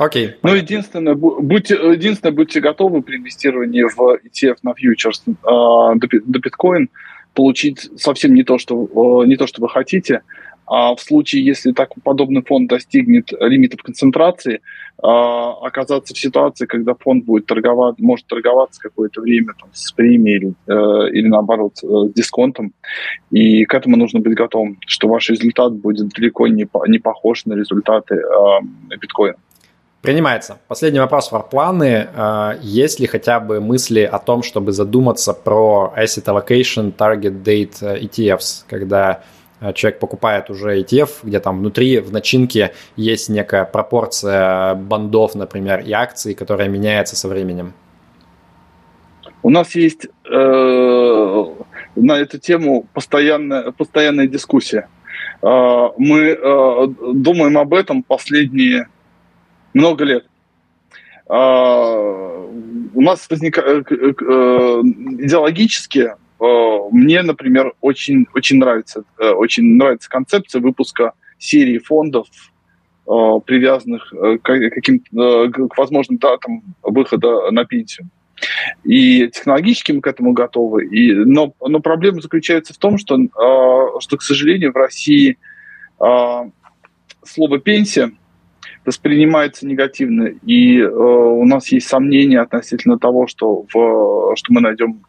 Окей. 0.00 0.28
Okay, 0.28 0.34
ну, 0.42 0.54
единственное, 0.54 1.14
будьте, 1.14 1.74
единственное, 1.74 2.32
будьте 2.32 2.60
готовы 2.60 3.02
при 3.02 3.18
инвестировании 3.18 3.82
в 3.82 4.18
ETF 4.24 4.56
на 4.62 4.72
фьючерс 4.72 5.24
э, 5.26 5.32
до, 5.42 6.08
до 6.24 6.38
биткоин 6.38 6.88
получить 7.34 7.90
совсем 8.00 8.32
не 8.32 8.42
то, 8.42 8.56
что, 8.56 9.22
э, 9.22 9.26
не 9.26 9.36
то, 9.36 9.46
что 9.46 9.60
вы 9.60 9.68
хотите, 9.68 10.22
в 10.70 10.98
случае, 11.00 11.44
если 11.44 11.72
так 11.72 11.90
подобный 12.04 12.42
фонд 12.42 12.68
достигнет 12.68 13.32
лимитов 13.40 13.82
концентрации, 13.82 14.54
э, 14.54 14.60
оказаться 15.02 16.14
в 16.14 16.18
ситуации, 16.18 16.66
когда 16.66 16.94
фонд 16.94 17.24
будет 17.24 17.46
торговать, 17.46 17.98
может 17.98 18.26
торговаться 18.26 18.80
какое-то 18.80 19.20
время 19.20 19.54
там, 19.60 19.68
с 19.72 19.90
премией 19.90 20.54
э, 20.68 20.72
или 21.12 21.26
наоборот 21.26 21.74
э, 21.82 21.86
с 22.10 22.12
дисконтом. 22.12 22.72
И 23.32 23.64
к 23.64 23.74
этому 23.74 23.96
нужно 23.96 24.20
быть 24.20 24.34
готовым, 24.34 24.78
что 24.86 25.08
ваш 25.08 25.30
результат 25.30 25.72
будет 25.74 26.10
далеко 26.10 26.46
не, 26.46 26.68
не 26.86 26.98
похож 26.98 27.46
на 27.46 27.54
результаты 27.54 28.14
э, 28.14 28.96
биткоина. 28.96 29.38
Принимается. 30.02 30.58
Последний 30.66 31.00
вопрос 31.00 31.28
про 31.28 31.40
планы. 31.40 32.08
А, 32.14 32.56
есть 32.62 33.00
ли 33.00 33.06
хотя 33.06 33.38
бы 33.38 33.60
мысли 33.60 34.00
о 34.00 34.18
том, 34.18 34.42
чтобы 34.42 34.72
задуматься 34.72 35.34
про 35.34 35.92
Asset 35.94 36.24
Allocation 36.24 36.94
Target 36.96 37.42
Date 37.42 37.76
э, 37.82 38.00
ETFs, 38.04 38.64
когда 38.66 39.10
э, 39.12 39.39
человек 39.74 39.98
покупает 39.98 40.50
уже 40.50 40.80
ETF, 40.80 41.10
где 41.22 41.40
там 41.40 41.58
внутри 41.58 41.98
в 42.00 42.12
начинке 42.12 42.72
есть 42.96 43.28
некая 43.28 43.64
пропорция 43.64 44.74
бандов, 44.74 45.34
например, 45.34 45.80
и 45.80 45.92
акций, 45.92 46.34
которая 46.34 46.68
меняется 46.68 47.16
со 47.16 47.28
временем? 47.28 47.72
У 49.42 49.50
нас 49.50 49.74
есть 49.74 50.06
э, 50.30 51.44
на 51.96 52.12
эту 52.12 52.38
тему 52.38 52.86
постоянная, 52.92 53.70
постоянная 53.72 54.26
дискуссия. 54.26 54.88
Э, 55.42 55.88
мы 55.96 56.18
э, 56.20 56.86
думаем 57.14 57.58
об 57.58 57.74
этом 57.74 58.02
последние 58.02 58.88
много 59.72 60.04
лет. 60.04 60.26
А, 61.32 62.48
у 62.92 63.00
нас 63.00 63.28
возникает 63.30 63.90
э, 63.92 63.94
э, 63.94 64.12
э, 64.20 64.80
идеологически 65.24 66.14
мне, 66.40 67.22
например, 67.22 67.74
очень, 67.80 68.26
очень 68.34 68.58
нравится, 68.58 69.04
очень 69.18 69.76
нравится 69.76 70.08
концепция 70.08 70.60
выпуска 70.60 71.12
серии 71.38 71.78
фондов, 71.78 72.26
привязанных 73.04 74.10
к, 74.10 74.70
каким, 74.70 75.00
к 75.00 75.76
возможным 75.76 76.18
датам 76.18 76.62
выхода 76.82 77.50
на 77.50 77.64
пенсию. 77.64 78.08
И 78.84 79.28
технологически 79.28 79.92
мы 79.92 80.00
к 80.00 80.06
этому 80.06 80.32
готовы. 80.32 80.86
И, 80.86 81.12
но, 81.12 81.52
но 81.60 81.80
проблема 81.80 82.22
заключается 82.22 82.72
в 82.72 82.78
том, 82.78 82.96
что, 82.96 83.18
что, 84.00 84.16
к 84.16 84.22
сожалению, 84.22 84.72
в 84.72 84.76
России 84.76 85.36
слово 85.98 87.58
«пенсия» 87.58 88.12
воспринимается 88.84 89.66
негативно. 89.66 90.30
И 90.44 90.78
э, 90.78 90.88
у 90.88 91.44
нас 91.44 91.68
есть 91.68 91.86
сомнения 91.88 92.40
относительно 92.40 92.98
того, 92.98 93.26
что, 93.26 93.66
в, 93.72 94.34
что 94.36 94.52
мы 94.52 94.60
найдем 94.60 95.04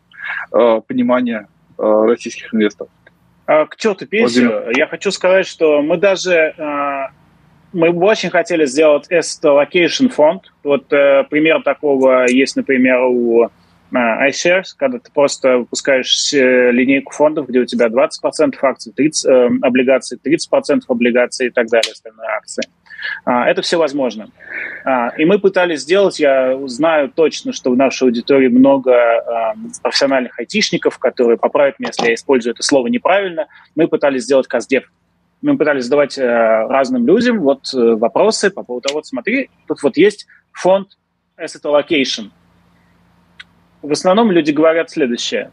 э, 0.54 0.82
понимание 0.88 1.48
э, 1.78 2.06
российских 2.08 2.54
инвесторов. 2.54 2.92
А, 3.48 3.66
к 3.66 3.76
черту 3.76 4.06
пенсию. 4.06 4.72
Я 4.76 4.88
хочу 4.88 5.12
сказать, 5.12 5.46
что 5.46 5.82
мы 5.82 5.98
даже 5.98 6.54
э, 6.58 7.08
мы 7.74 7.90
очень 7.90 8.30
хотели 8.30 8.66
сделать 8.66 9.10
asset 9.12 9.44
allocation 9.44 10.10
фонд. 10.10 10.52
Вот 10.64 10.92
э, 10.92 11.24
пример 11.30 11.64
такого 11.64 12.26
есть, 12.30 12.56
например, 12.56 13.00
у 13.04 13.46
э, 13.46 13.50
iShares, 13.92 14.74
когда 14.78 15.00
ты 15.00 15.12
просто 15.12 15.60
выпускаешь 15.60 16.32
линейку 16.34 17.14
фондов, 17.14 17.48
где 17.48 17.60
у 17.60 17.66
тебя 17.66 17.88
20% 17.88 18.56
акций, 18.62 18.94
30 18.94 19.26
э, 19.26 19.50
облигаций, 19.62 20.20
30% 20.24 20.82
облигаций 20.88 21.48
и 21.48 21.50
так 21.50 21.68
далее, 21.68 21.92
остальные 21.92 22.28
акции. 22.30 22.64
А, 22.66 22.81
это 23.26 23.62
все 23.62 23.78
возможно. 23.78 24.30
А, 24.84 25.10
и 25.10 25.26
мы 25.26 25.40
пытались 25.40 25.82
сделать, 25.82 26.20
я 26.20 26.58
знаю 26.68 27.12
точно, 27.14 27.54
что 27.54 27.72
в 27.72 27.78
нашей 27.78 28.04
аудитории 28.04 28.48
много 28.48 28.94
а, 28.94 29.54
профессиональных 29.82 30.38
айтишников, 30.40 30.98
которые 30.98 31.38
поправят 31.38 31.80
меня, 31.80 31.90
если 31.90 32.08
я 32.08 32.14
использую 32.16 32.54
это 32.54 32.64
слово 32.64 32.88
неправильно. 32.88 33.48
Мы 33.76 33.88
пытались 33.88 34.24
сделать 34.24 34.48
каздев. 34.48 34.92
Мы 35.42 35.58
пытались 35.58 35.86
задавать 35.86 36.20
э, 36.20 36.24
разным 36.24 37.08
людям 37.08 37.40
вот 37.40 37.74
э, 37.74 37.96
вопросы 37.96 38.52
по 38.52 38.62
поводу 38.62 38.88
того, 38.88 39.00
вот 39.00 39.08
смотри, 39.08 39.50
тут 39.68 39.82
вот 39.82 39.98
есть 39.98 40.28
фонд 40.52 40.90
Asset 41.36 41.64
Allocation. 41.64 42.30
В 43.82 43.92
основном 43.92 44.30
люди 44.30 44.52
говорят 44.52 44.92
следующее. 44.92 45.50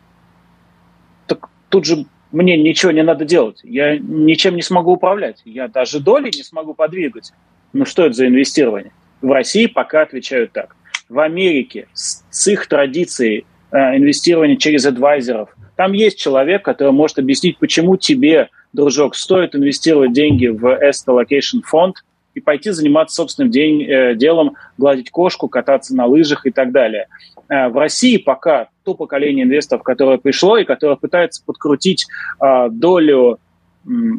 Так 1.26 1.48
тут 1.70 1.86
же 1.86 2.04
мне 2.32 2.56
ничего 2.56 2.92
не 2.92 3.02
надо 3.02 3.24
делать. 3.24 3.60
Я 3.62 3.98
ничем 3.98 4.56
не 4.56 4.62
смогу 4.62 4.92
управлять. 4.92 5.40
Я 5.44 5.68
даже 5.68 6.00
доли 6.00 6.30
не 6.34 6.42
смогу 6.42 6.74
подвигать. 6.74 7.32
Ну 7.72 7.84
что 7.84 8.04
это 8.04 8.14
за 8.14 8.26
инвестирование? 8.26 8.92
В 9.20 9.30
России 9.30 9.66
пока 9.66 10.02
отвечают 10.02 10.52
так. 10.52 10.76
В 11.08 11.20
Америке 11.20 11.88
с, 11.94 12.24
с 12.30 12.48
их 12.48 12.66
традицией 12.66 13.46
э, 13.70 13.96
инвестирования 13.96 14.56
через 14.56 14.84
адвайзеров, 14.84 15.48
там 15.76 15.92
есть 15.92 16.18
человек, 16.18 16.64
который 16.64 16.92
может 16.92 17.18
объяснить, 17.18 17.58
почему 17.58 17.96
тебе, 17.96 18.48
дружок, 18.72 19.14
стоит 19.14 19.54
инвестировать 19.54 20.12
деньги 20.12 20.48
в 20.48 20.64
Asset 20.64 21.06
Allocation 21.06 21.62
фонд 21.64 22.04
и 22.34 22.40
пойти 22.40 22.70
заниматься 22.70 23.16
собственным 23.16 23.50
день, 23.50 23.84
э, 23.84 24.14
делом, 24.14 24.56
гладить 24.76 25.10
кошку, 25.10 25.48
кататься 25.48 25.94
на 25.94 26.06
лыжах 26.06 26.46
и 26.46 26.50
так 26.50 26.72
далее. 26.72 27.06
Э, 27.48 27.68
в 27.68 27.76
России 27.76 28.16
пока 28.16 28.68
то 28.84 28.94
поколение 28.94 29.44
инвесторов, 29.44 29.82
которое 29.82 30.18
пришло 30.18 30.58
и 30.58 30.64
которое 30.64 30.96
пытается 30.96 31.42
подкрутить 31.44 32.06
э, 32.40 32.68
долю 32.70 33.38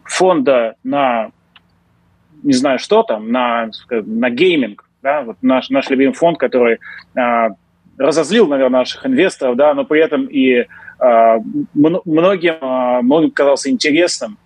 фонда 0.05 0.75
на 0.83 1.31
не 2.43 2.53
знаю 2.53 2.79
что 2.79 3.03
там, 3.03 3.31
на, 3.31 3.69
на 3.89 4.29
гейминг, 4.29 4.89
да, 5.01 5.21
вот 5.21 5.37
наш, 5.41 5.69
наш 5.69 5.89
любимый 5.89 6.13
фонд, 6.13 6.37
который 6.37 6.79
э, 7.15 7.49
разозлил, 7.97 8.47
наверное, 8.47 8.79
наших 8.79 9.05
инвесторов, 9.05 9.55
да, 9.55 9.73
но 9.73 9.85
при 9.85 10.01
этом 10.01 10.25
и 10.25 10.53
э, 10.53 10.65
многим, 11.73 12.55
э, 12.61 13.01
многим 13.01 13.31
казался 13.31 13.69
интересным. 13.69 14.37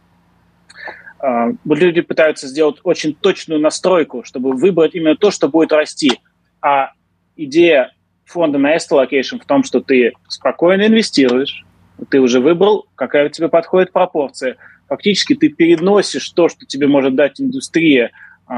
Э, 1.21 1.51
люди 1.65 2.01
пытаются 2.01 2.47
сделать 2.47 2.77
очень 2.83 3.13
точную 3.13 3.61
настройку, 3.61 4.23
чтобы 4.23 4.53
выбрать 4.53 4.95
именно 4.95 5.15
то, 5.15 5.31
что 5.31 5.47
будет 5.47 5.71
расти. 5.71 6.19
А 6.61 6.91
идея 7.35 7.92
фонда 8.25 8.57
на 8.57 8.75
Asset 8.75 8.91
Allocation 8.91 9.39
в 9.41 9.45
том, 9.45 9.63
что 9.63 9.81
ты 9.81 10.13
спокойно 10.27 10.87
инвестируешь, 10.87 11.65
ты 12.09 12.19
уже 12.19 12.39
выбрал, 12.39 12.87
какая 12.95 13.29
тебе 13.29 13.49
подходит 13.49 13.91
пропорция– 13.91 14.57
фактически 14.93 15.33
ты 15.33 15.49
переносишь 15.49 16.29
то, 16.29 16.49
что 16.49 16.65
тебе 16.65 16.87
может 16.87 17.15
дать 17.15 17.41
индустрия 17.41 18.11
э, 18.47 18.53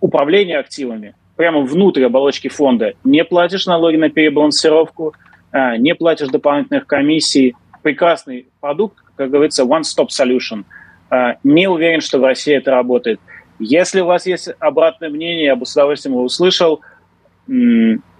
управления 0.00 0.58
активами, 0.58 1.14
прямо 1.36 1.60
внутрь 1.60 2.04
оболочки 2.04 2.48
фонда. 2.48 2.92
Не 3.02 3.24
платишь 3.24 3.66
налоги 3.66 3.96
на 3.96 4.10
перебалансировку, 4.10 5.14
э, 5.52 5.76
не 5.78 5.94
платишь 5.94 6.28
дополнительных 6.28 6.86
комиссий. 6.86 7.54
Прекрасный 7.82 8.46
продукт, 8.60 8.98
как 9.16 9.30
говорится, 9.30 9.64
one-stop 9.64 10.08
solution. 10.08 10.64
Э, 11.10 11.36
не 11.44 11.66
уверен, 11.66 12.02
что 12.02 12.18
в 12.18 12.24
России 12.24 12.54
это 12.54 12.70
работает. 12.72 13.18
Если 13.58 14.02
у 14.02 14.06
вас 14.06 14.26
есть 14.26 14.50
обратное 14.58 15.08
мнение, 15.08 15.46
я 15.46 15.56
бы 15.56 15.64
с 15.64 15.72
удовольствием 15.72 16.14
его 16.14 16.24
услышал. 16.24 16.82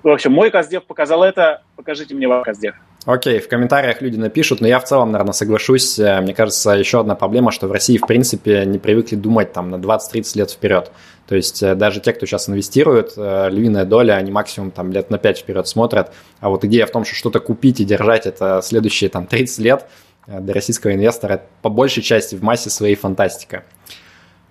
В 0.07 0.09
общем, 0.09 0.31
мой 0.31 0.53
Каздев 0.53 0.85
показал 0.85 1.25
это, 1.25 1.63
покажите 1.75 2.15
мне 2.15 2.29
ваш 2.29 2.45
Каздев. 2.45 2.77
Окей, 3.07 3.41
в 3.41 3.49
комментариях 3.49 4.01
люди 4.03 4.17
напишут, 4.17 4.61
но 4.61 4.69
я 4.69 4.79
в 4.79 4.85
целом, 4.85 5.11
наверное, 5.11 5.33
соглашусь. 5.33 5.99
Э, 5.99 6.21
мне 6.21 6.33
кажется, 6.33 6.71
еще 6.71 7.01
одна 7.01 7.17
проблема, 7.17 7.51
что 7.51 7.67
в 7.67 7.73
России, 7.73 7.99
в 7.99 8.07
принципе, 8.07 8.65
не 8.67 8.79
привыкли 8.79 9.17
думать 9.17 9.53
там 9.53 9.69
на 9.69 9.75
20-30 9.75 10.39
лет 10.39 10.53
вперед. 10.53 10.93
То 11.27 11.35
есть 11.35 11.61
э, 11.61 11.75
даже 11.75 11.99
те, 11.99 12.13
кто 12.13 12.25
сейчас 12.25 12.49
инвестирует, 12.49 13.15
э, 13.17 13.49
львиная 13.51 13.85
доля, 13.85 14.13
они 14.13 14.31
максимум 14.31 14.71
там 14.71 14.93
лет 14.93 15.11
на 15.11 15.19
5 15.19 15.39
вперед 15.39 15.67
смотрят. 15.67 16.13
А 16.39 16.51
вот 16.51 16.65
идея 16.65 16.87
в 16.87 16.93
том, 16.93 17.05
что 17.05 17.17
что-то 17.17 17.41
купить 17.41 17.81
и 17.81 17.85
держать 17.85 18.27
это 18.27 18.61
следующие 18.63 19.11
там 19.11 19.27
30 19.27 19.59
лет 19.59 19.87
для 20.29 20.55
российского 20.55 20.95
инвестора 20.95 21.43
по 21.63 21.69
большей 21.69 22.05
части 22.05 22.37
в 22.37 22.45
массе 22.45 22.71
своей 22.71 22.95
фантастика. 22.95 23.65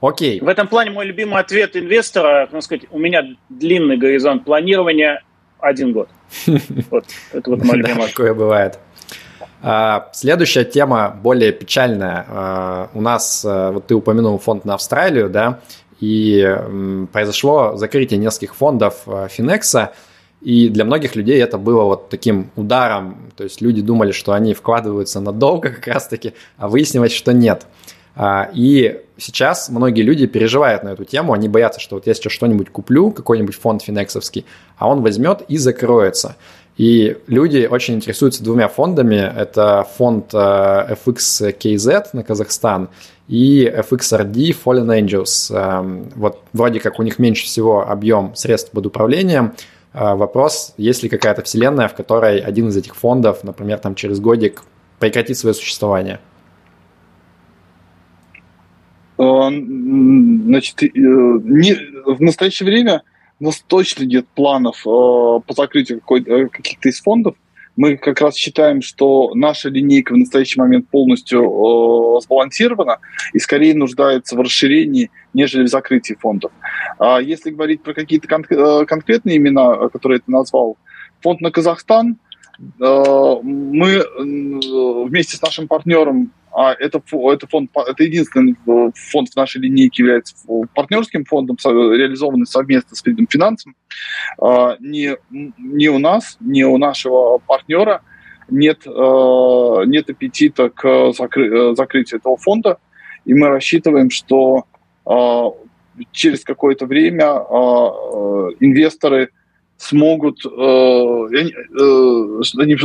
Окей. 0.01 0.41
В 0.41 0.49
этом 0.49 0.67
плане 0.67 0.91
мой 0.91 1.05
любимый 1.05 1.39
ответ 1.39 1.77
инвестора, 1.77 2.49
так 2.51 2.61
сказать, 2.61 2.83
у 2.91 2.99
меня 2.99 3.23
длинный 3.47 3.95
горизонт 3.95 4.43
планирования– 4.43 5.23
один 5.59 5.93
год. 5.93 6.09
Вот, 6.91 7.05
это 7.31 7.49
вот 7.49 7.63
мой 7.63 7.77
любимый. 7.77 8.07
Такое 8.07 8.33
бывает. 8.33 8.79
А, 9.67 10.09
следующая 10.13 10.63
тема 10.63 11.17
более 11.23 11.51
печальная. 11.51 12.25
А, 12.27 12.89
у 12.93 13.01
нас, 13.01 13.43
а, 13.47 13.71
вот 13.71 13.87
ты 13.87 13.95
упомянул 13.95 14.37
фонд 14.37 14.63
на 14.63 14.75
Австралию, 14.75 15.27
да, 15.29 15.59
и 15.99 16.55
произошло 17.11 17.75
закрытие 17.75 18.19
нескольких 18.19 18.53
фондов 18.53 19.07
Финекса, 19.29 19.93
и 20.41 20.67
для 20.69 20.83
многих 20.85 21.15
людей 21.15 21.41
это 21.41 21.57
было 21.57 21.83
вот 21.83 22.09
таким 22.09 22.51
ударом, 22.55 23.31
то 23.35 23.43
есть 23.43 23.61
люди 23.61 23.81
думали, 23.81 24.11
что 24.11 24.33
они 24.33 24.53
вкладываются 24.53 25.19
надолго 25.19 25.69
как 25.71 25.87
раз-таки, 25.87 26.33
а 26.57 26.67
выяснилось, 26.67 27.13
что 27.13 27.33
нет. 27.33 27.65
И 28.53 29.01
сейчас 29.17 29.69
многие 29.69 30.01
люди 30.01 30.27
переживают 30.27 30.83
на 30.83 30.89
эту 30.89 31.05
тему, 31.05 31.33
они 31.33 31.47
боятся, 31.47 31.79
что 31.79 31.95
вот 31.95 32.07
я 32.07 32.13
сейчас 32.13 32.33
что-нибудь 32.33 32.69
куплю, 32.69 33.11
какой-нибудь 33.11 33.55
фонд 33.55 33.81
финексовский, 33.81 34.45
а 34.77 34.89
он 34.89 35.01
возьмет 35.01 35.41
и 35.47 35.57
закроется. 35.57 36.35
И 36.77 37.17
люди 37.27 37.67
очень 37.71 37.95
интересуются 37.95 38.43
двумя 38.43 38.67
фондами. 38.67 39.15
Это 39.15 39.87
фонд 39.97 40.33
э, 40.33 40.95
FXKZ 41.05 42.09
на 42.11 42.23
Казахстан 42.23 42.89
и 43.29 43.65
FXRD 43.65 44.55
Fallen 44.63 44.87
Angels. 44.87 45.55
Эм, 45.55 46.11
вот 46.15 46.41
вроде 46.51 46.81
как 46.81 46.99
у 46.99 47.03
них 47.03 47.17
меньше 47.17 47.45
всего 47.45 47.89
объем 47.89 48.35
средств 48.35 48.71
под 48.71 48.85
управлением. 48.87 49.53
Э, 49.93 50.15
вопрос, 50.15 50.73
есть 50.75 51.01
ли 51.01 51.07
какая-то 51.07 51.43
вселенная, 51.43 51.87
в 51.87 51.95
которой 51.95 52.39
один 52.39 52.67
из 52.67 52.75
этих 52.75 52.95
фондов, 52.97 53.45
например, 53.45 53.79
там 53.79 53.95
через 53.95 54.19
годик 54.19 54.63
прекратит 54.99 55.37
свое 55.37 55.53
существование? 55.53 56.19
Э, 59.17 59.49
значит, 59.49 60.83
э, 60.83 60.87
не, 60.93 61.75
в 62.05 62.21
настоящее 62.21 62.67
время 62.67 63.03
у 63.39 63.45
нас 63.45 63.63
точно 63.65 64.03
нет 64.03 64.25
планов 64.35 64.79
э, 64.81 64.83
по 64.85 65.53
закрытию 65.55 66.01
каких-то 66.01 66.89
из 66.89 67.01
фондов. 67.01 67.35
Мы 67.77 67.97
как 67.97 68.21
раз 68.21 68.35
считаем, 68.35 68.81
что 68.81 69.33
наша 69.33 69.67
линейка 69.67 70.13
в 70.13 70.17
настоящий 70.17 70.57
момент 70.57 70.87
полностью 70.87 71.41
сбалансирована 72.23 72.99
и 73.33 73.39
скорее 73.39 73.75
нуждается 73.75 74.37
в 74.37 74.39
расширении, 74.39 75.11
нежели 75.33 75.63
в 75.63 75.67
закрытии 75.67 76.13
фондов. 76.13 76.53
А 76.99 77.19
если 77.19 77.49
говорить 77.49 77.81
про 77.81 77.93
какие-то 77.93 78.29
кон- 78.29 78.85
конкретные 78.85 79.35
имена, 79.35 79.89
которые 79.89 80.19
ты 80.19 80.31
назвал, 80.31 80.77
фонд 81.19 81.41
на 81.41 81.51
Казахстан, 81.51 82.15
мы 82.79 84.05
вместе 85.09 85.35
с 85.35 85.41
нашим 85.41 85.67
партнером 85.67 86.31
а 86.55 86.73
это, 86.73 87.03
это, 87.33 87.47
фонд, 87.47 87.69
это 87.75 88.03
единственный 88.03 88.55
фонд 88.65 89.29
в 89.29 89.35
нашей 89.35 89.59
линейке 89.59 90.03
является 90.03 90.35
партнерским 90.73 91.25
фондом, 91.25 91.57
реализованный 91.65 92.45
совместно 92.45 92.95
с 92.95 93.05
видом 93.05 93.27
финансом. 93.29 93.75
А, 94.39 94.77
ни, 94.79 95.17
ни 95.31 95.87
у 95.89 95.99
нас, 95.99 96.37
ни 96.39 96.63
у 96.63 96.77
нашего 96.77 97.39
партнера 97.39 98.03
нет, 98.49 98.83
а, 98.87 99.81
нет 99.85 100.09
аппетита 100.09 100.69
к 100.69 101.11
закры, 101.11 101.75
закрытию 101.75 102.21
этого 102.21 102.37
фонда, 102.37 102.77
и 103.25 103.33
мы 103.33 103.49
рассчитываем, 103.49 104.09
что 104.09 104.65
через 106.11 106.43
какое-то 106.43 106.85
время 106.85 107.25
инвесторы 108.59 109.29
смогут, 109.77 110.45
э, 110.45 110.49
э, 110.49 112.43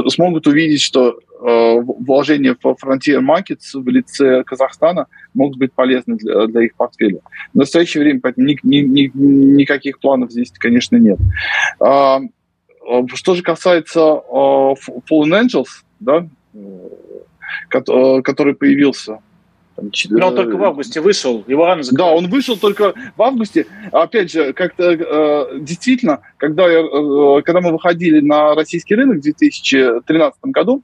смогут 0.09 0.47
увидеть, 0.47 0.81
что 0.81 1.11
э, 1.11 1.81
вложения 1.81 2.55
в 2.55 2.67
Frontier 2.67 3.21
Markets 3.21 3.75
в 3.75 3.89
лице 3.89 4.43
Казахстана 4.45 5.07
могут 5.35 5.59
быть 5.59 5.73
полезны 5.73 6.17
для, 6.17 6.47
для 6.47 6.63
их 6.63 6.75
портфеля. 6.75 7.21
В 7.55 7.59
настоящее 7.59 8.03
время 8.03 8.21
поэтому 8.21 8.47
ни, 8.47 8.59
ни, 8.63 8.81
ни, 8.81 9.11
никаких 9.15 10.01
планов 10.01 10.31
здесь, 10.33 10.51
конечно, 10.53 10.97
нет. 10.97 11.19
А, 11.81 12.21
что 13.15 13.35
же 13.35 13.43
касается 13.43 14.01
Fallen 14.01 14.77
Angels, 15.11 15.85
да, 16.01 16.27
который 17.69 18.55
появился 18.55 19.19
но 20.11 20.29
он 20.29 20.35
только 20.35 20.57
в 20.57 20.65
августе 20.65 21.01
вышел, 21.01 21.45
его 21.47 21.67
рано 21.67 21.83
закрыли. 21.83 22.07
Да, 22.07 22.15
он 22.15 22.29
вышел 22.29 22.57
только 22.57 22.95
в 23.17 23.23
августе. 23.23 23.67
Опять 23.93 24.31
же, 24.31 24.53
как-то 24.53 24.93
э, 24.93 25.59
действительно, 25.61 26.21
когда, 26.37 26.71
я, 26.71 26.81
э, 26.81 27.43
когда 27.43 27.61
мы 27.61 27.73
выходили 27.73 28.21
на 28.21 28.55
российский 28.55 28.95
рынок 28.95 29.19
в 29.19 29.23
2013 29.23 30.41
году, 30.45 30.83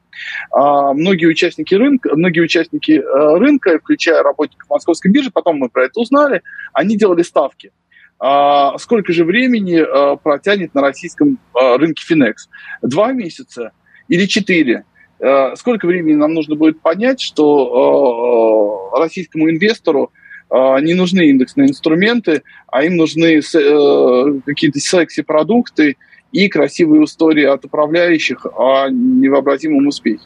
э, 0.54 0.58
многие 0.94 1.26
участники 1.26 1.74
рынка, 1.74 2.16
многие 2.16 2.40
участники 2.40 2.92
э, 2.92 3.38
рынка, 3.38 3.78
включая 3.78 4.22
работников 4.22 4.68
Московской 4.70 5.10
биржи, 5.10 5.30
потом 5.30 5.58
мы 5.58 5.68
про 5.68 5.84
это 5.84 6.00
узнали, 6.00 6.42
они 6.72 6.96
делали 6.96 7.22
ставки. 7.22 7.72
А 8.18 8.78
сколько 8.78 9.12
же 9.12 9.24
времени 9.24 9.78
а, 9.78 10.16
протянет 10.16 10.74
на 10.74 10.80
российском 10.80 11.38
а, 11.52 11.76
рынке 11.76 12.04
Финекс? 12.04 12.48
Два 12.80 13.12
месяца 13.12 13.72
или 14.08 14.24
четыре? 14.26 14.84
Э, 15.18 15.54
сколько 15.56 15.86
времени 15.86 16.14
нам 16.14 16.34
нужно 16.34 16.56
будет 16.56 16.80
понять, 16.80 17.20
что 17.20 18.90
э, 18.94 19.00
российскому 19.00 19.50
инвестору 19.50 20.12
не 20.48 20.94
нужны 20.94 21.28
индексные 21.30 21.68
инструменты, 21.68 22.44
а 22.68 22.84
им 22.84 22.94
нужны 22.94 23.40
какие-то 23.42 24.78
секси-продукты 24.78 25.96
и 26.30 26.48
красивые 26.48 27.02
истории 27.02 27.42
от 27.42 27.64
управляющих 27.64 28.46
о 28.56 28.88
невообразимом 28.88 29.88
успехе. 29.88 30.22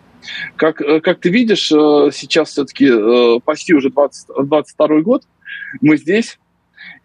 Как, 0.56 0.76
как 0.76 1.20
ты 1.20 1.30
видишь, 1.30 1.68
сейчас 1.68 2.50
все-таки 2.50 3.40
почти 3.46 3.72
уже 3.72 3.88
20, 3.88 4.28
22 4.44 5.00
год, 5.00 5.22
мы 5.80 5.96
здесь, 5.96 6.38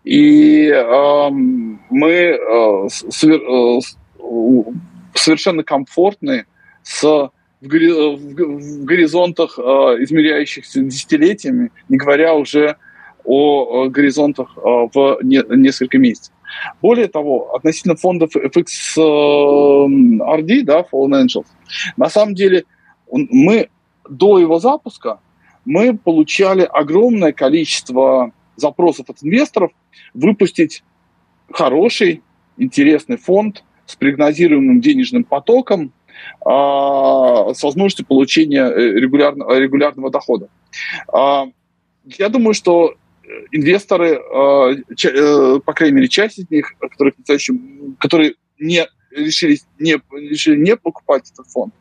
и 0.06 0.68
э, 0.68 1.30
мы 1.32 2.10
э, 2.12 2.88
э, 2.88 3.80
совершенно 5.16 5.64
комфортны 5.64 6.45
с, 6.84 7.30
в, 7.61 7.68
гори, 7.68 7.91
в, 7.91 8.84
горизонтах, 8.86 9.57
э, 9.57 9.61
измеряющихся 10.03 10.82
десятилетиями, 10.82 11.72
не 11.90 11.98
говоря 11.98 12.36
уже 12.36 12.77
о, 13.23 13.88
горизонтах 13.90 14.57
э, 14.57 14.61
в 14.61 15.19
не, 15.23 15.44
несколько 15.56 15.98
месяцев. 15.98 16.34
Более 16.82 17.07
того, 17.07 17.56
относительно 17.56 17.95
фондов 17.95 18.36
FX 18.36 18.98
RD, 18.98 20.64
да, 20.64 20.86
Fallen 20.91 21.26
Angels, 21.26 21.48
на 21.98 22.10
самом 22.10 22.36
деле 22.36 22.65
мы 23.11 23.69
до 24.07 24.40
его 24.40 24.60
запуска 24.60 25.19
мы 25.65 25.98
получали 25.98 26.61
огромное 26.61 27.34
количество 27.34 28.32
запросов 28.56 29.10
от 29.10 29.18
инвесторов 29.23 29.72
выпустить 30.14 30.84
хороший, 31.52 32.22
интересный 32.57 33.18
фонд 33.18 33.64
с 33.86 33.95
прогнозируемым 33.95 34.80
денежным 34.80 35.23
потоком, 35.23 35.91
с 36.44 37.64
возможностью 37.64 38.06
получения 38.06 38.66
э, 38.66 39.00
регулярного, 39.00 39.58
регулярного 39.58 40.12
дохода. 40.12 40.50
А, 41.12 41.46
я 42.06 42.30
думаю, 42.30 42.54
что 42.54 42.94
инвесторы, 43.52 44.16
а, 44.16 44.72
э, 44.72 45.60
по 45.66 45.74
крайней 45.74 45.96
мере, 45.96 46.08
часть 46.08 46.40
из 46.40 46.50
них, 46.50 46.74
которые, 46.80 47.14
которые 48.00 48.36
не 48.60 48.86
решили 49.12 49.60
не, 49.80 49.98
решили 50.12 50.58
не 50.58 50.76
покупать 50.76 51.32
этот 51.32 51.48
фонд, 51.48 51.74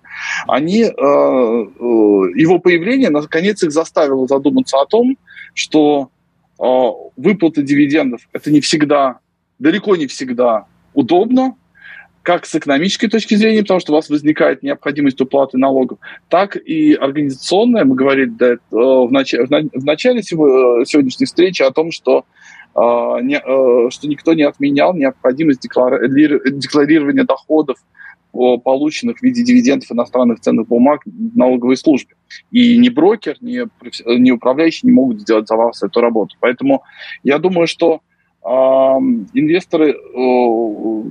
они, 0.47 0.83
его 0.83 2.59
появление, 2.61 3.11
наконец, 3.11 3.63
их 3.65 3.73
заставило 3.73 4.29
задуматься 4.29 4.81
о 4.81 4.87
том, 4.87 5.19
что 5.53 6.11
а, 6.59 6.91
выплаты 7.17 7.63
дивидендов– 7.63 8.23
это 8.33 8.51
не 8.51 8.61
всегда, 8.61 9.19
далеко 9.59 9.97
не 9.97 10.07
всегда 10.07 10.67
удобно, 10.95 11.57
как 12.25 12.47
с 12.47 12.55
экономической 12.55 13.09
точки 13.09 13.35
зрения, 13.35 13.61
потому 13.61 13.81
что 13.81 13.93
у 13.93 13.97
вас 13.97 14.09
возникает 14.09 14.63
необходимость 14.63 15.21
уплаты 15.21 15.59
налогов, 15.59 15.99
так 16.31 16.57
и 16.57 16.95
организационная. 16.95 17.85
Мы 17.85 17.95
говорили 17.95 18.31
да, 18.31 18.53
э, 18.55 18.57
в, 18.71 19.13
начале, 19.13 19.47
начале 19.75 20.23
сегодняшней 20.23 21.27
встречи 21.27 21.63
о 21.63 21.71
том, 21.71 21.93
что, 21.93 22.25
э, 22.75 23.91
что 23.91 24.09
никто 24.09 24.33
не 24.33 24.43
отменял 24.43 24.95
необходимость 24.95 25.61
декларирования 25.61 27.25
доходов 27.25 27.77
полученных 28.33 29.19
в 29.19 29.23
виде 29.23 29.45
дивидендов 29.45 29.93
иностранных 29.93 30.41
ценных 30.41 30.67
бумаг 30.67 31.03
в 31.05 31.37
налоговой 31.37 31.77
службе. 31.77 32.17
И 32.51 32.77
ни 32.79 32.89
брокер, 32.89 33.37
ни, 33.41 33.63
ни 34.19 34.31
управляющий 34.33 34.87
не 34.89 34.93
могут 34.93 35.21
сделать 35.21 35.47
за 35.47 35.55
вас 35.55 35.83
эту 35.83 36.01
работу. 36.01 36.35
Поэтому 36.41 36.83
я 37.23 37.39
думаю, 37.39 37.69
что 37.69 38.01
э, 38.43 38.49
инвесторы, 38.49 39.93
э, 39.93 41.03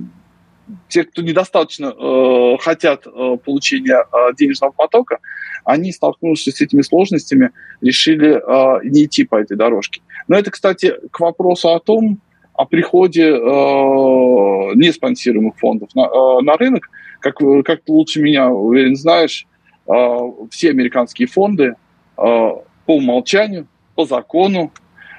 те, 0.88 1.04
кто 1.04 1.22
недостаточно 1.22 1.86
э, 1.86 2.56
хотят 2.60 3.06
э, 3.06 3.36
получения 3.44 4.04
э, 4.04 4.34
денежного 4.36 4.72
потока, 4.72 5.18
они, 5.64 5.92
столкнувшись 5.92 6.56
с 6.56 6.60
этими 6.60 6.82
сложностями, 6.82 7.52
решили 7.80 8.34
э, 8.34 8.80
не 8.84 9.04
идти 9.04 9.24
по 9.24 9.36
этой 9.36 9.56
дорожке. 9.56 10.02
Но 10.28 10.36
это, 10.38 10.50
кстати, 10.50 10.94
к 11.10 11.20
вопросу 11.20 11.74
о 11.74 11.80
том, 11.80 12.20
о 12.54 12.66
приходе 12.66 13.30
э, 13.30 13.34
неспонсируемых 13.34 15.56
фондов 15.58 15.88
на, 15.94 16.02
э, 16.02 16.42
на 16.42 16.56
рынок 16.56 16.88
как, 17.24 17.38
как 17.64 17.82
ты 17.82 17.92
лучше 17.92 18.20
меня, 18.20 18.50
уверен, 18.50 18.96
знаешь, 18.96 19.46
а, 19.86 20.18
все 20.50 20.70
американские 20.70 21.26
фонды 21.26 21.74
а, 22.16 22.62
по 22.86 22.96
умолчанию, 22.96 23.66
по 23.94 24.04
закону 24.04 24.72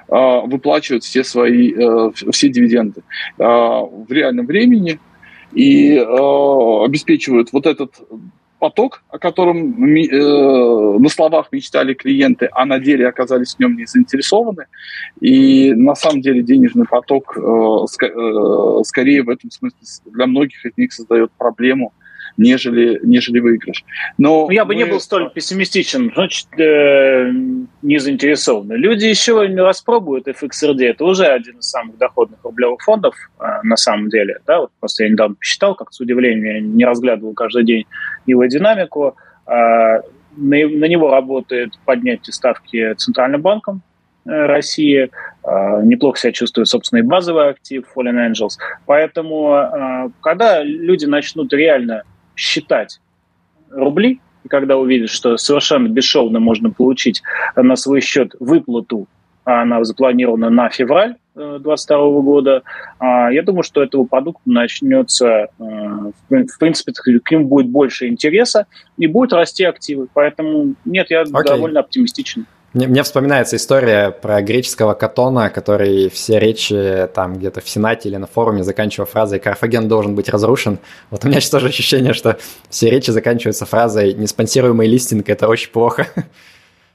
а, 0.08 0.42
выплачивают 0.42 1.02
все 1.02 1.24
свои, 1.24 1.72
э, 1.72 2.10
все 2.30 2.48
дивиденды 2.48 3.02
в 3.38 4.06
реальном 4.08 4.46
времени 4.46 5.00
и 5.52 5.96
обеспечивают 5.96 7.52
вот 7.52 7.66
этот 7.66 8.00
поток, 8.58 9.02
о 9.10 9.18
котором 9.18 9.84
э, 9.84 10.98
на 10.98 11.08
словах 11.08 11.48
мечтали 11.52 11.94
клиенты, 11.94 12.48
а 12.52 12.64
на 12.64 12.78
деле 12.78 13.06
оказались 13.06 13.54
в 13.54 13.60
нем 13.60 13.76
не 13.76 13.86
заинтересованы. 13.86 14.66
И 15.20 15.72
на 15.74 15.94
самом 15.94 16.20
деле 16.22 16.42
денежный 16.42 16.86
поток 16.86 17.36
э, 17.36 17.40
э, 17.40 18.80
скорее 18.84 19.22
в 19.22 19.28
этом 19.28 19.50
смысле 19.50 19.78
для 20.06 20.26
многих 20.26 20.64
из 20.64 20.72
них 20.76 20.92
создает 20.92 21.30
проблему, 21.32 21.92
нежели, 22.36 23.00
нежели 23.02 23.40
выигрыш. 23.40 23.84
Но 24.18 24.46
ну, 24.46 24.50
я 24.50 24.64
бы 24.64 24.74
мы... 24.74 24.80
не 24.82 24.84
был 24.84 25.00
столь 25.00 25.30
пессимистичен, 25.30 26.12
значит, 26.14 26.48
э, 26.58 27.30
не 27.82 27.98
заинтересованы. 27.98 28.74
Люди 28.74 29.06
еще 29.06 29.46
не 29.48 29.60
распробуют 29.60 30.28
FXRD, 30.28 30.84
это 30.84 31.04
уже 31.04 31.26
один 31.26 31.58
из 31.58 31.68
самых 31.68 31.98
доходных 31.98 32.42
рублевых 32.44 32.80
фондов 32.82 33.14
э, 33.40 33.44
на 33.62 33.76
самом 33.76 34.08
деле. 34.08 34.38
Да? 34.46 34.60
Вот 34.60 34.70
просто 34.80 35.04
я 35.04 35.10
недавно 35.10 35.36
посчитал, 35.36 35.74
как 35.74 35.92
с 35.92 36.00
удивлением, 36.00 36.44
я 36.44 36.60
не 36.60 36.84
разглядывал 36.84 37.34
каждый 37.34 37.64
день 37.64 37.86
его 38.26 38.44
динамику. 38.46 39.16
Э, 39.46 40.00
на, 40.36 40.68
на 40.68 40.84
него 40.84 41.10
работает 41.10 41.72
поднятие 41.84 42.32
ставки 42.32 42.94
Центральным 42.94 43.40
банком, 43.40 43.82
э, 44.26 44.30
России. 44.30 45.10
Э, 45.44 45.82
неплохо 45.82 46.18
себя 46.18 46.32
чувствует 46.32 46.68
собственный 46.68 47.02
базовый 47.02 47.48
актив 47.48 47.84
Fallen 47.94 48.30
Angels. 48.30 48.58
Поэтому, 48.84 49.54
э, 49.54 50.10
когда 50.20 50.62
люди 50.62 51.06
начнут 51.06 51.52
реально 51.52 52.02
считать 52.36 53.00
рубли, 53.70 54.20
и 54.44 54.48
когда 54.48 54.76
увидят, 54.76 55.10
что 55.10 55.36
совершенно 55.36 55.88
бесшовно 55.88 56.38
можно 56.38 56.70
получить 56.70 57.22
на 57.56 57.74
свой 57.76 58.00
счет 58.00 58.34
выплату, 58.38 59.08
а 59.44 59.62
она 59.62 59.82
запланирована 59.84 60.50
на 60.50 60.68
февраль 60.70 61.16
2022 61.34 61.96
э, 61.98 62.22
года, 62.22 62.62
а, 62.98 63.30
я 63.30 63.42
думаю, 63.42 63.62
что 63.62 63.82
этого 63.82 64.04
продукта 64.04 64.42
начнется, 64.46 65.26
э, 65.28 65.46
в 65.58 66.58
принципе, 66.58 66.92
к 66.92 67.30
нему 67.30 67.46
будет 67.46 67.68
больше 67.68 68.08
интереса 68.08 68.66
и 68.98 69.06
будут 69.06 69.32
расти 69.32 69.64
активы. 69.64 70.08
Поэтому 70.14 70.74
нет, 70.84 71.10
я 71.10 71.22
okay. 71.22 71.44
довольно 71.44 71.80
оптимистичен. 71.80 72.46
Мне, 72.72 72.88
мне 72.88 73.02
вспоминается 73.02 73.56
история 73.56 74.10
про 74.10 74.42
греческого 74.42 74.94
катона, 74.94 75.50
который 75.50 76.10
все 76.10 76.38
речи 76.38 77.08
там 77.14 77.38
где-то 77.38 77.60
в 77.60 77.68
Сенате 77.68 78.08
или 78.08 78.16
на 78.16 78.26
форуме 78.26 78.64
заканчивал 78.64 79.06
фразой 79.06 79.38
«Карфаген 79.38 79.88
должен 79.88 80.14
быть 80.14 80.28
разрушен». 80.28 80.78
Вот 81.10 81.24
у 81.24 81.28
меня 81.28 81.40
сейчас 81.40 81.50
тоже 81.50 81.68
ощущение, 81.68 82.12
что 82.12 82.36
все 82.68 82.90
речи 82.90 83.10
заканчиваются 83.10 83.66
фразой 83.66 84.12
«Неспонсируемый 84.14 84.88
листинг– 84.88 85.28
это 85.30 85.48
очень 85.48 85.70
плохо». 85.70 86.06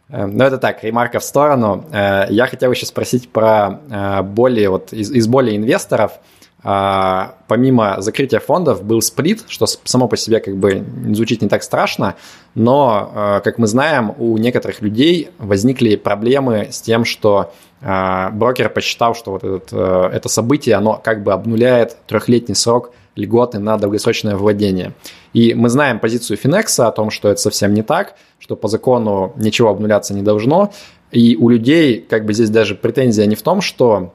Эм, 0.10 0.36
но 0.36 0.44
это 0.44 0.58
так, 0.58 0.84
ремарка 0.84 1.20
в 1.20 1.24
сторону. 1.24 1.86
Э, 1.92 2.26
я 2.30 2.46
хотел 2.46 2.70
еще 2.72 2.86
спросить 2.86 3.30
про 3.30 3.80
э, 3.90 4.22
более, 4.24 4.70
вот 4.70 4.92
из, 4.92 5.10
из 5.10 5.28
более 5.28 5.56
инвесторов– 5.56 6.14
а, 6.64 7.36
помимо 7.48 8.02
закрытия 8.02 8.40
фондов 8.40 8.84
был 8.84 9.02
сплит, 9.02 9.46
что 9.48 9.66
само 9.66 10.08
по 10.08 10.16
себе 10.16 10.40
как 10.40 10.58
бы 10.58 10.84
звучит 11.12 11.42
не 11.42 11.50
так 11.50 11.64
страшно, 11.64 12.16
но, 12.54 13.12
а, 13.14 13.40
как 13.40 13.58
мы 13.58 13.66
знаем, 13.66 14.14
у 14.18 14.38
некоторых 14.38 14.82
людей 14.82 15.32
возникли 15.40 15.96
проблемы 15.96 16.68
с 16.72 16.80
тем, 16.80 17.04
что 17.04 17.52
а, 17.82 18.30
брокер 18.30 18.70
посчитал, 18.70 19.16
что 19.16 19.32
вот 19.32 19.44
этот, 19.44 19.74
это 19.74 20.30
событие, 20.30 20.76
оно 20.76 21.02
как 21.04 21.24
бы 21.24 21.34
обнуляет 21.34 21.98
трехлетний 22.06 22.56
срок 22.56 22.92
льготы 23.16 23.60
на 23.60 23.78
долгосрочное 23.78 24.36
владение. 24.36 24.94
И 25.34 25.54
мы 25.54 25.70
знаем 25.70 26.00
позицию 26.00 26.38
Финекса 26.38 26.88
о 26.88 26.92
том, 26.92 27.10
что 27.10 27.30
это 27.30 27.42
совсем 27.42 27.74
не 27.74 27.82
так, 27.82 28.16
что 28.40 28.56
по 28.56 28.68
закону 28.68 29.34
ничего 29.36 29.70
обнуляться 29.70 30.14
не 30.14 30.22
должно. 30.22 30.72
И 31.12 31.36
у 31.36 31.50
людей 31.50 32.00
как 32.00 32.26
бы 32.26 32.34
здесь 32.34 32.50
даже 32.50 32.76
претензия 32.76 33.26
не 33.26 33.36
в 33.36 33.42
том, 33.42 33.62
что 33.62 34.14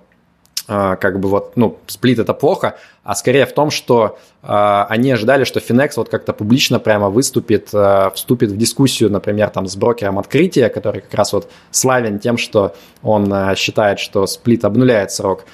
как 0.66 1.20
бы 1.20 1.28
вот, 1.28 1.52
ну, 1.56 1.78
сплит 1.86 2.18
это 2.18 2.34
плохо, 2.34 2.76
а 3.06 3.14
скорее 3.14 3.46
в 3.46 3.52
том, 3.52 3.70
что 3.70 4.18
э, 4.42 4.48
они 4.88 5.12
ожидали, 5.12 5.44
что 5.44 5.60
Finex 5.60 5.92
вот 5.96 6.08
как-то 6.08 6.32
публично 6.32 6.80
прямо 6.80 7.08
выступит, 7.08 7.68
э, 7.72 8.10
вступит 8.14 8.50
в 8.50 8.56
дискуссию, 8.56 9.12
например, 9.12 9.50
там 9.50 9.68
с 9.68 9.76
брокером 9.76 10.18
открытия, 10.18 10.68
который 10.70 11.02
как 11.02 11.14
раз 11.14 11.32
вот 11.32 11.48
славен 11.70 12.18
тем, 12.18 12.36
что 12.36 12.74
он 13.04 13.32
э, 13.32 13.54
считает, 13.54 14.00
что 14.00 14.26
сплит 14.26 14.64
обнуляет 14.64 15.12
срок. 15.12 15.44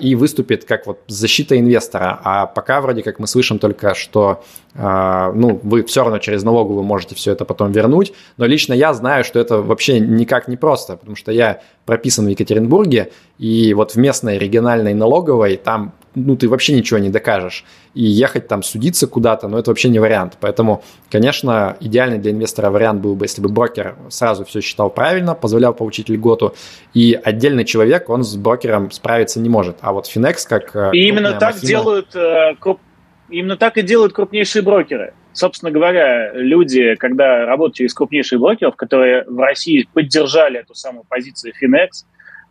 И 0.00 0.14
выступит 0.14 0.64
как 0.64 0.86
вот 0.86 1.00
защита 1.08 1.58
инвестора. 1.58 2.20
А 2.22 2.46
пока 2.46 2.80
вроде 2.80 3.02
как 3.02 3.18
мы 3.18 3.26
слышим 3.26 3.58
только, 3.58 3.94
что 3.94 4.44
а, 4.74 5.32
ну, 5.32 5.60
вы 5.62 5.82
все 5.84 6.02
равно 6.02 6.18
через 6.18 6.42
налоговую 6.44 6.84
можете 6.84 7.14
все 7.14 7.32
это 7.32 7.44
потом 7.44 7.72
вернуть, 7.72 8.12
но 8.36 8.46
лично 8.46 8.72
я 8.72 8.94
знаю, 8.94 9.24
что 9.24 9.40
это 9.40 9.62
вообще 9.62 10.00
никак 10.00 10.48
не 10.48 10.56
просто, 10.56 10.96
потому 10.96 11.16
что 11.16 11.32
я 11.32 11.60
прописан 11.86 12.26
в 12.26 12.28
Екатеринбурге, 12.28 13.10
и 13.38 13.74
вот 13.74 13.92
в 13.92 13.96
местной 13.96 14.38
региональной 14.38 14.94
налоговой 14.94 15.56
там 15.56 15.92
ну, 16.14 16.36
ты 16.36 16.48
вообще 16.48 16.74
ничего 16.74 16.98
не 16.98 17.10
докажешь. 17.10 17.64
И 17.94 18.02
ехать 18.02 18.48
там 18.48 18.62
судиться 18.62 19.06
куда-то, 19.06 19.48
ну, 19.48 19.58
это 19.58 19.70
вообще 19.70 19.88
не 19.88 19.98
вариант. 19.98 20.36
Поэтому, 20.40 20.82
конечно, 21.10 21.76
идеальный 21.80 22.18
для 22.18 22.32
инвестора 22.32 22.70
вариант 22.70 23.00
был 23.00 23.14
бы, 23.14 23.24
если 23.24 23.40
бы 23.40 23.48
брокер 23.48 23.96
сразу 24.08 24.44
все 24.44 24.60
считал 24.60 24.90
правильно, 24.90 25.34
позволял 25.34 25.74
получить 25.74 26.08
льготу, 26.08 26.54
и 26.92 27.18
отдельный 27.22 27.64
человек, 27.64 28.08
он 28.08 28.22
с 28.24 28.36
брокером 28.36 28.90
справиться 28.90 29.40
не 29.40 29.48
может. 29.48 29.76
А 29.80 29.92
вот 29.92 30.06
Finex, 30.06 30.46
как... 30.48 30.74
Э, 30.74 30.90
и 30.92 31.08
именно 31.08 31.32
так 31.32 31.54
махина... 31.54 31.68
делают, 31.68 32.16
э, 32.16 32.54
круп... 32.58 32.80
именно 33.28 33.56
так 33.56 33.76
и 33.78 33.82
делают 33.82 34.12
крупнейшие 34.12 34.62
брокеры. 34.62 35.14
Собственно 35.32 35.72
говоря, 35.72 36.32
люди, 36.32 36.94
когда 36.94 37.44
работают 37.44 37.76
через 37.76 37.94
крупнейших 37.94 38.38
брокеров, 38.38 38.76
которые 38.76 39.24
в 39.24 39.36
России 39.38 39.88
поддержали 39.92 40.60
эту 40.60 40.76
самую 40.76 41.04
позицию 41.08 41.52
Finex, 41.60 42.04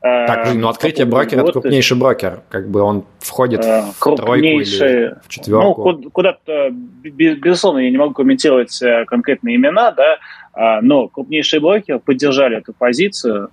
так, 0.03 0.53
ну 0.53 0.67
открытие 0.67 1.05
брокера– 1.05 1.41
это 1.43 1.53
крупнейший 1.53 1.95
брокер, 1.95 2.41
как 2.49 2.69
бы 2.69 2.81
он 2.81 3.05
входит 3.19 3.63
э, 3.63 3.84
в 3.97 4.15
тройку 4.17 4.34
или 4.34 5.15
в 5.23 5.30
четверку. 5.30 5.91
Ну, 5.93 6.09
куда-то, 6.11 6.71
безусловно, 6.71 7.80
я 7.80 7.89
не 7.89 7.97
могу 7.97 8.13
комментировать 8.13 8.81
э, 8.81 9.05
конкретные 9.05 9.55
имена, 9.55 9.91
да, 9.91 10.17
а, 10.51 10.81
но 10.81 11.07
крупнейшие 11.07 11.61
брокеры 11.61 11.99
поддержали 11.99 12.57
эту 12.57 12.73
позицию 12.73 13.49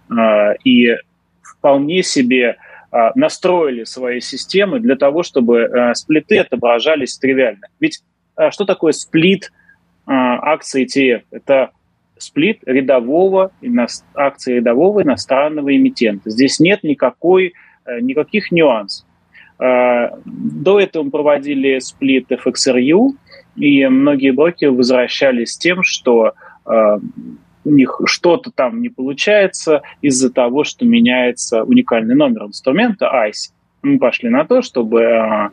и 0.65 0.97
вполне 1.41 2.03
себе 2.03 2.57
настроили 3.15 3.85
свои 3.85 4.19
системы 4.21 4.81
для 4.81 4.97
того, 4.97 5.23
чтобы 5.23 5.61
э, 5.61 5.95
сплиты 5.95 6.39
отображались 6.39 7.17
тривиально. 7.17 7.69
Ведь 7.79 8.03
что 8.51 8.65
такое 8.65 8.91
сплит 8.91 9.53
акций 10.05 10.85
ETF? 10.85 11.23
Это 11.31 11.71
сплит 12.23 12.61
рядового, 12.67 13.53
акции 14.15 14.57
рядового 14.57 15.03
иностранного 15.03 15.75
эмитента. 15.77 16.31
Здесь 16.31 16.61
нет 16.61 16.83
никакой, 16.83 17.55
э, 17.85 18.01
никаких 18.01 18.53
нюансов. 18.53 19.07
Э, 19.59 20.11
до 20.25 20.81
этого 20.81 21.05
мы 21.05 21.11
проводили 21.11 21.79
сплит 21.79 22.31
FXRU, 22.31 23.11
и 23.57 23.87
многие 23.87 24.31
брокеры 24.31 24.73
возвращались 24.73 25.53
с 25.53 25.59
тем, 25.59 25.83
что 25.83 26.33
э, 26.67 26.99
у 27.65 27.71
них 27.71 28.01
что-то 28.07 28.51
там 28.51 28.81
не 28.81 28.89
получается 28.89 29.83
из-за 30.01 30.33
того, 30.33 30.65
что 30.65 30.85
меняется 30.85 31.65
уникальный 31.65 32.15
номер 32.15 32.45
инструмента 32.45 33.07
ICE 33.07 33.53
мы 33.83 33.99
пошли 33.99 34.29
на 34.29 34.45
то, 34.45 34.63
чтобы, 34.63 35.05
а, 35.05 35.51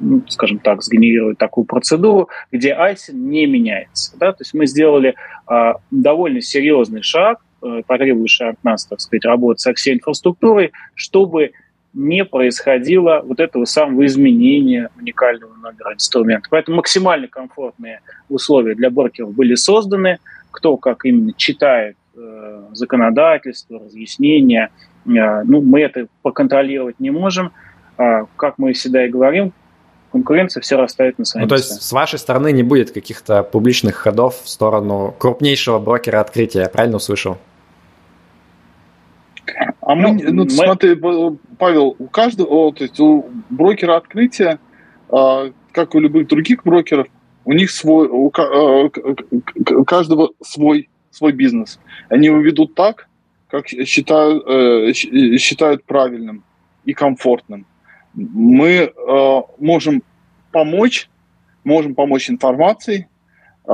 ну, 0.00 0.22
скажем 0.28 0.58
так, 0.58 0.82
сгенерировать 0.82 1.38
такую 1.38 1.64
процедуру, 1.64 2.28
где 2.50 2.74
ISIN 2.74 3.14
не 3.14 3.46
меняется. 3.46 4.16
Да? 4.18 4.32
То 4.32 4.42
есть 4.42 4.54
мы 4.54 4.66
сделали 4.66 5.14
а, 5.46 5.76
довольно 5.90 6.40
серьезный 6.40 7.02
шаг, 7.02 7.38
э, 7.62 7.82
потребующий 7.86 8.48
от 8.48 8.64
нас, 8.64 8.86
так 8.86 9.00
сказать, 9.00 9.24
работы 9.24 9.60
со 9.60 9.74
всей 9.74 9.94
инфраструктурой, 9.94 10.72
чтобы 10.94 11.52
не 11.94 12.24
происходило 12.24 13.22
вот 13.24 13.38
этого 13.38 13.64
самого 13.64 14.06
изменения 14.06 14.88
уникального 14.98 15.54
номера 15.54 15.94
инструмента. 15.94 16.48
Поэтому 16.50 16.78
максимально 16.78 17.28
комфортные 17.28 18.00
условия 18.28 18.74
для 18.74 18.90
брокеров 18.90 19.34
были 19.34 19.54
созданы. 19.54 20.18
Кто 20.50 20.76
как 20.76 21.04
именно 21.04 21.32
читает 21.34 21.96
э, 22.16 22.62
законодательство, 22.72 23.78
разъяснения, 23.78 24.70
ну, 25.04 25.60
мы 25.60 25.80
это 25.80 26.06
поконтролировать 26.22 27.00
не 27.00 27.10
можем. 27.10 27.52
А, 27.96 28.24
как 28.36 28.58
мы 28.58 28.72
всегда 28.72 29.04
и 29.06 29.08
говорим, 29.08 29.52
конкуренция 30.12 30.60
все 30.60 30.76
расставит 30.76 31.18
на 31.18 31.24
свои 31.24 31.42
ну, 31.42 31.48
То 31.48 31.56
есть 31.56 31.82
с 31.82 31.92
вашей 31.92 32.18
стороны 32.18 32.52
не 32.52 32.62
будет 32.62 32.90
каких-то 32.90 33.42
публичных 33.42 33.96
ходов 33.96 34.40
в 34.42 34.48
сторону 34.48 35.14
крупнейшего 35.18 35.78
брокера 35.78 36.20
открытия, 36.20 36.60
я 36.60 36.68
правильно 36.68 36.96
услышал? 36.96 37.38
А 39.80 39.94
мы, 39.94 40.12
ну, 40.12 40.32
ну 40.32 40.44
мы... 40.44 40.50
смотри, 40.50 40.94
Павел, 41.58 41.96
у 41.98 42.06
каждого, 42.06 42.72
то 42.72 42.84
есть 42.84 43.00
у 43.00 43.26
брокера 43.50 43.96
открытия, 43.96 44.58
а, 45.10 45.50
как 45.72 45.94
у 45.94 46.00
любых 46.00 46.28
других 46.28 46.62
брокеров, 46.64 47.08
у 47.44 47.52
них 47.52 47.70
свой, 47.70 48.06
у 48.08 48.30
каждого 49.84 50.30
свой, 50.40 50.88
свой 51.10 51.32
бизнес. 51.32 51.80
Они 52.08 52.26
его 52.26 52.38
ведут 52.38 52.74
так, 52.74 53.08
как 53.52 53.68
считают, 53.68 54.44
э, 54.48 54.92
считают 54.94 55.84
правильным 55.84 56.42
и 56.86 56.94
комфортным. 56.94 57.66
Мы 58.14 58.68
э, 58.68 59.40
можем 59.58 60.02
помочь, 60.52 61.10
можем 61.62 61.94
помочь 61.94 62.30
информацией, 62.30 63.08
э, 63.68 63.72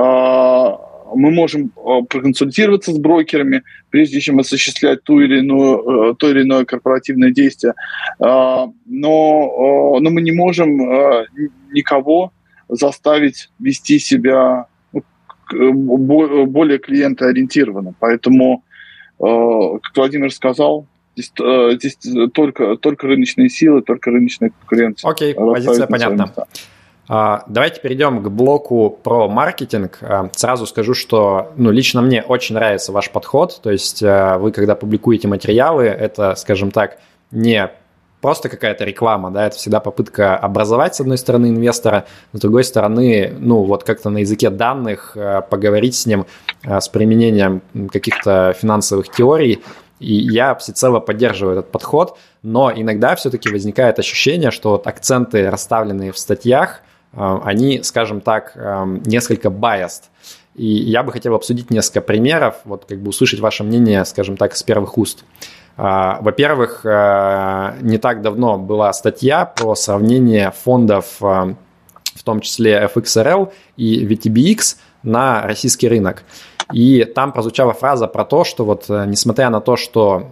мы 1.15 1.31
можем 1.31 1.69
проконсультироваться 2.09 2.91
с 2.91 2.99
брокерами, 2.99 3.63
прежде 3.89 4.19
чем 4.19 4.39
осуществлять 4.39 5.03
ту 5.03 5.21
или 5.21 5.39
иную, 5.39 6.13
то 6.15 6.29
или 6.29 6.43
иное 6.43 6.65
корпоративное 6.65 7.31
действие. 7.31 7.73
Но, 8.19 8.75
но 8.85 10.09
мы 10.11 10.21
не 10.21 10.31
можем 10.31 10.77
никого 11.71 12.31
заставить 12.67 13.49
вести 13.57 13.97
себя 13.97 14.67
ну, 15.51 16.45
более 16.45 16.77
клиентоориентированно. 16.77 17.95
Поэтому 17.99 18.61
Э, 18.61 18.68
Владимир 19.19 20.31
сказал, 20.31 20.85
здесь, 21.15 21.31
э, 21.41 21.71
здесь 21.75 21.97
только, 22.33 22.77
только 22.77 23.07
рыночные 23.07 23.49
силы, 23.49 23.81
только 23.81 24.11
рыночная 24.11 24.51
конкуренция. 24.51 25.11
Окей, 25.11 25.33
позиция 25.33 25.87
понятна. 25.87 26.33
А, 27.11 27.43
давайте 27.47 27.81
перейдем 27.81 28.21
к 28.21 28.29
блоку 28.29 28.91
про 28.91 29.27
маркетинг. 29.27 29.97
А, 30.01 30.29
сразу 30.33 30.67
скажу, 30.67 30.93
что 30.93 31.51
ну, 31.57 31.71
лично 31.71 32.03
мне 32.03 32.21
очень 32.21 32.53
нравится 32.53 32.91
ваш 32.91 33.09
подход. 33.09 33.59
То 33.63 33.71
есть 33.71 34.03
э, 34.03 34.37
вы, 34.37 34.51
когда 34.51 34.75
публикуете 34.75 35.27
материалы, 35.27 35.85
это, 35.85 36.35
скажем 36.35 36.69
так, 36.69 36.99
не 37.31 37.71
просто 38.21 38.49
какая-то 38.49 38.83
реклама, 38.83 39.31
да, 39.31 39.47
это 39.47 39.55
всегда 39.55 39.79
попытка 39.79 40.37
образовать, 40.37 40.95
с 40.95 41.01
одной 41.01 41.17
стороны, 41.17 41.47
инвестора, 41.47 42.05
с 42.33 42.39
другой 42.39 42.63
стороны, 42.63 43.33
ну, 43.39 43.63
вот 43.63 43.83
как-то 43.83 44.09
на 44.09 44.19
языке 44.19 44.49
данных 44.49 45.13
э, 45.15 45.41
поговорить 45.49 45.95
с 45.95 46.05
ним 46.05 46.25
э, 46.63 46.79
с 46.79 46.89
применением 46.89 47.61
каких-то 47.91 48.53
финансовых 48.59 49.09
теорий, 49.09 49.63
и 49.99 50.13
я 50.13 50.55
всецело 50.55 50.99
поддерживаю 50.99 51.59
этот 51.59 51.71
подход, 51.71 52.17
но 52.41 52.71
иногда 52.73 53.15
все-таки 53.15 53.49
возникает 53.49 53.99
ощущение, 53.99 54.51
что 54.51 54.71
вот 54.71 54.87
акценты, 54.87 55.49
расставленные 55.49 56.11
в 56.11 56.17
статьях, 56.17 56.81
э, 57.13 57.39
они, 57.43 57.83
скажем 57.83 58.21
так, 58.21 58.53
несколько 59.05 59.49
biased. 59.49 60.03
И 60.55 60.65
я 60.65 61.03
бы 61.03 61.13
хотел 61.13 61.35
обсудить 61.35 61.69
несколько 61.69 62.01
примеров, 62.01 62.55
вот 62.65 62.83
как 62.85 62.99
бы 62.99 63.09
услышать 63.09 63.39
ваше 63.39 63.63
мнение, 63.63 64.03
скажем 64.03 64.35
так, 64.35 64.57
с 64.57 64.63
первых 64.63 64.97
уст. 64.97 65.23
Во-первых, 65.79 66.81
э, 66.83 67.77
не 67.79 67.97
так 67.99 68.21
давно 68.21 68.57
была 68.57 68.91
статья 68.91 69.45
про 69.45 69.75
сравнение 69.75 70.51
фондов, 70.51 71.05
э, 71.21 71.55
в 72.15 72.23
том 72.25 72.41
числе 72.41 72.89
FXRL 72.93 73.53
и 73.77 74.05
VTBX, 74.05 74.75
на 75.03 75.41
российский 75.43 75.87
рынок. 75.87 76.23
И 76.73 77.05
там 77.05 77.31
прозвучала 77.31 77.71
фраза 77.71 78.07
про 78.07 78.25
то, 78.25 78.43
что 78.43 78.65
вот 78.65 78.89
э, 78.89 79.05
несмотря 79.07 79.49
на 79.49 79.61
то, 79.61 79.77
что 79.77 80.31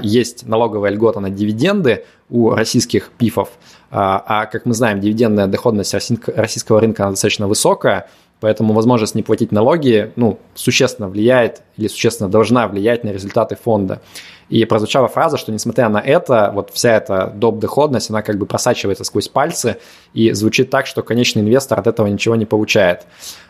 есть 0.00 0.46
налоговая 0.46 0.90
льгота 0.90 1.20
на 1.20 1.28
дивиденды 1.28 2.06
у 2.30 2.50
российских 2.50 3.10
пифов, 3.10 3.50
а 3.90 4.46
как 4.46 4.64
мы 4.64 4.72
знаем, 4.72 5.00
дивидендная 5.00 5.46
доходность 5.46 5.94
российского 5.94 6.80
рынка 6.80 7.08
достаточно 7.10 7.46
высокая, 7.46 8.08
Поэтому 8.40 8.72
возможность 8.72 9.14
не 9.14 9.22
платить 9.22 9.50
налоги 9.50 10.12
ну, 10.16 10.38
существенно 10.54 11.08
влияет 11.08 11.62
или 11.76 11.88
существенно 11.88 12.30
должна 12.30 12.68
влиять 12.68 13.02
на 13.04 13.10
результаты 13.10 13.56
фонда. 13.56 14.00
И 14.48 14.64
прозвучала 14.64 15.08
фраза, 15.08 15.36
что 15.36 15.52
несмотря 15.52 15.88
на 15.88 15.98
это, 15.98 16.50
вот 16.54 16.70
вся 16.72 16.96
эта 16.96 17.26
доп. 17.34 17.58
доходность, 17.58 18.08
она 18.10 18.22
как 18.22 18.38
бы 18.38 18.46
просачивается 18.46 19.04
сквозь 19.04 19.28
пальцы 19.28 19.76
и 20.14 20.32
звучит 20.32 20.70
так, 20.70 20.86
что 20.86 21.02
конечный 21.02 21.42
инвестор 21.42 21.78
от 21.78 21.86
этого 21.86 22.06
ничего 22.06 22.34
не 22.34 22.46
получает. 22.46 23.06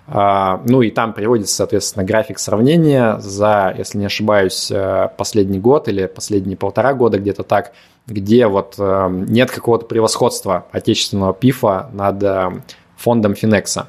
А, 0.08 0.60
ну 0.64 0.82
и 0.82 0.90
там 0.90 1.12
приводится, 1.12 1.54
соответственно, 1.54 2.04
график 2.04 2.38
сравнения 2.38 3.18
за, 3.20 3.74
если 3.76 3.98
не 3.98 4.06
ошибаюсь, 4.06 4.70
э, 4.72 5.08
последний 5.16 5.60
год 5.60 5.86
или 5.86 6.06
последние 6.06 6.56
полтора 6.56 6.94
года 6.94 7.18
где-то 7.18 7.44
так, 7.44 7.72
где 8.06 8.46
вот 8.46 8.74
э, 8.78 9.08
нет 9.10 9.50
какого-то 9.50 9.86
превосходства 9.86 10.66
отечественного 10.72 11.32
ПИФа 11.32 11.90
над 11.92 12.22
э, 12.22 12.50
фондом 12.96 13.34
Финекса. 13.34 13.88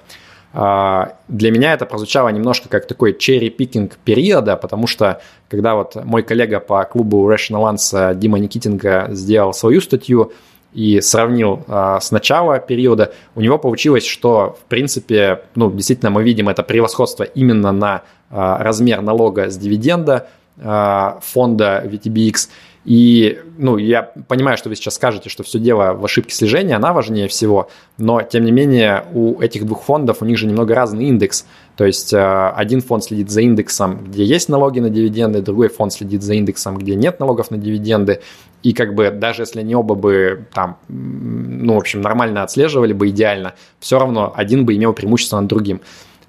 А, 0.52 1.14
для 1.28 1.52
меня 1.52 1.74
это 1.74 1.86
прозвучало 1.86 2.30
немножко 2.30 2.70
как 2.70 2.88
такой 2.88 3.14
черри-пикинг 3.14 3.98
периода, 3.98 4.56
потому 4.56 4.88
что 4.88 5.22
когда 5.48 5.76
вот 5.76 5.96
мой 6.04 6.24
коллега 6.24 6.60
по 6.60 6.84
клубу 6.86 7.30
Rational 7.32 7.72
Lance 7.72 8.16
Дима 8.16 8.40
Никитенко 8.40 9.10
сделал 9.12 9.54
свою 9.54 9.80
статью 9.80 10.32
и 10.74 11.02
сравнил 11.02 11.64
а, 11.68 12.00
с 12.00 12.12
начала 12.12 12.60
периода, 12.60 13.14
у 13.36 13.42
него 13.42 13.60
получилось, 13.60 14.06
что 14.06 14.58
в 14.60 14.66
принципе, 14.70 15.42
ну, 15.56 15.72
действительно 15.72 16.10
мы 16.10 16.24
видим 16.24 16.50
это 16.50 16.64
превосходство 16.64 17.24
именно 17.24 17.72
на 17.72 18.02
а, 18.32 18.58
размер 18.64 19.02
налога 19.02 19.50
с 19.50 19.58
дивиденда, 19.58 20.28
фонда 20.62 21.82
VTBX. 21.86 22.50
И, 22.90 23.40
ну, 23.60 23.78
я 23.78 24.02
понимаю, 24.02 24.58
что 24.58 24.70
вы 24.70 24.76
сейчас 24.76 24.96
скажете, 24.96 25.30
что 25.30 25.44
все 25.44 25.60
дело 25.60 25.94
в 25.94 26.04
ошибке 26.04 26.34
слежения, 26.34 26.76
она 26.76 26.92
важнее 26.92 27.28
всего, 27.28 27.70
но, 28.00 28.24
тем 28.24 28.44
не 28.46 28.52
менее, 28.52 29.06
у 29.14 29.40
этих 29.40 29.68
двух 29.68 29.84
фондов, 29.84 30.24
у 30.24 30.26
них 30.26 30.40
же 30.40 30.48
немного 30.48 30.74
разный 30.74 31.06
индекс. 31.06 31.46
То 31.76 31.86
есть 31.86 32.14
э, 32.14 32.18
один 32.56 32.82
фонд 32.82 33.04
следит 33.04 33.30
за 33.30 33.42
индексом, 33.42 34.06
где 34.06 34.24
есть 34.24 34.50
налоги 34.50 34.80
на 34.80 34.90
дивиденды, 34.90 35.44
другой 35.44 35.70
фонд 35.70 35.94
следит 35.94 36.24
за 36.24 36.34
индексом, 36.34 36.80
где 36.80 36.96
нет 36.96 37.20
налогов 37.20 37.52
на 37.52 37.60
дивиденды. 37.60 38.22
И 38.64 38.74
как 38.74 38.96
бы 38.96 39.12
даже 39.12 39.44
если 39.44 39.60
они 39.60 39.76
оба 39.76 39.94
бы 39.94 40.48
там, 40.52 40.80
ну, 40.88 41.76
в 41.76 41.78
общем, 41.78 42.02
нормально 42.02 42.42
отслеживали 42.42 42.94
бы 42.94 43.10
идеально, 43.10 43.54
все 43.80 44.00
равно 44.00 44.34
один 44.36 44.66
бы 44.66 44.76
имел 44.76 44.94
преимущество 44.94 45.40
над 45.40 45.48
другим. 45.48 45.82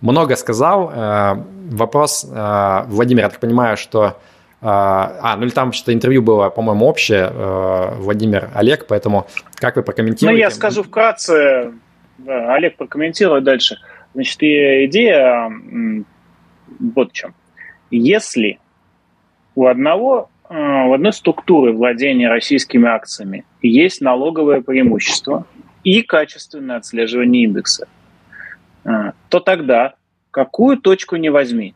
Много 0.03 0.37
сказал. 0.37 0.93
Э, 0.95 1.43
вопрос, 1.71 2.27
э, 2.31 2.85
Владимир, 2.89 3.25
я 3.25 3.31
так 3.31 3.41
понимаю, 3.41 3.79
что 3.79 4.19
а, 4.63 5.19
а, 5.23 5.37
ну 5.37 5.45
или 5.45 5.51
там 5.51 5.73
что-то 5.73 5.95
интервью 5.95 6.23
было, 6.23 6.51
по-моему, 6.51 6.87
общее, 6.87 7.31
э, 7.33 7.95
Владимир, 7.97 8.51
Олег, 8.55 8.87
поэтому 8.87 9.27
как 9.55 9.77
вы 9.77 9.83
прокомментируете? 9.83 10.33
Ну, 10.33 10.39
я 10.39 10.51
скажу 10.51 10.83
вкратце, 10.83 11.73
Олег 12.27 12.77
прокомментирует 12.77 13.45
дальше. 13.45 13.79
Значит, 14.13 14.43
идея 14.43 15.51
вот 16.79 17.11
в 17.11 17.13
чем. 17.13 17.35
Если 17.91 18.59
у 19.55 19.67
одного, 19.67 20.31
э, 20.49 20.55
у 20.55 20.93
одной 20.93 21.13
структуры 21.13 21.73
владения 21.73 22.29
российскими 22.29 22.89
акциями 22.89 23.45
есть 23.63 24.01
налоговое 24.01 24.61
преимущество 24.61 25.47
и 25.85 26.03
качественное 26.03 26.77
отслеживание 26.77 27.45
индекса, 27.45 27.89
э, 28.85 29.13
то 29.29 29.41
тогда 29.41 29.95
какую 30.31 30.79
точку 30.79 31.17
не 31.17 31.31
возьми, 31.31 31.75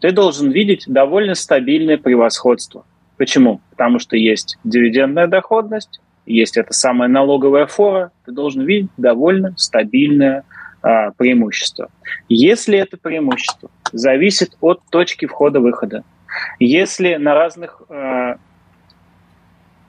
ты 0.00 0.12
должен 0.12 0.50
видеть 0.50 0.84
довольно 0.86 1.34
стабильное 1.34 1.98
превосходство. 1.98 2.84
Почему? 3.16 3.60
Потому 3.70 3.98
что 3.98 4.16
есть 4.16 4.58
дивидендная 4.64 5.26
доходность, 5.26 6.00
есть 6.26 6.56
это 6.56 6.72
самая 6.72 7.08
налоговая 7.08 7.66
фора, 7.66 8.12
ты 8.24 8.32
должен 8.32 8.64
видеть 8.64 8.90
довольно 8.96 9.54
стабильное 9.56 10.44
а, 10.82 11.10
преимущество. 11.12 11.90
Если 12.28 12.78
это 12.78 12.96
преимущество 12.96 13.70
зависит 13.92 14.56
от 14.60 14.80
точки 14.90 15.26
входа-выхода, 15.26 16.04
если 16.58 17.16
на 17.16 17.34
разных 17.34 17.82
а, 17.88 18.36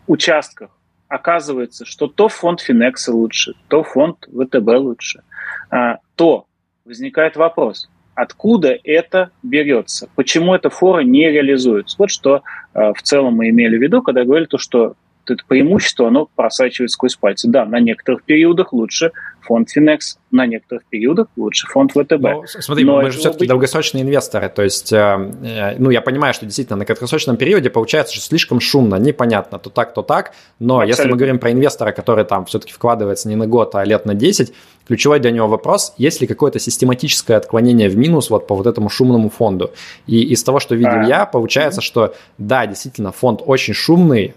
участках 0.07 0.71
оказывается, 1.07 1.85
что 1.85 2.07
то 2.07 2.27
фонд 2.27 2.61
Финекса 2.61 3.13
лучше, 3.13 3.53
то 3.67 3.83
фонд 3.83 4.27
ВТБ 4.27 4.67
лучше, 4.77 5.23
а, 5.69 5.97
то 6.15 6.45
возникает 6.85 7.35
вопрос, 7.35 7.89
откуда 8.15 8.77
это 8.83 9.31
берется, 9.43 10.09
почему 10.15 10.53
эта 10.53 10.69
фора 10.69 11.01
не 11.01 11.29
реализуется. 11.29 11.95
Вот 11.97 12.09
что 12.11 12.43
э, 12.73 12.93
в 12.93 13.01
целом 13.01 13.35
мы 13.35 13.49
имели 13.49 13.77
в 13.77 13.81
виду, 13.81 14.01
когда 14.01 14.23
говорили 14.23 14.47
то, 14.47 14.57
что 14.57 14.95
это 15.25 15.43
преимущество, 15.47 16.07
оно 16.07 16.27
просачивается 16.35 16.95
сквозь 16.95 17.15
пальцы. 17.15 17.47
Да, 17.49 17.65
на 17.65 17.79
некоторых 17.79 18.23
периодах 18.23 18.73
лучше 18.73 19.11
фонд 19.51 19.69
Финекс, 19.69 20.17
на 20.31 20.45
некоторых 20.45 20.85
периодах 20.89 21.27
лучше 21.35 21.67
фонд 21.67 21.91
ВТБ. 21.91 22.21
Ну, 22.21 22.43
смотри, 22.45 22.85
Но 22.85 23.01
мы 23.01 23.11
же 23.11 23.19
все-таки 23.19 23.39
быть... 23.39 23.49
долгосрочные 23.49 24.03
инвесторы, 24.03 24.47
то 24.47 24.61
есть, 24.61 24.93
э, 24.93 24.97
э, 25.43 25.75
ну, 25.77 25.89
я 25.89 25.99
понимаю, 25.99 26.33
что 26.33 26.45
действительно 26.45 26.77
на 26.77 26.85
краткосрочном 26.85 27.35
периоде 27.35 27.69
получается, 27.69 28.15
что 28.15 28.23
слишком 28.23 28.61
шумно, 28.61 28.95
непонятно, 28.95 29.59
то 29.59 29.69
так, 29.69 29.93
то 29.93 30.03
так, 30.03 30.31
но 30.59 30.75
Абсолютно. 30.75 30.89
если 30.89 31.11
мы 31.11 31.17
говорим 31.17 31.39
про 31.39 31.51
инвестора, 31.51 31.91
который 31.91 32.23
там 32.23 32.45
все-таки 32.45 32.71
вкладывается 32.71 33.27
не 33.27 33.35
на 33.35 33.45
год, 33.45 33.75
а 33.75 33.83
лет 33.83 34.05
на 34.05 34.13
10, 34.13 34.53
ключевой 34.87 35.19
для 35.19 35.31
него 35.31 35.47
вопрос, 35.47 35.93
есть 35.97 36.21
ли 36.21 36.27
какое-то 36.27 36.59
систематическое 36.59 37.35
отклонение 37.35 37.89
в 37.89 37.97
минус 37.97 38.29
вот 38.29 38.47
по 38.47 38.55
вот 38.55 38.67
этому 38.67 38.89
шумному 38.89 39.29
фонду. 39.29 39.71
И 40.07 40.21
из 40.21 40.43
того, 40.43 40.61
что 40.61 40.75
видел 40.75 41.01
а. 41.01 41.03
я, 41.05 41.25
получается, 41.25 41.81
что 41.81 42.13
да, 42.37 42.65
действительно, 42.65 43.11
фонд 43.11 43.41
очень 43.45 43.73
шумный, 43.73 44.33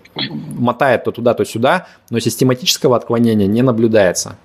мотает 0.59 1.05
то 1.05 1.12
туда, 1.12 1.35
то 1.35 1.45
сюда, 1.45 1.86
но 2.11 2.19
систематического 2.19 2.97
отклонения 2.97 3.47
не 3.47 3.62
наблюдается. 3.62 4.36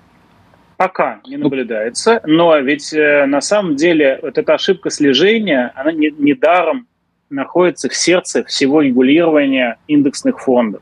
Пока 0.80 1.20
не 1.26 1.36
наблюдается, 1.36 2.22
но 2.24 2.56
ведь 2.56 2.94
э, 2.94 3.26
на 3.26 3.42
самом 3.42 3.76
деле 3.76 4.18
вот 4.22 4.38
эта 4.38 4.54
ошибка 4.54 4.88
слежения, 4.88 5.72
она 5.74 5.92
не, 5.92 6.10
недаром 6.10 6.86
находится 7.28 7.90
в 7.90 7.94
сердце 7.94 8.44
всего 8.44 8.80
регулирования 8.80 9.76
индексных 9.88 10.40
фондов, 10.40 10.80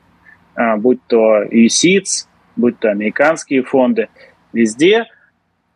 а, 0.54 0.76
будь 0.76 1.00
то 1.08 1.42
USITS, 1.42 2.28
будь 2.54 2.78
то 2.78 2.92
американские 2.92 3.64
фонды. 3.64 4.08
Везде 4.52 5.06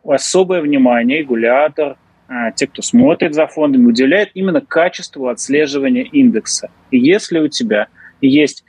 особое 0.05 0.61
внимание 0.61 1.19
регулятор, 1.19 1.97
а, 2.29 2.51
те, 2.51 2.67
кто 2.67 2.81
смотрит 2.81 3.33
за 3.33 3.47
фондами, 3.47 3.87
уделяет 3.87 4.29
именно 4.35 4.61
качеству 4.61 5.27
отслеживания 5.27 6.03
индекса. 6.03 6.71
И 6.91 6.97
если 6.97 7.39
у 7.39 7.49
тебя 7.49 7.87
есть 8.21 8.63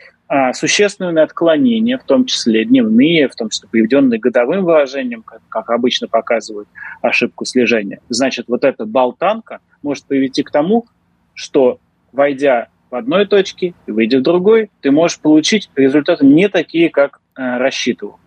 существенные 0.53 1.23
отклонения, 1.23 1.99
в 1.99 2.05
том 2.05 2.25
числе 2.25 2.65
дневные, 2.65 3.29
в 3.29 3.35
том 3.35 3.51
числе 3.51 3.69
приведенные 3.71 4.19
годовым 4.19 4.65
выражением, 4.65 5.23
как, 5.23 5.41
как 5.49 5.71
обычно 5.71 6.09
показывают 6.09 6.69
ошибку 7.03 7.45
слежения. 7.45 8.01
Значит, 8.09 8.47
вот 8.49 8.65
эта 8.65 8.87
болтанка 8.87 9.61
может 9.83 10.07
привести 10.07 10.43
к 10.43 10.51
тому, 10.51 10.87
что, 11.35 11.79
войдя 12.13 12.69
в 12.91 12.95
одной 12.95 13.27
точке 13.27 13.75
и 13.87 13.91
выйдя 13.91 14.19
в 14.19 14.23
другой, 14.23 14.71
ты 14.81 14.91
можешь 14.91 15.19
получить 15.19 15.69
результаты 15.75 16.25
не 16.25 16.49
такие, 16.49 16.91
как 16.91 17.21
э, 17.37 17.59
рассчитывал. 17.59 18.19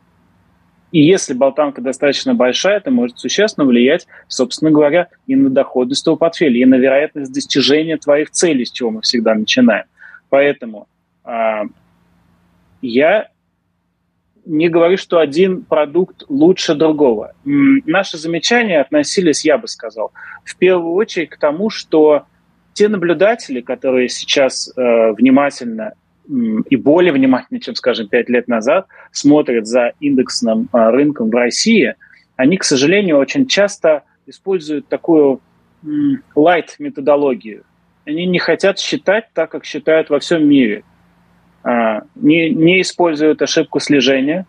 И 0.91 1.01
если 1.01 1.33
болтанка 1.33 1.81
достаточно 1.81 2.33
большая, 2.33 2.77
это 2.77 2.91
может 2.91 3.19
существенно 3.19 3.65
влиять, 3.65 4.07
собственно 4.27 4.71
говоря, 4.71 5.07
и 5.25 5.35
на 5.35 5.49
доходность 5.49 6.03
твоего 6.03 6.17
портфеля, 6.17 6.59
и 6.59 6.65
на 6.65 6.75
вероятность 6.75 7.33
достижения 7.33 7.97
твоих 7.97 8.31
целей, 8.31 8.65
с 8.65 8.71
чего 8.71 8.91
мы 8.91 9.01
всегда 9.01 9.35
начинаем. 9.35 9.85
Поэтому 10.29 10.87
э, 11.25 11.63
я 12.81 13.29
не 14.47 14.69
говорю, 14.69 14.97
что 14.97 15.19
один 15.19 15.63
продукт 15.63 16.23
лучше 16.29 16.73
другого. 16.73 17.33
Наши 17.43 18.17
замечания 18.17 18.79
относились, 18.79 19.43
я 19.43 19.57
бы 19.57 19.67
сказал, 19.67 20.13
в 20.45 20.55
первую 20.57 20.93
очередь 20.93 21.29
к 21.29 21.37
тому, 21.37 21.69
что 21.69 22.23
те 22.73 22.87
наблюдатели, 22.87 23.59
которые 23.59 24.07
сейчас 24.07 24.71
э, 24.75 25.11
внимательно 25.11 25.93
и 26.27 26.75
более 26.75 27.13
внимательно, 27.13 27.59
чем, 27.59 27.75
скажем, 27.75 28.07
пять 28.07 28.29
лет 28.29 28.47
назад, 28.47 28.87
смотрят 29.11 29.67
за 29.67 29.93
индексным 29.99 30.69
э, 30.71 30.89
рынком 30.89 31.29
в 31.29 31.33
России, 31.33 31.95
они, 32.35 32.57
к 32.57 32.63
сожалению, 32.63 33.17
очень 33.17 33.47
часто 33.47 34.03
используют 34.25 34.87
такую 34.87 35.41
light 36.35 36.69
методологию. 36.79 37.63
Они 38.05 38.25
не 38.25 38.39
хотят 38.39 38.79
считать 38.79 39.25
так, 39.33 39.51
как 39.51 39.65
считают 39.65 40.09
во 40.09 40.19
всем 40.19 40.47
мире– 40.47 40.83
не, 42.15 42.49
не 42.49 42.81
используют 42.81 43.41
ошибку 43.41 43.79
слежения, 43.79 44.45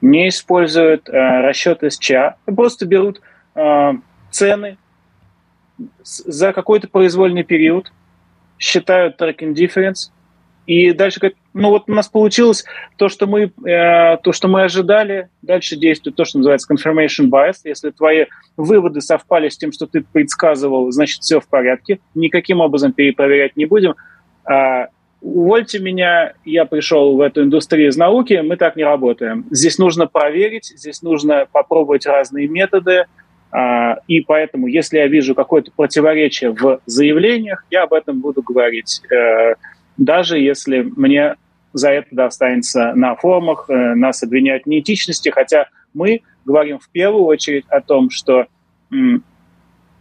не 0.00 0.28
используют 0.28 1.08
а, 1.08 1.42
расчет 1.42 1.82
СЧА, 1.86 2.36
просто 2.46 2.86
берут 2.86 3.20
а, 3.54 3.94
цены 4.30 4.76
за 6.02 6.52
какой-то 6.52 6.88
произвольный 6.88 7.42
период, 7.42 7.92
считают 8.58 9.20
tracking 9.20 9.54
difference, 9.54 10.10
и 10.66 10.92
дальше 10.92 11.20
говорят, 11.20 11.38
ну 11.52 11.70
вот 11.70 11.84
у 11.88 11.92
нас 11.92 12.08
получилось 12.08 12.64
то, 12.96 13.08
что 13.08 13.26
мы, 13.26 13.52
э, 13.66 14.16
то, 14.22 14.32
что 14.32 14.48
мы 14.48 14.62
ожидали, 14.62 15.28
дальше 15.42 15.76
действует 15.76 16.16
то, 16.16 16.24
что 16.24 16.38
называется 16.38 16.72
confirmation 16.72 17.28
bias. 17.28 17.56
Если 17.64 17.90
твои 17.90 18.26
выводы 18.56 19.02
совпали 19.02 19.50
с 19.50 19.58
тем, 19.58 19.72
что 19.72 19.86
ты 19.86 20.02
предсказывал, 20.02 20.90
значит, 20.90 21.20
все 21.20 21.40
в 21.40 21.48
порядке, 21.48 21.98
никаким 22.14 22.60
образом 22.60 22.92
перепроверять 22.94 23.56
не 23.56 23.66
будем 23.66 23.94
увольте 25.24 25.78
меня, 25.78 26.34
я 26.44 26.66
пришел 26.66 27.16
в 27.16 27.20
эту 27.20 27.42
индустрию 27.42 27.88
из 27.88 27.96
науки, 27.96 28.40
мы 28.44 28.56
так 28.56 28.76
не 28.76 28.84
работаем. 28.84 29.46
Здесь 29.50 29.78
нужно 29.78 30.06
проверить, 30.06 30.66
здесь 30.66 31.02
нужно 31.02 31.46
попробовать 31.50 32.06
разные 32.06 32.46
методы, 32.46 33.06
а, 33.50 33.96
и 34.06 34.20
поэтому, 34.20 34.66
если 34.66 34.98
я 34.98 35.06
вижу 35.06 35.34
какое-то 35.34 35.70
противоречие 35.74 36.50
в 36.50 36.80
заявлениях, 36.84 37.64
я 37.70 37.84
об 37.84 37.94
этом 37.94 38.20
буду 38.20 38.42
говорить, 38.42 39.00
э, 39.10 39.54
даже 39.96 40.38
если 40.38 40.82
мне 40.96 41.36
за 41.72 41.90
это 41.90 42.08
достанется 42.10 42.92
на 42.94 43.14
форумах, 43.16 43.66
э, 43.68 43.94
нас 43.94 44.22
обвиняют 44.22 44.64
в 44.64 44.68
неэтичности, 44.68 45.30
хотя 45.30 45.68
мы 45.94 46.20
говорим 46.44 46.78
в 46.78 46.90
первую 46.90 47.24
очередь 47.24 47.64
о 47.68 47.80
том, 47.80 48.10
что 48.10 48.46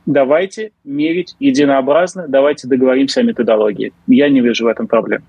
давайте 0.06 0.72
мерить 0.84 1.36
единообразно, 1.40 2.28
давайте 2.28 2.68
договоримся 2.68 3.22
о 3.22 3.24
методологии. 3.24 3.94
Я 4.08 4.30
не 4.30 4.42
вижу 4.42 4.66
в 4.66 4.68
этом 4.68 4.88
проблем. 4.88 5.24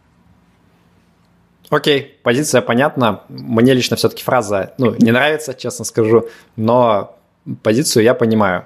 Окей, 1.71 2.19
позиция 2.23 2.61
понятна. 2.61 3.23
Мне 3.29 3.75
лично 3.75 3.97
все-таки 3.97 4.23
фраза 4.23 4.75
ну, 4.79 4.95
не 4.97 5.11
нравится, 5.11 5.55
честно 5.55 5.85
скажу, 5.85 6.29
но 6.57 7.19
позицию 7.63 8.05
я 8.05 8.15
понимаю. 8.15 8.65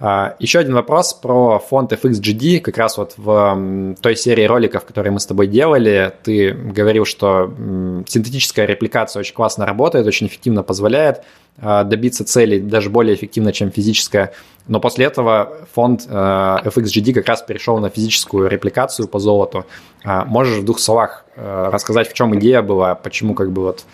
А, 0.00 0.36
еще 0.38 0.60
один 0.60 0.74
вопрос 0.74 1.12
про 1.12 1.58
фонд 1.58 1.92
FXGD. 1.92 2.60
Как 2.60 2.78
раз 2.78 2.98
вот 2.98 3.14
в 3.16 3.96
той 4.00 4.16
серии 4.16 4.44
роликов, 4.44 4.84
которые 4.84 5.12
мы 5.12 5.18
с 5.18 5.26
тобой 5.26 5.48
делали, 5.48 6.12
ты 6.22 6.52
говорил, 6.52 7.04
что 7.04 7.52
синтетическая 8.06 8.66
репликация 8.66 9.20
очень 9.20 9.34
классно 9.34 9.66
работает, 9.66 10.06
очень 10.06 10.28
эффективно 10.28 10.62
позволяет 10.62 11.22
а, 11.60 11.82
добиться 11.82 12.24
целей 12.24 12.60
даже 12.60 12.90
более 12.90 13.16
эффективно, 13.16 13.52
чем 13.52 13.72
физическая. 13.72 14.32
Но 14.68 14.78
после 14.78 15.06
этого 15.06 15.66
фонд 15.74 16.06
а, 16.08 16.62
FXGD 16.64 17.12
как 17.14 17.26
раз 17.26 17.42
перешел 17.42 17.78
на 17.78 17.90
физическую 17.90 18.48
репликацию 18.48 19.08
по 19.08 19.18
золоту. 19.18 19.66
Можешь 20.04 20.58
в 20.58 20.64
двух 20.64 20.78
словах 20.78 21.24
рассказать, 21.34 22.08
в 22.08 22.12
чем 22.12 22.38
идея 22.38 22.62
была, 22.62 22.94
почему 22.94 23.34
как 23.34 23.50
бы 23.50 23.62
вот 23.62 23.84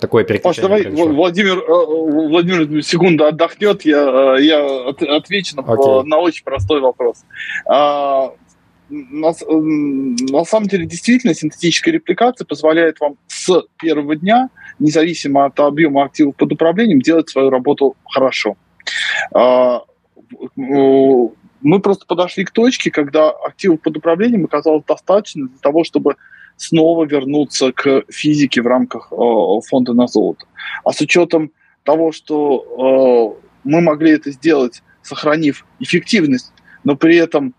такое 0.00 0.24
переключение. 0.24 0.68
Паш, 0.68 0.84
давай 0.84 1.12
Владимир, 1.12 1.58
э, 1.58 2.28
Владимир 2.28 2.82
секунду 2.82 3.24
отдохнет, 3.24 3.84
я, 3.84 4.36
э, 4.36 4.42
я 4.42 4.88
отвечу 4.88 5.56
на, 5.56 5.60
okay. 5.60 6.02
на 6.04 6.18
очень 6.18 6.44
простой 6.44 6.80
вопрос. 6.80 7.24
А, 7.66 8.32
на, 8.90 9.32
на 9.48 10.44
самом 10.44 10.68
деле, 10.68 10.86
действительно, 10.86 11.34
синтетическая 11.34 11.94
репликация 11.94 12.44
позволяет 12.44 13.00
вам 13.00 13.16
с 13.26 13.62
первого 13.78 14.16
дня, 14.16 14.50
независимо 14.78 15.46
от 15.46 15.58
объема 15.60 16.04
активов 16.04 16.36
под 16.36 16.52
управлением, 16.52 17.00
делать 17.00 17.30
свою 17.30 17.50
работу 17.50 17.96
хорошо. 18.04 18.56
А, 19.32 19.82
мы 20.56 21.80
просто 21.80 22.04
подошли 22.06 22.44
к 22.44 22.50
точке, 22.50 22.90
когда 22.90 23.30
активов 23.30 23.80
под 23.80 23.96
управлением 23.96 24.44
оказалось 24.44 24.84
достаточно 24.86 25.48
для 25.48 25.58
того, 25.58 25.84
чтобы 25.84 26.16
снова 26.56 27.04
вернуться 27.04 27.72
к 27.72 28.04
физике 28.08 28.62
в 28.62 28.66
рамках 28.66 29.12
э, 29.12 29.16
фонда 29.68 29.92
на 29.92 30.06
золото. 30.06 30.46
А 30.84 30.92
с 30.92 31.00
учетом 31.00 31.50
того, 31.82 32.12
что 32.12 33.36
э, 33.38 33.48
мы 33.64 33.80
могли 33.80 34.12
это 34.12 34.30
сделать, 34.30 34.82
сохранив 35.02 35.66
эффективность, 35.80 36.52
но 36.84 36.96
при 36.96 37.16
этом 37.16 37.54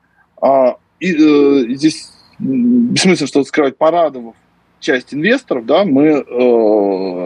и, 1.00 1.14
э, 1.14 1.76
здесь 1.76 2.10
бессмысленно 2.40 3.28
что-то 3.28 3.48
скрывать, 3.48 3.78
порадовав 3.78 4.36
часть 4.80 5.14
инвесторов, 5.14 5.66
да, 5.66 5.84
мы, 5.84 6.24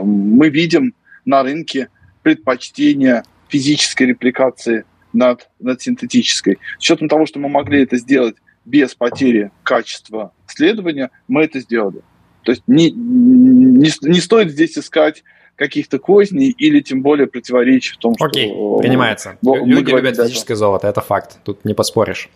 мы 0.05 0.49
видим 0.49 0.93
на 1.25 1.43
рынке 1.43 1.89
предпочтение 2.21 3.23
физической 3.49 4.03
репликации 4.03 4.85
над, 5.13 5.49
над 5.59 5.81
синтетической. 5.81 6.59
С 6.77 6.83
учетом 6.83 7.09
того, 7.09 7.25
что 7.25 7.39
мы 7.39 7.49
могли 7.49 7.83
это 7.83 7.97
сделать 7.97 8.35
без 8.65 8.93
потери 8.93 9.51
качества 9.63 10.31
следования, 10.59 11.09
мы 11.27 11.43
это 11.43 11.59
сделали. 11.59 12.01
То 12.43 12.51
есть 12.51 12.63
не, 12.67 12.91
не, 12.91 13.91
не 14.01 14.19
стоит 14.19 14.51
здесь 14.51 14.77
искать 14.77 15.23
каких-то 15.55 15.99
козней 15.99 16.51
или 16.51 16.79
тем 16.79 17.01
более 17.01 17.27
противоречий 17.27 17.93
в 17.93 17.97
том, 17.97 18.15
Окей, 18.19 18.47
что... 18.49 18.77
Окей, 18.77 18.87
принимается. 18.87 19.37
Люди 19.41 19.91
любят 19.91 20.15
физическое 20.15 20.55
золото, 20.55 20.87
это 20.87 21.01
факт, 21.01 21.39
тут 21.43 21.65
не 21.65 21.73
поспоришь. 21.73 22.29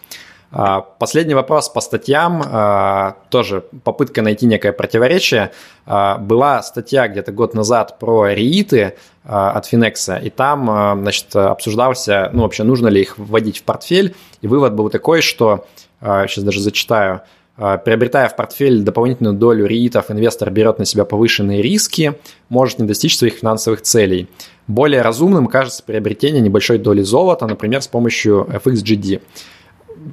А, 0.55 0.81
последний 0.81 1.33
вопрос 1.33 1.67
по 1.67 1.81
статьям, 1.81 2.43
а, 2.45 3.15
тоже 3.29 3.63
попытка 3.83 4.21
найти 4.21 4.45
некое 4.45 4.71
противоречие. 4.71 5.51
А, 5.87 6.19
была 6.19 6.61
статья 6.61 7.07
где-то 7.07 7.31
год 7.31 7.55
назад 7.55 7.97
про 7.97 8.27
реиты 8.27 8.93
от 9.23 9.65
Финекса, 9.65 10.17
и 10.17 10.29
там 10.29 10.99
значит, 11.01 11.33
обсуждался, 11.33 12.29
ну 12.33 12.41
вообще 12.43 12.63
нужно 12.63 12.89
ли 12.89 13.01
их 13.01 13.17
вводить 13.17 13.59
в 13.59 13.63
портфель, 13.63 14.15
и 14.41 14.47
вывод 14.47 14.73
был 14.73 14.89
такой, 14.89 15.21
что, 15.21 15.65
сейчас 16.01 16.43
даже 16.43 16.59
зачитаю, 16.59 17.21
Приобретая 17.55 18.29
в 18.29 18.35
портфель 18.35 18.81
дополнительную 18.81 19.35
долю 19.35 19.67
реитов, 19.67 20.09
инвестор 20.09 20.49
берет 20.49 20.79
на 20.79 20.85
себя 20.85 21.05
повышенные 21.05 21.61
риски, 21.61 22.15
может 22.49 22.79
не 22.79 22.87
достичь 22.87 23.15
своих 23.15 23.35
финансовых 23.35 23.83
целей. 23.83 24.27
Более 24.65 25.03
разумным 25.03 25.45
кажется 25.45 25.83
приобретение 25.83 26.41
небольшой 26.41 26.79
доли 26.79 27.03
золота, 27.03 27.45
например, 27.45 27.83
с 27.83 27.87
помощью 27.87 28.47
FXGD 28.51 29.21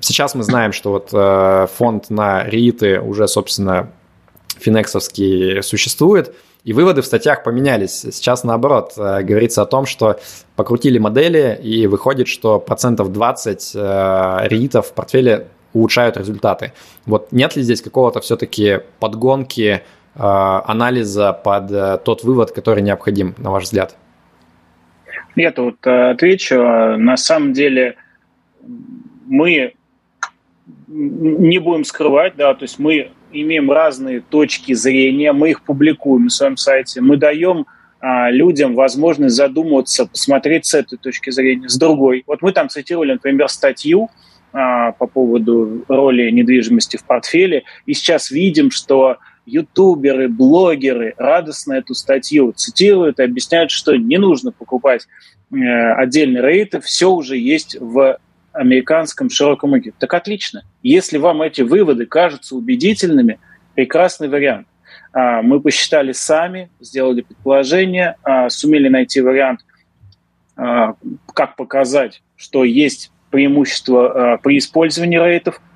сейчас 0.00 0.34
мы 0.34 0.42
знаем, 0.42 0.72
что 0.72 0.90
вот 0.90 1.10
э, 1.12 1.66
фонд 1.76 2.10
на 2.10 2.44
рииты 2.44 3.00
уже, 3.00 3.26
собственно, 3.28 3.90
финексовский 4.58 5.62
существует, 5.62 6.34
и 6.64 6.72
выводы 6.72 7.00
в 7.00 7.06
статьях 7.06 7.42
поменялись. 7.42 8.00
Сейчас, 8.12 8.44
наоборот, 8.44 8.92
э, 8.96 9.22
говорится 9.22 9.62
о 9.62 9.66
том, 9.66 9.86
что 9.86 10.20
покрутили 10.56 10.98
модели, 10.98 11.58
и 11.62 11.86
выходит, 11.86 12.28
что 12.28 12.58
процентов 12.58 13.12
20 13.12 13.72
э, 13.74 14.38
риитов 14.44 14.88
в 14.88 14.92
портфеле 14.92 15.48
улучшают 15.72 16.16
результаты. 16.16 16.72
Вот 17.06 17.32
нет 17.32 17.56
ли 17.56 17.62
здесь 17.62 17.82
какого-то 17.82 18.20
все-таки 18.20 18.80
подгонки 18.98 19.82
анализа 20.14 21.32
под 21.32 22.04
тот 22.04 22.24
вывод, 22.24 22.50
который 22.50 22.82
необходим, 22.82 23.34
на 23.38 23.52
ваш 23.52 23.64
взгляд? 23.64 23.96
Я 25.36 25.52
тут 25.52 25.86
отвечу. 25.86 26.56
На 26.56 27.16
самом 27.16 27.52
деле 27.52 27.94
мы 29.26 29.74
не 30.88 31.58
будем 31.58 31.84
скрывать, 31.84 32.34
да, 32.36 32.54
то 32.54 32.64
есть 32.64 32.78
мы 32.78 33.12
имеем 33.32 33.70
разные 33.70 34.20
точки 34.20 34.72
зрения, 34.72 35.32
мы 35.32 35.50
их 35.50 35.62
публикуем 35.62 36.24
на 36.24 36.30
своем 36.30 36.56
сайте, 36.56 37.00
мы 37.00 37.16
даем 37.16 37.66
а, 38.00 38.30
людям 38.30 38.74
возможность 38.74 39.36
задуматься, 39.36 40.06
посмотреть 40.06 40.66
с 40.66 40.74
этой 40.74 40.98
точки 40.98 41.30
зрения, 41.30 41.68
с 41.68 41.76
другой. 41.76 42.24
Вот 42.26 42.42
мы 42.42 42.52
там 42.52 42.68
цитировали, 42.68 43.12
например, 43.12 43.48
статью 43.48 44.10
а, 44.52 44.92
по 44.92 45.06
поводу 45.06 45.84
роли 45.88 46.30
недвижимости 46.30 46.96
в 46.96 47.04
портфеле, 47.04 47.64
и 47.86 47.94
сейчас 47.94 48.30
видим, 48.30 48.70
что 48.70 49.18
ютуберы, 49.46 50.28
блогеры 50.28 51.14
радостно 51.16 51.74
эту 51.74 51.94
статью 51.94 52.52
цитируют 52.52 53.18
и 53.18 53.24
объясняют, 53.24 53.70
что 53.70 53.96
не 53.96 54.18
нужно 54.18 54.52
покупать 54.52 55.06
э, 55.52 55.56
отдельные 55.56 56.42
рейты, 56.42 56.80
все 56.80 57.10
уже 57.10 57.36
есть 57.36 57.76
в 57.80 58.18
американском 58.52 59.30
широком 59.30 59.74
рынке. 59.74 59.92
Так 59.98 60.12
отлично. 60.14 60.64
Если 60.82 61.18
вам 61.18 61.42
эти 61.42 61.62
выводы 61.62 62.06
кажутся 62.06 62.56
убедительными, 62.56 63.38
прекрасный 63.74 64.28
вариант. 64.28 64.66
А, 65.12 65.42
мы 65.42 65.60
посчитали 65.60 66.12
сами, 66.12 66.70
сделали 66.80 67.22
предположение, 67.22 68.16
а, 68.22 68.48
сумели 68.48 68.88
найти 68.88 69.20
вариант, 69.20 69.60
а, 70.56 70.94
как 71.32 71.56
показать, 71.56 72.22
что 72.36 72.64
есть 72.64 73.10
преимущество 73.30 74.38
при 74.42 74.58
использовании 74.58 75.18
рейтов– 75.18 75.60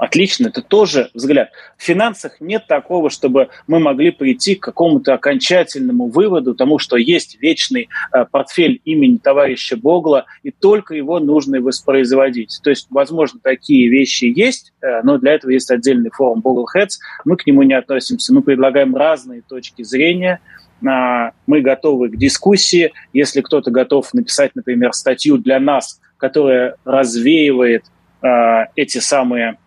Отлично, 0.00 0.48
это 0.48 0.62
тоже 0.62 1.10
взгляд. 1.12 1.50
В 1.76 1.82
финансах 1.82 2.40
нет 2.40 2.66
такого, 2.66 3.10
чтобы 3.10 3.50
мы 3.66 3.80
могли 3.80 4.10
прийти 4.10 4.54
к 4.54 4.62
какому-то 4.62 5.12
окончательному 5.12 6.08
выводу, 6.08 6.54
тому, 6.54 6.78
что 6.78 6.96
есть 6.96 7.36
вечный 7.42 7.90
э, 8.10 8.24
портфель 8.24 8.80
имени 8.86 9.18
товарища 9.18 9.76
Богла, 9.76 10.24
и 10.42 10.52
только 10.52 10.94
его 10.94 11.20
нужно 11.20 11.60
воспроизводить. 11.60 12.60
То 12.62 12.70
есть, 12.70 12.86
возможно, 12.88 13.40
такие 13.42 13.90
вещи 13.90 14.24
есть, 14.34 14.72
э, 14.80 15.02
но 15.02 15.18
для 15.18 15.34
этого 15.34 15.50
есть 15.50 15.70
отдельный 15.70 16.08
форум 16.08 16.40
Boggle 16.42 16.64
Heads. 16.74 16.92
Мы 17.26 17.36
к 17.36 17.46
нему 17.46 17.62
не 17.62 17.74
относимся. 17.74 18.32
Мы 18.32 18.40
предлагаем 18.40 18.96
разные 18.96 19.42
точки 19.42 19.82
зрения, 19.82 20.40
э, 20.80 21.30
мы 21.46 21.60
готовы 21.60 22.08
к 22.08 22.16
дискуссии. 22.16 22.94
Если 23.12 23.42
кто-то 23.42 23.70
готов 23.70 24.14
написать, 24.14 24.52
например, 24.54 24.94
статью 24.94 25.36
для 25.36 25.60
нас, 25.60 26.00
которая 26.20 26.76
развеивает 26.84 27.84
э, 28.22 28.66
эти 28.76 28.98
самые 28.98 29.58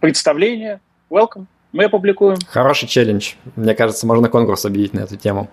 представление, 0.00 0.80
welcome, 1.08 1.46
мы 1.72 1.84
опубликуем. 1.84 2.38
Хороший 2.48 2.88
челлендж. 2.88 3.32
Мне 3.56 3.74
кажется, 3.74 4.06
можно 4.06 4.28
конкурс 4.28 4.64
объявить 4.64 4.92
на 4.92 5.00
эту 5.00 5.16
тему. 5.16 5.48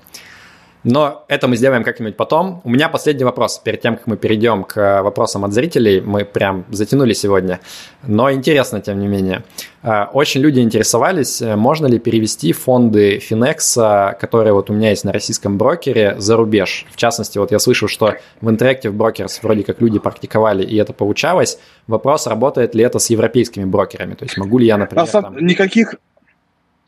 Но 0.88 1.26
это 1.27 1.49
мы 1.49 1.57
сделаем 1.57 1.84
как-нибудь 1.84 2.15
потом. 2.15 2.61
У 2.64 2.69
меня 2.69 2.88
последний 2.88 3.26
вопрос. 3.26 3.59
Перед 3.59 3.81
тем, 3.81 3.97
как 3.97 4.07
мы 4.07 4.15
перейдем 4.15 4.64
к 4.64 5.01
вопросам 5.01 5.43
от 5.43 5.51
зрителей, 5.51 5.99
мы 5.99 6.23
прям 6.23 6.64
затянули 6.69 7.11
сегодня. 7.11 7.59
Но 8.03 8.31
интересно, 8.31 8.80
тем 8.80 9.01
не 9.01 9.07
менее. 9.07 9.43
А, 9.84 10.09
очень 10.14 10.39
люди 10.39 10.61
интересовались, 10.61 11.41
э, 11.41 11.57
можно 11.57 11.88
ли 11.88 11.99
перевести 11.99 12.53
фонды 12.53 13.18
Finex, 13.18 14.18
которые 14.18 14.53
вот 14.53 14.69
у 14.69 14.73
меня 14.73 14.91
есть 14.91 15.03
на 15.03 15.11
российском 15.11 15.57
брокере, 15.57 16.15
за 16.19 16.38
рубеж. 16.38 16.85
В 16.89 16.95
частности, 16.95 17.38
вот 17.38 17.51
я 17.51 17.59
слышал, 17.59 17.89
что 17.89 18.15
в 18.39 18.47
Interactive 18.47 18.93
Brokers 18.93 19.39
вроде 19.43 19.64
как 19.64 19.81
люди 19.81 19.99
практиковали, 19.99 20.64
и 20.64 20.77
это 20.77 20.93
получалось. 20.93 21.59
Вопрос, 21.88 22.27
работает 22.27 22.76
ли 22.76 22.84
это 22.85 22.99
с 22.99 23.09
европейскими 23.09 23.65
брокерами? 23.65 24.14
То 24.14 24.23
есть 24.23 24.38
могу 24.38 24.57
ли 24.57 24.65
я, 24.65 24.77
например... 24.77 25.05
Там... 25.07 25.35
Никаких 25.45 25.95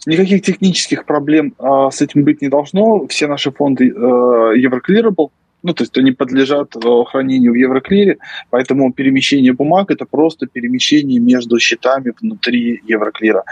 Никаких 0.06 0.42
технических 0.42 1.06
проблем 1.06 1.54
а, 1.58 1.92
с 1.92 2.02
этим 2.02 2.24
быть 2.24 2.42
не 2.42 2.50
должно. 2.50 3.06
Все 3.08 3.28
наши 3.28 3.52
фонды 3.52 3.94
а, 3.96 4.54
Euroclearable, 4.56 5.30
ну, 5.62 5.74
то 5.74 5.84
есть 5.84 5.98
они 5.98 6.12
подлежат 6.12 6.76
а, 6.76 7.04
хранению 7.04 7.52
в 7.52 7.56
Евроклире, 7.56 8.18
поэтому 8.50 8.94
перемещение 8.94 9.54
бумаг– 9.54 9.92
это 9.92 10.06
просто 10.06 10.48
перемещение 10.48 11.20
между 11.20 11.60
счетами 11.60 12.14
внутри 12.22 12.82
Евроклира. 12.88 13.44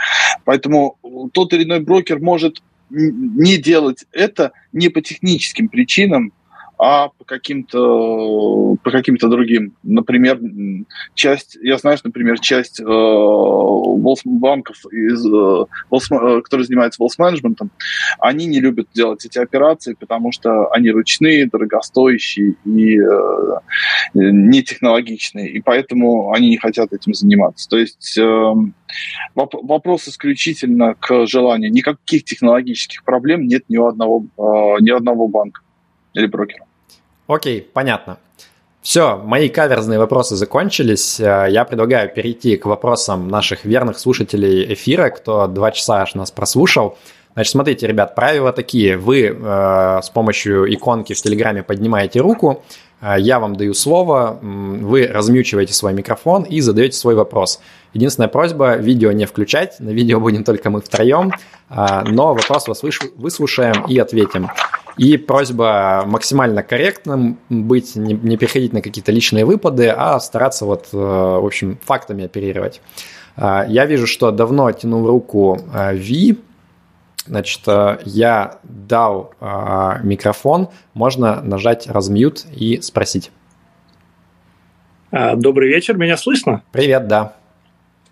Поэтому 0.46 0.98
тот 1.34 1.54
или 1.54 1.64
иной 1.64 1.82
брокер 1.82 2.20
может 2.20 2.62
не 2.90 3.58
делать 3.58 4.06
это 4.14 4.54
не 4.72 4.88
по 4.88 5.02
техническим 5.02 5.68
причинам, 5.68 6.32
а 6.78 7.10
по 7.10 7.26
каким-то 7.26 8.76
по 8.84 8.92
каким-то 8.92 9.30
другим. 9.30 9.74
Например, 9.84 10.40
часть, 11.16 11.58
я 11.62 11.78
знаю, 11.78 11.98
что, 11.98 12.08
например, 12.08 12.40
часть 12.40 12.80
э, 12.80 12.84
банков, 14.26 14.78
из, 14.92 15.26
э, 15.26 15.66
э 15.92 16.42
которые 16.42 16.66
занимаются 16.66 17.04
wealth 17.04 17.16
менеджментом, 17.18 17.72
они 18.20 18.46
не 18.46 18.60
любят 18.60 18.88
делать 18.94 19.26
эти 19.26 19.40
операции, 19.40 19.96
потому 20.00 20.32
что 20.32 20.72
они 20.72 20.92
ручные, 20.92 21.48
дорогостоящие 21.48 22.56
и 22.66 23.00
э, 23.00 23.60
не 24.14 24.62
технологичные, 24.62 25.50
и 25.50 25.62
поэтому 25.62 26.32
они 26.32 26.50
не 26.50 26.58
хотят 26.58 26.94
этим 26.94 27.14
заниматься. 27.14 27.68
То 27.70 27.78
есть 27.78 28.18
э, 28.18 28.54
вопрос 29.34 30.08
исключительно 30.08 30.94
к 30.94 31.26
желанию. 31.26 31.72
Никаких 31.72 32.24
технологических 32.24 33.04
проблем 33.04 33.48
нет 33.48 33.64
ни 33.68 33.78
у 33.78 33.88
одного, 33.88 34.26
э, 34.38 34.82
ни 34.82 34.92
одного 34.92 35.28
банка 35.28 35.62
или 36.14 36.28
брокера. 36.28 36.67
Окей, 37.28 37.62
понятно. 37.62 38.18
Все, 38.82 39.18
мои 39.18 39.50
каверзные 39.50 40.00
вопросы 40.00 40.38
закончились. 40.38 41.20
Э, 41.20 41.48
я 41.50 41.66
предлагаю 41.66 42.10
перейти 42.10 42.56
к 42.56 42.66
вопросам 42.66 43.28
наших 43.28 43.66
верных 43.66 44.00
слушателей 44.00 44.74
эфира, 44.74 45.10
кто 45.10 45.48
два 45.48 45.72
часа 45.72 46.04
аж 46.04 46.16
нас 46.16 46.32
прослушал. 46.32 46.98
Значит, 47.38 47.52
смотрите, 47.52 47.86
ребят, 47.86 48.16
правила 48.16 48.52
такие. 48.52 48.98
Вы 48.98 49.26
э, 49.26 50.00
с 50.02 50.10
помощью 50.10 50.74
иконки 50.74 51.14
в 51.14 51.22
Телеграме 51.22 51.62
поднимаете 51.62 52.20
руку, 52.20 52.64
э, 53.00 53.14
я 53.20 53.40
вам 53.40 53.56
даю 53.56 53.76
слово, 53.76 54.40
вы 54.42 55.06
размьючиваете 55.06 55.72
свой 55.72 55.94
микрофон 55.94 56.42
и 56.42 56.62
задаете 56.62 56.98
свой 56.98 57.14
вопрос. 57.14 57.60
Единственная 57.94 58.28
просьба– 58.28 58.76
видео 58.78 59.12
не 59.12 59.28
включать, 59.28 59.80
на 59.80 59.92
видео 59.92 60.20
будем 60.20 60.44
только 60.44 60.72
мы 60.72 60.82
втроем, 60.82 61.32
э, 61.70 61.76
но 62.08 62.34
вопрос 62.34 62.68
вас 62.68 62.82
выслушаем 63.16 63.86
и 63.88 64.00
ответим. 64.00 64.50
И 64.98 65.18
просьба 65.18 66.06
максимально 66.08 66.64
корректным 66.64 67.38
быть, 67.50 67.96
не, 67.96 68.16
не 68.16 68.38
переходить 68.38 68.74
на 68.74 68.82
какие-то 68.82 69.12
личные 69.12 69.46
выпады, 69.46 69.94
а 69.96 70.20
стараться 70.20 70.66
вот, 70.66 70.88
э, 70.92 70.98
в 70.98 71.46
общем, 71.46 71.78
фактами 71.86 72.26
оперировать. 72.26 72.82
Я 73.40 73.86
вижу, 73.86 74.08
что 74.08 74.32
давно 74.32 74.72
тянул 74.72 75.06
руку 75.06 75.60
Ви, 75.94 76.40
Значит, 77.28 77.62
я 78.06 78.60
дал 78.64 79.34
микрофон, 80.04 80.70
можно 80.94 81.42
нажать 81.42 81.88
размьют 81.88 82.46
и 82.56 82.82
спросить. 82.82 83.32
А, 85.12 85.36
добрый 85.36 85.70
вечер, 85.70 85.98
меня 85.98 86.18
слышно? 86.18 86.64
Привет, 86.72 87.08
да. 87.08 87.36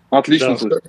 Отлично 0.09 0.49
да. 0.49 0.57
слышно. 0.57 0.81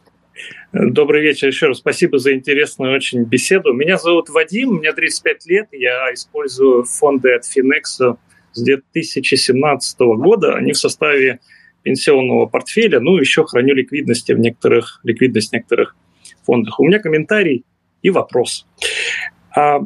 Добрый 0.73 1.23
вечер 1.23 1.48
еще 1.48 1.66
раз. 1.66 1.78
Спасибо 1.78 2.19
за 2.19 2.35
интересную 2.35 2.94
очень 2.94 3.24
беседу. 3.24 3.73
Меня 3.73 3.97
зовут 3.97 4.28
Вадим, 4.28 4.74
мне 4.74 4.93
35 4.93 5.47
лет. 5.47 5.69
Я 5.73 6.12
использую 6.12 6.85
фонды 6.85 7.35
от 7.35 7.44
Finex 7.44 8.16
с 8.53 8.62
2017 8.62 9.98
года. 10.01 10.55
Они 10.55 10.73
в 10.73 10.78
составе 10.78 11.40
пенсионного 11.82 12.47
портфеля. 12.47 13.01
Ну, 13.01 13.16
еще 13.16 13.44
храню 13.44 13.74
ликвидности 13.74 14.32
в 14.32 14.39
некоторых, 14.39 15.01
ликвидность 15.03 15.51
в 15.51 15.53
некоторых 15.55 15.97
фондах. 16.44 16.78
У 16.78 16.85
меня 16.85 16.98
комментарий 16.98 17.65
и 18.07 18.11
вопрос. 18.11 18.66
А, 19.55 19.81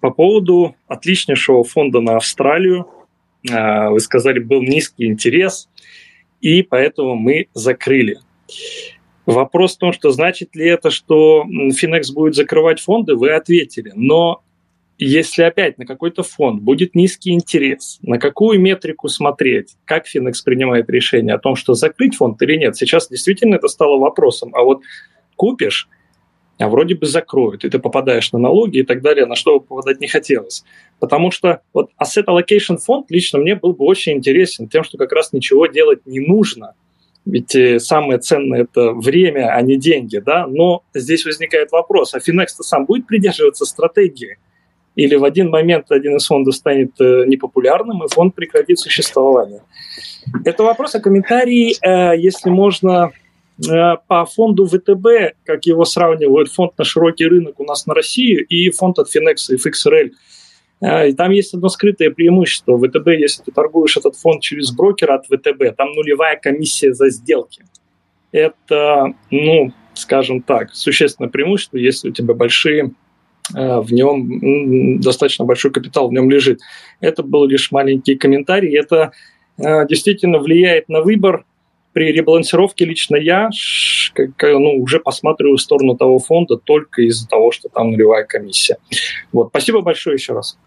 по 0.00 0.10
поводу 0.10 0.74
отличнейшего 0.88 1.62
фонда 1.62 2.00
на 2.00 2.16
Австралию. 2.16 2.88
А, 3.48 3.90
вы 3.90 4.00
сказали, 4.00 4.40
был 4.40 4.62
низкий 4.62 5.06
интерес, 5.06 5.68
и 6.40 6.62
поэтому 6.62 7.14
мы 7.14 7.46
закрыли. 7.54 8.18
Вопрос 9.26 9.76
в 9.76 9.78
том, 9.78 9.92
что 9.92 10.10
значит 10.10 10.56
ли 10.56 10.66
это, 10.66 10.90
что 10.90 11.44
Finex 11.46 12.12
будет 12.12 12.34
закрывать 12.34 12.80
фонды, 12.80 13.14
вы 13.14 13.30
ответили. 13.30 13.92
Но 13.94 14.42
если 14.98 15.42
опять 15.42 15.78
на 15.78 15.86
какой-то 15.86 16.24
фонд 16.24 16.62
будет 16.62 16.96
низкий 16.96 17.30
интерес, 17.30 17.98
на 18.02 18.18
какую 18.18 18.60
метрику 18.60 19.08
смотреть, 19.08 19.76
как 19.84 20.06
Finex 20.06 20.34
принимает 20.44 20.90
решение 20.90 21.34
о 21.34 21.38
том, 21.38 21.54
что 21.54 21.74
закрыть 21.74 22.16
фонд 22.16 22.42
или 22.42 22.56
нет, 22.56 22.76
сейчас 22.76 23.08
действительно 23.08 23.54
это 23.54 23.68
стало 23.68 23.98
вопросом. 23.98 24.52
А 24.52 24.62
вот 24.62 24.82
купишь, 25.36 25.88
а 26.58 26.68
вроде 26.68 26.94
бы 26.94 27.06
закроют, 27.06 27.64
и 27.64 27.70
ты 27.70 27.78
попадаешь 27.78 28.32
на 28.32 28.38
налоги 28.38 28.78
и 28.78 28.82
так 28.82 29.02
далее, 29.02 29.26
на 29.26 29.34
что 29.34 29.60
попадать 29.60 30.00
не 30.00 30.08
хотелось. 30.08 30.64
Потому 30.98 31.30
что 31.30 31.60
вот 31.72 31.90
Asset 32.02 32.24
Allocation 32.26 32.78
фонд 32.78 33.10
лично 33.10 33.38
мне 33.38 33.54
был 33.54 33.72
бы 33.74 33.84
очень 33.84 34.12
интересен 34.12 34.68
тем, 34.68 34.84
что 34.84 34.98
как 34.98 35.12
раз 35.12 35.32
ничего 35.32 35.66
делать 35.66 36.06
не 36.06 36.20
нужно– 36.20 36.74
ведь 37.26 37.56
э, 37.56 37.80
самое 37.80 38.20
ценное 38.20 38.62
это 38.62 38.92
время, 38.92 39.52
а 39.52 39.60
не 39.60 39.76
деньги, 39.76 40.18
да. 40.18 40.46
Но 40.46 40.84
здесь 40.94 41.26
возникает 41.26 41.72
вопрос: 41.72 42.14
а 42.14 42.18
Finex-то 42.18 42.62
сам 42.62 42.86
будет 42.86 43.06
придерживаться 43.06 43.66
стратегии? 43.66 44.38
Или 44.94 45.16
в 45.16 45.24
один 45.24 45.50
момент 45.50 45.90
один 45.90 46.16
из 46.16 46.26
фондов 46.26 46.54
станет 46.54 46.92
э, 47.00 47.24
непопулярным, 47.26 48.04
и 48.04 48.08
фонд 48.08 48.34
прекратит 48.34 48.78
существование? 48.78 49.60
Это 50.44 50.62
вопрос, 50.62 50.94
а 50.94 51.00
комментарий, 51.00 51.76
э, 51.82 52.16
если 52.16 52.48
можно, 52.48 53.10
по 54.06 54.26
фонду 54.26 54.66
ВТБ, 54.66 55.36
как 55.44 55.64
его 55.66 55.84
сравнивают, 55.84 56.52
фонд 56.52 56.76
на 56.76 56.84
широкий 56.84 57.26
рынок 57.26 57.58
у 57.58 57.64
нас 57.64 57.86
на 57.86 57.94
Россию 57.94 58.44
и 58.46 58.70
фонд 58.70 58.98
от 58.98 59.08
Finex 59.14 59.50
и 59.50 59.56
FXRL– 59.56 60.10
а, 60.80 61.06
и 61.06 61.12
там 61.12 61.30
есть 61.30 61.54
одно 61.54 61.68
скрытое 61.68 62.10
преимущество. 62.10 62.78
ВТБ, 62.78 63.08
если 63.08 63.42
ты 63.42 63.52
торгуешь 63.52 63.96
этот 63.96 64.16
фонд 64.16 64.42
через 64.42 64.72
брокера 64.72 65.14
от 65.14 65.26
ВТБ, 65.26 65.76
там 65.76 65.92
нулевая 65.92 66.36
комиссия 66.36 66.92
за 66.92 67.08
сделки. 67.10 67.64
Это, 68.32 69.14
ну, 69.30 69.72
скажем 69.94 70.42
так, 70.42 70.74
существенное 70.74 71.30
преимущество, 71.30 71.78
если 71.78 72.10
у 72.10 72.12
тебя 72.12 72.34
большие 72.34 72.92
а, 73.54 73.80
в 73.80 73.92
нем 73.92 75.00
достаточно 75.00 75.44
большой 75.44 75.70
капитал 75.70 76.08
в 76.08 76.12
нем 76.12 76.30
лежит. 76.30 76.60
Это 77.00 77.22
был 77.22 77.46
лишь 77.46 77.70
маленький 77.70 78.16
комментарий. 78.16 78.76
Это 78.76 79.12
действительно 79.58 80.38
влияет 80.38 80.90
на 80.90 81.00
выбор. 81.00 81.46
При 81.96 82.12
ребалансировке 82.12 82.84
лично 82.84 83.16
я 83.16 83.48
ну, 84.42 84.82
уже 84.82 85.00
посматриваю 85.00 85.56
в 85.56 85.62
сторону 85.62 85.96
того 85.96 86.18
фонда 86.18 86.58
только 86.58 87.00
из-за 87.00 87.26
того, 87.26 87.52
что 87.52 87.70
там 87.70 87.92
нулевая 87.92 88.24
комиссия. 88.24 88.76
Вот. 89.32 89.48
Спасибо 89.48 89.80
большое 89.80 90.16
еще 90.16 90.34
раз. 90.34 90.58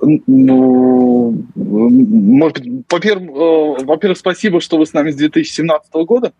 Ну, 0.00 1.42
может 1.56 2.58
быть, 2.60 2.84
во-первых, 2.88 3.30
э, 3.30 3.84
во-первых, 3.84 4.18
спасибо, 4.18 4.60
что 4.60 4.78
вы 4.78 4.86
с 4.86 4.92
нами 4.92 5.10
с 5.10 5.16
2017 5.16 5.92
года. 6.06 6.32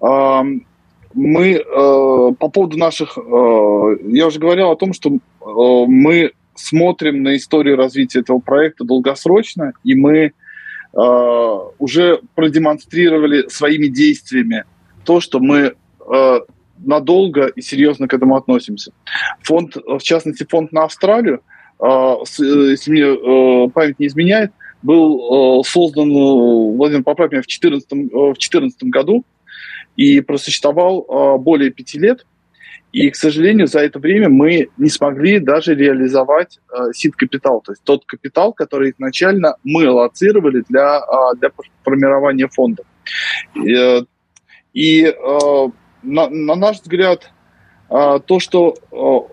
Мы 0.00 1.50
э, 1.50 1.62
по 1.66 2.48
поводу 2.48 2.78
наших... 2.78 3.18
Э, 3.18 3.96
я 4.06 4.26
уже 4.26 4.38
говорил 4.38 4.70
о 4.70 4.76
том, 4.76 4.94
что 4.94 5.18
мы 5.44 6.32
смотрим 6.54 7.22
на 7.22 7.36
историю 7.36 7.76
развития 7.76 8.20
этого 8.20 8.38
проекта 8.38 8.84
долгосрочно, 8.84 9.74
и 9.84 9.94
мы 9.94 10.32
уже 10.92 12.20
продемонстрировали 12.34 13.48
своими 13.48 13.86
действиями 13.86 14.64
то, 15.04 15.20
что 15.20 15.40
мы 15.40 15.74
надолго 16.78 17.46
и 17.46 17.62
серьезно 17.62 18.08
к 18.08 18.14
этому 18.14 18.36
относимся. 18.36 18.92
Фонд, 19.42 19.76
в 19.76 20.00
частности, 20.00 20.46
фонд 20.48 20.72
на 20.72 20.84
Австралию– 20.84 21.40
а, 21.82 22.14
э, 22.14 22.44
если 22.70 22.92
мне 22.92 23.02
э, 23.02 23.68
память 23.70 23.98
не 23.98 24.06
изменяет, 24.06 24.52
был 24.82 25.60
э, 25.60 25.64
создан, 25.64 26.12
Владимир, 26.12 27.02
поправь 27.02 27.32
меня, 27.32 27.42
в 27.42 27.46
2014, 27.46 27.92
в 27.92 28.34
году 28.88 29.24
и 29.96 30.20
просуществовал 30.20 31.38
более 31.38 31.70
пяти 31.70 31.98
лет. 31.98 32.24
И, 32.92 33.10
к 33.10 33.16
сожалению, 33.16 33.66
за 33.66 33.80
это 33.80 33.98
время 33.98 34.28
мы 34.28 34.68
не 34.76 34.88
смогли 34.90 35.38
даже 35.38 35.74
реализовать 35.74 36.60
сид-капитал, 36.92 37.62
то 37.62 37.72
есть 37.72 37.82
тот 37.84 38.04
капитал, 38.04 38.52
который 38.52 38.90
изначально 38.90 39.56
мы 39.64 39.86
аллоцировали 39.86 40.62
для, 40.68 41.00
для 41.38 41.50
формирования 41.82 42.48
фонда. 42.48 42.82
И, 43.54 44.04
и 44.74 45.14
на, 46.02 46.28
на 46.28 46.54
наш 46.54 46.80
взгляд, 46.80 47.30
то, 47.88 48.38
что 48.40 48.76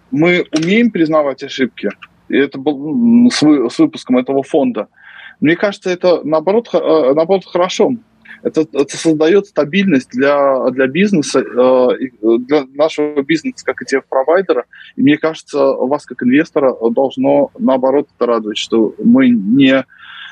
мы 0.09 0.45
умеем 0.57 0.91
признавать 0.91 1.43
ошибки, 1.43 1.89
и 2.29 2.37
это 2.37 2.57
был 2.57 3.29
с, 3.31 3.41
вы, 3.41 3.69
с 3.69 3.79
выпуском 3.79 4.17
этого 4.17 4.43
фонда. 4.43 4.87
Мне 5.41 5.55
кажется, 5.55 5.89
это 5.89 6.21
наоборот, 6.23 6.69
э, 6.73 7.13
наоборот 7.13 7.45
хорошо. 7.45 7.93
Это, 8.43 8.65
это 8.71 8.97
создает 8.97 9.47
стабильность 9.47 10.09
для, 10.11 10.69
для 10.71 10.87
бизнеса, 10.87 11.39
э, 11.39 12.09
для 12.21 12.65
нашего 12.73 13.21
бизнеса, 13.21 13.65
как 13.65 13.81
и 13.81 13.85
тех 13.85 14.05
провайдера. 14.05 14.65
И 14.95 15.01
мне 15.01 15.17
кажется, 15.17 15.59
вас, 15.59 16.05
как 16.05 16.23
инвестора, 16.23 16.75
должно 16.91 17.51
наоборот 17.57 18.07
это 18.15 18.25
радовать, 18.25 18.57
что 18.57 18.93
мы 19.03 19.29
не, 19.29 19.85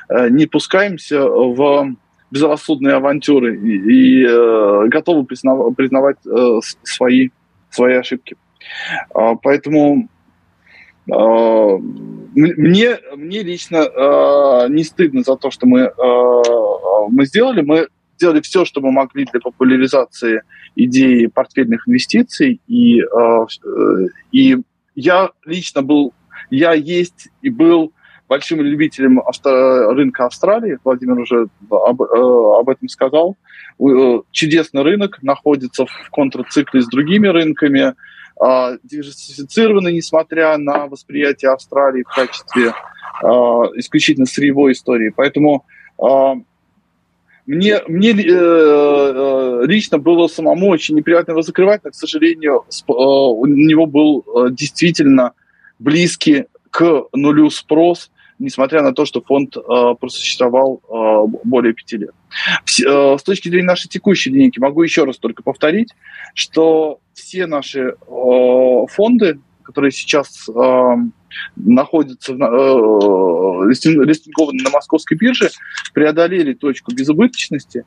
э, 0.08 0.28
не 0.30 0.46
пускаемся 0.46 1.24
в 1.26 1.94
безрассудные 2.30 2.94
авантюры 2.94 3.56
и, 3.56 4.24
и 4.24 4.88
готовы 4.88 5.24
признавать, 5.24 5.76
признавать 5.76 6.18
свои, 6.82 7.30
свои 7.70 7.94
ошибки. 7.94 8.36
А, 9.14 9.34
поэтому 9.36 10.08
мне, 12.38 12.98
мне 13.16 13.42
лично 13.42 13.76
э, 13.78 14.68
не 14.68 14.84
стыдно 14.84 15.22
за 15.22 15.36
то, 15.36 15.50
что 15.50 15.66
мы, 15.66 15.80
э, 15.80 16.42
мы 17.10 17.24
сделали. 17.24 17.62
Мы 17.62 17.88
сделали 18.18 18.40
все, 18.40 18.64
что 18.64 18.80
мы 18.80 18.90
могли 18.90 19.24
для 19.24 19.40
популяризации 19.40 20.42
идеи 20.76 21.26
портфельных 21.26 21.86
инвестиций. 21.86 22.60
И, 22.66 23.00
э, 23.00 23.46
и 24.32 24.56
я 24.94 25.30
лично 25.46 25.82
был 25.82 26.12
я 26.50 26.72
есть 26.72 27.28
и 27.42 27.50
был 27.50 27.92
большим 28.28 28.60
любителем 28.60 29.20
авто, 29.20 29.92
рынка 29.92 30.26
Австралии. 30.26 30.78
Владимир 30.84 31.18
уже 31.18 31.48
об, 31.70 32.02
э, 32.02 32.58
об 32.60 32.68
этом 32.68 32.88
сказал. 32.88 33.36
Э, 33.80 34.20
чудесный 34.32 34.82
рынок, 34.82 35.22
находится 35.22 35.86
в 35.86 36.10
контрцикле 36.10 36.82
с 36.82 36.86
другими 36.88 37.28
рынками, 37.28 37.94
э, 38.40 38.78
диверсифицированный, 38.82 39.94
несмотря 39.94 40.56
на 40.58 40.86
восприятие 40.86 41.52
Австралии 41.52 42.02
в 42.02 42.14
качестве 42.14 42.68
э, 42.68 43.26
исключительно 43.76 44.26
сырьевой 44.26 44.72
истории. 44.72 45.12
Поэтому 45.14 45.64
э, 45.98 46.04
мне, 47.48 47.80
мне 47.88 48.10
э, 48.10 48.14
э, 48.28 49.62
лично 49.64 49.96
было 49.98 50.28
самому 50.28 50.68
очень 50.68 50.96
неприятно 50.96 51.32
его 51.32 51.40
закрывать, 51.40 51.82
но, 51.82 51.90
к 51.90 51.94
сожалению, 51.94 52.64
э, 52.68 52.92
у 52.92 53.46
него 53.46 53.86
был 53.86 54.20
э, 54.20 54.50
действительно 54.50 55.32
близкий 55.78 56.44
к 56.70 57.04
нулю 57.14 57.48
спрос, 57.48 58.10
несмотря 58.38 58.82
на 58.82 58.92
то, 58.92 59.06
что 59.06 59.22
фонд 59.22 59.56
э, 59.56 59.60
просуществовал 59.98 60.82
э, 60.90 61.38
более 61.42 61.72
пяти 61.72 61.96
лет. 61.96 62.10
С, 62.66 62.80
э, 62.84 63.16
с 63.18 63.22
точки 63.22 63.48
зрения 63.48 63.68
нашей 63.68 63.88
текущей 63.88 64.28
линейки 64.28 64.58
могу 64.58 64.82
еще 64.82 65.04
раз 65.04 65.16
только 65.16 65.42
повторить, 65.42 65.94
что 66.34 67.00
все 67.14 67.46
наши 67.46 67.80
э, 67.80 68.86
фонды, 68.90 69.40
которые 69.68 69.90
сейчас 69.90 70.48
э, 70.48 70.94
находятся 71.56 72.32
э, 72.32 72.36
листингованы 73.68 74.62
на 74.62 74.70
московской 74.70 75.18
бирже, 75.18 75.50
преодолели 75.92 76.54
точку 76.54 76.94
безубыточности. 76.94 77.84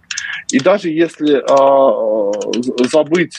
И 0.52 0.60
даже 0.60 0.90
если 0.90 1.42
э, 1.42 2.88
забыть 2.88 3.36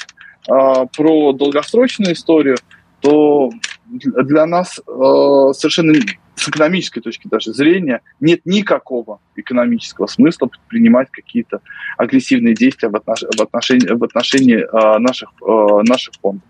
э, 0.50 0.86
про 0.96 1.32
долгосрочную 1.32 2.14
историю, 2.14 2.56
то 3.00 3.50
для 3.86 4.44
нас 4.46 4.80
э, 4.80 5.52
совершенно 5.54 5.94
с 6.34 6.48
экономической 6.48 7.00
точки 7.00 7.28
даже 7.28 7.52
зрения 7.52 8.00
нет 8.18 8.40
никакого 8.44 9.20
экономического 9.36 10.08
смысла 10.08 10.46
предпринимать 10.46 11.12
какие-то 11.12 11.60
агрессивные 11.96 12.54
действия 12.54 12.88
в, 12.88 12.96
отнош... 12.96 13.22
в 13.22 13.40
отношении, 13.40 13.86
в 13.86 14.02
отношении 14.02 14.58
э, 14.58 14.98
наших, 14.98 15.30
э, 15.46 15.82
наших 15.88 16.14
фондов. 16.20 16.42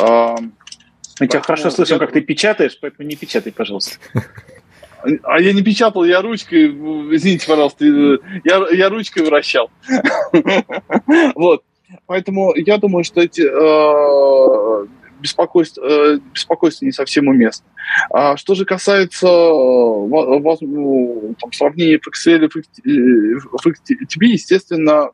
Э, 0.00 0.36
Мы 1.20 1.26
тебя 1.26 1.40
хорошо 1.40 1.70
слышим, 1.70 1.98
как 1.98 2.12
ты 2.12 2.20
печатаешь, 2.20 2.78
поэтому 2.80 3.08
не 3.08 3.16
печатай, 3.16 3.52
пожалуйста. 3.52 3.96
А 5.22 5.40
я 5.40 5.52
не 5.52 5.62
печатал, 5.62 6.04
я 6.04 6.20
ручкой, 6.20 6.66
извините, 7.14 7.46
пожалуйста, 7.46 7.84
я, 7.84 8.66
я 8.72 8.88
ручкой 8.88 9.24
вращал. 9.24 9.70
Вот. 11.34 11.62
Поэтому 12.06 12.54
я 12.54 12.76
думаю, 12.76 13.02
что 13.02 13.22
эти 13.22 13.40
э, 13.40 14.86
беспокойство, 15.20 15.82
э, 15.82 16.18
беспокойство 16.32 16.84
не 16.84 16.92
совсем 16.92 17.28
уместно. 17.28 17.66
А 18.10 18.36
что 18.36 18.54
же 18.54 18.64
касается 18.64 19.26
э, 19.26 19.30
ну, 19.30 21.34
там, 21.40 21.52
сравнения 21.52 21.96
FXL 21.96 22.48
и 22.84 23.34
FXTB, 23.34 24.26
естественно, 24.26 25.10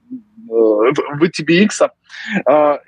VTBX, 0.47 1.89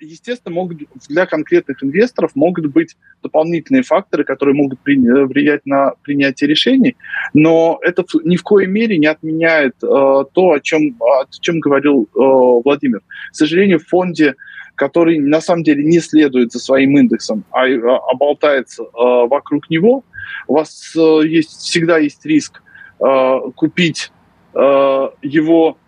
естественно, 0.00 0.54
могут, 0.54 0.78
для 1.08 1.26
конкретных 1.26 1.82
инвесторов 1.82 2.32
могут 2.34 2.66
быть 2.66 2.96
дополнительные 3.22 3.82
факторы, 3.82 4.24
которые 4.24 4.54
могут 4.54 4.78
влиять 4.84 5.64
на 5.64 5.92
принятие 6.02 6.48
решений, 6.48 6.96
но 7.32 7.78
это 7.82 8.04
ни 8.24 8.36
в 8.36 8.42
коей 8.42 8.68
мере 8.68 8.98
не 8.98 9.06
отменяет 9.06 9.78
то, 9.78 10.28
о 10.34 10.60
чем, 10.60 10.96
о 11.00 11.24
чем 11.40 11.60
говорил 11.60 12.08
Владимир. 12.14 13.00
К 13.00 13.34
сожалению, 13.34 13.80
в 13.80 13.88
фонде 13.88 14.34
который 14.76 15.18
на 15.18 15.40
самом 15.40 15.64
деле 15.64 15.82
не 15.82 15.98
следует 15.98 16.52
за 16.52 16.60
своим 16.60 16.96
индексом, 16.98 17.44
а, 17.50 17.64
а 17.64 18.14
болтается 18.14 18.84
э, 18.84 18.86
вокруг 18.94 19.68
него, 19.70 20.04
у 20.46 20.54
вас 20.54 20.92
э, 20.94 21.26
есть, 21.26 21.62
всегда 21.62 21.98
есть 21.98 22.24
риск 22.24 22.62
э, 23.00 23.38
купить 23.54 24.12
э, 24.54 25.08
его 25.22 25.78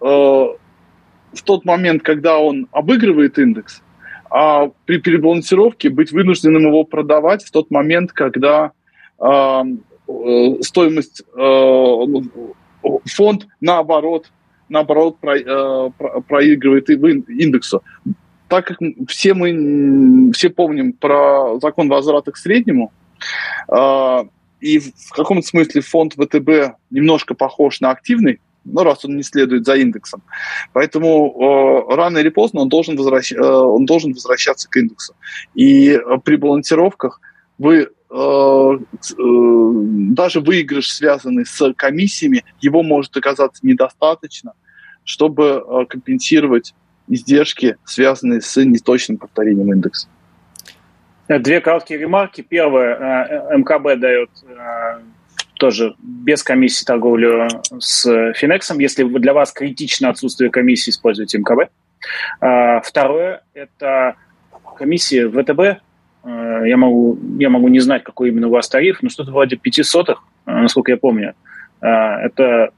э, 0.00 0.04
в 0.04 1.42
тот 1.44 1.64
момент, 1.64 2.02
когда 2.02 2.38
он 2.38 2.68
обыгрывает 2.72 3.38
индекс, 3.38 3.82
а 4.30 4.70
при 4.84 4.98
перебалансировке 4.98 5.88
быть 5.88 6.12
вынужденным 6.12 6.66
его 6.68 6.84
продавать 6.84 7.42
в 7.42 7.50
тот 7.50 7.70
момент, 7.70 8.12
когда 8.12 8.72
э, 9.18 9.62
стоимость 10.60 11.22
э, 11.34 11.92
фонд 13.06 13.46
наоборот 13.60 14.30
наоборот 14.68 15.18
про, 15.20 15.36
э, 15.38 15.90
про, 15.96 16.20
проигрывает 16.20 16.90
индексу 16.90 17.82
так 18.48 18.66
как 18.66 18.78
все 19.08 19.34
мы 19.34 20.32
все 20.32 20.50
помним 20.50 20.92
про 20.92 21.58
закон 21.60 21.88
возврата 21.88 22.32
к 22.32 22.36
среднему, 22.36 22.92
э, 23.68 24.24
и 24.60 24.78
в 24.78 25.10
каком-то 25.10 25.46
смысле 25.46 25.80
фонд 25.82 26.14
ВТБ 26.14 26.76
немножко 26.90 27.34
похож 27.34 27.80
на 27.80 27.90
активный, 27.90 28.40
ну, 28.66 28.82
раз 28.82 29.04
он 29.04 29.16
не 29.16 29.22
следует 29.22 29.64
за 29.64 29.76
индексом. 29.76 30.22
Поэтому 30.72 31.86
э, 31.88 31.94
рано 31.94 32.18
или 32.18 32.30
поздно 32.30 32.62
он 32.62 32.68
должен, 32.68 32.96
возвращ... 32.96 33.32
э, 33.32 33.40
он 33.40 33.86
должен 33.86 34.12
возвращаться 34.12 34.68
к 34.68 34.76
индексу. 34.76 35.14
И 35.54 35.90
э, 35.90 36.00
при 36.24 36.36
балансировках 36.36 37.20
вы 37.58 37.76
э, 37.76 37.86
э, 38.10 38.78
даже 39.18 40.40
выигрыш, 40.40 40.92
связанный 40.92 41.46
с 41.46 41.72
комиссиями, 41.74 42.44
его 42.60 42.82
может 42.82 43.16
оказаться 43.16 43.64
недостаточно, 43.64 44.52
чтобы 45.04 45.64
э, 45.64 45.86
компенсировать 45.86 46.74
издержки, 47.08 47.76
связанные 47.84 48.40
с 48.40 48.56
неточным 48.64 49.18
повторением 49.18 49.72
индекса. 49.72 50.08
Две 51.28 51.60
короткие 51.60 51.98
ремарки. 51.98 52.40
Первое, 52.40 53.48
э, 53.50 53.56
МКБ 53.56 54.00
дает 54.00 54.30
э, 54.46 55.00
тоже 55.54 55.96
без 55.98 56.44
комиссии 56.44 56.84
торговлю 56.84 57.48
с 57.78 58.32
Финексом. 58.34 58.78
Если 58.78 59.02
для 59.02 59.32
вас 59.32 59.52
критично 59.52 60.08
отсутствие 60.08 60.50
комиссии, 60.50 60.90
используйте 60.90 61.38
МКБ. 61.38 61.70
Второе– 62.86 63.42
это 63.54 64.14
комиссии 64.78 65.26
ВТБ. 65.26 65.82
Э, 66.24 66.62
я 66.64 66.76
могу, 66.76 67.18
я 67.38 67.50
могу 67.50 67.68
не 67.68 67.80
знать, 67.80 68.04
какой 68.04 68.28
именно 68.28 68.46
у 68.46 68.50
вас 68.50 68.68
тариф, 68.68 68.98
но 69.02 69.08
что-то 69.08 69.32
вроде 69.32 69.56
500, 69.56 70.18
насколько 70.44 70.92
я 70.92 70.96
помню. 70.96 71.34
Это 71.80 72.70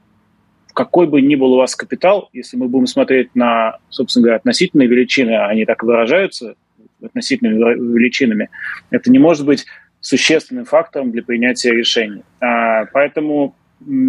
какой 0.79 1.07
бы 1.07 1.19
ни 1.19 1.35
был 1.35 1.51
у 1.51 1.57
вас 1.57 1.75
капитал, 1.75 2.29
если 2.31 2.55
мы 2.55 2.69
будем 2.69 2.87
смотреть 2.87 3.35
на, 3.35 3.79
собственно 3.89 4.23
говоря, 4.23 4.37
относительные 4.37 4.87
величины, 4.87 5.31
а 5.31 5.47
они 5.47 5.65
так 5.65 5.83
выражаются 5.83 6.55
относительными 7.03 7.57
величинами, 7.97 8.49
это 8.89 9.11
не 9.11 9.19
может 9.19 9.45
быть 9.45 9.65
существенным 9.99 10.63
фактором 10.63 11.11
для 11.11 11.21
принятия 11.21 11.71
решений. 11.71 12.23
А, 12.39 12.85
поэтому 12.93 13.57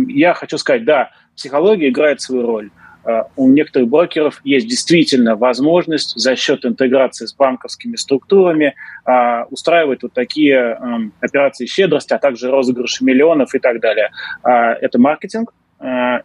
я 0.06 0.32
хочу 0.32 0.58
сказать, 0.58 0.84
да, 0.84 1.10
психология 1.34 1.88
играет 1.88 2.20
свою 2.20 2.46
роль. 2.46 2.70
А, 3.02 3.26
у 3.34 3.48
некоторых 3.48 3.88
брокеров 3.88 4.40
есть 4.44 4.68
действительно 4.68 5.34
возможность 5.34 6.16
за 6.16 6.36
счет 6.36 6.64
интеграции 6.64 7.26
с 7.26 7.34
банковскими 7.34 7.96
структурами 7.96 8.76
устраивать 9.50 10.04
вот 10.04 10.12
такие 10.12 10.78
операции 11.20 11.66
щедрости, 11.66 12.14
а 12.14 12.18
также 12.18 12.48
розыгрыши 12.48 13.04
миллионов 13.04 13.56
и 13.56 13.58
так 13.58 13.80
далее. 13.80 14.10
Это 14.44 15.00
маркетинг, 15.00 15.52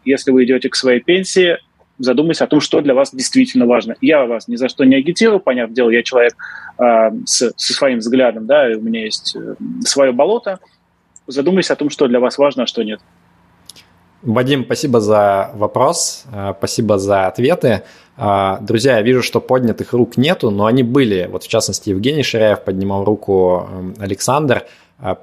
если 0.04 0.32
вы 0.32 0.44
идете 0.44 0.70
к 0.70 0.76
своей 0.76 1.00
пенсии, 1.00 1.58
задумайтесь 1.98 2.42
о 2.42 2.48
том, 2.48 2.60
что 2.60 2.82
для 2.82 2.94
вас 2.94 3.14
действительно 3.14 3.66
важно. 3.66 3.96
Я 4.02 4.26
вас 4.26 4.48
ни 4.48 4.56
за 4.56 4.70
что 4.70 4.84
не 4.84 4.96
агитирую, 4.96 5.40
понятное 5.40 5.76
дело, 5.76 5.90
я 5.90 6.04
человек 6.04 6.36
э, 6.80 7.12
с, 7.26 7.54
со 7.56 7.74
своим 7.74 8.00
взглядом, 8.00 8.46
да, 8.46 8.72
и 8.72 8.76
у 8.76 8.82
меня 8.82 9.04
есть 9.04 9.36
э, 9.36 9.56
свое 9.82 10.12
болото. 10.12 10.60
Задумайтесь 11.28 11.72
о 11.72 11.76
том, 11.76 11.90
что 11.90 12.08
для 12.08 12.20
вас 12.20 12.38
важно, 12.38 12.64
а 12.64 12.68
что 12.68 12.84
нет. 12.84 13.00
Вадим, 14.22 14.66
спасибо 14.66 15.00
за 15.00 15.52
вопрос, 15.54 16.26
э, 16.32 16.54
спасибо 16.58 16.98
за 16.98 17.28
ответы. 17.28 17.84
Э, 18.18 18.58
друзья, 18.62 18.98
я 18.98 19.02
вижу, 19.02 19.22
что 19.22 19.40
поднятых 19.40 19.94
рук 19.94 20.18
нету, 20.18 20.52
но 20.52 20.66
они 20.66 20.84
были. 20.84 21.28
Вот 21.32 21.44
в 21.44 21.48
частности, 21.48 21.90
Евгений 21.90 22.24
Ширяев 22.24 22.64
поднимал 22.64 23.06
руку, 23.06 23.68
Александр. 24.00 24.66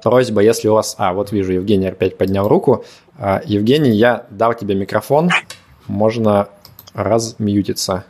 Просьба, 0.03 0.41
если 0.41 0.67
у 0.67 0.73
вас... 0.73 0.95
А, 0.99 1.13
вот 1.13 1.31
вижу, 1.31 1.53
Евгений 1.53 1.87
опять 1.87 2.17
поднял 2.17 2.47
руку. 2.47 2.85
А, 3.17 3.41
Евгений, 3.45 3.91
я 3.91 4.25
дал 4.29 4.53
тебе 4.53 4.75
микрофон, 4.75 5.29
можно 5.87 6.49
размьютиться. 6.93 8.05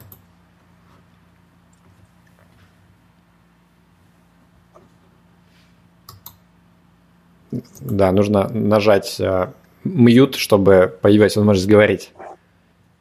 Да, 7.81 8.11
нужно 8.11 8.49
нажать 8.49 9.19
э, 9.19 9.51
мьют, 9.83 10.35
чтобы 10.35 10.97
появилась 11.01 11.35
возможность 11.35 11.67
говорить. 11.67 12.11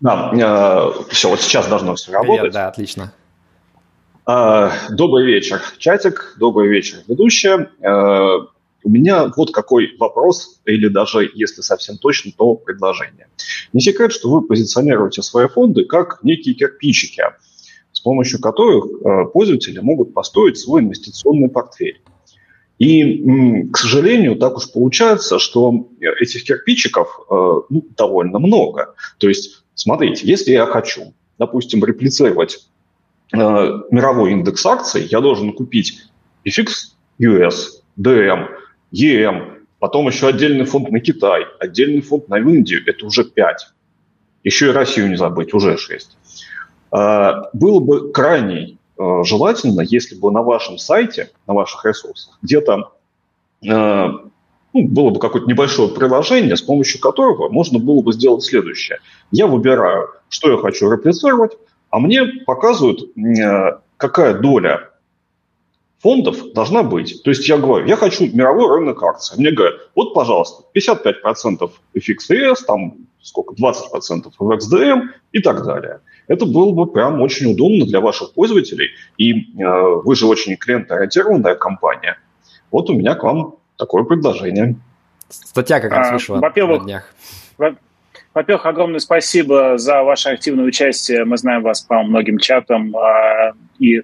Да, 0.01 0.31
э, 0.33 1.11
все, 1.11 1.31
вот 1.31 1.41
сейчас 1.41 1.69
должно 1.69 1.95
все 1.95 2.13
работать. 2.13 2.41
Привет, 2.41 2.53
да, 2.53 2.69
отлично. 2.69 3.13
Э, 4.27 4.71
добрый 4.91 5.25
вечер, 5.25 5.63
чатик, 5.79 6.35
добрый 6.39 6.69
вечер, 6.69 6.99
ведущая. 7.09 7.71
У 8.85 8.91
меня 8.91 9.31
вот 9.37 9.53
какой 9.53 9.97
вопрос, 9.99 10.61
или 10.65 10.89
даже, 10.89 11.31
если 11.35 11.63
совсем 11.63 11.99
точно, 11.99 12.33
то 12.37 12.55
предложение. 12.55 13.29
Не 13.73 13.81
секрет, 13.81 14.13
что 14.13 14.31
вы 14.31 14.43
позиционируете 14.43 15.23
свои 15.23 15.49
фонды 15.49 15.85
как 15.85 16.23
некие 16.23 16.55
кирпичики, 16.55 17.23
с 17.93 18.01
помощью 18.01 18.41
которых 18.41 18.85
э, 18.87 19.25
пользователи 19.33 19.79
могут 19.79 20.15
построить 20.15 20.59
свой 20.59 20.83
инвестиционный 20.83 21.49
портфель. 21.49 22.01
И, 22.79 23.69
к 23.73 23.77
сожалению, 23.77 24.35
так 24.37 24.57
уж 24.57 24.73
получается, 24.73 25.39
что 25.39 25.89
этих 26.01 26.45
кирпичиков 26.45 27.21
э, 27.31 27.61
ну, 27.69 27.87
довольно 27.97 28.41
много. 28.41 28.95
То 29.19 29.29
есть, 29.29 29.65
смотрите, 29.75 30.27
если 30.27 30.51
я 30.51 30.67
хочу, 30.67 31.15
допустим, 31.39 31.85
реплицировать 31.85 32.67
э, 33.33 33.39
мировой 33.39 34.33
индекс 34.33 34.67
акций, 34.67 35.07
я 35.09 35.21
должен 35.21 35.53
купить 35.53 36.03
FX 36.45 36.67
US, 37.21 37.55
DM, 37.97 38.49
EM, 38.93 39.65
потом 39.79 40.07
еще 40.07 40.29
отдельный 40.29 40.65
фонд 40.65 40.91
на 40.91 41.01
Китай, 41.01 41.45
отдельный 41.61 42.03
фонд 42.03 42.29
на 42.29 42.39
Индию, 42.39 42.83
это 42.87 43.07
уже 43.07 43.25
5. 43.25 43.69
Еще 44.45 44.69
и 44.69 44.73
Россию 44.73 45.09
не 45.09 45.17
забыть, 45.17 45.55
уже 45.55 45.77
6. 45.77 46.17
Э, 46.93 47.33
было 47.53 47.81
бы 47.81 48.13
крайне 48.13 48.79
Э, 49.03 49.25
желательно, 49.25 49.81
если 49.81 50.15
бы 50.15 50.31
на 50.31 50.43
вашем 50.43 50.79
сайте, 50.79 51.31
на 51.47 51.55
ваших 51.55 51.85
ресурсах, 51.85 52.39
где-то 52.43 52.93
э, 53.65 53.69
ну, 53.69 54.89
было 54.89 55.11
бы 55.11 55.19
какое-то 55.19 55.49
небольшое 55.49 55.89
приложение, 55.89 56.57
с 56.57 56.63
помощью 56.63 57.01
которого 57.01 57.49
можно 57.49 57.79
было 57.79 58.03
бы 58.03 58.13
сделать 58.13 58.45
следующее. 58.45 58.99
Я 59.31 59.47
выбираю, 59.47 60.09
что 60.29 60.53
я 60.53 60.59
хочу 60.59 60.91
реплицировать, 60.91 61.53
а 61.91 61.99
мне 61.99 62.25
показывают, 62.47 63.01
какая 63.97 64.35
доля 64.39 64.91
фондов 66.03 66.53
должна 66.53 66.83
быть. 66.83 67.23
То 67.23 67.31
есть 67.31 67.49
я 67.49 67.57
говорю, 67.57 67.87
я 67.87 67.97
хочу 67.97 68.25
мировой 68.35 68.69
рынок 68.79 69.03
акций. 69.03 69.39
Мне 69.39 69.53
говорят, 69.53 69.75
вот, 69.95 70.15
пожалуйста, 70.15 70.65
55% 70.75 71.71
FXES, 71.97 72.57
там 72.67 72.95
сколько, 73.21 73.55
20% 73.55 74.33
в 74.37 74.51
XDM 74.51 75.03
и 75.31 75.41
так 75.41 75.65
далее. 75.65 76.01
Это 76.27 76.45
было 76.45 76.73
бы 76.73 76.87
прям 76.91 77.21
очень 77.21 77.53
удобно 77.53 77.87
для 77.87 78.01
ваших 78.01 78.35
пользователей. 78.35 78.91
И 79.17 79.33
э, 79.33 79.65
вы 80.05 80.15
же 80.17 80.27
очень 80.27 80.57
клиентоориентированная 80.57 81.55
компания. 81.55 82.19
Вот 82.73 82.91
у 82.91 82.95
меня 82.95 83.15
к 83.15 83.23
вам 83.23 83.57
такое 83.77 84.03
предложение. 84.03 84.77
Статья 85.29 85.81
как 85.81 85.93
раз 85.93 86.09
а, 86.09 86.13
вышла 86.15 86.37
во-первых, 86.37 86.81
на 86.81 86.85
днях. 86.85 87.15
Во-первых, 88.35 88.67
огромное 88.67 88.99
спасибо 88.99 89.79
за 89.79 90.03
ваше 90.03 90.31
активное 90.31 90.65
участие. 90.65 91.25
Мы 91.25 91.37
знаем 91.37 91.63
вас 91.63 91.83
по 91.83 92.03
многим 92.03 92.39
чатам. 92.39 92.97
А, 92.97 93.53
и 93.79 94.03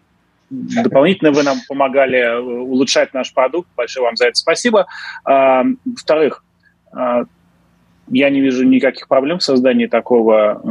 дополнительно 0.51 1.31
вы 1.31 1.43
нам 1.43 1.59
помогали 1.69 2.19
э, 2.19 2.39
улучшать 2.39 3.15
наш 3.15 3.33
продукт. 3.33 3.69
Большое 3.77 4.05
вам 4.05 4.17
за 4.17 4.27
это 4.27 4.35
спасибо. 4.37 4.87
А, 5.25 5.65
во-вторых, 5.85 6.45
а, 6.93 7.25
я 8.09 8.31
не 8.31 8.41
вижу 8.41 8.65
никаких 8.65 9.09
проблем 9.09 9.39
в 9.39 9.43
создании 9.43 9.87
такого 9.87 10.63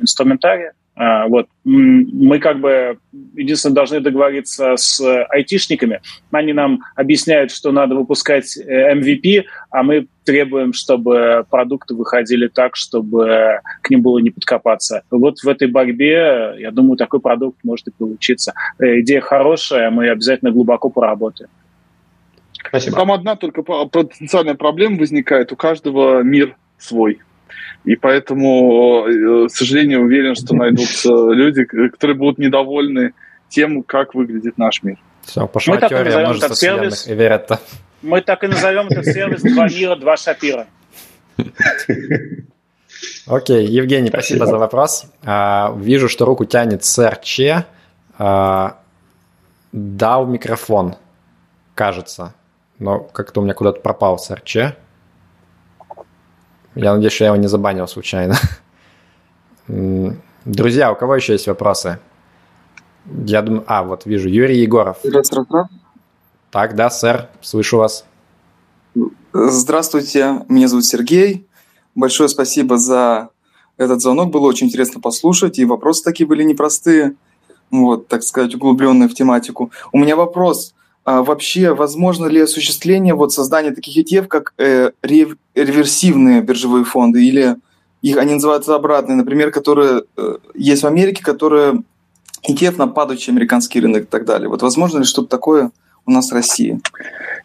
инструментария. 0.00 0.74
А, 0.96 1.26
вот. 1.26 1.48
Мы 1.64 2.38
как 2.38 2.60
бы 2.60 2.98
единственное 3.34 3.74
должны 3.74 4.00
договориться 4.00 4.76
с 4.76 5.00
айтишниками. 5.28 6.00
Они 6.30 6.52
нам 6.52 6.80
объясняют, 6.94 7.50
что 7.50 7.72
надо 7.72 7.94
выпускать 7.94 8.56
MVP, 8.56 9.40
э, 9.40 9.44
а 9.70 9.82
мы 9.82 10.06
требуем, 10.24 10.72
чтобы 10.72 11.44
продукты 11.50 11.94
выходили 11.94 12.48
так, 12.48 12.76
чтобы 12.76 13.60
к 13.82 13.90
ним 13.90 14.02
было 14.02 14.18
не 14.18 14.30
подкопаться. 14.30 15.02
Вот 15.10 15.40
в 15.40 15.48
этой 15.48 15.68
борьбе, 15.68 16.54
я 16.58 16.70
думаю, 16.70 16.96
такой 16.96 17.20
продукт 17.20 17.58
может 17.64 17.88
и 17.88 17.90
получиться. 17.90 18.54
Э, 18.78 19.00
идея 19.00 19.20
хорошая, 19.20 19.90
мы 19.90 20.08
обязательно 20.08 20.52
глубоко 20.52 20.90
поработаем. 20.90 21.50
Спасибо. 22.68 22.96
Там 22.96 23.12
одна 23.12 23.36
только 23.36 23.62
потенциальная 23.62 24.54
проблема 24.54 24.98
возникает. 24.98 25.52
У 25.52 25.56
каждого 25.56 26.22
мир 26.22 26.56
свой. 26.78 27.20
И 27.84 27.96
поэтому, 27.96 29.06
э, 29.06 29.46
к 29.46 29.50
сожалению, 29.50 30.02
уверен, 30.02 30.34
что 30.34 30.54
найдутся 30.54 31.10
люди, 31.30 31.64
которые 31.64 32.16
будут 32.16 32.38
недовольны 32.38 33.12
тем, 33.48 33.82
как 33.82 34.14
выглядит 34.14 34.58
наш 34.58 34.82
мир. 34.82 34.98
Все, 35.22 35.46
пошла 35.46 35.74
Мы 35.74 35.80
так 35.80 35.92
и 35.92 35.94
назовем 35.94 36.30
этот 36.30 36.56
сервис. 36.56 37.08
Эверетта. 37.08 37.60
Мы 38.02 38.20
так 38.20 38.44
и 38.44 38.46
назовем 38.46 38.88
этот 38.88 39.06
сервис 39.06 39.40
«Два 39.42 39.68
мира, 39.68 39.96
два 39.96 40.16
шапира». 40.16 40.66
Окей, 43.26 43.66
Евгений, 43.66 44.08
спасибо, 44.08 44.38
спасибо 44.38 44.46
за 44.46 44.58
вопрос. 44.58 45.06
А, 45.24 45.74
вижу, 45.76 46.08
что 46.08 46.24
руку 46.24 46.44
тянет 46.44 46.84
сэр 46.84 47.16
Че. 47.16 47.64
А, 48.18 48.78
дал 49.72 50.26
микрофон, 50.26 50.96
кажется. 51.74 52.34
Но 52.78 53.00
как-то 53.00 53.40
у 53.40 53.44
меня 53.44 53.54
куда-то 53.54 53.80
пропал 53.80 54.18
сэр 54.18 54.40
Че. 54.42 54.76
Я 56.74 56.94
надеюсь, 56.94 57.12
что 57.12 57.24
я 57.24 57.30
его 57.30 57.40
не 57.40 57.46
забанил 57.46 57.86
случайно. 57.86 58.36
Друзья, 60.44 60.92
у 60.92 60.96
кого 60.96 61.16
еще 61.16 61.32
есть 61.32 61.46
вопросы? 61.46 61.98
Я 63.06 63.42
думаю... 63.42 63.64
А, 63.66 63.82
вот 63.82 64.06
вижу, 64.06 64.28
Юрий 64.28 64.58
Егоров. 64.58 64.98
Здравствуйте. 65.02 65.68
Так, 66.50 66.74
да, 66.74 66.90
сэр, 66.90 67.28
слышу 67.40 67.78
вас. 67.78 68.04
Здравствуйте, 69.32 70.44
меня 70.48 70.68
зовут 70.68 70.84
Сергей. 70.84 71.46
Большое 71.94 72.28
спасибо 72.28 72.78
за 72.78 73.28
этот 73.76 74.00
звонок. 74.00 74.30
Было 74.30 74.46
очень 74.46 74.68
интересно 74.68 75.00
послушать, 75.00 75.58
и 75.58 75.64
вопросы 75.64 76.04
такие 76.04 76.26
были 76.26 76.42
непростые, 76.42 77.14
вот, 77.70 78.08
так 78.08 78.22
сказать, 78.22 78.54
углубленные 78.54 79.08
в 79.08 79.14
тематику. 79.14 79.72
У 79.92 79.98
меня 79.98 80.16
вопрос. 80.16 80.73
А 81.04 81.22
вообще, 81.22 81.74
возможно 81.74 82.26
ли 82.26 82.40
осуществление 82.40 83.14
вот 83.14 83.32
создания 83.32 83.72
таких 83.72 83.96
ETF, 83.96 84.26
как 84.26 84.54
э, 84.56 84.90
реверсивные 85.02 86.40
биржевые 86.40 86.84
фонды, 86.84 87.24
или 87.24 87.56
их 88.00 88.16
они 88.16 88.34
называются 88.34 88.74
обратные, 88.74 89.16
например, 89.16 89.50
которые 89.50 90.02
э, 90.16 90.36
есть 90.54 90.82
в 90.82 90.86
Америке, 90.86 91.22
которые 91.22 91.82
ETF 92.48 92.76
на 92.78 92.86
падающий 92.86 93.32
американский 93.32 93.80
рынок 93.80 94.04
и 94.04 94.06
так 94.06 94.24
далее. 94.24 94.48
Вот 94.48 94.62
возможно 94.62 94.98
ли 94.98 95.04
что-то 95.04 95.28
такое 95.28 95.70
у 96.06 96.10
нас 96.10 96.30
в 96.30 96.34
России? 96.34 96.80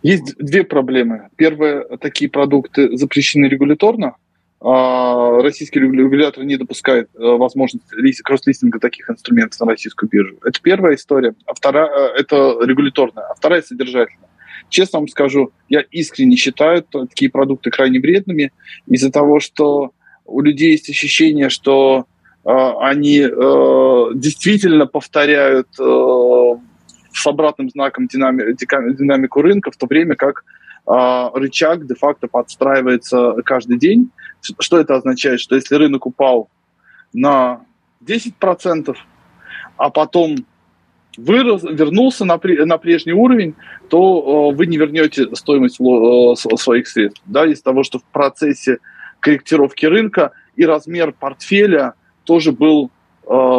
Есть 0.04 0.38
две 0.38 0.64
проблемы. 0.64 1.28
Первое, 1.36 1.84
такие 1.98 2.30
продукты 2.30 2.98
запрещены 2.98 3.46
регуляторно, 3.46 4.16
российский 4.62 5.80
регулятор 5.80 6.44
не 6.44 6.58
допускает 6.58 7.10
э, 7.16 7.20
возможности 7.20 8.22
кросс-листинга 8.22 8.80
таких 8.80 9.10
инструментов 9.10 9.60
на 9.62 9.68
российскую 9.68 10.10
биржу. 10.10 10.38
Это 10.44 10.60
первая 10.62 10.96
история. 10.96 11.34
А 11.46 11.54
вторая 11.54 11.88
э,– 11.88 12.14
это 12.20 12.58
регуляторная, 12.62 13.24
а 13.24 13.36
вторая– 13.36 13.62
содержательная. 13.64 14.30
Честно 14.68 15.00
вам 15.00 15.08
скажу, 15.08 15.52
я 15.70 15.80
искренне 15.92 16.36
считаю 16.36 16.84
такие 16.84 17.32
продукты 17.32 17.72
крайне 17.72 18.00
вредными 18.00 18.52
из-за 18.86 19.12
того, 19.12 19.40
что 19.40 19.92
у 20.26 20.42
людей 20.42 20.72
есть 20.72 20.90
ощущение, 20.90 21.50
что 21.50 22.06
э, 22.44 22.50
они 22.82 23.20
э, 23.20 24.06
действительно 24.14 24.88
повторяют 24.88 25.70
э, 25.80 26.56
с 27.14 27.26
обратным 27.26 27.70
знаком 27.70 28.08
динами, 28.08 28.54
динамику 28.54 29.42
рынка, 29.42 29.72
в 29.72 29.78
то 29.78 29.88
время 29.88 30.16
как 30.16 30.44
рычаг 30.86 31.86
де-факто 31.86 32.28
подстраивается 32.28 33.36
каждый 33.46 33.78
день 33.78 34.12
что 34.42 34.80
это 34.80 34.96
означает? 34.96 35.40
Что 35.40 35.56
если 35.56 35.76
рынок 35.76 36.06
упал 36.06 36.50
на 37.14 37.62
10%, 38.06 38.96
а 39.78 39.90
потом 39.90 40.38
вырос, 41.18 41.64
вернулся 41.64 42.26
на, 42.26 42.40
на 42.44 42.78
прежний 42.78 43.14
уровень, 43.14 43.56
то 43.90 44.52
э, 44.52 44.56
вы 44.56 44.68
не 44.68 44.78
вернете 44.78 45.34
стоимость 45.36 45.80
э, 45.80 46.58
своих 46.58 46.88
средств. 46.88 47.22
Да, 47.26 47.46
из 47.46 47.62
того, 47.62 47.84
что 47.84 48.00
в 48.00 48.04
процессе 48.04 48.78
корректировки 49.20 49.86
рынка 49.86 50.32
и 50.56 50.66
размер 50.66 51.12
портфеля 51.12 51.94
тоже 52.24 52.52
был 52.52 52.92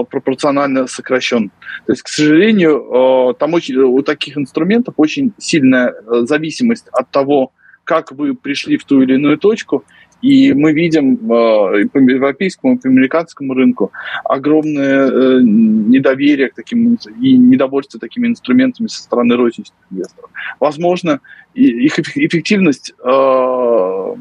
пропорционально 0.04 0.86
сокращен. 0.86 1.50
То 1.86 1.92
есть, 1.92 2.02
к 2.02 2.08
сожалению, 2.08 3.30
э, 3.30 3.34
там 3.38 3.54
очень, 3.54 3.76
у 3.76 4.02
таких 4.02 4.36
инструментов 4.36 4.94
очень 4.96 5.32
сильная 5.38 5.92
э, 5.92 6.22
зависимость 6.26 6.88
от 6.92 7.10
того, 7.10 7.52
как 7.84 8.12
вы 8.12 8.34
пришли 8.34 8.76
в 8.76 8.84
ту 8.84 9.02
или 9.02 9.14
иную 9.14 9.38
точку 9.38 9.84
и 10.22 10.52
мы 10.52 10.72
видим 10.72 11.14
э, 11.14 11.86
по 11.88 11.98
европейскому, 11.98 12.78
по 12.78 12.88
американскому 12.88 13.54
рынку 13.54 13.92
огромное 14.24 15.08
э, 15.08 15.40
недоверие 15.42 16.50
к 16.50 16.54
таким 16.54 16.98
и 17.20 17.36
недовольство 17.36 17.98
такими 17.98 18.28
инструментами 18.28 18.86
со 18.88 19.02
стороны 19.02 19.36
розничных 19.36 19.78
инвесторов. 19.90 20.30
Возможно, 20.58 21.20
их 21.54 21.98
эффективность 21.98 22.92
э, 23.02 24.14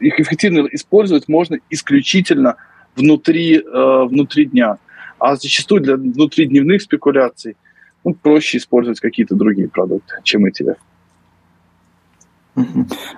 их 0.00 0.20
эффективно 0.20 0.66
использовать 0.72 1.28
можно 1.28 1.58
исключительно 1.70 2.56
внутри, 2.96 3.62
внутри 3.62 4.46
дня. 4.46 4.78
А 5.18 5.36
зачастую 5.36 5.80
для 5.80 5.96
внутридневных 5.96 6.82
спекуляций 6.82 7.56
ну, 8.04 8.14
проще 8.14 8.58
использовать 8.58 9.00
какие-то 9.00 9.34
другие 9.34 9.68
продукты, 9.68 10.16
чем 10.24 10.46
ETF. 10.46 10.76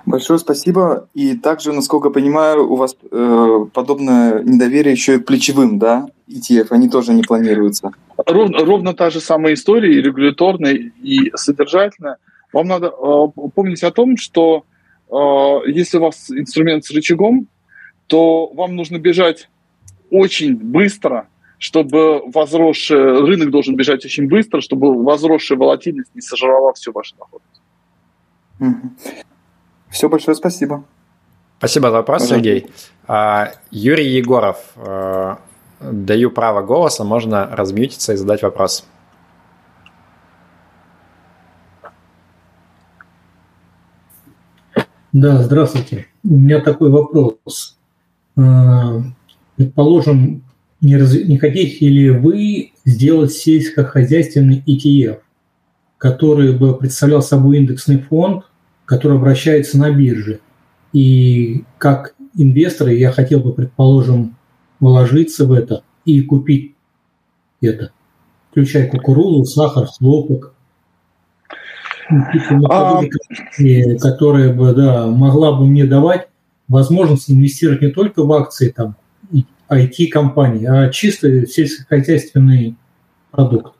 Большое 0.05 0.39
спасибо. 0.39 1.09
И 1.13 1.35
также, 1.35 1.73
насколько 1.73 2.07
я 2.07 2.13
понимаю, 2.13 2.71
у 2.71 2.75
вас 2.75 2.95
э, 3.11 3.65
подобное 3.73 4.41
недоверие 4.43 4.93
еще 4.93 5.15
и 5.15 5.19
к 5.19 5.25
плечевым, 5.25 5.77
да, 5.77 6.07
ETF, 6.29 6.67
они 6.69 6.89
тоже 6.89 7.13
не 7.13 7.21
планируются. 7.21 7.91
Ровно, 8.25 8.59
ровно 8.59 8.93
та 8.93 9.09
же 9.09 9.19
самая 9.19 9.55
история, 9.55 9.93
и 9.93 10.01
регуляторная, 10.01 10.73
и 10.73 11.31
содержательная. 11.35 12.17
Вам 12.53 12.67
надо 12.67 12.87
э, 12.87 13.49
помнить 13.53 13.83
о 13.83 13.91
том, 13.91 14.15
что 14.15 14.63
э, 15.09 15.69
если 15.69 15.97
у 15.97 16.01
вас 16.01 16.31
инструмент 16.31 16.85
с 16.85 16.91
рычагом, 16.91 17.47
то 18.07 18.47
вам 18.53 18.75
нужно 18.75 18.99
бежать 18.99 19.49
очень 20.11 20.55
быстро, 20.55 21.27
чтобы 21.57 22.21
возросший 22.31 23.21
рынок 23.21 23.49
должен 23.51 23.75
бежать 23.75 24.05
очень 24.05 24.27
быстро, 24.27 24.61
чтобы 24.61 25.03
возросшая 25.03 25.57
волатильность 25.57 26.13
не 26.13 26.21
сожрала 26.21 26.73
всю 26.73 26.91
вашу 26.91 27.15
доходность. 27.17 27.61
Все, 29.89 30.09
большое 30.09 30.35
спасибо. 30.35 30.83
Спасибо 31.57 31.89
за 31.89 31.97
вопрос, 31.97 32.23
Пожалуйста. 32.23 32.49
Сергей. 32.49 32.67
А, 33.07 33.53
Юрий 33.71 34.07
Егоров, 34.07 34.57
э, 34.75 35.35
даю 35.79 36.31
право 36.31 36.61
голоса, 36.61 37.03
можно 37.03 37.47
размьютиться 37.55 38.13
и 38.13 38.17
задать 38.17 38.41
вопрос. 38.41 38.85
Да, 45.13 45.41
здравствуйте. 45.41 46.07
У 46.25 46.33
меня 46.33 46.59
такой 46.59 46.91
вопрос. 46.91 47.77
Предположим, 49.55 50.43
не, 50.81 50.97
раз... 50.97 51.13
не 51.13 51.37
хотите 51.37 51.87
ли 51.87 52.09
вы 52.09 52.73
сделать 52.83 53.31
сельскохозяйственный 53.31 54.63
ETF, 54.65 55.19
который 55.97 56.57
бы 56.57 56.77
представлял 56.77 57.21
собой 57.21 57.57
индексный 57.57 57.99
фонд, 57.99 58.45
который 58.85 59.17
обращается 59.17 59.77
на 59.77 59.91
бирже? 59.91 60.39
И 60.93 61.63
как 61.77 62.15
инвесторы 62.37 62.95
я 62.95 63.11
хотел 63.11 63.39
бы, 63.39 63.53
предположим, 63.53 64.35
вложиться 64.79 65.45
в 65.45 65.51
это 65.51 65.83
и 66.03 66.21
купить 66.21 66.75
это, 67.61 67.91
включая 68.51 68.89
кукурузу, 68.89 69.45
сахар, 69.45 69.87
хлопок, 69.87 70.53
а... 72.69 73.01
которая 73.99 74.53
бы, 74.53 74.73
да, 74.73 75.07
могла 75.07 75.53
бы 75.53 75.65
мне 75.65 75.85
давать 75.85 76.27
возможность 76.67 77.29
инвестировать 77.31 77.81
не 77.81 77.89
только 77.89 78.23
в 78.23 78.31
акции 78.33 78.69
там 78.69 78.95
IT-компании, 79.69 80.65
а 80.65 80.89
чисто 80.89 81.45
сельскохозяйственный 81.47 82.75
продукт. 83.31 83.75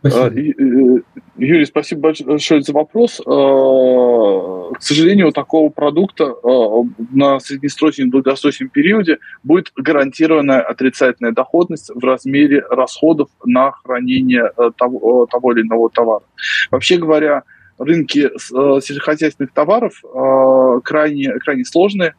Спасибо. 0.00 0.26
А, 0.26 1.02
Юрий, 1.38 1.66
спасибо 1.66 2.12
большое 2.24 2.62
за 2.62 2.72
вопрос. 2.72 3.20
А, 3.26 4.72
к 4.72 4.82
сожалению, 4.82 5.32
такого 5.32 5.68
продукта 5.70 6.32
а, 6.42 6.82
на 7.10 7.40
среднесрочном 7.40 8.08
и 8.08 8.10
долгосрочном 8.10 8.68
периоде 8.68 9.18
будет 9.42 9.72
гарантированная 9.76 10.60
отрицательная 10.60 11.32
доходность 11.32 11.90
в 11.94 12.02
размере 12.04 12.64
расходов 12.70 13.28
на 13.44 13.72
хранение 13.72 14.50
того, 14.76 15.26
того 15.26 15.52
или 15.52 15.62
иного 15.62 15.90
товара. 15.90 16.24
Вообще 16.70 16.98
говоря, 16.98 17.42
рынки 17.78 18.30
сельскохозяйственных 18.38 19.52
товаров 19.52 20.02
крайне, 20.84 21.32
крайне 21.40 21.64
сложные. 21.64 22.14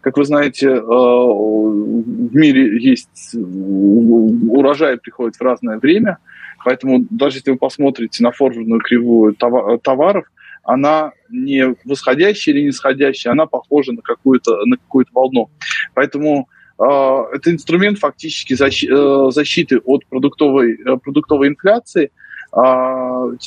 Как 0.00 0.16
вы 0.16 0.24
знаете, 0.24 0.80
в 0.80 2.34
мире 2.34 2.82
есть 2.82 3.34
урожай 3.34 4.96
приходит 4.98 5.36
в 5.36 5.42
разное 5.42 5.78
время– 5.78 6.18
Поэтому 6.64 7.06
даже 7.10 7.38
если 7.38 7.52
вы 7.52 7.56
посмотрите 7.56 8.22
на 8.22 8.32
форвардную 8.32 8.80
кривую 8.80 9.34
товаров, 9.34 10.26
она 10.62 11.12
не 11.30 11.74
восходящая 11.84 12.54
или 12.54 12.66
нисходящая, 12.66 13.32
она 13.32 13.46
похожа 13.46 13.92
на 13.92 14.02
какую-то 14.02 14.64
на 14.66 14.76
какую-то 14.76 15.10
волну. 15.14 15.50
Поэтому 15.94 16.48
э, 16.78 16.84
это 17.32 17.50
инструмент 17.50 17.98
фактически 17.98 18.54
э, 18.54 19.30
защиты 19.30 19.78
от 19.78 20.04
продуктовой, 20.06 20.74
э, 20.74 20.96
продуктовой 20.98 21.48
инфляции, 21.48 22.04
э, 22.04 22.10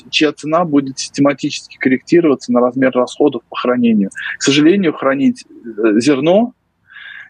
чья 0.09 0.31
цена 0.31 0.65
будет 0.65 0.99
систематически 0.99 1.77
корректироваться 1.77 2.51
на 2.51 2.61
размер 2.61 2.91
расходов 2.91 3.43
по 3.49 3.55
хранению. 3.55 4.09
К 4.37 4.41
сожалению, 4.43 4.93
хранить 4.93 5.45
э, 5.45 5.99
зерно 5.99 6.53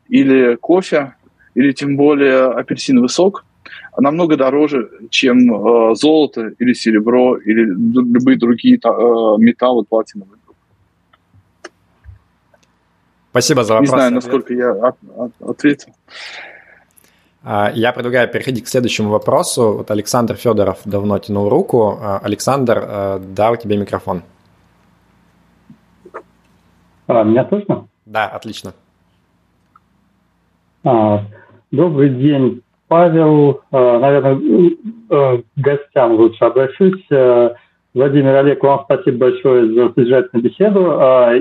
или 0.08 0.56
кофе, 0.56 1.16
или 1.56 1.72
тем 1.72 1.98
более 1.98 2.52
апельсиновый 2.52 3.10
сок– 3.10 3.46
намного 3.98 4.38
дороже, 4.38 4.90
чем 5.10 5.92
э, 5.92 5.96
золото 5.96 6.54
или 6.60 6.74
серебро 6.74 7.38
или 7.38 7.66
любые 7.66 8.38
другие 8.38 8.78
э, 8.78 8.88
металлы 9.38 9.84
платиновые. 9.84 10.40
Спасибо 13.32 13.64
за 13.64 13.74
вопрос. 13.74 13.90
Не 13.90 13.96
знаю, 13.96 14.14
насколько 14.14 14.54
я 14.54 14.72
от, 14.72 14.96
от, 15.16 15.32
ответил. 15.42 15.94
А, 17.44 17.72
я 17.74 17.92
предлагаю 17.92 18.30
переходить 18.30 18.64
к 18.64 18.68
следующему 18.68 19.10
вопросу. 19.10 19.74
Вот 19.78 19.92
Александр 19.92 20.36
Федоров 20.36 20.80
давно 20.86 21.20
тянул 21.20 21.50
руку. 21.50 21.98
А, 22.00 22.20
Александр, 22.24 22.84
э, 22.86 23.20
да, 23.20 23.52
у 23.52 23.58
тебя 23.58 23.78
микрофон. 23.78 24.24
А, 27.08 27.24
меня 27.24 27.46
слышно? 27.50 27.88
Да, 28.06 28.28
отлично. 28.28 28.74
А, 30.86 31.26
добрый 31.72 32.10
день. 32.10 32.62
Павел, 32.88 33.62
э, 33.72 33.98
наверное, 33.98 34.40
э, 35.10 35.38
к 35.38 35.44
гостям 35.58 36.14
лучше 36.14 36.46
обращусь. 36.46 37.04
Э, 37.10 37.56
Владимир 37.94 38.36
Олег, 38.36 38.64
вам 38.64 38.82
спасибо 38.86 39.18
большое 39.18 39.74
за 39.74 39.94
содержательную 39.94 40.44
беседу 40.44 40.82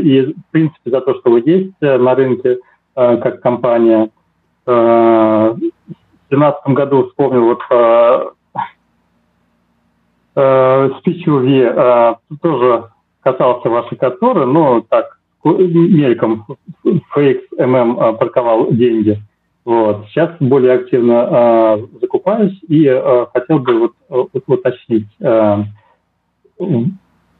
и, 0.03 0.33
в 0.33 0.51
принципе, 0.51 0.91
за 0.91 1.01
то, 1.01 1.15
что 1.15 1.31
вы 1.31 1.43
есть 1.47 1.73
на 1.81 2.15
рынке 2.15 2.59
как 2.95 3.41
компания. 3.41 4.11
В 4.65 5.57
2017 5.59 6.67
году 6.69 7.09
вспомнил 7.09 7.45
вот 7.45 7.63
спич 11.01 11.27
UV, 11.27 12.17
тоже 12.41 12.91
касался 13.21 13.69
вашей 13.69 13.97
конторы, 13.99 14.47
но 14.47 14.81
так, 14.89 15.19
мельком 15.45 16.47
FXMM 16.85 18.17
парковал 18.17 18.73
деньги– 18.73 19.19
вот. 19.65 20.07
Сейчас 20.09 20.31
более 20.41 20.75
активно 20.75 21.29
э, 21.31 21.87
закупаюсь 22.01 22.59
и 22.67 22.85
э, 22.87 23.27
хотел 23.33 23.61
бы 23.61 23.79
вот, 23.79 23.93
вот, 24.09 24.43
уточнить. 24.47 25.07
Э, 25.21 25.59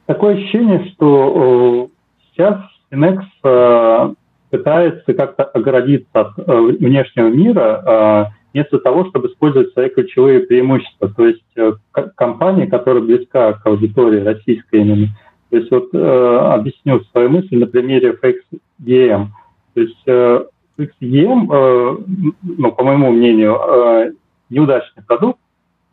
такое 0.05 0.35
ощущение, 0.35 0.89
что 0.91 1.89
э, 1.89 2.31
сейчас 2.31 2.61
Finex 2.91 3.23
э, 3.43 4.13
пытается 4.53 5.15
как-то 5.15 5.45
оградиться 5.45 6.07
от 6.13 6.37
э, 6.37 6.61
внешнего 6.79 7.27
мира 7.27 7.81
э, 7.83 8.25
вместо 8.53 8.77
того, 8.77 9.05
чтобы 9.09 9.29
использовать 9.29 9.73
свои 9.73 9.89
ключевые 9.89 10.41
преимущества. 10.41 11.09
То 11.09 11.25
есть 11.25 11.41
э, 11.55 11.73
компания, 12.15 12.67
которая 12.67 13.01
близка 13.01 13.53
к 13.53 13.65
аудитории 13.65 14.19
российской 14.19 14.81
именно. 14.81 15.07
То 15.49 15.57
есть 15.57 15.71
вот 15.71 15.95
объясню 15.95 17.01
свою 17.11 17.29
мысль 17.29 17.57
на 17.57 17.65
примере 17.65 18.11
FXDM. 18.11 19.25
То 19.73 19.81
есть 19.81 20.07
XEM, 20.07 21.47
э, 21.51 21.97
ну, 22.43 22.71
по 22.73 22.83
моему 22.83 23.11
мнению, 23.11 24.13
неудачный 24.51 25.01
продукт, 25.01 25.39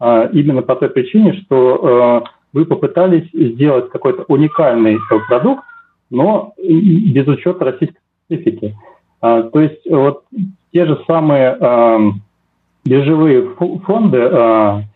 именно 0.03 0.61
по 0.61 0.77
той 0.77 0.91
причине, 0.91 1.33
что 1.45 2.25
вы 2.53 2.67
попытались 2.67 3.29
сделать 3.33 3.89
какой-то 3.89 4.25
уникальный 4.29 4.99
продукт, 5.29 5.65
но 6.11 6.53
без 6.59 7.27
учета 7.27 7.65
российской 7.65 7.97
специфики. 8.31 8.77
То 9.21 9.61
есть 9.61 9.87
вот 9.91 10.25
те 10.73 10.87
же 10.87 11.03
самые 11.07 12.23
биржевые 12.85 13.55
фонды 13.57 14.87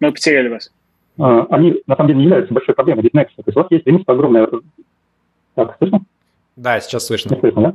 Мы 0.00 0.12
потеряли 0.12 0.48
вас. 0.48 0.72
А, 1.18 1.46
они 1.50 1.82
на 1.86 1.94
самом 1.94 2.08
деле 2.08 2.18
не 2.18 2.24
являются 2.24 2.54
большой 2.54 2.74
проблемой 2.74 3.02
для 3.02 3.22
Next. 3.22 3.36
То 3.36 3.42
есть 3.46 3.56
у 3.56 3.60
вас 3.60 3.70
есть 3.70 3.84
преимущество 3.84 4.14
огромное. 4.14 4.48
Так, 5.54 5.76
слышно? 5.78 6.00
Да, 6.56 6.80
сейчас 6.80 7.06
слышно. 7.06 7.34
Не 7.34 7.40
слышно, 7.40 7.62
да? 7.62 7.74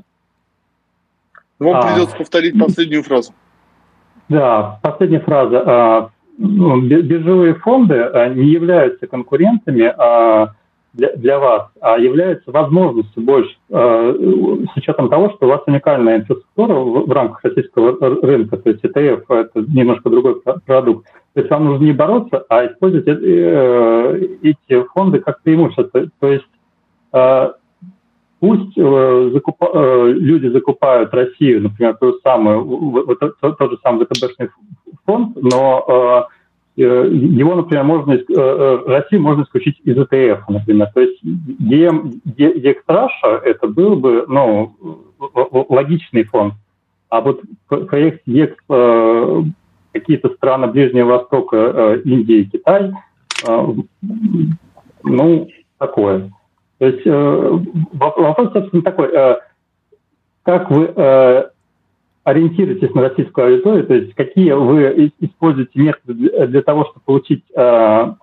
Вам 1.60 1.76
а, 1.76 1.94
придется 1.94 2.18
повторить 2.18 2.60
последнюю 2.60 3.04
фразу. 3.04 3.34
Да, 4.28 4.80
последняя 4.82 5.20
фраза. 5.20 6.12
А, 6.38 6.42
ну, 6.42 6.82
биржевые 6.82 7.56
фонды 7.56 7.96
а, 7.96 8.30
не 8.30 8.48
являются 8.48 9.08
конкурентами 9.08 9.94
для, 10.94 11.14
для 11.18 11.40
вас, 11.40 11.70
а 11.82 11.98
являются 11.98 12.52
возможностью 12.52 13.22
больше, 13.22 13.54
с 13.70 14.78
учетом 14.78 15.10
того, 15.10 15.30
что 15.32 15.46
у 15.46 15.50
вас 15.50 15.62
уникальная 15.68 16.20
инфраструктура 16.20 16.74
в, 16.76 17.08
в 17.08 17.12
рамках 17.12 17.44
российского 17.44 17.98
рынка, 18.22 18.56
то 18.56 18.70
есть 18.70 18.82
ETF– 18.82 19.24
это 19.30 19.60
немножко 19.68 20.10
другой 20.10 20.42
продукт. 20.66 21.06
То 21.36 21.42
есть 21.42 21.52
вам 21.52 21.66
нужно 21.66 21.84
не 21.84 21.92
бороться, 21.92 22.46
а 22.48 22.66
использовать 22.66 23.08
э, 23.08 24.28
эти 24.42 24.84
фонды 24.94 25.20
как 25.20 25.42
преимущество. 25.42 26.10
То 26.22 26.28
есть 26.28 26.48
э, 27.12 27.52
пусть 28.40 28.78
э, 28.78 29.30
закупа, 29.34 29.70
э, 29.74 30.14
люди 30.14 30.48
закупают 30.48 31.14
Россию, 31.14 31.64
например, 31.64 31.96
ту 31.98 32.20
самую, 32.24 32.64
вот, 32.64 33.20
тот, 33.20 33.58
тот 33.58 33.72
же 33.72 33.78
самый 33.84 34.06
ВТБшный 34.06 34.50
фонд, 35.06 35.38
но 35.42 36.30
э, 36.78 36.84
э 36.84 37.10
его, 37.12 37.56
например, 37.56 37.84
можно, 37.84 38.14
э, 38.14 38.24
э 38.28 38.84
Россию 38.88 39.22
можно 39.22 39.44
исключить 39.44 39.80
из 39.84 39.98
ETF, 39.98 40.42
например. 40.50 40.90
То 40.94 41.02
есть 41.02 41.20
ЕМ, 41.24 42.22
Екстраш 42.38 43.14
это 43.44 43.68
был 43.68 43.96
бы 43.96 44.26
ну, 44.28 44.76
логичный 45.70 46.24
фонд. 46.24 46.54
А 47.10 47.22
вот 47.22 47.42
проект 47.68 48.22
ЕКС 48.26 48.58
какие-то 49.96 50.30
страны 50.36 50.68
Ближнего 50.68 51.18
Востока, 51.18 51.56
э, 51.56 52.02
Индия 52.04 52.44
Китай, 52.44 52.92
э, 53.48 53.68
ну, 55.04 55.48
такое. 55.78 56.32
То 56.78 56.88
есть 56.88 57.02
э, 57.06 57.60
вопрос, 57.94 58.54
собственно, 58.54 58.82
такой, 58.82 59.10
как 60.44 60.70
вы 60.70 60.94
ориентируетесь 62.26 62.94
на 62.96 63.04
российскую 63.04 63.48
аудиторию, 63.48 63.86
то 63.86 63.94
есть 63.94 64.14
какие 64.16 64.52
вы 64.52 65.12
используете 65.20 65.80
методы 65.80 66.48
для 66.48 66.62
того, 66.64 66.86
чтобы 66.86 67.02
получить 67.06 67.44
э, 67.56 68.14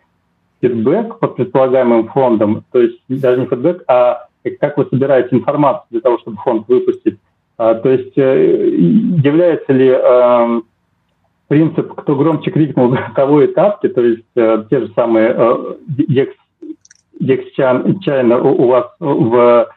фидбэк 0.60 1.20
по 1.20 1.28
предполагаемым 1.28 2.08
фондам, 2.08 2.64
то 2.72 2.80
есть 2.80 2.98
даже 3.08 3.40
не 3.40 3.46
фидбэк, 3.46 3.84
а 3.86 4.26
как 4.60 4.76
вы 4.76 4.86
собираете 4.86 5.36
информацию 5.36 5.86
для 5.90 6.00
того, 6.00 6.18
чтобы 6.18 6.36
фонд 6.38 6.66
выпустить. 6.66 7.18
А, 7.58 7.74
то 7.74 7.90
есть 7.90 8.16
э, 8.16 8.70
является 8.70 9.72
ли 9.72 9.92
э, 9.94 10.60
принцип 11.46 11.94
«кто 11.94 12.16
громче 12.16 12.50
крикнул, 12.50 12.96
того 13.14 13.42
и 13.42 13.46
тапки», 13.46 13.88
то 13.88 14.00
есть 14.00 14.24
э, 14.34 14.64
те 14.68 14.80
же 14.80 14.92
самые 14.96 15.34
э, 15.36 15.74
Чайна 17.20 18.38
у 18.38 18.66
вас 18.66 18.86
в 18.98 19.68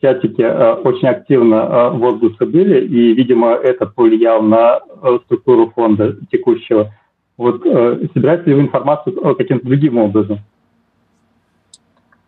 чатике 0.00 0.42
э, 0.42 0.72
очень 0.74 1.08
активно 1.08 1.54
э, 1.54 1.90
возгласы 1.90 2.44
были, 2.44 2.86
и, 2.86 3.14
видимо, 3.14 3.52
это 3.52 3.86
повлияло 3.86 4.42
на 4.42 4.80
э, 5.02 5.18
структуру 5.24 5.72
фонда 5.74 6.16
текущего. 6.30 6.92
Вот 7.36 7.62
собираете 8.14 8.44
ли 8.46 8.54
вы 8.54 8.62
информацию 8.62 9.36
каким-то 9.36 9.66
другим 9.66 9.98
образом? 9.98 10.38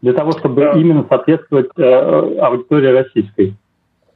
Для 0.02 0.12
того, 0.12 0.32
чтобы 0.32 0.60
да. 0.60 0.72
именно 0.72 1.06
соответствовать 1.08 1.70
аудитории 1.78 2.88
российской. 2.88 3.54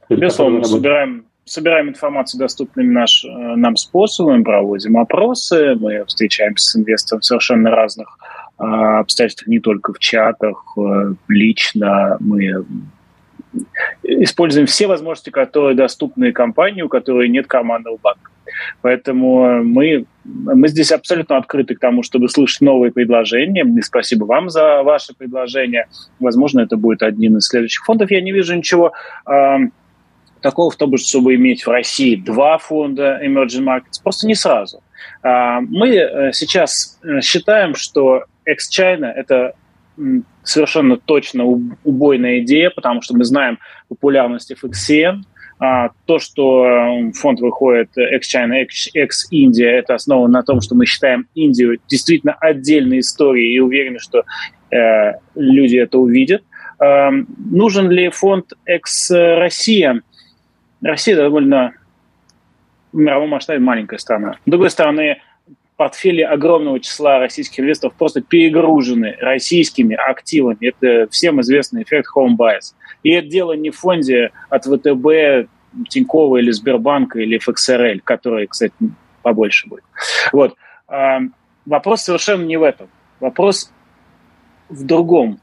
Безусловно, 0.07 0.63
собираем, 0.63 1.25
собираем 1.45 1.89
информацию 1.89 2.39
доступными 2.39 2.93
наш, 2.93 3.25
нам 3.27 3.75
способами, 3.75 4.43
проводим 4.43 4.97
опросы, 4.97 5.73
мы 5.73 6.05
встречаемся 6.05 6.63
с 6.63 6.75
инвестором 6.75 7.21
в 7.21 7.25
совершенно 7.25 7.71
разных 7.71 8.19
обстоятельствах, 8.57 9.47
не 9.47 9.59
только 9.59 9.93
в 9.93 9.99
чатах, 9.99 10.77
лично 11.27 12.17
мы 12.19 12.65
используем 14.03 14.67
все 14.67 14.87
возможности, 14.87 15.29
которые 15.29 15.75
доступны 15.75 16.31
компании, 16.31 16.81
у 16.81 16.89
которой 16.89 17.29
нет 17.29 17.47
командного 17.47 17.97
банка. 17.97 18.31
Поэтому 18.81 19.63
мы, 19.63 20.05
мы 20.23 20.67
здесь 20.67 20.91
абсолютно 20.91 21.37
открыты 21.37 21.75
к 21.75 21.79
тому, 21.79 22.03
чтобы 22.03 22.29
слышать 22.29 22.61
новые 22.61 22.91
предложения. 22.91 23.65
И 23.65 23.81
спасибо 23.81 24.25
вам 24.25 24.49
за 24.49 24.83
ваше 24.83 25.13
предложение. 25.15 25.87
Возможно, 26.19 26.61
это 26.61 26.77
будет 26.77 27.03
одним 27.03 27.37
из 27.37 27.47
следующих 27.47 27.83
фондов. 27.85 28.11
Я 28.11 28.21
не 28.21 28.31
вижу 28.31 28.55
ничего 28.55 28.93
э, 29.29 29.57
такого 30.41 30.69
в 30.69 30.75
том, 30.75 30.95
чтобы 30.97 31.35
иметь 31.35 31.65
в 31.65 31.69
России 31.69 32.15
два 32.15 32.57
фонда 32.57 33.19
Emerging 33.23 33.63
Markets. 33.63 34.01
Просто 34.03 34.27
не 34.27 34.35
сразу. 34.35 34.83
Э, 35.23 35.59
мы 35.61 35.89
э, 35.89 36.31
сейчас 36.33 36.99
э, 37.03 37.21
считаем, 37.21 37.75
что 37.75 38.25
Ex-China– 38.45 39.05
это 39.15 39.53
совершенно 40.43 40.97
точно 40.97 41.45
убойная 41.83 42.39
идея, 42.39 42.69
потому 42.69 43.01
что 43.01 43.15
мы 43.15 43.23
знаем 43.25 43.59
популярность 43.89 44.51
FXCN, 44.51 45.21
а, 45.59 45.91
то, 46.05 46.19
что 46.19 47.11
фонд 47.13 47.39
выходит 47.39 47.89
ex-China, 47.97 48.65
ex-India, 48.95 49.67
это 49.67 49.95
основано 49.95 50.33
на 50.33 50.43
том, 50.43 50.61
что 50.61 50.75
мы 50.75 50.85
считаем 50.85 51.27
Индию 51.35 51.79
действительно 51.87 52.33
отдельной 52.33 52.99
историей 52.99 53.55
и 53.55 53.59
уверены, 53.59 53.99
что 53.99 54.23
э, 54.71 55.13
люди 55.35 55.77
это 55.77 55.99
увидят. 55.99 56.43
Э, 56.79 57.11
нужен 57.37 57.89
ли 57.89 58.09
фонд 58.09 58.53
ex-Россия? 58.65 60.01
Россия 60.81 61.15
довольно 61.15 61.73
в 62.91 62.97
мировом 62.97 63.29
масштабе 63.29 63.59
маленькая 63.59 63.99
страна. 63.99 64.33
С 64.45 64.49
другой 64.49 64.69
стороны, 64.69 65.21
портфели 65.75 66.21
огромного 66.21 66.79
числа 66.79 67.19
российских 67.19 67.61
инвесторов 67.61 67.95
просто 67.95 68.21
перегружены 68.21 69.15
российскими 69.19 69.95
активами. 69.95 70.67
Это 70.67 71.09
всем 71.09 71.41
известный 71.41 71.83
эффект 71.83 72.09
home 72.15 72.35
bias. 72.37 72.73
И 73.03 73.11
это 73.11 73.27
дело 73.27 73.53
не 73.53 73.71
в 73.71 73.77
фонде 73.77 74.31
от 74.49 74.65
ВТБ, 74.65 75.49
Тинькова 75.89 76.37
или 76.37 76.51
Сбербанка 76.51 77.19
или 77.19 77.37
ФХРЛ, 77.37 78.01
который, 78.03 78.47
кстати, 78.47 78.73
побольше 79.23 79.67
будет. 79.67 79.83
Вот. 80.31 80.55
А, 80.87 81.19
вопрос 81.65 82.03
совершенно 82.03 82.43
не 82.43 82.57
в 82.57 82.63
этом. 82.63 82.89
Вопрос 83.19 83.71
в 84.69 84.85
другом. 84.85 85.39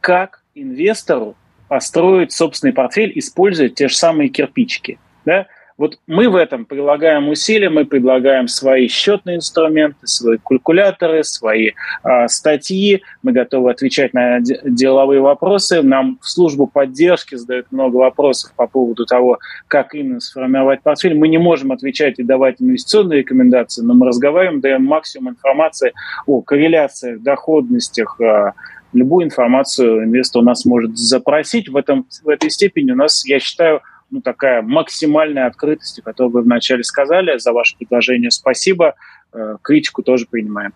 Как 0.00 0.42
инвестору 0.54 1.36
построить 1.68 2.32
собственный 2.32 2.72
портфель, 2.72 3.12
используя 3.14 3.68
те 3.68 3.88
же 3.88 3.94
самые 3.94 4.28
кирпичики? 4.28 4.98
Да? 5.24 5.46
Вот 5.76 5.98
мы 6.06 6.28
в 6.28 6.36
этом 6.36 6.66
прилагаем 6.66 7.28
усилия, 7.28 7.68
мы 7.68 7.84
предлагаем 7.84 8.46
свои 8.46 8.86
счетные 8.86 9.36
инструменты, 9.36 10.06
свои 10.06 10.38
калькуляторы, 10.38 11.24
свои 11.24 11.72
э, 12.04 12.28
статьи, 12.28 13.02
мы 13.22 13.32
готовы 13.32 13.72
отвечать 13.72 14.14
на 14.14 14.38
деловые 14.40 15.20
вопросы. 15.20 15.82
Нам 15.82 16.18
в 16.22 16.28
службу 16.28 16.68
поддержки 16.68 17.34
задают 17.34 17.72
много 17.72 17.96
вопросов 17.96 18.52
по 18.54 18.68
поводу 18.68 19.04
того, 19.04 19.38
как 19.66 19.96
именно 19.96 20.20
сформировать 20.20 20.82
портфель. 20.82 21.18
Мы 21.18 21.26
не 21.26 21.38
можем 21.38 21.72
отвечать 21.72 22.20
и 22.20 22.22
давать 22.22 22.56
инвестиционные 22.60 23.20
рекомендации, 23.20 23.82
но 23.82 23.94
мы 23.94 24.06
разговариваем, 24.06 24.60
даем 24.60 24.84
максимум 24.84 25.32
информации 25.32 25.92
о 26.26 26.40
корреляциях, 26.40 27.20
доходностях, 27.20 28.20
э, 28.20 28.52
любую 28.92 29.26
информацию 29.26 30.04
инвестор 30.04 30.42
у 30.42 30.44
нас 30.44 30.64
может 30.64 30.96
запросить. 30.96 31.68
В, 31.68 31.76
этом, 31.76 32.06
в 32.22 32.28
этой 32.28 32.48
степени 32.50 32.92
у 32.92 32.96
нас, 32.96 33.26
я 33.26 33.40
считаю, 33.40 33.82
ну, 34.10 34.20
такая 34.20 34.62
максимальная 34.62 35.46
открытость, 35.46 36.00
которую 36.02 36.32
вы 36.32 36.42
вначале 36.42 36.84
сказали. 36.84 37.38
За 37.38 37.52
ваше 37.52 37.76
предложение 37.76 38.30
спасибо. 38.30 38.94
Э, 39.32 39.56
критику 39.62 40.02
тоже 40.02 40.26
принимаем. 40.30 40.72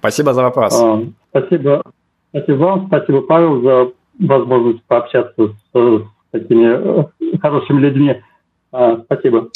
Спасибо 0.00 0.34
за 0.34 0.42
вопрос. 0.42 0.74
А, 0.78 1.02
спасибо. 1.30 1.82
Спасибо 2.30 2.56
вам, 2.56 2.86
спасибо, 2.86 3.22
Павел, 3.22 3.62
за 3.62 3.92
возможность 4.18 4.82
пообщаться 4.84 5.48
с, 5.48 5.54
с 5.72 6.02
такими 6.30 7.06
э, 7.32 7.38
хорошими 7.40 7.80
людьми. 7.80 8.22
А, 8.70 8.98
спасибо. 9.04 9.48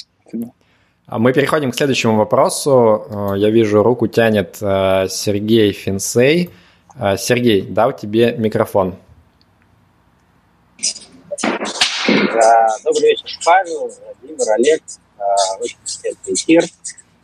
А 1.07 1.19
мы 1.19 1.33
переходим 1.35 1.71
к 1.71 1.75
следующему 1.75 2.17
вопросу. 2.17 3.05
Э, 3.11 3.35
я 3.37 3.51
вижу, 3.51 3.83
руку 3.83 4.07
тянет 4.07 4.57
Сергей 4.57 5.73
Финсей. 5.73 6.51
Сергей, 7.17 7.63
дал 7.63 7.93
тебе 7.93 8.37
микрофон. 8.39 8.95
Добрый 12.35 13.11
вечер, 13.11 13.27
Павел, 13.45 13.89
Владимир, 13.89 14.53
Олег. 14.55 14.83
А, 15.19 15.57
очень 15.61 15.77
интересный 15.85 16.35
эфир. 16.35 16.65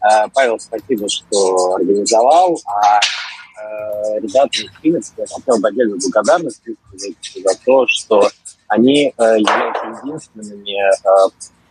А, 0.00 0.28
Павел, 0.28 0.60
спасибо, 0.60 1.08
что 1.08 1.74
организовал. 1.74 2.60
А, 2.64 3.00
а 3.00 4.20
ребятам, 4.20 4.72
в 4.72 4.80
принципе, 4.80 5.22
я 5.22 5.34
хотел 5.34 5.58
бы 5.58 5.68
отдельно 5.68 5.96
благодарность 5.96 6.62
за 6.94 7.58
то, 7.66 7.86
что 7.88 8.28
они 8.68 9.12
являются 9.18 9.86
единственными 10.04 10.78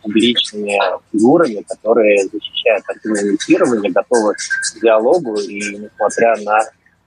публичными 0.02 0.78
фигурами, 1.10 1.64
которые 1.66 2.28
защищают 2.28 2.84
активное 2.88 3.22
инвестирование, 3.22 3.90
готовы 3.90 4.34
к 4.34 4.80
диалогу 4.82 5.36
и 5.40 5.78
несмотря 5.78 6.36
на 6.42 6.58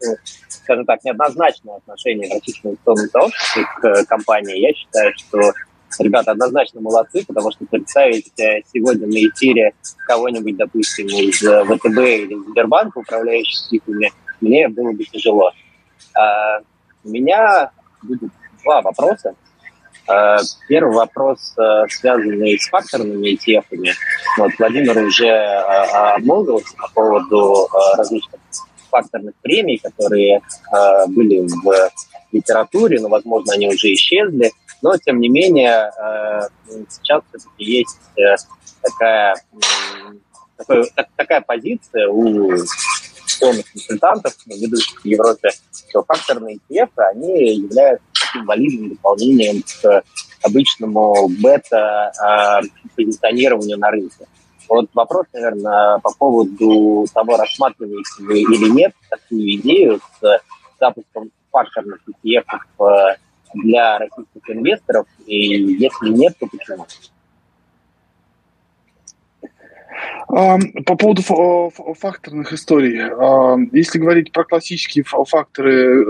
ну, 0.01 0.15
скажем 0.49 0.85
так, 0.85 1.03
неоднозначное 1.03 1.77
отношение 1.77 2.34
российского 2.34 2.72
инвестиционного 2.72 3.07
сообщества 3.07 3.64
к 3.81 4.05
компании, 4.05 4.60
я 4.60 4.73
считаю, 4.73 5.14
что 5.15 5.53
ребята 5.99 6.31
однозначно 6.31 6.81
молодцы, 6.81 7.23
потому 7.25 7.51
что 7.51 7.65
представить 7.65 8.31
э, 8.39 8.61
сегодня 8.73 9.07
на 9.07 9.29
эфире 9.29 9.73
кого-нибудь, 10.07 10.57
допустим, 10.57 11.07
из 11.07 11.43
э, 11.43 11.63
ВТБ 11.63 11.97
или 11.97 12.49
Сбербанка, 12.49 12.99
управляющих 12.99 13.67
цифрами, 13.67 14.11
мне 14.41 14.67
было 14.67 14.91
бы 14.91 15.03
тяжело. 15.05 15.51
А, 16.15 16.59
у 17.03 17.09
меня 17.09 17.71
будет 18.01 18.29
два 18.63 18.81
вопроса. 18.81 19.35
А, 20.07 20.37
первый 20.67 20.95
вопрос, 20.95 21.53
э, 21.57 21.85
связанный 21.89 22.59
с 22.59 22.67
факторными 22.67 23.35
ETF. 23.35 23.65
Вот 24.37 24.51
Владимир 24.59 24.97
уже 24.97 25.29
обмолвился 25.29 26.75
по 26.77 26.89
поводу 26.89 27.67
различных 27.97 28.41
факторных 28.89 29.33
премий, 29.41 29.79
которые 29.79 30.41
были 31.07 31.47
в 31.47 31.91
литературе, 32.31 32.99
но, 32.99 33.07
возможно, 33.09 33.53
они 33.53 33.67
уже 33.67 33.93
исчезли. 33.93 34.51
Но, 34.84 34.95
тем 34.97 35.19
не 35.22 35.30
менее, 35.30 35.89
э, 35.97 36.41
сейчас 36.89 37.23
все-таки 37.30 37.64
есть 37.64 37.97
э, 38.18 38.35
такая, 38.81 39.35
такой, 40.57 40.91
такая 41.15 41.39
позиция 41.39 42.10
у 42.10 42.51
инвестиционных 42.51 43.72
консультантов, 43.72 44.34
ведущих 44.45 44.99
в 45.01 45.05
Европе, 45.05 45.51
что 45.89 46.03
факторные 46.03 46.60
ETF, 46.69 46.89
они 46.97 47.55
являются 47.55 48.05
таким 48.14 48.45
валидным 48.45 48.89
дополнением 48.89 49.64
к 49.81 50.03
обычному 50.41 51.30
бета-позиционированию 51.30 53.80
на 53.80 53.89
рынке. 53.89 54.27
Вот 54.68 54.89
вопрос, 54.93 55.27
наверное, 55.31 55.99
по 55.99 56.14
поводу 56.14 57.07
того, 57.14 57.38
рассматриваете 57.38 58.10
вы 58.19 58.41
или 58.41 58.69
нет 58.69 58.93
такую 59.10 59.49
идею 59.55 60.01
с 60.19 60.41
запуском 60.77 61.31
факторных 61.51 62.01
ETF 62.26 62.60
для 63.53 63.97
российских 63.99 64.49
инвесторов? 64.49 65.07
И 65.25 65.35
если 65.35 66.09
нет, 66.09 66.35
то 66.39 66.47
почему? 66.47 66.85
По 70.27 70.95
поводу 70.95 71.21
факторных 71.99 72.53
историй. 72.53 72.97
Если 73.77 73.99
говорить 73.99 74.31
про 74.31 74.43
классические 74.45 75.03
факторы 75.03 76.03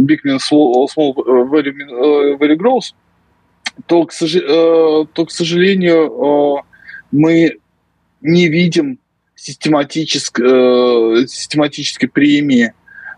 Big 0.00 0.20
Min, 0.26 0.38
Small, 0.38 0.88
very 2.38 2.56
Gross, 2.56 2.94
то, 3.86 4.04
к, 4.06 4.12
сожалению, 5.30 6.64
мы 7.12 7.58
не 8.20 8.48
видим 8.48 8.98
систематической, 9.36 11.28
систематической 11.28 12.08
премии 12.08 12.72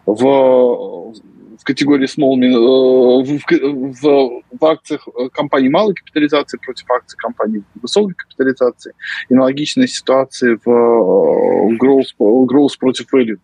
в, 0.04 1.14
в 1.60 1.64
категории 1.64 2.06
small, 2.06 2.40
э, 2.42 3.22
в, 3.22 4.02
в, 4.02 4.42
в 4.58 4.64
акциях 4.64 5.06
компаний 5.32 5.68
малой 5.68 5.94
капитализации 5.94 6.58
против 6.58 6.90
акций 6.90 7.16
компаний 7.18 7.62
высокой 7.80 8.14
капитализации, 8.14 8.94
и 9.28 9.34
аналогичной 9.34 9.86
ситуации 9.86 10.58
в, 10.64 10.66
в 10.66 11.76
growth, 11.76 12.16
growth 12.18 12.78
против 12.78 13.12
value. 13.14 13.38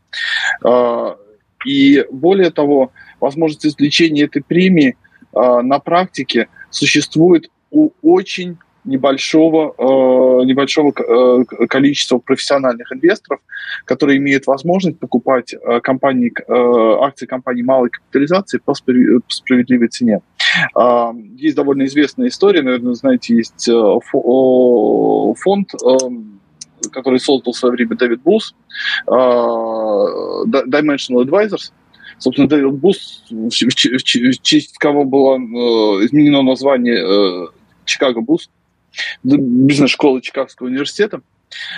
А, 0.64 1.16
и 1.66 2.04
более 2.10 2.50
того, 2.50 2.90
возможность 3.20 3.66
извлечения 3.66 4.24
этой 4.24 4.42
премии 4.42 4.96
а, 5.34 5.60
на 5.60 5.78
практике 5.78 6.48
существует 6.70 7.50
у 7.70 7.90
очень 8.00 8.56
небольшого, 8.86 9.74
э, 9.76 10.44
небольшого 10.44 10.92
э, 10.96 11.44
количества 11.66 12.18
профессиональных 12.18 12.90
инвесторов, 12.92 13.40
которые 13.84 14.18
имеют 14.18 14.46
возможность 14.46 14.98
покупать 14.98 15.54
э, 15.54 15.80
компании, 15.80 16.32
э, 16.36 17.04
акции 17.04 17.26
компаний 17.26 17.62
малой 17.62 17.90
капитализации 17.90 18.58
по, 18.58 18.74
справедливой 18.74 19.88
цене. 19.88 20.20
Э, 20.76 21.12
есть 21.36 21.56
довольно 21.56 21.84
известная 21.84 22.28
история, 22.28 22.62
наверное, 22.62 22.94
знаете, 22.94 23.34
есть 23.34 23.68
э, 23.68 23.98
фонд, 25.34 25.74
э, 25.74 25.96
который 26.92 27.18
создал 27.18 27.52
в 27.52 27.56
свое 27.56 27.74
время 27.74 27.96
Дэвид 27.96 28.22
Бус, 28.22 28.54
э, 29.06 29.10
Dimensional 29.10 31.24
Advisors, 31.24 31.72
Собственно, 32.18 32.48
Дэвид 32.48 32.76
Бус, 32.76 33.24
в, 33.28 33.50
честь 33.50 34.78
кого 34.78 35.04
было 35.04 35.36
э, 35.36 36.06
изменено 36.06 36.42
название 36.42 36.96
э, 36.96 37.48
Чикаго 37.84 38.22
Бус 38.22 38.48
бизнес-школы 39.22 40.20
Чикагского 40.20 40.68
университета. 40.68 41.20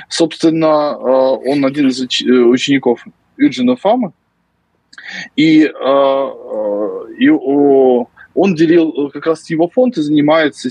Собственно, 0.09 0.97
э, 0.99 1.51
он 1.51 1.65
один 1.65 1.89
из 1.89 2.01
э, 2.01 2.31
учеников 2.31 3.05
Юджина 3.36 3.77
Фама. 3.77 4.12
И, 5.36 5.62
э, 5.65 5.69
и 7.19 7.31
он 7.31 8.55
делил, 8.55 9.11
как 9.11 9.27
раз 9.27 9.51
его 9.51 9.69
фонд 9.69 9.97
и 9.99 10.03
занимается 10.03 10.69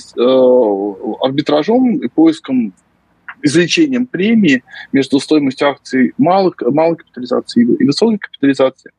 арбитражом 1.21 1.97
и 1.97 2.07
поиском 2.07 2.73
извлечением 3.41 4.05
премии 4.07 4.63
между 4.91 5.19
стоимостью 5.19 5.69
акций 5.69 6.13
малых, 6.17 6.55
малой 6.61 6.97
капитализации 6.97 7.63
и 7.63 7.85
высокой 7.85 8.17
капитализации 8.19 8.91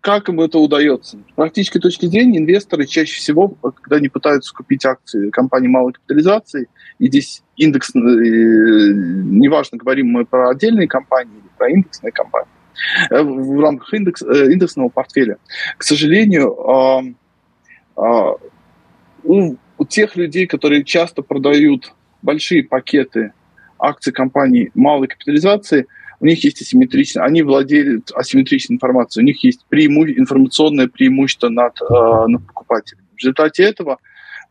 как 0.00 0.28
им 0.28 0.40
это 0.40 0.58
удается? 0.58 1.18
С 1.18 1.32
практической 1.34 1.78
точки 1.78 2.06
зрения 2.06 2.38
инвесторы 2.38 2.86
чаще 2.86 3.16
всего, 3.16 3.48
когда 3.48 3.96
они 3.96 4.08
пытаются 4.08 4.54
купить 4.54 4.84
акции 4.84 5.30
компании 5.30 5.68
малой 5.68 5.92
капитализации, 5.92 6.68
и 6.98 7.06
здесь 7.08 7.42
индекс, 7.56 7.94
э, 7.94 7.98
неважно, 7.98 9.78
говорим 9.78 10.08
мы 10.08 10.24
про 10.24 10.50
отдельные 10.50 10.88
компании 10.88 11.34
или 11.34 11.50
про 11.56 11.68
индексные 11.70 12.12
компании, 12.12 12.48
э, 13.10 13.22
в 13.22 13.60
рамках 13.60 13.92
индекс, 13.92 14.22
э, 14.22 14.52
индексного 14.52 14.88
портфеля, 14.88 15.36
к 15.76 15.82
сожалению, 15.82 16.56
у, 19.22 19.56
у 19.76 19.84
тех 19.84 20.16
людей, 20.16 20.46
которые 20.46 20.82
часто 20.82 21.20
продают 21.20 21.92
большие 22.22 22.64
пакеты 22.64 23.34
акций 23.78 24.12
компаний 24.12 24.70
малой 24.74 25.08
капитализации– 25.08 25.86
у 26.20 26.26
них 26.26 26.44
есть 26.44 26.60
асимметричная, 26.60 27.24
они 27.24 27.42
владеют 27.42 28.12
асимметричной 28.14 28.76
информацией, 28.76 29.24
у 29.24 29.26
них 29.26 29.42
есть 29.42 29.64
преиму, 29.68 30.06
информационное 30.06 30.86
преимущество 30.86 31.48
над, 31.48 31.80
э, 31.80 32.26
над 32.28 32.46
покупателем. 32.46 33.04
В 33.14 33.18
результате 33.18 33.64
этого 33.64 33.98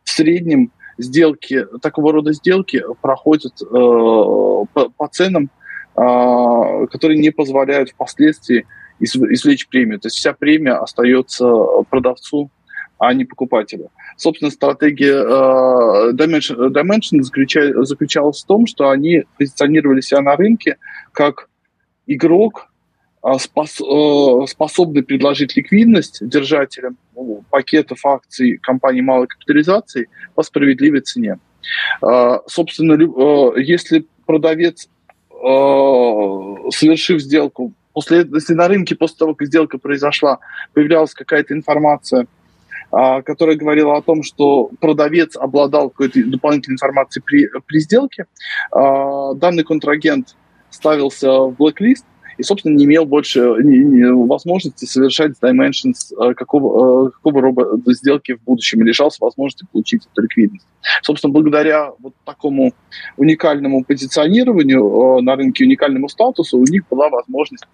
в 0.04 0.10
среднем 0.10 0.72
сделки, 0.98 1.66
такого 1.82 2.12
рода 2.12 2.34
сделки 2.34 2.84
проходят 3.02 3.54
э, 3.62 3.66
по, 3.66 4.66
по 4.98 5.08
ценам, 5.12 5.52
э, 5.96 6.88
которые 6.92 7.20
не 7.20 7.30
позволяют 7.30 7.92
впоследствии 7.92 8.66
извлечь 9.00 9.68
премию. 9.68 10.00
То 10.00 10.08
есть 10.08 10.18
вся 10.18 10.34
премия 10.34 10.74
остается 10.74 11.48
продавцу, 11.90 12.52
а 12.98 13.14
не 13.14 13.26
покупателю. 13.26 13.92
Собственно, 14.18 14.52
стратегия 14.52 15.14
э, 15.14 16.12
Dimension, 16.14 17.22
заключалась 17.22 18.44
в 18.44 18.46
том, 18.46 18.66
что 18.68 18.90
они 18.90 19.24
позиционировали 19.38 20.02
себя 20.02 20.22
на 20.22 20.36
рынке 20.36 20.78
как 21.14 21.49
игрок, 22.10 22.70
а, 23.22 23.38
спос, 23.38 23.82
э, 23.82 24.48
способный 24.48 25.04
предложить 25.04 25.56
ликвидность 25.56 26.26
держателям 26.28 26.98
ну, 27.16 27.44
пакетов 27.50 28.06
акций 28.06 28.58
компании 28.58 29.02
малой 29.02 29.28
капитализации 29.28 30.08
по 30.36 30.44
справедливой 30.44 31.02
цене. 31.02 31.38
А, 32.02 32.42
собственно, 32.48 32.94
э, 32.94 33.62
если 33.62 34.06
продавец, 34.26 34.88
э, 35.32 35.36
совершив 36.72 37.22
сделку, 37.22 37.74
после, 37.94 38.26
если 38.34 38.54
на 38.54 38.70
рынке 38.70 38.96
после 38.96 39.18
того, 39.18 39.36
как 39.36 39.48
сделка 39.48 39.78
произошла, 39.78 40.40
появлялась 40.74 41.14
какая-то 41.14 41.54
информация, 41.54 42.26
а, 42.92 43.22
которая 43.22 43.58
говорила 43.58 43.98
о 43.98 44.02
том, 44.02 44.24
что 44.24 44.72
продавец 44.80 45.36
обладал 45.36 45.90
какой-то 45.90 46.24
дополнительной 46.24 46.76
информацией 46.76 47.22
при, 47.24 47.50
при 47.68 47.80
сделке, 47.80 48.26
данный 48.72 49.64
контрагент 49.64 50.36
ставился 50.70 51.30
в 51.30 51.54
blacklist 51.54 52.04
и, 52.40 52.44
собственно, 52.44 52.76
не 52.76 52.86
имел 52.86 53.06
больше 53.06 53.40
не, 53.62 53.80
не, 53.80 54.12
возможности 54.12 54.86
совершать 54.86 55.34
Dimensions 55.42 56.14
э, 56.18 56.34
какого, 56.34 57.08
э, 57.08 57.12
какого 57.12 57.42
рода 57.42 57.94
сделки 57.94 58.36
в 58.36 58.44
будущем 58.44 58.82
и 58.82 58.86
лишался 58.86 59.18
возможности 59.20 59.68
получить 59.72 60.08
эту 60.10 60.22
ликвидность. 60.22 60.66
Собственно, 61.02 61.34
благодаря 61.34 61.92
вот 62.00 62.14
такому 62.24 62.72
уникальному 63.18 63.84
позиционированию 63.84 65.18
э, 65.18 65.22
на 65.22 65.36
рынке, 65.36 65.66
уникальному 65.66 66.08
статусу, 66.08 66.58
у 66.58 66.64
них 66.64 66.84
была 66.90 67.10
возможность 67.10 67.66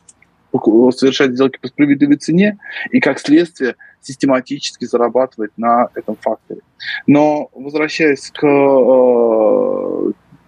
совершать 0.97 1.33
сделки 1.33 1.59
по 1.61 1.67
справедливой 1.67 2.15
цене 2.15 2.57
и, 2.89 2.99
как 2.99 3.19
следствие, 3.19 3.75
систематически 4.01 4.85
зарабатывать 4.85 5.51
на 5.57 5.89
этом 5.93 6.15
факторе. 6.19 6.61
Но 7.05 7.49
возвращаясь 7.53 8.31
к, 8.31 8.41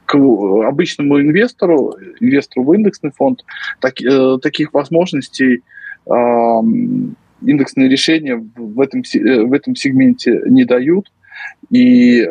к 0.07 0.15
обычному 0.15 1.21
инвестору, 1.21 1.95
инвестору 2.19 2.65
в 2.65 2.73
индексный 2.73 3.11
фонд, 3.11 3.43
так, 3.81 4.01
э, 4.01 4.37
таких 4.41 4.73
возможностей 4.73 5.61
э, 6.05 6.11
индексные 7.41 7.89
решения 7.89 8.37
в 8.55 8.79
этом, 8.79 9.01
э, 9.01 9.43
в 9.43 9.53
этом 9.53 9.75
сегменте 9.75 10.41
не 10.47 10.63
дают, 10.63 11.11
и 11.69 12.21
э, 12.21 12.27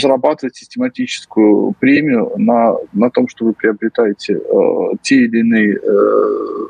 зарабатывать 0.00 0.56
систематическую 0.56 1.74
премию 1.78 2.32
на, 2.36 2.74
на 2.94 3.10
том, 3.10 3.28
что 3.28 3.44
вы 3.44 3.52
приобретаете 3.52 4.34
э, 4.34 4.96
те 5.02 5.16
или 5.16 5.40
иные 5.40 5.76
э, 5.76 6.68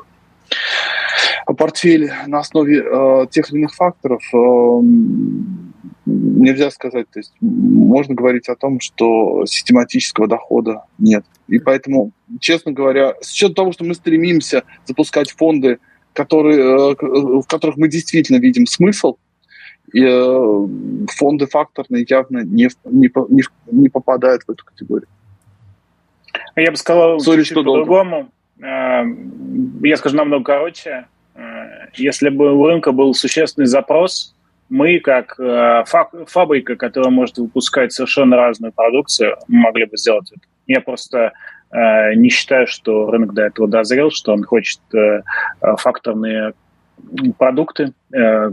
портфели 1.57 2.11
на 2.27 2.39
основе 2.39 2.83
э, 2.85 3.27
тех 3.31 3.49
или 3.51 3.59
иных 3.59 3.73
факторов, 3.73 4.21
э, 4.33 4.37
нельзя 6.05 6.71
сказать. 6.71 7.07
То 7.11 7.19
есть 7.19 7.33
можно 7.41 8.15
говорить 8.15 8.49
о 8.49 8.55
том, 8.55 8.79
что 8.79 9.45
систематического 9.45 10.27
дохода 10.27 10.83
нет. 10.97 11.25
И 11.47 11.59
поэтому, 11.59 12.11
честно 12.39 12.71
говоря, 12.71 13.15
с 13.21 13.31
учетом 13.31 13.55
того, 13.55 13.71
что 13.71 13.83
мы 13.83 13.93
стремимся 13.93 14.63
запускать 14.85 15.31
фонды, 15.31 15.79
которые, 16.13 16.59
э, 16.59 16.95
в 17.41 17.47
которых 17.47 17.77
мы 17.77 17.87
действительно 17.87 18.37
видим 18.37 18.65
смысл, 18.65 19.17
и 19.93 20.03
э, 20.03 20.67
фонды 21.17 21.47
факторные 21.47 22.05
явно 22.07 22.39
не, 22.39 22.69
не, 22.85 23.11
не, 23.29 23.43
не 23.71 23.89
попадают 23.89 24.43
в 24.43 24.51
эту 24.51 24.63
категорию. 24.65 25.07
Я 26.55 26.71
бы 26.71 26.77
сказал 26.77 27.17
Sorry, 27.17 27.43
чуть 27.43 27.55
по-другому. 27.55 28.29
Э, 28.61 29.03
я 29.81 29.97
скажу 29.97 30.15
намного 30.15 30.43
короче. 30.43 31.07
Если 31.95 32.29
бы 32.29 32.53
у 32.53 32.67
рынка 32.67 32.91
был 32.91 33.15
существенный 33.15 33.65
запрос, 33.65 34.35
мы, 34.69 34.99
как 34.99 35.39
э, 35.39 35.83
фабрика, 36.27 36.75
которая 36.75 37.11
может 37.11 37.37
выпускать 37.37 37.93
совершенно 37.93 38.37
разную 38.37 38.71
продукцию, 38.71 39.37
могли 39.47 39.85
бы 39.85 39.97
сделать 39.97 40.31
это. 40.31 40.41
Я 40.67 40.81
просто 40.81 41.33
э, 41.71 42.15
не 42.15 42.29
считаю, 42.29 42.67
что 42.67 43.11
рынок 43.11 43.33
до 43.33 43.43
этого 43.43 43.67
дозрел, 43.67 44.09
что 44.11 44.33
он 44.33 44.43
хочет 44.43 44.79
э, 44.93 45.21
факторные 45.77 46.53
продукты. 47.37 47.93
Э, 48.13 48.51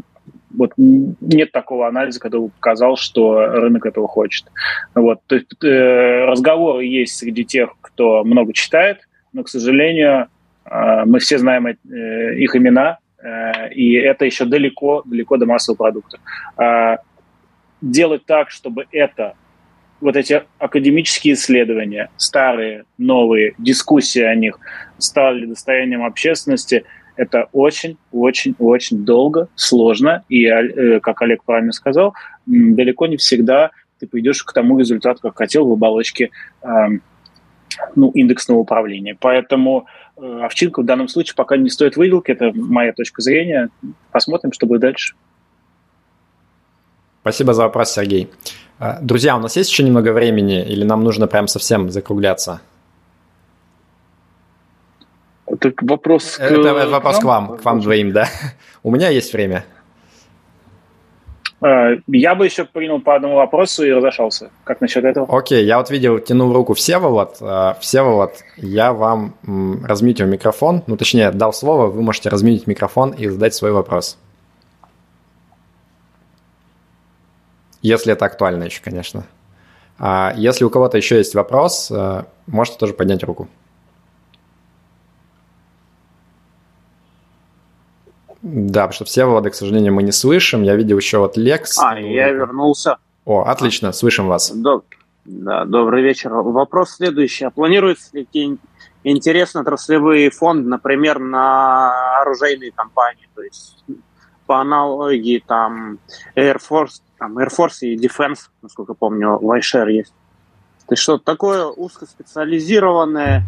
вот 0.51 0.73
нет 0.77 1.53
такого 1.53 1.87
анализа, 1.87 2.21
который 2.21 2.43
бы 2.43 2.51
показал, 2.51 2.97
что 2.97 3.47
рынок 3.47 3.87
этого 3.87 4.09
хочет. 4.09 4.47
Вот. 4.95 5.21
То 5.27 5.37
есть, 5.37 5.65
э, 5.65 6.25
разговоры 6.25 6.85
есть 6.85 7.17
среди 7.17 7.45
тех, 7.45 7.71
кто 7.81 8.25
много 8.25 8.53
читает, 8.53 8.99
но, 9.33 9.45
к 9.45 9.49
сожалению, 9.49 10.27
э, 10.65 11.05
мы 11.07 11.21
все 11.21 11.39
знаем 11.39 11.67
э, 11.67 11.77
их 12.37 12.57
имена, 12.57 12.99
Э, 13.10 13.10
и 13.75 13.93
это 13.95 14.25
еще 14.25 14.45
далеко, 14.45 15.03
далеко 15.05 15.37
до 15.37 15.47
массового 15.47 15.77
продукта. 15.77 16.19
А, 16.57 16.99
делать 17.81 18.25
так, 18.27 18.51
чтобы 18.51 18.87
это, 18.93 19.35
вот 20.01 20.17
эти 20.17 20.43
академические 20.59 21.35
исследования, 21.35 22.11
старые, 22.17 22.85
новые, 22.99 23.55
дискуссии 23.59 24.23
о 24.23 24.35
них 24.35 24.59
стали 24.99 25.47
достоянием 25.47 26.05
общественности, 26.05 26.85
Это 27.17 27.49
очень-очень-очень 27.53 29.05
долго, 29.05 29.49
сложно, 29.55 30.25
и, 30.31 30.47
э, 30.47 31.01
как 31.01 31.21
Олег 31.21 31.45
правильно 31.45 31.73
сказал, 31.73 32.15
далеко 32.47 33.07
не 33.09 33.19
всегда 33.19 33.73
ты 34.01 34.07
пойдешь 34.07 34.43
к 34.43 34.53
тому 34.53 34.79
результату, 34.79 35.21
как 35.21 35.37
хотел 35.37 35.67
в 35.67 35.73
оболочке 35.73 36.31
э, 36.63 36.69
ну, 37.95 38.11
индексного 38.13 38.59
управления. 38.59 39.17
Поэтому 39.21 39.87
э, 39.87 40.10
овчинка 40.21 40.83
в 40.83 40.85
данном 40.85 41.09
случае 41.09 41.35
пока 41.35 41.57
не 41.57 41.71
стоит 41.71 41.97
выделки, 41.97 42.31
это 42.31 42.53
моя 42.55 42.93
точка 42.93 43.23
зрения. 43.23 43.71
Посмотрим, 44.13 44.53
что 44.53 44.67
будет 44.67 44.81
дальше. 44.81 45.15
Спасибо 47.23 47.53
за 47.53 47.65
вопрос, 47.65 47.93
Сергей. 47.93 48.31
Э, 48.79 48.99
друзья, 49.03 49.37
у 49.37 49.41
нас 49.41 49.57
есть 49.57 49.71
еще 49.71 49.83
немного 49.83 50.13
времени 50.13 50.63
или 50.63 50.85
нам 50.85 51.05
нужно 51.05 51.27
прям 51.27 51.49
совсем 51.49 51.91
закругляться? 51.91 52.61
Так 55.59 55.83
вопрос 55.83 56.37
к... 56.37 56.41
Это 56.41 56.89
вопрос 56.89 57.19
к 57.19 57.25
вам, 57.25 57.59
к 57.59 57.65
вам 57.65 57.81
двоим, 57.81 58.13
да. 58.13 58.29
У 58.83 58.91
меня 58.91 59.09
есть 59.09 59.33
время. 59.33 59.65
Э, 61.63 61.99
я 62.07 62.35
бы 62.35 62.47
еще 62.47 62.65
принял 62.65 63.01
по 63.01 63.15
одному 63.15 63.37
вопросу 63.37 63.85
и 63.85 63.91
разошелся. 63.91 64.51
Как 64.65 64.81
насчет 64.81 65.05
этого? 65.05 65.27
Окей, 65.29 65.65
я 65.65 65.79
вот 65.79 65.91
видел, 65.91 66.19
тянул 66.19 66.53
руку 66.53 66.75
Всеволод. 66.75 67.37
Э, 67.41 67.75
Всеволод, 67.81 68.43
я 68.57 68.93
вам 68.93 69.35
размьютил 69.85 70.27
микрофон, 70.27 70.83
ну 70.87 70.97
точнее, 70.97 71.31
дал 71.31 71.53
слово, 71.53 71.87
вы 71.87 72.03
можете 72.03 72.29
размьютить 72.29 72.67
микрофон 72.67 73.11
и 73.11 73.29
задать 73.29 73.55
свой 73.55 73.73
вопрос. 73.73 74.19
Если 77.83 78.13
это 78.13 78.27
актуально 78.27 78.65
еще, 78.65 78.83
конечно. 78.83 79.25
А 79.99 80.33
если 80.37 80.65
у 80.65 80.71
кого-то 80.71 80.97
еще 80.97 81.19
есть 81.19 81.35
вопрос, 81.35 81.91
э, 81.91 82.25
можете 82.47 82.79
тоже 82.79 82.95
поднять 82.95 83.23
руку. 83.23 83.49
Да, 88.43 88.83
потому 88.83 88.93
что 88.93 89.05
все 89.05 89.27
выводы, 89.27 89.51
к 89.51 89.55
сожалению, 89.55 89.93
мы 89.93 90.03
не 90.03 90.13
слышим. 90.13 90.63
Я 90.63 90.75
видел 90.75 90.97
еще 90.97 91.19
вот 91.19 91.37
Лекс. 91.37 91.79
А, 91.79 91.99
я 91.99 92.31
вернулся. 92.31 92.97
О, 93.25 93.43
отлично, 93.43 93.93
слышим 93.93 94.29
вас. 94.29 94.51
Доб... 94.51 94.85
Да, 95.25 95.65
добрый 95.67 96.03
вечер. 96.03 96.33
Вопрос 96.33 96.93
следующий. 96.93 97.45
А 97.45 97.51
планируется 97.51 98.09
ли 98.15 98.25
какие-нибудь 98.25 98.61
интересные 99.05 99.63
отраслевые 99.63 100.31
фонды, 100.31 100.69
например, 100.69 101.19
на 101.19 102.21
оружейные 102.21 102.73
компании? 102.73 103.29
То 103.35 103.43
есть 103.43 103.85
по 104.47 104.61
аналогии 104.61 105.45
там 105.47 105.99
Air 106.35 106.59
Force, 106.59 107.03
там 107.19 107.39
Air 107.39 107.51
Force 107.57 107.83
и 107.83 107.97
Defense, 107.97 108.49
насколько 108.63 108.95
помню, 108.95 109.39
в 109.39 109.59
iShare 109.59 109.91
есть. 109.93 110.15
То 110.87 110.95
есть 110.95 111.03
что-то 111.03 111.25
такое 111.25 111.67
узкоспециализированное, 111.67 113.45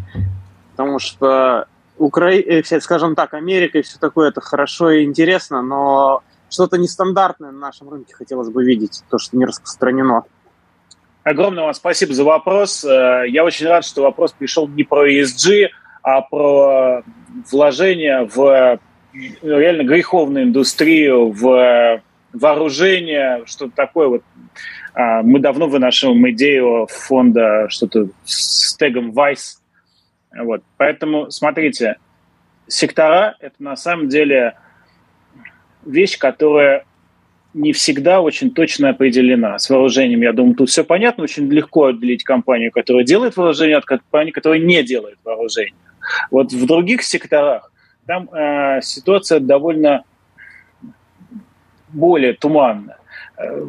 потому 0.71 0.99
что 0.99 1.67
Укра... 2.03 2.31
Э, 2.31 2.63
скажем 2.81 3.15
так, 3.15 3.33
Америка 3.33 3.77
и 3.77 3.81
все 3.81 3.97
такое, 3.97 4.29
это 4.29 4.41
хорошо 4.41 4.91
и 4.91 5.05
интересно, 5.05 5.61
но 5.61 6.21
что-то 6.49 6.77
нестандартное 6.77 7.51
на 7.51 7.59
нашем 7.59 7.89
рынке 7.89 8.13
хотелось 8.13 8.49
бы 8.49 8.63
видеть, 8.63 9.03
то, 9.09 9.17
что 9.17 9.37
не 9.37 9.45
распространено. 9.45 10.23
Огромное 11.23 11.63
вам 11.63 11.73
спасибо 11.73 12.13
за 12.13 12.25
вопрос. 12.25 12.83
Э, 12.83 13.23
я 13.27 13.45
очень 13.45 13.67
рад, 13.67 13.85
что 13.85 14.01
вопрос 14.01 14.33
пришел 14.33 14.67
не 14.67 14.83
про 14.83 15.09
ESG, 15.09 15.69
а 16.03 16.21
про 16.21 17.03
вложение 17.49 18.27
в 18.33 18.79
реально 19.41 19.83
греховную 19.83 20.45
индустрию, 20.45 21.31
в 21.31 22.01
вооружение, 22.33 23.43
что-то 23.45 23.73
такое 23.75 24.07
вот. 24.07 24.23
А, 24.95 25.23
мы 25.23 25.39
давно 25.39 25.67
вынашиваем 25.67 26.29
идею 26.31 26.87
фонда 26.89 27.67
что-то 27.69 28.09
с 28.25 28.75
тегом 28.75 29.11
Vice, 29.11 29.62
вот. 30.35 30.63
Поэтому, 30.77 31.31
смотрите, 31.31 31.97
сектора– 32.67 33.35
это 33.39 33.55
на 33.59 33.75
самом 33.75 34.09
деле 34.09 34.55
вещь, 35.85 36.17
которая 36.17 36.85
не 37.53 37.71
всегда 37.71 38.21
очень 38.21 38.51
точно 38.51 38.89
определена. 38.89 39.59
С 39.59 39.69
вооружением, 39.69 40.21
я 40.21 40.33
думаю, 40.33 40.55
тут 40.55 40.69
все 40.69 40.83
понятно. 40.83 41.23
Очень 41.23 41.51
легко 41.51 41.85
отделить 41.85 42.23
компанию, 42.23 42.71
которая 42.71 43.03
делает 43.03 43.37
вооружение, 43.37 43.77
от 43.77 43.85
компании, 43.85 44.31
которая 44.31 44.59
не 44.59 44.81
делает 44.83 45.19
вооружение. 45.23 45.75
Вот 46.31 46.51
в 46.51 46.65
других 46.65 47.03
секторах 47.03 47.71
там 48.05 48.29
э, 48.33 48.81
ситуация 48.81 49.39
довольно 49.39 50.03
более 51.89 52.33
туманная. 52.33 52.97
Э, 53.37 53.65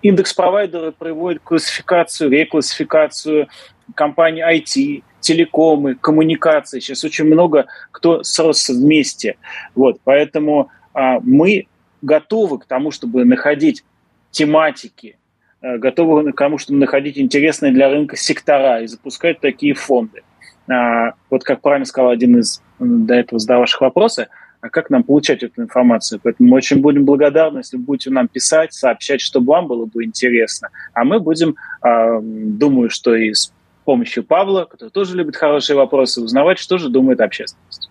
индекс-провайдеры 0.00 0.92
проводят 0.92 1.42
классификацию, 1.42 2.30
реклассификацию 2.30 3.48
компаний 3.94 4.42
IT, 4.42 5.04
телекомы, 5.22 5.94
коммуникации. 5.94 6.80
Сейчас 6.80 7.04
очень 7.04 7.24
много 7.24 7.66
кто 7.90 8.22
сросся 8.22 8.74
вместе. 8.74 9.36
Вот, 9.74 9.98
поэтому 10.04 10.68
а, 10.92 11.20
мы 11.20 11.66
готовы 12.02 12.58
к 12.58 12.66
тому, 12.66 12.90
чтобы 12.90 13.24
находить 13.24 13.84
тематики, 14.30 15.16
а, 15.62 15.78
готовы 15.78 16.32
к 16.32 16.36
тому, 16.36 16.58
чтобы 16.58 16.80
находить 16.80 17.16
интересные 17.16 17.72
для 17.72 17.88
рынка 17.88 18.16
сектора 18.16 18.82
и 18.82 18.86
запускать 18.86 19.40
такие 19.40 19.74
фонды. 19.74 20.22
А, 20.70 21.14
вот 21.30 21.44
как 21.44 21.62
правильно 21.62 21.86
сказал 21.86 22.10
один 22.10 22.38
из 22.38 22.60
до 22.78 23.14
этого 23.14 23.38
задававших 23.38 23.80
вопросы, 23.80 24.28
а 24.60 24.68
как 24.68 24.90
нам 24.90 25.02
получать 25.02 25.42
эту 25.42 25.62
информацию? 25.62 26.20
Поэтому 26.22 26.50
мы 26.50 26.56
очень 26.56 26.80
будем 26.80 27.04
благодарны, 27.04 27.58
если 27.58 27.76
будете 27.76 28.10
нам 28.10 28.28
писать, 28.28 28.72
сообщать, 28.72 29.20
чтобы 29.20 29.46
вам 29.46 29.66
было 29.66 29.86
бы 29.86 30.04
интересно. 30.04 30.68
А 30.94 31.02
мы 31.02 31.18
будем, 31.18 31.56
думаю, 31.82 32.88
что 32.88 33.16
и 33.16 33.34
с 33.34 33.52
помощью 33.84 34.24
Павла, 34.24 34.64
который 34.64 34.90
тоже 34.90 35.16
любит 35.16 35.36
хорошие 35.36 35.76
вопросы, 35.76 36.20
узнавать, 36.20 36.58
что 36.58 36.78
же 36.78 36.88
думает 36.88 37.20
общественность. 37.20 37.90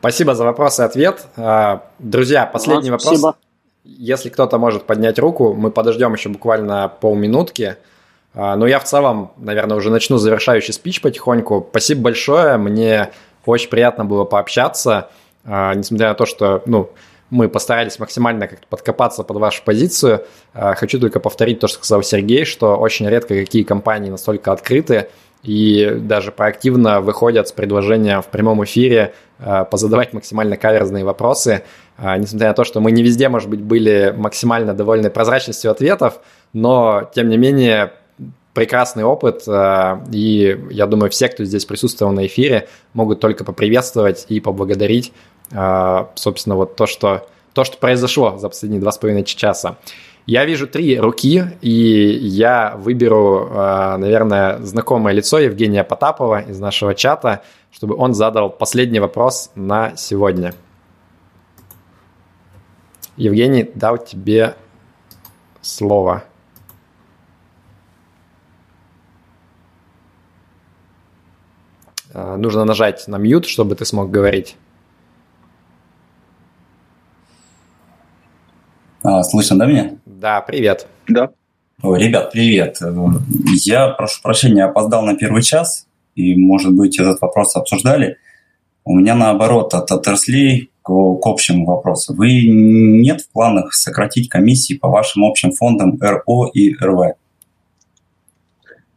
Спасибо 0.00 0.34
за 0.34 0.44
вопрос 0.44 0.80
и 0.80 0.82
ответ. 0.82 1.26
А, 1.36 1.84
друзья, 1.98 2.46
последний 2.46 2.90
вопрос. 2.90 3.06
Спасибо. 3.06 3.36
Если 3.84 4.30
кто-то 4.30 4.58
может 4.58 4.84
поднять 4.84 5.18
руку, 5.18 5.52
мы 5.52 5.70
подождем 5.70 6.14
еще 6.14 6.30
буквально 6.30 6.88
полминутки. 6.88 7.76
А, 8.34 8.56
но 8.56 8.66
я 8.66 8.78
в 8.78 8.84
целом, 8.84 9.32
наверное, 9.36 9.76
уже 9.76 9.90
начну 9.90 10.16
завершающий 10.16 10.72
спич 10.72 11.02
потихоньку. 11.02 11.66
Спасибо 11.70 12.02
большое, 12.02 12.56
мне 12.56 13.10
очень 13.44 13.68
приятно 13.68 14.04
было 14.04 14.24
пообщаться, 14.24 15.10
а, 15.44 15.74
несмотря 15.74 16.08
на 16.08 16.14
то, 16.14 16.26
что, 16.26 16.62
ну, 16.66 16.90
мы 17.30 17.48
постарались 17.48 17.98
максимально 17.98 18.48
как-то 18.48 18.66
подкопаться 18.68 19.22
под 19.22 19.36
вашу 19.38 19.62
позицию. 19.64 20.24
А, 20.52 20.74
хочу 20.74 20.98
только 21.00 21.20
повторить 21.20 21.60
то, 21.60 21.68
что 21.68 21.78
сказал 21.78 22.02
Сергей, 22.02 22.44
что 22.44 22.76
очень 22.76 23.08
редко 23.08 23.34
какие 23.34 23.62
компании 23.62 24.10
настолько 24.10 24.52
открыты 24.52 25.08
и 25.42 25.96
даже 26.00 26.32
проактивно 26.32 27.00
выходят 27.00 27.48
с 27.48 27.52
предложением 27.52 28.20
в 28.20 28.26
прямом 28.26 28.62
эфире 28.64 29.14
а, 29.38 29.64
позадавать 29.64 30.12
максимально 30.12 30.56
каверзные 30.56 31.04
вопросы. 31.04 31.62
А, 31.96 32.18
несмотря 32.18 32.48
на 32.48 32.54
то, 32.54 32.64
что 32.64 32.80
мы 32.80 32.90
не 32.90 33.02
везде, 33.02 33.28
может 33.28 33.48
быть, 33.48 33.62
были 33.62 34.12
максимально 34.16 34.74
довольны 34.74 35.08
прозрачностью 35.08 35.70
ответов, 35.70 36.20
но, 36.52 37.08
тем 37.14 37.28
не 37.28 37.38
менее, 37.38 37.92
прекрасный 38.52 39.04
опыт, 39.04 39.44
и 40.12 40.60
я 40.70 40.86
думаю, 40.86 41.08
все, 41.10 41.28
кто 41.28 41.44
здесь 41.44 41.64
присутствовал 41.64 42.12
на 42.12 42.26
эфире, 42.26 42.66
могут 42.94 43.20
только 43.20 43.44
поприветствовать 43.44 44.26
и 44.28 44.40
поблагодарить 44.40 45.12
собственно, 45.50 46.56
вот 46.56 46.76
то, 46.76 46.86
что, 46.86 47.26
то, 47.52 47.64
что 47.64 47.76
произошло 47.78 48.38
за 48.38 48.48
последние 48.48 48.80
два 48.80 48.92
с 48.92 48.98
половиной 48.98 49.24
часа. 49.24 49.76
Я 50.26 50.44
вижу 50.44 50.68
три 50.68 50.98
руки, 51.00 51.42
и 51.60 51.70
я 51.70 52.76
выберу, 52.76 53.48
а, 53.50 53.96
наверное, 53.98 54.58
знакомое 54.60 55.12
лицо 55.12 55.40
Евгения 55.40 55.82
Потапова 55.82 56.42
из 56.42 56.60
нашего 56.60 56.94
чата, 56.94 57.42
чтобы 57.72 57.96
он 57.96 58.14
задал 58.14 58.50
последний 58.50 59.00
вопрос 59.00 59.50
на 59.56 59.96
сегодня. 59.96 60.54
Евгений 63.16 63.70
дал 63.74 63.98
тебе 63.98 64.54
слово. 65.62 66.24
А, 72.12 72.36
нужно 72.36 72.64
нажать 72.64 73.08
на 73.08 73.16
мьют, 73.16 73.46
чтобы 73.46 73.74
ты 73.74 73.84
смог 73.84 74.10
говорить. 74.10 74.56
Слышно, 79.22 79.58
да, 79.58 79.66
меня? 79.66 79.92
Да, 80.06 80.40
привет. 80.40 80.86
Да. 81.08 81.30
Ой, 81.82 81.98
ребят, 81.98 82.32
привет. 82.32 82.78
Я, 83.64 83.88
прошу 83.88 84.20
прощения, 84.22 84.64
опоздал 84.64 85.02
на 85.02 85.16
первый 85.16 85.42
час, 85.42 85.86
и, 86.14 86.36
может 86.36 86.74
быть, 86.74 86.98
этот 86.98 87.20
вопрос 87.20 87.56
обсуждали. 87.56 88.18
У 88.84 88.94
меня, 88.94 89.14
наоборот, 89.14 89.72
от 89.74 89.90
отраслей 89.90 90.70
к, 90.82 90.88
к 90.88 91.26
общему 91.26 91.64
вопросу. 91.64 92.14
Вы 92.14 92.42
нет 92.46 93.22
в 93.22 93.30
планах 93.30 93.72
сократить 93.72 94.28
комиссии 94.28 94.74
по 94.74 94.88
вашим 94.88 95.24
общим 95.24 95.52
фондам 95.52 95.98
РО 96.00 96.50
и 96.52 96.74
РВ? 96.74 97.14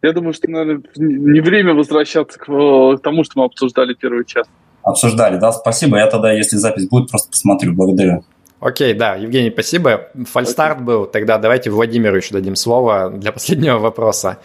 Я 0.01 0.11
думаю, 0.11 0.33
что, 0.33 0.49
наверное, 0.49 0.83
не 0.97 1.39
время 1.39 1.73
возвращаться 1.73 2.37
к, 2.37 2.45
к 2.45 2.97
тому, 3.01 3.23
что 3.23 3.39
мы 3.39 3.45
обсуждали 3.45 3.93
первый 3.93 4.25
час. 4.25 4.47
Обсуждали, 4.81 5.37
да, 5.37 5.53
спасибо. 5.53 5.97
Я 5.97 6.07
тогда, 6.07 6.33
если 6.33 6.57
запись 6.57 6.89
будет, 6.89 7.09
просто 7.09 7.29
посмотрю. 7.31 7.73
Благодарю. 7.73 8.25
Окей, 8.63 8.93
да, 8.93 9.15
Евгений, 9.15 9.51
спасибо. 9.51 10.07
Фальстарт 10.25 10.79
okay. 10.79 10.83
был. 10.83 11.05
Тогда 11.05 11.37
давайте 11.37 11.69
Владимиру 11.69 12.15
еще 12.15 12.33
дадим 12.33 12.55
слово 12.55 13.09
для 13.09 13.33
последнего 13.33 13.77
вопроса. 13.77 14.39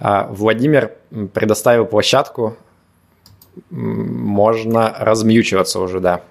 А, 0.00 0.26
Владимир 0.26 0.94
предоставил 1.32 1.86
площадку. 1.86 2.56
можно 3.70 4.92
размьючиваться 4.98 5.78
уже, 5.78 6.00
да. 6.00 6.22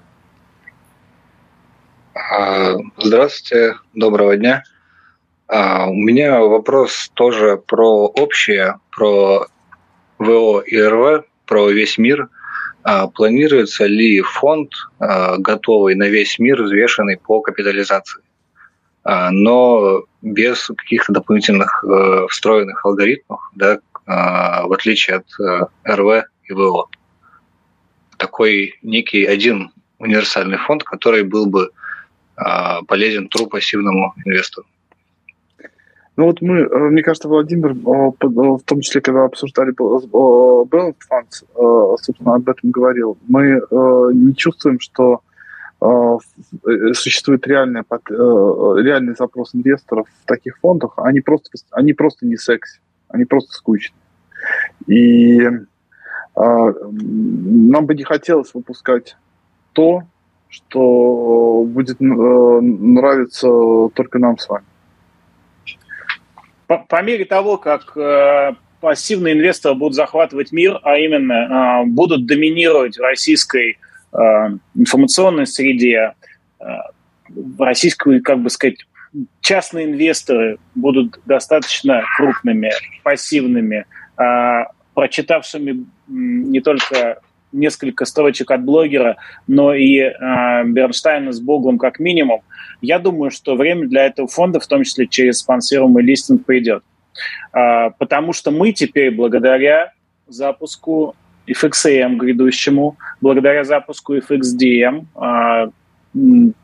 А, 2.14 2.76
здравствуйте, 2.98 3.78
доброго 3.94 4.36
дня. 4.36 4.64
А, 5.48 5.88
у 5.88 5.94
меня 5.94 6.42
вопрос 6.42 7.10
тоже 7.14 7.56
про 7.56 8.08
общее, 8.08 8.80
про 8.92 9.48
ВО 10.18 10.60
и 10.60 10.78
РВ, 10.78 11.24
про 11.46 11.70
весь 11.70 11.98
мир. 11.98 12.28
А, 12.84 13.08
планируется 13.08 13.86
ли 13.86 14.22
фонд 14.22 14.72
готовый 15.00 15.96
на 15.96 16.08
весь 16.08 16.40
мир, 16.40 16.62
взвешенный 16.64 17.18
по 17.18 17.42
капитализации? 17.42 18.22
но 19.32 20.04
без 20.22 20.68
каких-то 20.68 21.14
дополнительных 21.14 21.84
э, 21.84 22.28
встроенных 22.30 22.86
алгоритмов, 22.86 23.40
да, 23.56 23.80
в 24.06 24.72
отличие 24.72 25.16
от 25.16 25.26
э, 25.40 25.66
РВ 25.86 26.26
и 26.44 26.54
ВО. 26.54 26.90
Такой 28.18 28.78
некий 28.84 29.24
один 29.26 29.72
универсальный 30.00 30.58
фонд, 30.58 30.84
который 30.84 31.24
был 31.24 31.46
бы 31.46 31.72
а, 32.36 32.82
полезен 32.84 33.28
тру 33.28 33.48
пассивному 33.48 34.14
инвестору. 34.26 34.66
Ну 36.20 36.26
вот 36.26 36.42
мы, 36.42 36.58
э, 36.58 36.90
мне 36.90 37.02
кажется, 37.02 37.30
Владимир, 37.30 37.72
э, 37.72 37.74
э, 37.74 38.28
в 38.28 38.62
том 38.66 38.82
числе, 38.82 39.00
когда 39.00 39.24
обсуждали 39.24 39.74
Balance 39.74 40.98
Funds, 41.10 41.98
собственно, 42.04 42.36
об 42.36 42.50
этом 42.50 42.72
говорил, 42.72 43.18
мы 43.30 43.62
не 44.14 44.36
чувствуем, 44.36 44.82
что 44.82 45.22
существует 46.94 47.48
реальный, 47.48 47.84
реальный 48.10 49.16
запрос 49.18 49.56
инвесторов 49.56 50.08
в 50.24 50.26
таких 50.26 50.58
фондах, 50.58 50.96
они 50.98 51.22
просто, 51.22 51.52
они 51.72 51.94
просто 51.94 52.26
не 52.26 52.36
секси, 52.36 52.82
они 53.08 53.24
просто 53.24 53.54
скучны. 53.54 53.96
И 54.88 55.40
нам 56.36 57.86
бы 57.86 57.96
не 57.96 58.04
хотелось 58.04 58.54
выпускать 58.54 59.16
то, 59.72 60.04
что 60.50 61.64
будет 61.66 62.02
нравиться 62.02 63.48
только 63.94 64.20
нам 64.20 64.38
с 64.38 64.50
вами. 64.50 64.66
По, 66.70 66.78
по 66.78 67.02
мере 67.02 67.26
того, 67.26 67.58
как 67.58 67.98
э, 67.98 68.52
пассивные 68.80 69.34
инвесторы 69.34 69.74
будут 69.74 69.96
захватывать 69.96 70.52
мир, 70.52 70.80
а 70.84 71.00
именно 71.00 71.82
э, 71.82 71.86
будут 71.88 72.28
доминировать 72.28 72.96
в 72.96 73.02
российской 73.02 73.80
э, 74.14 74.18
информационной 74.76 75.48
среде, 75.48 76.14
э, 76.60 76.64
российскую, 77.58 78.22
как 78.22 78.44
бы 78.44 78.52
сказать, 78.52 78.86
частные 79.42 79.88
инвесторы 79.88 80.60
будут 80.76 81.20
достаточно 81.26 82.04
крупными, 82.18 82.72
пассивными, 83.02 83.88
э, 84.20 84.66
прочитавшими 84.94 85.88
не 86.08 86.62
только 86.62 87.20
несколько 87.52 88.06
строчек 88.06 88.52
от 88.52 88.64
блогера, 88.64 89.18
но 89.48 89.74
и 89.74 89.98
э, 90.00 90.14
Бернштейна 90.66 91.32
с 91.32 91.40
Боглом 91.40 91.78
как 91.78 92.00
минимум, 92.00 92.42
я 92.82 93.00
думаю, 93.00 93.32
что 93.32 93.56
время 93.56 93.88
для 93.88 94.06
этого 94.06 94.28
фонда, 94.28 94.60
в 94.60 94.68
том 94.68 94.84
числе 94.84 95.08
через 95.08 95.40
спонсируемый 95.40 96.04
листинг, 96.04 96.46
придет. 96.46 96.84
Э, 97.54 97.92
потому 97.98 98.34
что 98.34 98.52
мы 98.52 98.72
теперь, 98.72 99.12
благодаря 99.12 99.94
запуску 100.28 101.16
FXAM 101.48 102.16
грядущему, 102.18 102.98
благодаря 103.22 103.64
запуску 103.64 104.16
FXDM, 104.16 105.06
э, 105.16 105.72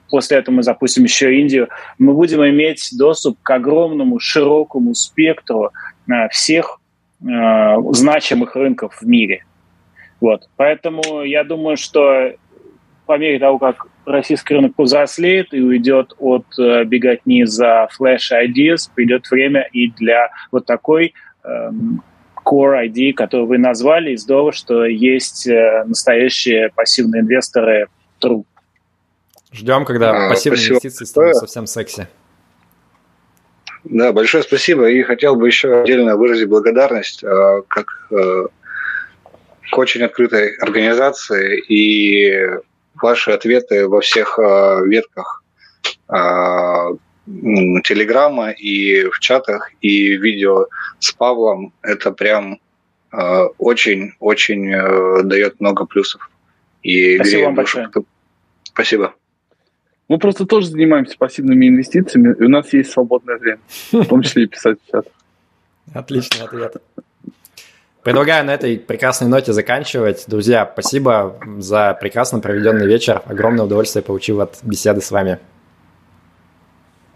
после 0.09 0.38
этого 0.38 0.55
мы 0.55 0.64
запустим 0.64 1.03
еще 1.03 1.39
Индию, 1.39 1.69
мы 1.97 2.14
будем 2.14 2.45
иметь 2.45 2.89
доступ 2.97 3.38
к 3.41 3.49
огромному, 3.49 4.19
широкому 4.19 4.93
спектру 4.93 5.72
э, 6.07 6.30
всех 6.30 6.80
э, 7.22 7.75
значимых 7.91 8.55
рынков 8.55 8.99
в 9.01 9.07
мире– 9.07 9.43
вот. 10.25 10.49
Поэтому 10.55 11.21
я 11.21 11.43
думаю, 11.43 11.77
что 11.77 12.33
по 13.05 13.15
мере 13.19 13.37
того, 13.37 13.59
как 13.59 13.85
российский 14.07 14.55
рынок 14.55 14.73
повзрослеет 14.73 15.53
и 15.53 15.61
уйдет 15.61 16.15
от 16.17 16.47
э, 16.57 16.83
беготни 16.83 17.43
за 17.43 17.87
flash 17.95 18.31
ideas, 18.31 18.89
придет 18.95 19.29
время 19.29 19.69
и 19.71 19.91
для 19.91 20.31
вот 20.51 20.65
такой 20.65 21.13
эм, 21.43 22.01
core 22.43 22.87
ID, 22.87 23.13
которую 23.13 23.47
вы 23.47 23.59
назвали. 23.59 24.13
И 24.13 24.17
здорово, 24.17 24.51
что 24.51 24.83
есть 24.85 25.45
э, 25.45 25.83
настоящие 25.85 26.71
пассивные 26.75 27.21
инвесторы 27.21 27.89
True. 28.19 28.45
Ждем, 29.51 29.85
когда 29.85 30.09
а, 30.09 30.29
пассивные 30.29 30.57
спасибо. 30.57 30.73
инвестиции 30.73 31.05
станут 31.05 31.35
совсем 31.35 31.67
секси. 31.67 32.07
Да, 33.83 34.11
большое 34.11 34.41
спасибо. 34.41 34.89
И 34.89 35.03
хотел 35.03 35.35
бы 35.35 35.45
еще 35.45 35.81
отдельно 35.81 36.17
выразить 36.17 36.49
благодарность, 36.49 37.23
э, 37.23 37.61
как 37.67 38.07
э, 38.09 38.47
к 39.72 39.77
очень 39.77 40.03
открытой 40.03 40.56
организации, 40.58 41.60
и 41.60 42.60
ваши 43.02 43.32
ответы 43.32 43.88
во 43.88 44.02
всех 44.02 44.40
э, 44.40 44.85
ветках 44.85 45.44
э, 46.10 46.16
Телеграма 47.26 48.52
и 48.52 49.06
в 49.10 49.19
чатах, 49.19 49.72
и 49.82 50.16
видео 50.16 50.68
с 51.00 51.11
Павлом, 51.11 51.74
это 51.82 52.11
прям 52.11 52.60
очень-очень 53.58 54.74
э, 54.74 55.24
дает 55.24 55.60
много 55.60 55.85
плюсов. 55.85 56.30
И 56.84 57.16
Спасибо 57.16 57.45
вам 57.45 57.56
большое. 57.56 57.90
Спасибо. 58.64 59.16
Мы 60.08 60.19
просто 60.19 60.45
тоже 60.45 60.68
занимаемся 60.68 61.18
пассивными 61.18 61.68
инвестициями, 61.68 62.35
и 62.38 62.44
у 62.44 62.50
нас 62.50 62.72
есть 62.74 62.92
свободное 62.92 63.38
время, 63.38 63.60
в 63.92 64.06
том 64.06 64.22
числе 64.22 64.44
и 64.44 64.48
писать 64.48 64.77
в 64.85 64.92
чат. 64.92 65.08
Отличный 65.94 66.45
ответ. 66.45 66.76
Предлагаю 68.06 68.45
на 68.45 68.53
этой 68.53 68.77
прекрасной 68.77 69.27
ноте 69.27 69.51
заканчивать. 69.51 70.25
Друзья, 70.27 70.69
спасибо 70.72 71.40
за 71.58 71.98
прекрасно 72.00 72.40
проведенный 72.40 72.85
вечер. 72.85 73.24
Огромное 73.25 73.66
удовольствие 73.66 74.03
получил 74.03 74.42
от 74.42 74.59
беседы 74.61 75.01
с 75.01 75.09
вами. 75.09 75.40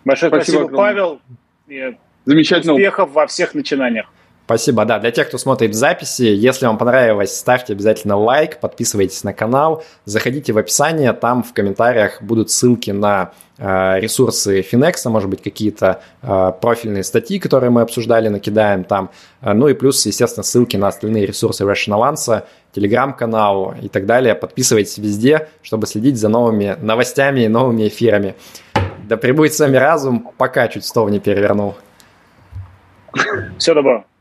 Большое 0.03 0.31
спасибо, 0.31 0.61
спасибо 0.61 0.75
Павел. 0.75 1.21
И 1.67 1.95
Замечательно. 2.25 2.73
Успехов 2.73 3.11
во 3.11 3.27
всех 3.27 3.53
начинаниях. 3.53 4.07
Спасибо, 4.49 4.83
да. 4.83 4.97
Для 4.97 5.11
тех, 5.11 5.27
кто 5.27 5.37
смотрит 5.37 5.75
записи, 5.75 6.23
если 6.23 6.65
вам 6.65 6.79
понравилось, 6.79 7.37
ставьте 7.37 7.73
обязательно 7.73 8.17
лайк, 8.17 8.59
подписывайтесь 8.59 9.23
на 9.23 9.31
канал, 9.31 9.83
заходите 10.05 10.53
в 10.53 10.57
описание, 10.57 11.13
там 11.13 11.43
в 11.43 11.53
комментариях 11.53 12.23
будут 12.23 12.49
ссылки 12.49 12.89
на 12.89 13.31
э, 13.59 13.99
ресурсы 13.99 14.61
Finex, 14.61 15.07
может 15.07 15.29
быть, 15.29 15.43
какие-то 15.43 16.01
э, 16.23 16.51
профильные 16.59 17.03
статьи, 17.03 17.37
которые 17.37 17.69
мы 17.69 17.81
обсуждали, 17.81 18.27
накидаем 18.27 18.85
там. 18.85 19.11
Э, 19.41 19.53
ну 19.53 19.67
и 19.67 19.75
плюс, 19.75 20.03
естественно, 20.07 20.43
ссылки 20.43 20.77
на 20.77 20.87
остальные 20.87 21.27
ресурсы 21.27 21.63
Rationalance, 21.63 22.41
телеграм-канал 22.73 23.75
и 23.79 23.87
так 23.87 24.07
далее. 24.07 24.33
Подписывайтесь 24.33 24.97
везде, 24.97 25.47
чтобы 25.61 25.85
следить 25.85 26.17
за 26.17 26.27
новыми 26.27 26.75
новостями 26.81 27.41
и 27.41 27.47
новыми 27.47 27.87
эфирами. 27.87 28.33
Да 29.07 29.15
прибудет 29.15 29.53
с 29.53 29.59
вами 29.59 29.77
разум, 29.77 30.31
пока 30.39 30.67
чуть 30.69 30.85
стол 30.85 31.09
не 31.09 31.19
перевернул. 31.19 31.75
Все 33.59 33.75
добро. 33.75 34.09